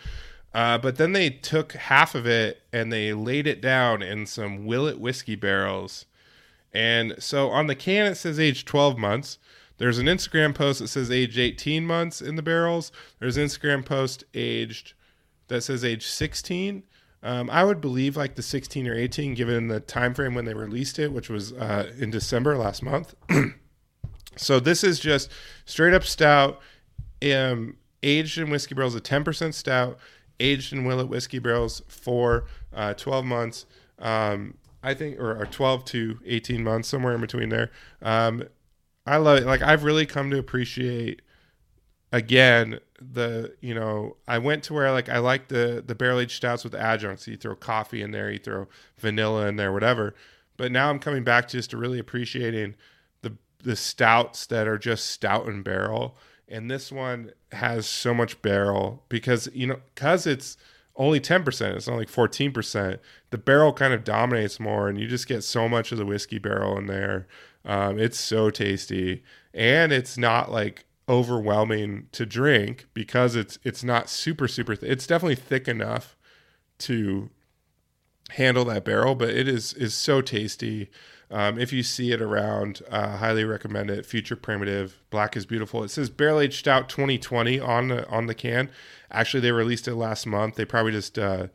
uh 0.55 0.76
but 0.80 0.95
then 0.95 1.14
they 1.14 1.30
took 1.30 1.73
half 1.73 2.15
of 2.15 2.26
it 2.26 2.64
and 2.73 2.91
they 2.91 3.14
laid 3.14 3.45
it 3.45 3.61
down 3.61 4.01
in 4.01 4.26
some 4.26 4.65
willet 4.65 4.99
whiskey 4.99 5.35
barrels 5.35 6.05
and 6.73 7.15
so 7.18 7.49
on 7.49 7.68
the 7.68 7.76
can 7.76 8.05
it 8.05 8.15
says 8.15 8.39
age 8.39 8.65
12 8.65 8.97
months. 8.97 9.39
There's 9.77 9.99
an 9.99 10.07
Instagram 10.07 10.55
post 10.55 10.79
that 10.79 10.87
says 10.87 11.11
age 11.11 11.37
18 11.37 11.85
months 11.85 12.21
in 12.21 12.35
the 12.35 12.41
barrels. 12.41 12.91
There's 13.19 13.37
an 13.37 13.45
Instagram 13.45 13.85
post 13.85 14.23
aged 14.33 14.93
that 15.47 15.61
says 15.61 15.85
age 15.85 16.05
16. 16.05 16.83
Um, 17.23 17.49
I 17.49 17.63
would 17.63 17.81
believe 17.81 18.15
like 18.15 18.35
the 18.35 18.41
16 18.41 18.87
or 18.87 18.95
18 18.95 19.33
given 19.33 19.67
the 19.67 19.79
time 19.79 20.13
frame 20.13 20.35
when 20.35 20.45
they 20.45 20.53
released 20.53 20.99
it, 20.99 21.11
which 21.11 21.29
was 21.29 21.53
uh, 21.53 21.91
in 21.97 22.11
December 22.11 22.57
last 22.57 22.83
month. 22.83 23.15
so 24.35 24.59
this 24.59 24.83
is 24.83 24.99
just 24.99 25.31
straight 25.65 25.93
up 25.93 26.03
stout, 26.03 26.59
um, 27.31 27.77
aged 28.03 28.37
in 28.37 28.49
whiskey 28.49 28.75
barrels, 28.75 28.95
a 28.95 29.01
10% 29.01 29.53
stout, 29.53 29.97
aged 30.39 30.73
in 30.73 30.85
Willet 30.85 31.07
whiskey 31.07 31.39
barrels 31.39 31.81
for 31.87 32.45
uh, 32.73 32.93
12 32.93 33.25
months. 33.25 33.65
Um, 33.99 34.55
I 34.83 34.93
think, 34.93 35.19
or, 35.19 35.41
or 35.41 35.45
12 35.47 35.85
to 35.85 36.19
18 36.25 36.63
months, 36.63 36.87
somewhere 36.87 37.15
in 37.15 37.21
between 37.21 37.49
there. 37.49 37.71
Um, 38.01 38.43
I 39.07 39.17
love 39.17 39.39
it. 39.39 39.45
Like 39.45 39.61
I've 39.61 39.84
really 39.84 40.05
come 40.05 40.29
to 40.31 40.38
appreciate 40.38 41.21
again 42.11 42.79
the 43.01 43.53
you 43.61 43.73
know 43.73 44.17
I 44.27 44.38
went 44.38 44.63
to 44.65 44.73
where 44.73 44.91
like 44.91 45.09
I 45.09 45.19
like 45.19 45.47
the 45.47 45.84
the 45.85 45.95
barrel 45.95 46.19
aged 46.19 46.31
stouts 46.31 46.63
with 46.63 46.75
adjuncts. 46.75 47.27
You 47.27 47.38
throw 47.38 47.55
coffee 47.55 48.01
in 48.01 48.11
there, 48.11 48.29
you 48.29 48.39
throw 48.39 48.67
vanilla 48.97 49.47
in 49.47 49.55
there, 49.55 49.71
whatever. 49.71 50.13
But 50.57 50.71
now 50.71 50.89
I'm 50.89 50.99
coming 50.99 51.23
back 51.23 51.47
just 51.47 51.71
to 51.71 51.77
really 51.77 51.99
appreciating 51.99 52.75
the 53.21 53.34
the 53.63 53.75
stouts 53.75 54.45
that 54.47 54.67
are 54.67 54.77
just 54.77 55.05
stout 55.05 55.45
and 55.47 55.63
barrel. 55.63 56.17
And 56.49 56.69
this 56.69 56.91
one 56.91 57.31
has 57.51 57.85
so 57.88 58.13
much 58.13 58.41
barrel 58.41 59.03
because 59.09 59.49
you 59.53 59.67
know 59.67 59.79
because 59.95 60.27
it's 60.27 60.57
only 60.97 61.19
10%. 61.19 61.75
It's 61.75 61.88
not 61.88 61.97
like 61.97 62.09
14%. 62.09 62.99
The 63.29 63.38
barrel 63.38 63.71
kind 63.71 63.93
of 63.93 64.03
dominates 64.03 64.59
more, 64.59 64.89
and 64.89 64.99
you 64.99 65.07
just 65.07 65.27
get 65.27 65.43
so 65.43 65.69
much 65.69 65.91
of 65.91 65.97
the 65.97 66.05
whiskey 66.05 66.39
barrel 66.39 66.77
in 66.77 66.88
there. 66.88 67.27
Um, 67.68 67.99
it's 67.99 68.18
so 68.18 68.49
tasty, 68.49 69.23
and 69.53 69.91
it's 69.91 70.18
not 70.18 70.49
like 70.49 70.85
overwhelming 71.10 72.07
to 72.14 72.26
drink 72.26 72.88
because 72.94 73.35
it's 73.35 73.60
it's 73.64 73.84
not 73.84 74.10
super 74.10 74.48
super. 74.48 74.76
Th- 74.76 74.91
it's 74.91 75.06
definitely 75.06 75.35
thick 75.35 75.68
enough 75.68 76.15
to 76.80 77.30
handle 78.31 78.65
that 78.65 78.85
barrel, 78.85 79.15
but 79.15 79.30
it 79.30 79.48
is 79.49 79.73
is 79.73 79.94
so 79.94 80.22
tasty. 80.22 80.89
Um, 81.30 81.60
if 81.60 81.73
you 81.73 81.84
see 81.84 82.14
it 82.14 82.22
around, 82.22 82.81
uh, 82.89 83.18
highly 83.18 83.44
recommend 83.44 83.89
it. 83.89 84.06
Future 84.06 84.38
Primitive, 84.38 85.02
Black 85.10 85.35
is 85.35 85.45
Beautiful. 85.45 85.84
It 85.84 85.89
says 85.89 86.10
Barrel 86.10 86.39
Aged 86.39 86.60
Stout 86.60 86.88
2020 86.88 87.60
on 87.60 87.89
the 87.89 88.07
on 88.07 88.27
the 88.27 88.34
can. 88.34 88.69
Actually, 89.11 89.41
they 89.41 89.52
released 89.52 89.89
it 89.89 89.95
last 89.95 90.26
month. 90.26 90.56
They 90.56 90.64
probably 90.64 90.94
just 90.94 91.19
uh, 91.19 91.48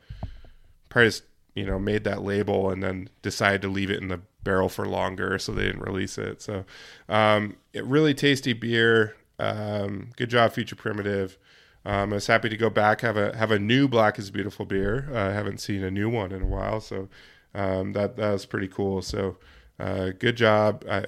probably 0.91 1.09
just 1.09 1.25
you 1.55 1.65
know 1.65 1.79
made 1.79 2.05
that 2.05 2.23
label 2.23 2.69
and 2.69 2.83
then 2.83 3.09
decided 3.23 3.63
to 3.63 3.69
leave 3.69 3.91
it 3.91 4.03
in 4.03 4.09
the 4.09 4.21
barrel 4.45 4.69
for 4.69 4.87
longer, 4.87 5.39
so 5.39 5.53
they 5.53 5.65
didn't 5.65 5.83
release 5.83 6.19
it. 6.19 6.43
So, 6.43 6.65
um, 7.09 7.57
it 7.73 7.85
really 7.85 8.15
tasty 8.15 8.53
beer. 8.53 9.17
Um, 9.39 10.11
good 10.17 10.31
job, 10.31 10.53
Future 10.53 10.77
Primitive. 10.77 11.39
Um, 11.85 12.13
I 12.13 12.15
was 12.15 12.27
happy 12.27 12.49
to 12.49 12.57
go 12.57 12.71
back 12.71 13.01
have 13.01 13.17
a 13.17 13.37
have 13.37 13.51
a 13.51 13.59
new 13.59 13.89
Black 13.89 14.19
is 14.19 14.31
Beautiful 14.31 14.65
beer. 14.65 15.09
Uh, 15.13 15.31
I 15.31 15.33
haven't 15.33 15.59
seen 15.59 15.83
a 15.83 15.91
new 15.91 16.09
one 16.09 16.33
in 16.33 16.43
a 16.43 16.47
while, 16.47 16.81
so 16.81 17.09
um, 17.55 17.93
that 17.93 18.17
that 18.17 18.33
was 18.33 18.47
pretty 18.47 18.69
cool. 18.69 19.03
So 19.03 19.37
uh, 19.81 20.11
good 20.19 20.37
job. 20.37 20.85
I 20.89 21.05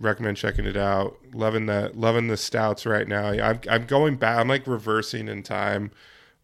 recommend 0.00 0.38
checking 0.38 0.64
it 0.64 0.76
out. 0.76 1.18
Loving 1.34 1.66
the 1.66 1.92
loving 1.94 2.28
the 2.28 2.36
stouts 2.36 2.86
right 2.86 3.06
now. 3.06 3.26
I'm 3.26 3.60
I'm 3.68 3.84
going 3.84 4.16
back. 4.16 4.38
I'm 4.38 4.48
like 4.48 4.66
reversing 4.66 5.28
in 5.28 5.42
time 5.42 5.90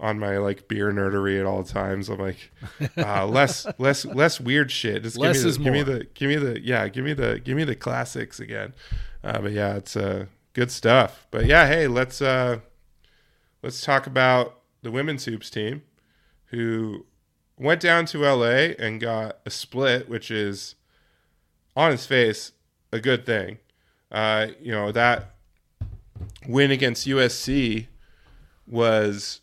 on 0.02 0.18
my 0.18 0.36
like 0.38 0.66
beer 0.66 0.92
nerdery 0.92 1.38
at 1.38 1.46
all 1.46 1.62
times. 1.62 2.10
I'm 2.10 2.18
like 2.18 2.50
uh, 2.98 3.24
less 3.26 3.66
less 3.78 4.04
less 4.04 4.40
weird 4.40 4.70
shit. 4.70 5.04
Just 5.04 5.16
Less 5.16 5.36
give 5.36 5.44
me 5.44 5.48
is 5.48 5.58
the, 5.58 5.64
give 5.64 5.72
me 5.72 5.82
the 5.82 6.06
give 6.14 6.28
me 6.28 6.36
the 6.36 6.60
yeah 6.60 6.88
give 6.88 7.04
me 7.04 7.12
the 7.14 7.40
give 7.42 7.56
me 7.56 7.64
the 7.64 7.76
classics 7.76 8.40
again. 8.40 8.74
Uh, 9.22 9.40
but 9.40 9.52
yeah, 9.52 9.76
it's 9.76 9.96
uh, 9.96 10.26
good 10.52 10.70
stuff. 10.70 11.26
But 11.30 11.46
yeah, 11.46 11.68
hey, 11.68 11.86
let's 11.86 12.20
uh, 12.20 12.58
let's 13.62 13.80
talk 13.80 14.06
about 14.06 14.58
the 14.82 14.90
women's 14.90 15.24
hoops 15.24 15.48
team 15.48 15.82
who 16.46 17.06
went 17.56 17.80
down 17.80 18.04
to 18.06 18.18
LA 18.18 18.74
and 18.78 19.00
got 19.00 19.38
a 19.46 19.50
split, 19.50 20.08
which 20.08 20.30
is 20.30 20.74
on 21.76 21.92
its 21.92 22.04
face 22.04 22.52
a 22.92 22.98
good 22.98 23.24
thing. 23.24 23.58
Uh, 24.10 24.48
you 24.60 24.72
know 24.72 24.90
that 24.90 25.36
win 26.46 26.72
against 26.72 27.06
USC 27.06 27.86
was 28.66 29.41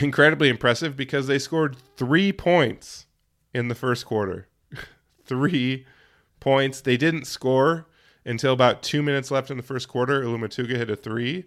incredibly 0.00 0.48
impressive 0.48 0.96
because 0.96 1.26
they 1.26 1.38
scored 1.38 1.76
three 1.96 2.32
points 2.32 3.06
in 3.52 3.68
the 3.68 3.74
first 3.74 4.06
quarter. 4.06 4.48
three 5.24 5.86
points. 6.40 6.80
They 6.80 6.96
didn't 6.96 7.26
score 7.26 7.86
until 8.24 8.52
about 8.52 8.82
two 8.82 9.02
minutes 9.02 9.30
left 9.30 9.50
in 9.50 9.56
the 9.56 9.62
first 9.62 9.88
quarter. 9.88 10.22
Ula 10.22 10.38
Motuga 10.38 10.76
hit 10.76 10.90
a 10.90 10.96
three, 10.96 11.44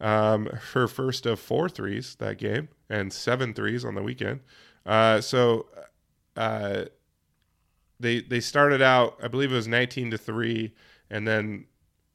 um, 0.00 0.46
her 0.72 0.88
first 0.88 1.26
of 1.26 1.40
four 1.40 1.68
threes 1.68 2.16
that 2.16 2.38
game, 2.38 2.68
and 2.88 3.12
seven 3.12 3.54
threes 3.54 3.84
on 3.84 3.94
the 3.94 4.02
weekend. 4.02 4.40
Uh, 4.86 5.20
so 5.20 5.66
uh, 6.36 6.84
they 8.00 8.20
they 8.20 8.40
started 8.40 8.82
out, 8.82 9.18
I 9.22 9.28
believe 9.28 9.52
it 9.52 9.56
was 9.56 9.68
19 9.68 10.10
to 10.12 10.18
three, 10.18 10.74
and 11.10 11.26
then 11.26 11.66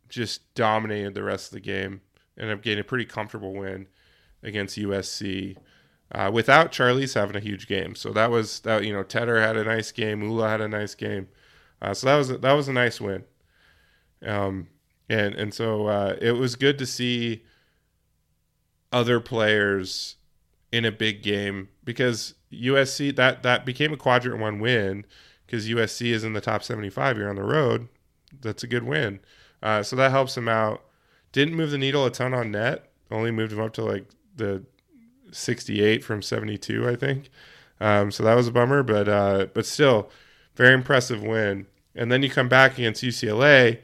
just 0.08 0.54
dominated 0.56 1.14
the 1.14 1.24
rest 1.24 1.48
of 1.48 1.54
the 1.54 1.60
game. 1.62 2.02
Ended 2.38 2.58
up 2.58 2.64
getting 2.64 2.80
a 2.80 2.86
pretty 2.86 3.06
comfortable 3.06 3.54
win 3.54 3.88
against 4.44 4.78
USC. 4.78 5.58
Uh, 6.12 6.32
without 6.34 6.72
Charlisse 6.72 7.14
having 7.14 7.36
a 7.36 7.40
huge 7.40 7.68
game, 7.68 7.94
so 7.94 8.12
that 8.14 8.32
was 8.32 8.62
that. 8.62 8.84
You 8.84 8.94
know, 8.94 9.04
Teder 9.04 9.42
had 9.42 9.56
a 9.56 9.64
nice 9.64 9.92
game. 9.92 10.24
Ula 10.24 10.50
had 10.50 10.60
a 10.60 10.68
nice 10.68 10.96
game, 10.96 11.28
uh, 11.84 11.94
so 11.94 12.08
that 12.08 12.16
was 12.16 12.30
that 12.30 12.54
was 12.54 12.68
a 12.68 12.74
nice 12.74 13.00
win. 13.00 13.26
Um, 14.26 14.70
and 15.08 15.36
and 15.36 15.54
so 15.54 15.86
uh, 15.86 16.16
it 16.20 16.32
was 16.32 16.56
good 16.56 16.80
to 16.80 16.88
see 16.88 17.44
other 18.92 19.20
players 19.20 20.16
in 20.72 20.86
a 20.86 20.92
big 20.92 21.22
game 21.22 21.70
because 21.84 22.36
USC 22.52 23.16
that 23.16 23.44
that 23.44 23.66
became 23.66 23.94
a 23.94 23.98
quadrant 23.98 24.40
one 24.40 24.60
win 24.60 25.06
because 25.46 25.68
USC 25.68 26.12
is 26.12 26.24
in 26.24 26.34
the 26.34 26.42
top 26.42 26.64
75. 26.64 27.18
You're 27.18 27.30
on 27.30 27.36
the 27.36 27.44
road. 27.44 27.88
That's 28.42 28.64
a 28.64 28.68
good 28.68 28.84
win. 28.84 29.20
Uh, 29.64 29.82
so 29.82 29.96
that 29.96 30.12
helps 30.12 30.36
them 30.36 30.48
out. 30.48 30.84
Didn't 31.32 31.56
move 31.56 31.72
the 31.72 31.78
needle 31.78 32.06
a 32.06 32.12
ton 32.12 32.34
on 32.34 32.52
net. 32.52 32.92
Only 33.10 33.32
moved 33.32 33.52
them 33.52 33.60
up 33.60 33.74
to 33.74 33.84
like 33.84 34.06
the 34.40 34.64
68 35.32 36.04
from 36.04 36.22
72, 36.24 36.88
I 36.90 36.96
think. 36.96 37.30
Um, 37.80 38.12
so 38.12 38.24
that 38.24 38.36
was 38.36 38.48
a 38.48 38.52
bummer, 38.52 38.84
but 38.84 39.08
uh, 39.08 39.48
but 39.54 39.66
still, 39.66 40.10
very 40.56 40.74
impressive 40.74 41.24
win. 41.24 41.68
And 41.96 42.12
then 42.12 42.24
you 42.24 42.30
come 42.30 42.50
back 42.50 42.78
against 42.78 43.04
UCLA, 43.04 43.80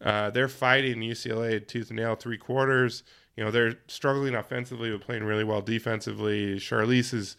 Uh, 0.00 0.30
they're 0.30 0.48
fighting 0.48 1.00
UCLA 1.00 1.66
tooth 1.66 1.90
and 1.90 1.98
nail 1.98 2.14
three 2.14 2.38
quarters. 2.38 3.02
You 3.36 3.44
know 3.44 3.50
they're 3.50 3.76
struggling 3.88 4.34
offensively, 4.34 4.90
but 4.90 5.00
playing 5.00 5.24
really 5.24 5.44
well 5.44 5.62
defensively. 5.62 6.56
Charlisse 6.56 7.14
is 7.14 7.36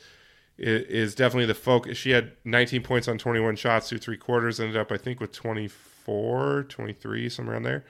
is 0.58 1.16
definitely 1.16 1.48
the 1.48 1.54
focus. 1.54 1.98
She 1.98 2.12
had 2.12 2.32
19 2.46 2.82
points 2.84 3.08
on 3.08 3.18
21 3.18 3.56
shots 3.58 3.90
through 3.90 4.00
three 4.00 4.18
quarters. 4.18 4.60
Ended 4.60 4.78
up 4.78 4.92
I 4.92 4.98
think 4.98 5.20
with 5.20 5.32
24, 5.34 6.64
23 6.70 7.30
somewhere 7.30 7.54
around 7.56 7.64
there. 7.64 7.86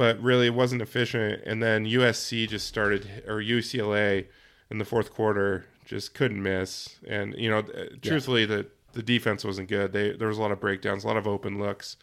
But 0.00 0.18
really, 0.22 0.46
it 0.46 0.54
wasn't 0.54 0.80
efficient. 0.80 1.42
And 1.44 1.62
then 1.62 1.84
USC 1.84 2.48
just 2.48 2.66
started, 2.66 3.22
or 3.28 3.34
UCLA 3.34 4.28
in 4.70 4.78
the 4.78 4.86
fourth 4.86 5.12
quarter 5.12 5.66
just 5.84 6.14
couldn't 6.14 6.42
miss. 6.42 6.96
And 7.06 7.34
you 7.36 7.50
know, 7.50 7.60
truthfully, 8.00 8.46
the 8.46 8.66
the 8.94 9.02
defense 9.02 9.44
wasn't 9.44 9.68
good. 9.68 9.92
They 9.92 10.12
there 10.12 10.28
was 10.28 10.38
a 10.38 10.40
lot 10.40 10.52
of 10.52 10.58
breakdowns, 10.58 11.04
a 11.04 11.06
lot 11.06 11.18
of 11.18 11.28
open 11.28 11.58
looks 11.58 11.98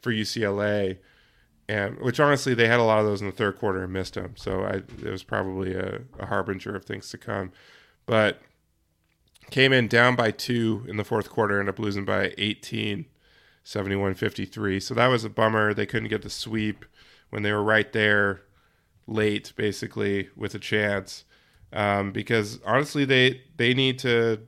for 0.00 0.12
UCLA, 0.12 0.98
and 1.68 1.98
which 1.98 2.20
honestly 2.20 2.54
they 2.54 2.68
had 2.68 2.78
a 2.78 2.84
lot 2.84 3.00
of 3.00 3.06
those 3.06 3.20
in 3.20 3.26
the 3.26 3.32
third 3.32 3.58
quarter 3.58 3.82
and 3.82 3.92
missed 3.92 4.14
them. 4.14 4.34
So 4.36 4.62
I 4.62 4.82
it 5.04 5.10
was 5.10 5.24
probably 5.24 5.74
a, 5.74 6.02
a 6.20 6.26
harbinger 6.26 6.76
of 6.76 6.84
things 6.84 7.10
to 7.10 7.18
come. 7.18 7.50
But 8.06 8.40
came 9.50 9.72
in 9.72 9.88
down 9.88 10.14
by 10.14 10.30
two 10.30 10.86
in 10.86 10.98
the 10.98 11.04
fourth 11.04 11.28
quarter, 11.28 11.58
ended 11.58 11.74
up 11.74 11.80
losing 11.80 12.04
by 12.04 12.32
18, 12.38 13.06
71 13.64 14.14
53. 14.14 14.78
So 14.78 14.94
that 14.94 15.08
was 15.08 15.24
a 15.24 15.28
bummer. 15.28 15.74
They 15.74 15.86
couldn't 15.86 16.10
get 16.10 16.22
the 16.22 16.30
sweep 16.30 16.84
when 17.30 17.42
they 17.42 17.52
were 17.52 17.62
right 17.62 17.92
there 17.92 18.42
late, 19.06 19.52
basically, 19.56 20.28
with 20.36 20.54
a 20.54 20.58
chance. 20.58 21.24
Um, 21.72 22.12
because 22.12 22.60
honestly, 22.64 23.04
they 23.04 23.42
they 23.56 23.74
need 23.74 23.98
to, 24.00 24.40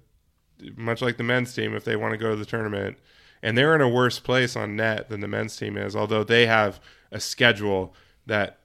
much 0.77 1.01
like 1.03 1.17
the 1.17 1.23
men's 1.23 1.55
team, 1.55 1.75
if 1.75 1.85
they 1.85 1.97
want 1.97 2.13
to 2.13 2.19
go 2.19 2.31
to 2.31 2.37
the 2.37 2.45
tournament, 2.45 2.99
and 3.43 3.57
they're 3.57 3.75
in 3.75 3.81
a 3.81 3.89
worse 3.89 4.19
place 4.19 4.57
on 4.57 4.77
net 4.77 5.09
than 5.09 5.21
the 5.21 5.29
men's 5.29 5.57
team 5.57 5.77
is. 5.77 5.95
Although 5.97 6.25
they 6.25 6.47
have 6.47 6.81
a 7.11 7.21
schedule 7.21 7.95
that 8.27 8.59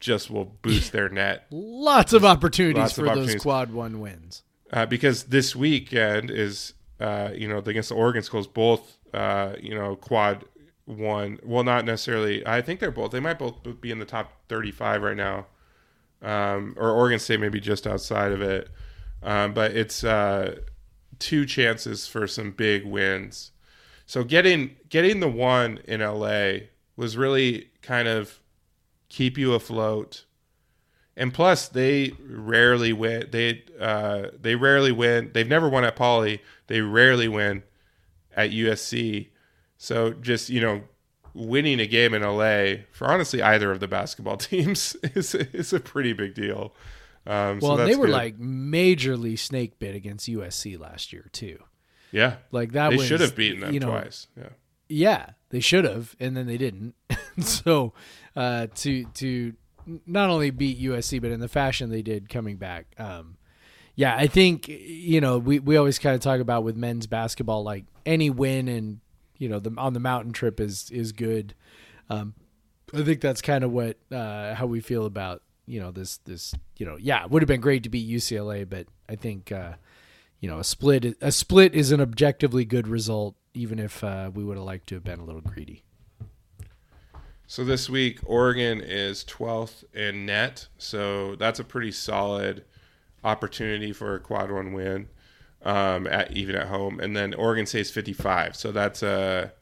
just 0.00 0.30
will 0.30 0.44
boost 0.44 0.92
their 0.92 1.08
net 1.10 1.46
Lots 1.50 2.12
of 2.12 2.24
opportunities 2.24 2.80
Lots 2.80 2.98
of 2.98 3.06
for 3.06 3.14
those 3.14 3.34
quad 3.36 3.72
one 3.72 4.00
wins. 4.00 4.42
uh, 4.72 4.84
because 4.86 5.24
this 5.24 5.54
weekend 5.54 6.30
is 6.30 6.74
uh, 7.00 7.30
you 7.34 7.48
know 7.48 7.58
against 7.58 7.88
the 7.88 7.94
Oregon 7.94 8.22
schools, 8.22 8.46
both 8.46 8.98
uh, 9.14 9.54
you 9.60 9.74
know 9.74 9.96
quad 9.96 10.44
one. 10.84 11.38
Well, 11.42 11.64
not 11.64 11.84
necessarily. 11.84 12.46
I 12.46 12.62
think 12.62 12.80
they're 12.80 12.90
both. 12.90 13.10
They 13.12 13.20
might 13.20 13.38
both 13.38 13.80
be 13.80 13.90
in 13.90 13.98
the 13.98 14.04
top 14.04 14.32
thirty-five 14.48 15.02
right 15.02 15.16
now, 15.16 15.46
um, 16.22 16.74
or 16.76 16.90
Oregon 16.90 17.18
State 17.18 17.40
maybe 17.40 17.60
just 17.60 17.86
outside 17.86 18.32
of 18.32 18.42
it. 18.42 18.68
Um, 19.22 19.54
but 19.54 19.72
it's 19.72 20.02
uh, 20.02 20.56
two 21.18 21.46
chances 21.46 22.06
for 22.06 22.26
some 22.26 22.50
big 22.50 22.84
wins. 22.84 23.52
So 24.06 24.24
getting 24.24 24.76
getting 24.88 25.20
the 25.20 25.28
one 25.28 25.78
in 25.84 26.00
LA 26.00 26.66
was 26.96 27.16
really 27.16 27.70
kind 27.80 28.08
of 28.08 28.40
keep 29.08 29.36
you 29.38 29.52
afloat 29.54 30.24
and 31.16 31.34
plus 31.34 31.68
they 31.68 32.12
rarely 32.26 32.92
win 32.92 33.28
they 33.30 33.62
uh 33.78 34.28
they 34.40 34.54
rarely 34.54 34.92
win 34.92 35.30
they've 35.34 35.48
never 35.48 35.68
won 35.68 35.84
at 35.84 35.96
Pauley 35.96 36.40
they 36.66 36.80
rarely 36.80 37.28
win 37.28 37.62
at 38.34 38.50
usc 38.50 39.28
so 39.82 40.12
just 40.12 40.48
you 40.48 40.60
know 40.60 40.82
winning 41.34 41.80
a 41.80 41.86
game 41.86 42.14
in 42.14 42.22
la 42.22 42.74
for 42.92 43.08
honestly 43.10 43.42
either 43.42 43.72
of 43.72 43.80
the 43.80 43.88
basketball 43.88 44.36
teams 44.50 44.94
is 45.14 45.34
is 45.34 45.72
a 45.72 45.80
pretty 45.80 46.12
big 46.12 46.34
deal 46.34 46.74
um 47.26 47.60
so 47.60 47.68
Well, 47.68 47.80
and 47.80 47.90
they 47.90 47.96
were 47.96 48.06
good. 48.06 48.12
like 48.12 48.38
majorly 48.38 49.38
snake 49.38 49.78
bit 49.78 49.94
against 49.94 50.28
USC 50.28 50.78
last 50.78 51.12
year 51.12 51.28
too. 51.32 51.58
yeah 52.10 52.36
Like 52.50 52.72
that 52.72 52.90
they 52.90 52.96
was 52.96 53.06
should 53.06 53.20
have 53.20 53.34
beaten 53.34 53.60
them 53.60 53.72
you 53.74 53.80
know, 53.80 53.90
twice 53.90 54.26
yeah 54.36 54.50
Yeah, 54.88 55.30
they 55.50 55.60
should 55.60 55.84
have, 55.84 56.14
and 56.20 56.36
then 56.36 56.46
they 56.46 56.58
didn't. 56.58 56.94
so 57.40 57.92
uh, 58.36 58.66
to 58.82 59.04
to 59.14 59.54
not 60.06 60.28
only 60.30 60.50
beat 60.50 60.80
USC, 60.80 61.20
but 61.20 61.30
in 61.30 61.40
the 61.40 61.48
fashion 61.48 61.88
they 61.90 62.02
did 62.02 62.28
coming 62.28 62.56
back. 62.56 62.86
Um, 62.98 63.36
yeah, 63.94 64.14
I 64.16 64.26
think 64.26 64.68
you 64.68 65.20
know 65.20 65.38
we, 65.38 65.58
we 65.60 65.76
always 65.76 65.98
kind 65.98 66.14
of 66.14 66.20
talk 66.20 66.40
about 66.40 66.62
with 66.64 66.76
men's 66.76 67.06
basketball, 67.06 67.62
like 67.64 67.84
any 68.04 68.28
win 68.30 68.68
and 68.68 69.00
you 69.42 69.48
know 69.48 69.58
the 69.58 69.74
on 69.76 69.92
the 69.92 70.00
mountain 70.00 70.32
trip 70.32 70.60
is 70.60 70.88
is 70.92 71.10
good. 71.10 71.54
Um, 72.08 72.34
I 72.94 73.02
think 73.02 73.20
that's 73.20 73.42
kind 73.42 73.64
of 73.64 73.72
what 73.72 73.96
uh, 74.12 74.54
how 74.54 74.66
we 74.66 74.80
feel 74.80 75.04
about 75.04 75.42
you 75.66 75.80
know 75.80 75.90
this 75.90 76.18
this 76.18 76.54
you 76.76 76.86
know 76.86 76.96
yeah 76.96 77.24
it 77.24 77.30
would 77.30 77.42
have 77.42 77.48
been 77.48 77.60
great 77.60 77.82
to 77.82 77.88
beat 77.88 78.08
UCLA, 78.08 78.68
but 78.68 78.86
I 79.08 79.16
think 79.16 79.50
uh, 79.50 79.72
you 80.38 80.48
know 80.48 80.60
a 80.60 80.64
split 80.64 81.16
a 81.20 81.32
split 81.32 81.74
is 81.74 81.90
an 81.90 82.00
objectively 82.00 82.64
good 82.64 82.86
result, 82.86 83.34
even 83.52 83.80
if 83.80 84.04
uh, 84.04 84.30
we 84.32 84.44
would 84.44 84.56
have 84.56 84.64
liked 84.64 84.86
to 84.90 84.94
have 84.94 85.04
been 85.04 85.18
a 85.18 85.24
little 85.24 85.40
greedy. 85.40 85.82
So 87.48 87.64
this 87.64 87.90
week, 87.90 88.20
Oregon 88.24 88.80
is 88.80 89.24
12th 89.24 89.84
in 89.92 90.24
net. 90.24 90.68
So 90.78 91.34
that's 91.34 91.58
a 91.58 91.64
pretty 91.64 91.90
solid 91.90 92.64
opportunity 93.24 93.92
for 93.92 94.14
a 94.14 94.20
quad 94.20 94.50
one 94.50 94.72
win, 94.72 95.08
um, 95.64 96.06
at 96.06 96.36
even 96.36 96.56
at 96.56 96.68
home. 96.68 97.00
And 97.00 97.16
then 97.16 97.34
Oregon 97.34 97.66
State's 97.66 97.90
55. 97.90 98.56
So 98.56 98.72
that's 98.72 99.02
a 99.02 99.52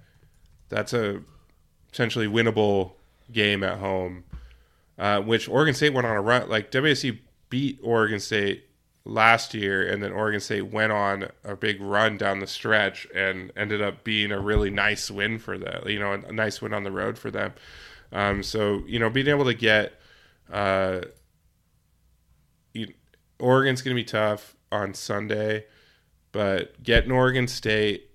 that's 0.68 0.92
a 0.92 1.22
potentially 1.88 2.26
winnable 2.26 2.92
game 3.32 3.62
at 3.62 3.78
home. 3.78 4.24
Uh, 4.98 5.20
which 5.20 5.48
Oregon 5.48 5.74
State 5.74 5.94
went 5.94 6.06
on 6.06 6.14
a 6.14 6.20
run. 6.20 6.48
Like 6.48 6.70
WSU 6.70 7.18
beat 7.48 7.78
Oregon 7.82 8.20
State 8.20 8.64
last 9.06 9.54
year, 9.54 9.86
and 9.86 10.02
then 10.02 10.12
Oregon 10.12 10.40
State 10.40 10.66
went 10.66 10.92
on 10.92 11.28
a 11.42 11.56
big 11.56 11.80
run 11.80 12.18
down 12.18 12.40
the 12.40 12.46
stretch 12.46 13.06
and 13.14 13.50
ended 13.56 13.80
up 13.80 14.04
being 14.04 14.30
a 14.30 14.38
really 14.38 14.68
nice 14.68 15.10
win 15.10 15.38
for 15.38 15.56
them. 15.56 15.88
You 15.88 15.98
know, 15.98 16.12
a 16.12 16.32
nice 16.32 16.60
win 16.60 16.74
on 16.74 16.84
the 16.84 16.92
road 16.92 17.18
for 17.18 17.30
them. 17.30 17.54
Um, 18.12 18.42
so 18.42 18.82
you 18.86 18.98
know, 18.98 19.08
being 19.08 19.28
able 19.28 19.46
to 19.46 19.54
get 19.54 19.94
uh, 20.52 21.00
you, 22.72 22.92
Oregon's 23.38 23.82
going 23.82 23.96
to 23.96 24.00
be 24.00 24.04
tough 24.04 24.56
on 24.70 24.94
Sunday, 24.94 25.64
but 26.32 26.82
getting 26.82 27.10
Oregon 27.10 27.48
State, 27.48 28.10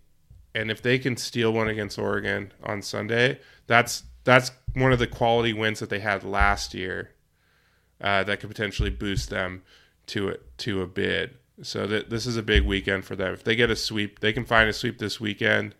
and 0.53 0.71
if 0.71 0.81
they 0.81 0.97
can 0.99 1.17
steal 1.17 1.51
one 1.51 1.67
against 1.67 1.99
Oregon 1.99 2.51
on 2.63 2.81
Sunday, 2.81 3.39
that's 3.67 4.03
that's 4.23 4.51
one 4.73 4.91
of 4.91 4.99
the 4.99 5.07
quality 5.07 5.53
wins 5.53 5.79
that 5.79 5.89
they 5.89 5.99
had 5.99 6.23
last 6.23 6.73
year. 6.73 7.11
Uh, 8.01 8.23
that 8.23 8.39
could 8.39 8.49
potentially 8.49 8.89
boost 8.89 9.29
them 9.29 9.63
to 10.07 10.29
it 10.29 10.57
to 10.59 10.81
a 10.81 10.87
bid. 10.87 11.37
So 11.61 11.87
this 11.87 12.25
is 12.25 12.35
a 12.35 12.43
big 12.43 12.63
weekend 12.63 13.05
for 13.05 13.15
them. 13.15 13.33
If 13.33 13.43
they 13.43 13.55
get 13.55 13.69
a 13.69 13.75
sweep, 13.75 14.19
they 14.19 14.33
can 14.33 14.43
find 14.43 14.69
a 14.69 14.73
sweep 14.73 14.99
this 14.99 15.21
weekend, 15.21 15.73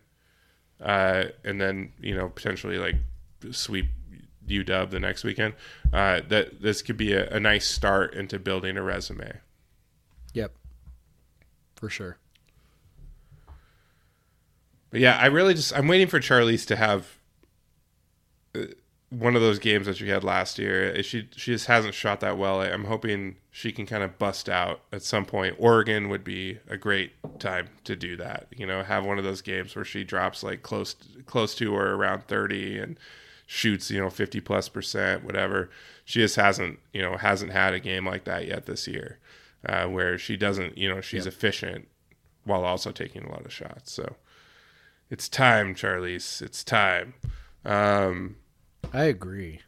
uh, 0.80 1.24
and 1.44 1.60
then 1.60 1.92
you 2.00 2.16
know 2.16 2.30
potentially 2.30 2.78
like 2.78 2.96
sweep 3.50 3.86
UW 4.46 4.90
the 4.90 5.00
next 5.00 5.24
weekend. 5.24 5.54
Uh, 5.92 6.22
that 6.28 6.62
this 6.62 6.80
could 6.80 6.96
be 6.96 7.12
a, 7.12 7.28
a 7.28 7.40
nice 7.40 7.66
start 7.66 8.14
into 8.14 8.38
building 8.38 8.78
a 8.78 8.82
resume. 8.82 9.40
Yep, 10.32 10.54
for 11.74 11.90
sure. 11.90 12.16
But 14.90 15.00
yeah, 15.00 15.18
I 15.18 15.26
really 15.26 15.54
just 15.54 15.76
I'm 15.76 15.88
waiting 15.88 16.06
for 16.06 16.20
Charlisse 16.20 16.66
to 16.66 16.76
have 16.76 17.18
uh, 18.54 18.66
one 19.10 19.36
of 19.36 19.42
those 19.42 19.58
games 19.58 19.86
that 19.86 19.96
she 19.96 20.08
had 20.08 20.24
last 20.24 20.58
year. 20.58 21.02
She 21.02 21.28
she 21.36 21.52
just 21.52 21.66
hasn't 21.66 21.94
shot 21.94 22.20
that 22.20 22.38
well. 22.38 22.60
I'm 22.60 22.84
hoping 22.84 23.36
she 23.50 23.72
can 23.72 23.86
kind 23.86 24.02
of 24.02 24.18
bust 24.18 24.48
out 24.48 24.80
at 24.92 25.02
some 25.02 25.24
point. 25.24 25.56
Oregon 25.58 26.08
would 26.08 26.24
be 26.24 26.58
a 26.68 26.76
great 26.76 27.12
time 27.38 27.68
to 27.84 27.96
do 27.96 28.16
that. 28.16 28.48
You 28.56 28.66
know, 28.66 28.82
have 28.82 29.04
one 29.04 29.18
of 29.18 29.24
those 29.24 29.42
games 29.42 29.74
where 29.74 29.84
she 29.84 30.04
drops 30.04 30.42
like 30.42 30.62
close 30.62 30.94
close 31.26 31.54
to 31.56 31.74
or 31.74 31.94
around 31.94 32.26
30 32.26 32.78
and 32.78 32.98
shoots, 33.46 33.90
you 33.90 34.00
know, 34.00 34.10
50 34.10 34.40
plus 34.40 34.68
percent, 34.68 35.24
whatever. 35.24 35.70
She 36.04 36.20
just 36.20 36.36
hasn't, 36.36 36.80
you 36.92 37.00
know, 37.00 37.16
hasn't 37.16 37.52
had 37.52 37.74
a 37.74 37.80
game 37.80 38.06
like 38.06 38.24
that 38.24 38.46
yet 38.46 38.66
this 38.66 38.86
year. 38.86 39.18
Uh, 39.66 39.86
where 39.86 40.16
she 40.16 40.36
doesn't, 40.36 40.78
you 40.78 40.88
know, 40.88 41.00
she's 41.00 41.26
efficient 41.26 41.88
while 42.44 42.64
also 42.64 42.92
taking 42.92 43.24
a 43.24 43.30
lot 43.30 43.44
of 43.44 43.52
shots. 43.52 43.92
So 43.92 44.14
it's 45.10 45.28
time, 45.28 45.74
Charlisse. 45.74 46.42
It's 46.42 46.64
time. 46.64 47.14
Um, 47.64 48.36
I 48.92 49.04
agree. 49.04 49.60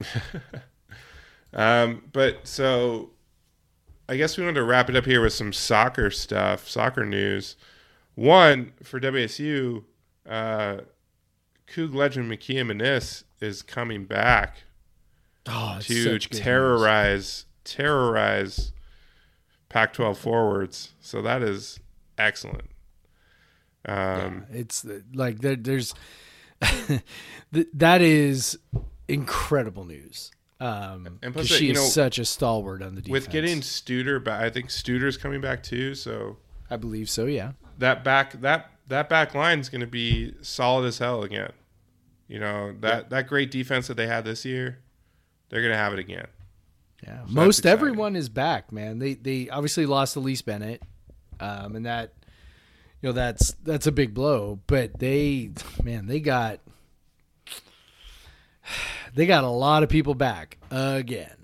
um, 1.52 2.02
but 2.12 2.46
so 2.46 3.10
I 4.08 4.16
guess 4.16 4.36
we 4.36 4.44
want 4.44 4.56
to 4.56 4.62
wrap 4.64 4.88
it 4.88 4.96
up 4.96 5.04
here 5.04 5.20
with 5.22 5.32
some 5.32 5.52
soccer 5.52 6.10
stuff, 6.10 6.68
soccer 6.68 7.04
news. 7.04 7.56
One 8.14 8.72
for 8.82 9.00
WSU, 9.00 9.84
uh, 10.28 10.78
Coug 11.66 11.94
legend 11.94 12.30
Mykiaa 12.30 12.64
Minniss 12.70 13.24
is 13.40 13.62
coming 13.62 14.04
back 14.04 14.64
Oh, 15.46 15.78
to 15.80 15.94
such 16.04 16.28
good 16.30 16.36
news. 16.36 16.42
terrorize 16.44 17.46
terrorize 17.64 18.72
Pac-12 19.68 20.16
forwards. 20.16 20.92
So 21.00 21.22
that 21.22 21.42
is 21.42 21.80
excellent. 22.18 22.66
Um, 23.86 24.46
It's 24.50 24.86
like 25.14 25.40
there, 25.40 25.56
there's 25.56 25.94
that 27.74 28.00
is 28.00 28.58
incredible 29.08 29.84
news. 29.84 30.30
Um, 30.60 31.18
And 31.22 31.32
plus, 31.34 31.48
that, 31.48 31.54
she 31.56 31.66
you 31.66 31.72
is 31.72 31.78
know, 31.78 31.84
such 31.84 32.18
a 32.18 32.24
stalwart 32.24 32.82
on 32.82 32.94
the 32.94 33.00
defense. 33.02 33.12
with 33.12 33.30
getting 33.30 33.60
Studer 33.60 34.22
back, 34.22 34.40
I 34.42 34.50
think 34.50 34.68
Studer's 34.68 35.16
coming 35.16 35.40
back 35.40 35.62
too. 35.62 35.94
So 35.94 36.36
I 36.70 36.76
believe 36.76 37.10
so. 37.10 37.26
Yeah. 37.26 37.52
that 37.78 38.04
back 38.04 38.40
that 38.42 38.70
that 38.88 39.08
back 39.08 39.34
line 39.34 39.58
is 39.58 39.68
going 39.68 39.80
to 39.80 39.86
be 39.86 40.34
solid 40.42 40.86
as 40.86 40.98
hell 40.98 41.22
again. 41.24 41.52
You 42.28 42.38
know 42.38 42.74
that 42.80 43.10
that 43.10 43.26
great 43.26 43.50
defense 43.50 43.88
that 43.88 43.96
they 43.96 44.06
had 44.06 44.24
this 44.24 44.44
year, 44.44 44.78
they're 45.48 45.62
gonna 45.62 45.76
have 45.76 45.92
it 45.92 45.98
again. 45.98 46.28
Yeah, 47.02 47.16
that's 47.22 47.30
most 47.32 47.66
everyone 47.66 48.14
is 48.16 48.28
back, 48.28 48.70
man. 48.72 49.00
They 49.00 49.14
they 49.14 49.50
obviously 49.50 49.84
lost 49.86 50.16
Elyse 50.16 50.42
Bennett, 50.44 50.80
um, 51.40 51.74
and 51.76 51.84
that 51.84 52.12
you 53.02 53.08
know 53.08 53.12
that's 53.12 53.52
that's 53.64 53.86
a 53.86 53.92
big 53.92 54.14
blow. 54.14 54.60
But 54.66 54.98
they, 54.98 55.50
man, 55.82 56.06
they 56.06 56.20
got 56.20 56.60
they 59.14 59.26
got 59.26 59.44
a 59.44 59.48
lot 59.48 59.82
of 59.82 59.88
people 59.88 60.14
back 60.14 60.58
again. 60.70 61.36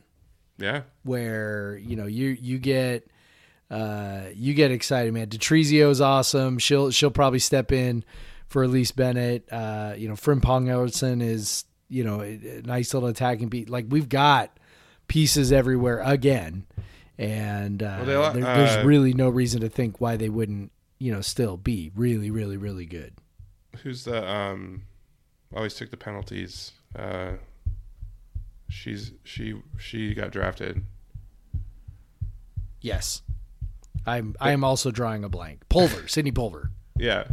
Yeah, 0.59 0.83
Where 1.05 1.77
you 1.77 1.95
know 1.97 2.07
you 2.07 2.29
you 2.41 2.59
get 2.59 3.09
uh, 3.71 4.23
you 4.35 4.55
get 4.55 4.73
excited, 4.73 5.13
man. 5.15 5.29
Detrezio's 5.29 6.01
awesome. 6.01 6.59
She'll 6.59 6.91
she'll 6.91 7.11
probably 7.13 7.39
step 7.39 7.71
in 7.71 8.05
for 8.49 8.67
Elyse 8.67 8.95
Bennett. 8.95 9.47
Uh, 9.53 9.95
you 9.97 10.09
know, 10.09 10.15
Frimpong 10.15 10.69
Elson 10.69 11.23
is 11.23 11.65
you 11.89 12.03
know 12.03 12.23
a, 12.23 12.59
a 12.59 12.63
nice 12.65 12.93
little 12.93 13.09
attacking 13.09 13.49
beat. 13.49 13.69
Like 13.71 13.87
we've 13.89 14.09
got 14.09 14.59
pieces 15.07 15.53
everywhere 15.53 16.01
again, 16.05 16.67
and 17.19 17.81
uh, 17.81 18.03
Well, 18.05 18.33
there- 18.33 18.43
there's 18.43 18.77
uh, 18.79 18.83
really 18.85 19.13
no 19.15 19.29
reason 19.29 19.61
to 19.61 19.69
think 19.69 20.01
why 20.01 20.17
they 20.17 20.29
wouldn't 20.29 20.73
you 20.99 21.13
know 21.13 21.21
still 21.21 21.57
be 21.57 21.91
really 21.95 22.31
really 22.31 22.57
really 22.57 22.87
good. 22.87 23.15
who's 23.83 24.05
the 24.05 24.29
um 24.29 24.83
always 25.55 25.75
took 25.75 25.91
the 25.91 25.97
penalties? 25.97 26.73
Uh, 26.97 27.33
she's 28.69 29.13
she 29.25 29.61
she 29.79 30.15
got 30.15 30.31
drafted. 30.31 30.83
Yes, 32.81 33.23
I'm 34.07 34.37
I 34.41 34.53
am 34.53 34.65
also 34.65 34.91
drawing 34.91 35.25
a 35.25 35.29
blank. 35.29 35.69
Pulver, 35.69 36.07
Sydney 36.09 36.33
Pulver. 36.33 36.71
Yeah. 36.97 37.25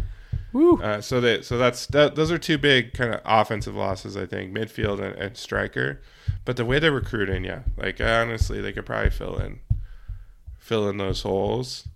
Woo. 0.53 0.81
Uh, 0.81 1.01
so 1.01 1.19
that 1.19 1.43
so 1.43 1.57
that's 1.57 1.85
that, 1.87 2.15
those 2.15 2.31
are 2.31 2.37
two 2.37 2.57
big 2.57 2.93
kind 2.93 3.13
of 3.13 3.21
offensive 3.25 3.75
losses, 3.75 4.15
I 4.15 4.25
think, 4.25 4.55
midfield 4.55 5.01
and, 5.01 5.13
and 5.15 5.35
striker. 5.35 6.01
But 6.45 6.55
the 6.55 6.63
way 6.63 6.79
they're 6.79 6.93
recruiting, 6.93 7.43
yeah, 7.43 7.63
like 7.77 7.99
honestly, 7.99 8.61
they 8.61 8.71
could 8.71 8.85
probably 8.85 9.09
fill 9.09 9.37
in 9.37 9.59
fill 10.57 10.87
in 10.87 10.97
those 10.97 11.23
holes. 11.23 11.87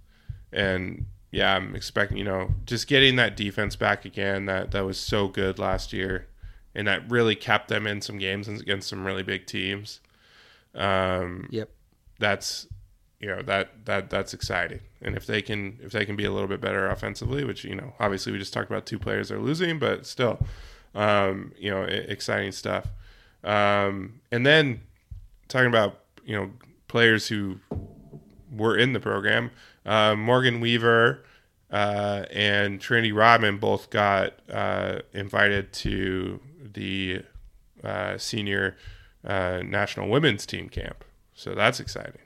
And 0.51 1.05
yeah, 1.31 1.55
I'm 1.55 1.75
expecting 1.75 2.17
you 2.17 2.23
know 2.23 2.51
just 2.65 2.87
getting 2.87 3.15
that 3.17 3.35
defense 3.37 3.75
back 3.75 4.05
again 4.05 4.45
that 4.45 4.71
that 4.71 4.85
was 4.85 4.97
so 4.99 5.27
good 5.27 5.59
last 5.59 5.93
year, 5.93 6.27
and 6.75 6.87
that 6.87 7.09
really 7.09 7.35
kept 7.35 7.67
them 7.67 7.85
in 7.87 8.01
some 8.01 8.17
games 8.17 8.47
against 8.47 8.89
some 8.89 9.05
really 9.05 9.23
big 9.23 9.45
teams. 9.45 9.99
Um, 10.75 11.47
Yep. 11.51 11.69
that's 12.19 12.67
you 13.19 13.27
know 13.27 13.41
that 13.41 13.85
that 13.85 14.09
that's 14.09 14.33
exciting 14.33 14.79
and 15.01 15.15
if 15.17 15.25
they 15.25 15.41
can 15.41 15.77
if 15.81 15.91
they 15.91 16.05
can 16.05 16.15
be 16.15 16.23
a 16.25 16.31
little 16.31 16.47
bit 16.47 16.61
better 16.61 16.87
offensively 16.87 17.43
which 17.43 17.65
you 17.65 17.75
know 17.75 17.93
obviously 17.99 18.31
we 18.31 18.37
just 18.39 18.53
talked 18.53 18.69
about 18.69 18.85
two 18.85 18.97
players 18.99 19.27
they're 19.27 19.39
losing 19.39 19.77
but 19.77 20.05
still 20.05 20.39
um 20.95 21.51
you 21.57 21.69
know 21.69 21.81
exciting 21.83 22.51
stuff 22.53 22.87
um 23.43 24.21
and 24.31 24.45
then 24.45 24.79
talking 25.49 25.67
about 25.67 25.99
you 26.23 26.33
know 26.33 26.49
players 26.87 27.27
who 27.27 27.57
were 28.55 28.77
in 28.77 28.93
the 28.93 28.99
program 29.01 29.51
uh, 29.89 30.15
morgan 30.15 30.59
weaver 30.61 31.23
uh, 31.71 32.23
and 32.31 32.79
trinity 32.79 33.11
rodman 33.11 33.57
both 33.57 33.89
got 33.89 34.33
uh, 34.51 34.99
invited 35.13 35.73
to 35.73 36.39
the 36.61 37.21
uh, 37.83 38.17
senior 38.17 38.77
uh, 39.25 39.61
national 39.65 40.07
women's 40.07 40.45
team 40.45 40.69
camp 40.69 41.03
so 41.33 41.53
that's 41.55 41.79
exciting 41.79 42.21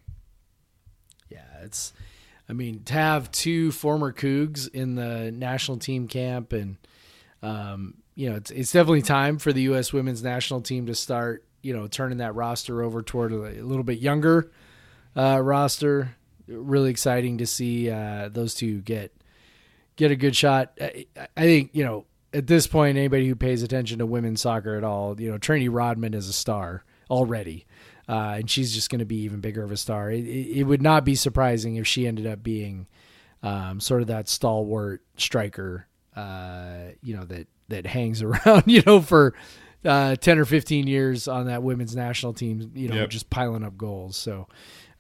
Yeah, 1.30 1.46
it's. 1.64 1.94
I 2.50 2.54
mean, 2.54 2.84
to 2.86 2.94
have 2.94 3.32
two 3.32 3.72
former 3.72 4.12
Cougs 4.12 4.68
in 4.72 4.96
the 4.96 5.32
national 5.32 5.78
team 5.78 6.08
camp, 6.08 6.54
and 6.54 6.78
um, 7.42 7.96
you 8.16 8.30
know, 8.30 8.36
it's 8.36 8.52
it's 8.52 8.72
definitely 8.72 9.02
time 9.02 9.40
for 9.40 9.54
the 9.54 9.64
U.S. 9.64 9.94
Women's 9.94 10.22
National 10.22 10.62
Team 10.62 10.86
to 10.88 10.96
start, 10.96 11.44
you 11.62 11.74
know, 11.74 11.88
turning 11.88 12.18
that 12.20 12.36
roster 12.36 12.84
over 12.84 13.02
toward 13.02 13.32
a, 13.32 13.62
a 13.62 13.64
little 13.64 13.84
bit 13.84 14.00
younger 14.00 14.52
uh, 15.16 15.40
roster. 15.42 16.16
Really 16.48 16.90
exciting 16.90 17.38
to 17.40 17.46
see 17.48 17.90
uh, 17.90 18.30
those 18.30 18.54
two 18.54 18.82
get 18.82 19.14
get 19.96 20.12
a 20.12 20.16
good 20.16 20.36
shot. 20.36 20.74
I, 20.82 21.06
I 21.38 21.42
think 21.42 21.70
you 21.74 21.84
know 21.84 22.06
at 22.34 22.48
this 22.48 22.66
point, 22.68 22.98
anybody 22.98 23.28
who 23.28 23.36
pays 23.36 23.62
attention 23.64 24.00
to 24.00 24.06
women's 24.06 24.42
soccer 24.42 24.76
at 24.76 24.84
all, 24.84 25.20
you 25.22 25.30
know, 25.30 25.38
Trinity 25.38 25.70
Rodman 25.70 26.14
is 26.14 26.28
a 26.28 26.34
star 26.34 26.84
already, 27.10 27.66
uh, 28.10 28.38
and 28.40 28.50
she's 28.50 28.74
just 28.74 28.90
going 28.90 29.00
to 29.00 29.06
be 29.06 29.18
even 29.18 29.40
bigger 29.40 29.64
of 29.64 29.72
a 29.72 29.78
star. 29.78 30.10
It, 30.12 30.26
it, 30.26 30.60
it 30.60 30.64
would 30.64 30.82
not 30.82 31.06
be 31.06 31.16
surprising 31.16 31.76
if 31.76 31.86
she 31.86 32.08
ended 32.08 32.26
up 32.26 32.42
being 32.42 32.88
um, 33.44 33.80
sort 33.80 34.02
of 34.02 34.08
that 34.08 34.28
stalwart 34.28 35.04
striker, 35.16 35.88
uh, 36.16 36.94
you 37.04 37.16
know, 37.16 37.24
that 37.26 37.48
that 37.70 37.86
hangs 37.86 38.22
around, 38.24 38.64
you 38.66 38.82
know, 38.86 39.00
for 39.00 39.36
uh, 39.86 40.16
ten 40.16 40.40
or 40.40 40.46
fifteen 40.46 40.88
years 40.88 41.28
on 41.28 41.46
that 41.46 41.62
women's 41.62 41.96
national 41.96 42.34
team, 42.34 42.72
you 42.74 42.90
know, 42.90 42.96
Yep. 42.96 43.10
just 43.10 43.30
piling 43.30 43.64
up 43.64 43.78
goals. 43.78 44.18
So. 44.18 44.48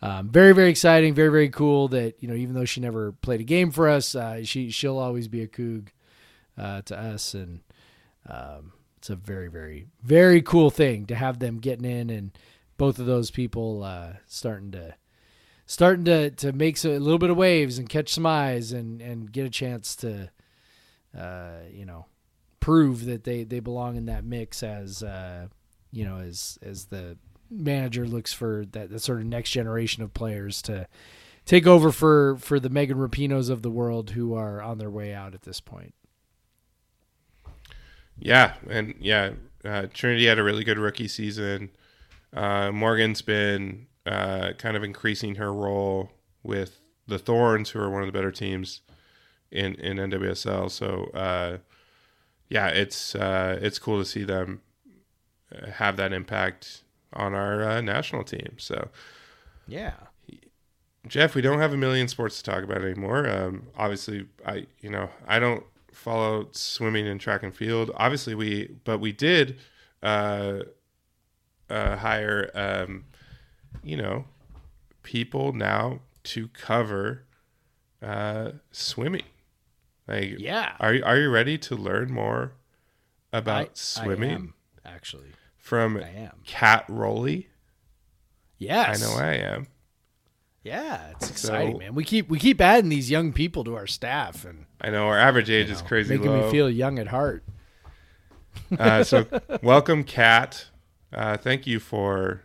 Um, 0.03 0.27
very 0.27 0.51
very 0.51 0.69
exciting, 0.69 1.13
very 1.13 1.29
very 1.29 1.47
cool. 1.47 1.87
That 1.87 2.21
you 2.21 2.27
know, 2.27 2.33
even 2.33 2.55
though 2.55 2.65
she 2.65 2.81
never 2.81 3.13
played 3.13 3.39
a 3.39 3.45
game 3.45 3.71
for 3.71 3.87
us, 3.87 4.15
uh, 4.15 4.43
she 4.43 4.69
she'll 4.69 4.97
always 4.97 5.29
be 5.29 5.41
a 5.41 5.47
Coug 5.47 5.87
uh, 6.57 6.81
to 6.81 6.99
us, 6.99 7.33
and 7.33 7.61
um, 8.27 8.73
it's 8.97 9.09
a 9.09 9.15
very 9.15 9.47
very 9.47 9.87
very 10.03 10.41
cool 10.41 10.69
thing 10.69 11.05
to 11.05 11.15
have 11.15 11.39
them 11.39 11.57
getting 11.57 11.85
in, 11.85 12.09
and 12.09 12.37
both 12.75 12.99
of 12.99 13.05
those 13.05 13.31
people 13.31 13.81
uh, 13.81 14.15
starting 14.27 14.71
to 14.71 14.95
starting 15.65 16.03
to 16.03 16.31
to 16.31 16.51
make 16.51 16.83
a 16.83 16.89
little 16.89 17.17
bit 17.17 17.29
of 17.29 17.37
waves 17.37 17.77
and 17.77 17.87
catch 17.87 18.13
some 18.13 18.25
eyes, 18.25 18.73
and 18.73 19.01
and 19.01 19.31
get 19.31 19.45
a 19.45 19.49
chance 19.49 19.95
to 19.95 20.29
uh, 21.17 21.59
you 21.71 21.85
know 21.85 22.07
prove 22.59 23.05
that 23.05 23.23
they 23.23 23.45
they 23.45 23.61
belong 23.61 23.95
in 23.95 24.07
that 24.07 24.25
mix 24.25 24.63
as 24.63 25.01
uh, 25.01 25.47
you 25.93 26.03
know 26.03 26.17
as 26.17 26.59
as 26.61 26.87
the 26.87 27.17
manager 27.49 28.07
looks 28.07 28.33
for 28.33 28.65
that, 28.71 28.89
that 28.89 28.99
sort 28.99 29.19
of 29.19 29.25
next 29.25 29.51
generation 29.51 30.03
of 30.03 30.13
players 30.13 30.61
to 30.63 30.87
take 31.45 31.67
over 31.67 31.91
for 31.91 32.37
for 32.37 32.59
the 32.59 32.69
Megan 32.69 32.97
Rapinoes 32.97 33.49
of 33.49 33.61
the 33.61 33.71
world 33.71 34.11
who 34.11 34.33
are 34.33 34.61
on 34.61 34.77
their 34.77 34.89
way 34.89 35.13
out 35.13 35.33
at 35.33 35.43
this 35.43 35.59
point. 35.59 35.93
Yeah, 38.17 38.53
and 38.69 38.95
yeah, 38.99 39.33
uh, 39.65 39.87
Trinity 39.93 40.27
had 40.27 40.39
a 40.39 40.43
really 40.43 40.63
good 40.63 40.77
rookie 40.77 41.07
season. 41.07 41.71
Uh, 42.31 42.71
Morgan's 42.71 43.21
been 43.21 43.87
uh, 44.05 44.53
kind 44.57 44.77
of 44.77 44.83
increasing 44.83 45.35
her 45.35 45.53
role 45.53 46.11
with 46.43 46.79
the 47.07 47.19
Thorns, 47.19 47.71
who 47.71 47.79
are 47.79 47.89
one 47.89 48.01
of 48.01 48.07
the 48.07 48.13
better 48.13 48.31
teams 48.31 48.81
in 49.51 49.75
in 49.75 49.97
NWSL. 49.97 50.69
So 50.71 51.05
uh, 51.13 51.57
yeah, 52.49 52.67
it's 52.67 53.15
uh, 53.15 53.59
it's 53.61 53.79
cool 53.79 53.99
to 53.99 54.05
see 54.05 54.23
them 54.23 54.61
uh, 55.53 55.71
have 55.71 55.97
that 55.97 56.13
impact 56.13 56.83
on 57.15 57.33
our 57.33 57.63
uh, 57.63 57.81
national 57.81 58.23
team. 58.23 58.55
So 58.57 58.89
Yeah. 59.67 59.93
Jeff, 61.05 61.35
we 61.35 61.41
don't 61.41 61.59
have 61.59 61.73
a 61.73 61.77
million 61.77 62.07
sports 62.07 62.41
to 62.41 62.49
talk 62.49 62.63
about 62.63 62.81
anymore. 62.81 63.27
Um, 63.29 63.67
obviously, 63.77 64.25
I 64.45 64.67
you 64.79 64.89
know 64.89 65.09
I 65.27 65.37
don't 65.39 65.65
follow 65.91 66.47
swimming 66.51 67.07
and 67.07 67.19
track 67.19 67.43
and 67.43 67.53
field. 67.53 67.91
Obviously, 67.95 68.35
we 68.35 68.69
but 68.85 68.99
we 68.99 69.11
did 69.11 69.59
uh, 70.01 70.59
uh, 71.69 71.97
hire 71.97 72.49
um, 72.53 73.03
you 73.83 73.97
know 73.97 74.25
people 75.03 75.51
now 75.51 75.99
to 76.23 76.47
cover 76.49 77.25
uh, 78.01 78.51
swimming. 78.71 79.23
Like, 80.07 80.35
Yeah. 80.39 80.75
are 80.79 80.93
you 80.93 81.03
are 81.03 81.17
you 81.17 81.29
ready 81.29 81.57
to 81.57 81.75
learn 81.75 82.13
more 82.13 82.53
about 83.33 83.67
I 83.67 83.69
swimming 83.73 84.31
am, 84.31 84.53
actually. 84.85 85.33
From 85.63 85.95
I 85.97 86.09
am. 86.09 86.33
Cat 86.45 86.83
Rowley? 86.89 87.47
Yes. 88.57 89.01
I 89.01 89.05
know 89.07 89.15
I 89.17 89.33
am. 89.35 89.67
Yeah, 90.61 91.09
it's 91.11 91.29
exciting, 91.29 91.73
So- 91.75 91.79
man. 91.79 91.95
We 91.95 92.03
keep 92.03 92.29
we 92.29 92.37
keep 92.37 92.59
adding 92.61 92.89
these 92.89 93.09
young 93.09 93.31
people 93.33 93.63
to 93.63 93.75
our 93.75 93.87
staff 93.87 94.43
and 94.45 94.65
I 94.81 94.89
know 94.89 95.07
our 95.07 95.17
average 95.17 95.49
age 95.49 95.67
you 95.67 95.73
is 95.73 95.81
crazy 95.81 96.15
making 96.17 96.31
low. 96.31 96.45
me 96.45 96.51
feel 96.51 96.69
young 96.69 96.99
at 96.99 97.07
heart. 97.07 97.43
Uh, 98.77 99.03
so 99.03 99.25
welcome, 99.63 100.03
Kat. 100.03 100.67
Uh, 101.11 101.37
thank 101.37 101.65
you 101.65 101.79
for 101.79 102.43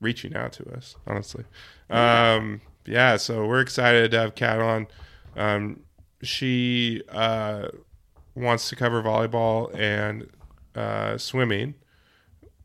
reaching 0.00 0.34
out 0.34 0.52
to 0.52 0.68
us. 0.74 0.96
Honestly, 1.06 1.44
um, 1.90 2.60
yeah. 2.84 3.16
So 3.16 3.46
we're 3.46 3.60
excited 3.60 4.10
to 4.10 4.18
have 4.18 4.34
Kat 4.34 4.60
on. 4.60 4.86
Um, 5.36 5.80
she 6.22 7.02
uh, 7.10 7.68
wants 8.34 8.68
to 8.70 8.76
cover 8.76 9.00
volleyball 9.02 9.72
and 9.78 10.28
uh, 10.74 11.16
swimming, 11.16 11.74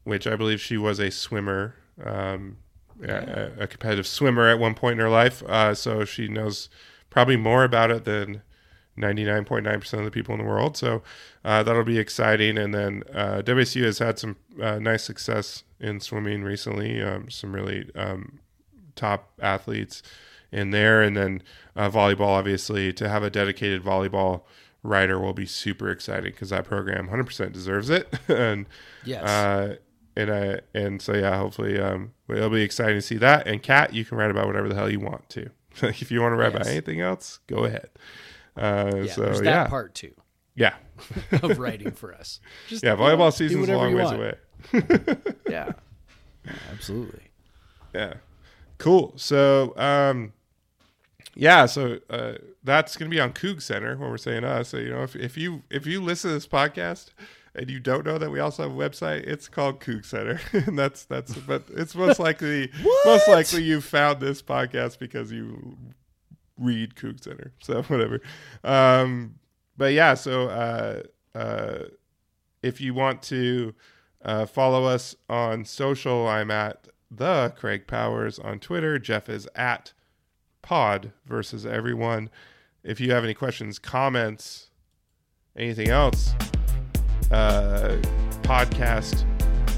which 0.04 0.28
I 0.28 0.36
believe 0.36 0.62
she 0.62 0.78
was 0.78 1.00
a 1.00 1.12
swimmer, 1.12 1.76
um, 2.04 2.58
a, 3.02 3.52
a 3.60 3.68
competitive 3.68 4.08
swimmer 4.08 4.48
at 4.48 4.60
one 4.60 4.76
point 4.76 4.94
in 4.94 5.00
her 5.00 5.10
life. 5.10 5.44
Uh, 5.44 5.74
so 5.74 6.06
she 6.06 6.28
knows 6.28 6.70
probably 7.10 7.38
more 7.38 7.64
about 7.64 7.92
it 7.92 8.06
than 8.06 8.42
99.9% 8.98 9.94
of 10.00 10.06
the 10.06 10.12
people 10.12 10.34
in 10.34 10.40
the 10.40 10.48
world. 10.48 10.78
So 10.78 11.02
uh, 11.44 11.64
that'll 11.64 11.84
be 11.84 12.00
exciting. 12.00 12.58
And 12.58 12.74
then 12.74 13.04
uh, 13.14 13.42
WSU 13.44 13.84
has 13.84 14.00
had 14.00 14.20
some 14.20 14.36
uh, 14.62 14.80
nice 14.80 15.04
success 15.04 15.64
in 15.80 16.00
swimming 16.00 16.44
recently, 16.44 17.02
um, 17.02 17.30
some 17.30 17.54
really 17.54 17.90
um, 17.96 18.40
top 18.96 19.32
athletes 19.42 20.04
in 20.52 20.72
there. 20.72 21.02
And 21.02 21.18
then 21.18 21.44
uh, 21.76 21.90
volleyball, 21.90 22.28
obviously, 22.28 22.94
to 22.94 23.10
have 23.10 23.24
a 23.24 23.30
dedicated 23.30 23.84
volleyball 23.84 24.44
writer 24.84 25.18
will 25.20 25.34
be 25.34 25.46
super 25.46 25.90
excited 25.90 26.34
because 26.34 26.50
that 26.50 26.66
program 26.66 27.10
100% 27.10 27.52
deserves 27.52 27.90
it. 27.90 28.14
and 28.28 28.68
Yes. 29.06 29.24
Uh, 30.16 30.20
and 30.22 30.30
uh, 30.30 30.58
and 30.74 31.02
so 31.02 31.14
yeah, 31.14 31.38
hopefully 31.38 31.80
um, 31.80 32.14
it'll 32.30 32.50
be 32.50 32.62
exciting 32.62 32.96
to 32.96 33.02
see 33.02 33.18
that. 33.18 33.48
And 33.48 33.62
Kat, 33.62 33.94
you 33.94 34.06
can 34.06 34.18
write 34.18 34.32
about 34.32 34.48
whatever 34.48 34.70
the 34.70 34.76
hell 34.76 34.90
you 34.90 35.00
want 35.00 35.30
to. 35.30 35.50
if 35.82 36.12
you 36.12 36.22
want 36.22 36.34
to 36.34 36.38
write 36.38 36.56
about 36.56 36.68
anything 36.68 37.02
else, 37.02 37.40
go 37.48 37.66
ahead. 37.66 37.90
Uh, 38.56 38.92
yeah, 38.96 39.12
so 39.12 39.22
there's 39.22 39.42
that 39.42 39.46
yeah, 39.46 39.68
part 39.68 39.96
too 39.96 40.14
yeah, 40.56 40.76
of 41.32 41.58
writing 41.60 41.92
for 41.92 42.14
us. 42.14 42.40
Just, 42.68 42.84
yeah. 42.84 42.92
you 42.92 42.98
know, 42.98 43.04
Volleyball 43.04 43.32
do 43.32 43.48
season's 43.48 43.70
a 43.70 43.78
long 43.78 43.96
ways 43.96 44.06
want. 44.06 44.18
away. 44.18 44.34
Yeah. 45.50 45.72
Yeah, 46.46 46.54
absolutely. 46.72 47.24
Yeah. 47.94 48.16
Cool. 48.78 49.14
So, 49.16 49.74
um, 49.78 50.34
yeah, 51.36 51.66
so 51.66 52.00
uh, 52.10 52.34
that's 52.64 52.98
gonna 52.98 53.10
be 53.10 53.20
on 53.20 53.34
CougCenter 53.34 53.98
when 53.98 54.10
we're 54.10 54.18
saying 54.18 54.44
us. 54.44 54.70
So 54.70 54.78
you 54.78 54.90
know, 54.90 55.04
if, 55.04 55.16
if 55.16 55.38
you 55.38 55.64
if 55.70 55.88
you 55.88 56.02
listen 56.02 56.30
to 56.30 56.36
this 56.36 56.48
podcast 56.48 57.10
and 57.56 57.70
you 57.70 57.80
don't 57.80 58.06
know 58.06 58.18
that 58.18 58.32
we 58.32 58.40
also 58.40 58.64
have 58.64 58.72
a 58.72 58.76
website, 58.76 59.28
it's 59.28 59.48
called 59.48 59.80
CougCenter, 59.80 60.40
and 60.68 60.78
that's 60.78 61.06
that's 61.06 61.36
but 61.36 61.64
it's 61.70 61.96
most 61.96 62.20
likely 62.20 62.72
most 63.06 63.28
likely 63.28 63.64
you 63.64 63.82
found 63.82 64.20
this 64.20 64.42
podcast 64.42 65.00
because 65.00 65.32
you 65.32 65.78
read 66.58 66.96
CougCenter. 66.96 67.52
So 67.62 67.82
whatever. 67.84 68.22
Um, 68.64 69.36
but 69.78 69.94
yeah, 69.94 70.14
so 70.14 70.50
uh, 70.50 71.04
uh, 71.36 71.80
if 72.62 72.82
you 72.82 72.94
want 72.94 73.22
to 73.24 73.74
uh, 74.24 74.46
follow 74.46 74.86
us 74.86 75.16
on 75.30 75.66
social, 75.66 76.28
I'm 76.28 76.52
at 76.52 76.88
the 77.10 77.54
Craig 77.58 77.88
Powers 77.88 78.40
on 78.40 78.60
Twitter. 78.60 79.00
Jeff 79.00 79.30
is 79.30 79.48
at 79.56 79.94
Pod 80.62 81.12
versus 81.26 81.66
everyone. 81.66 82.30
If 82.84 83.00
you 83.00 83.12
have 83.12 83.24
any 83.24 83.34
questions, 83.34 83.80
comments, 83.80 84.70
anything 85.56 85.90
else, 85.90 86.34
uh, 87.32 87.98
podcast 88.42 89.24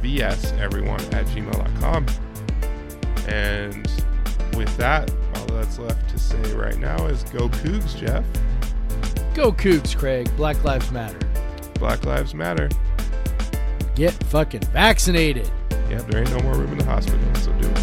vs 0.02 0.52
everyone 0.54 1.02
at 1.14 1.26
gmail.com. 1.28 2.06
And 3.28 3.88
with 4.56 4.76
that, 4.78 5.12
all 5.36 5.46
that's 5.48 5.80
left 5.80 6.10
to 6.10 6.20
say 6.20 6.54
right 6.54 6.78
now 6.78 7.06
is 7.08 7.24
go 7.26 7.50
Cougs, 7.50 7.98
Jeff. 7.98 8.24
Go 9.34 9.52
Cougs, 9.52 9.98
Craig. 9.98 10.30
Black 10.38 10.64
Lives 10.64 10.92
Matter. 10.92 11.20
Black 11.76 12.06
Lives 12.06 12.34
Matter. 12.34 12.70
Get 13.96 14.14
fucking 14.26 14.62
vaccinated. 14.72 15.50
Yep, 15.90 16.08
there 16.08 16.22
ain't 16.22 16.32
no 16.32 16.40
more 16.40 16.54
room 16.54 16.72
in 16.72 16.78
the 16.78 16.86
hospital, 16.86 17.20
so 17.36 17.52
do 17.54 17.68
it. 17.68 17.75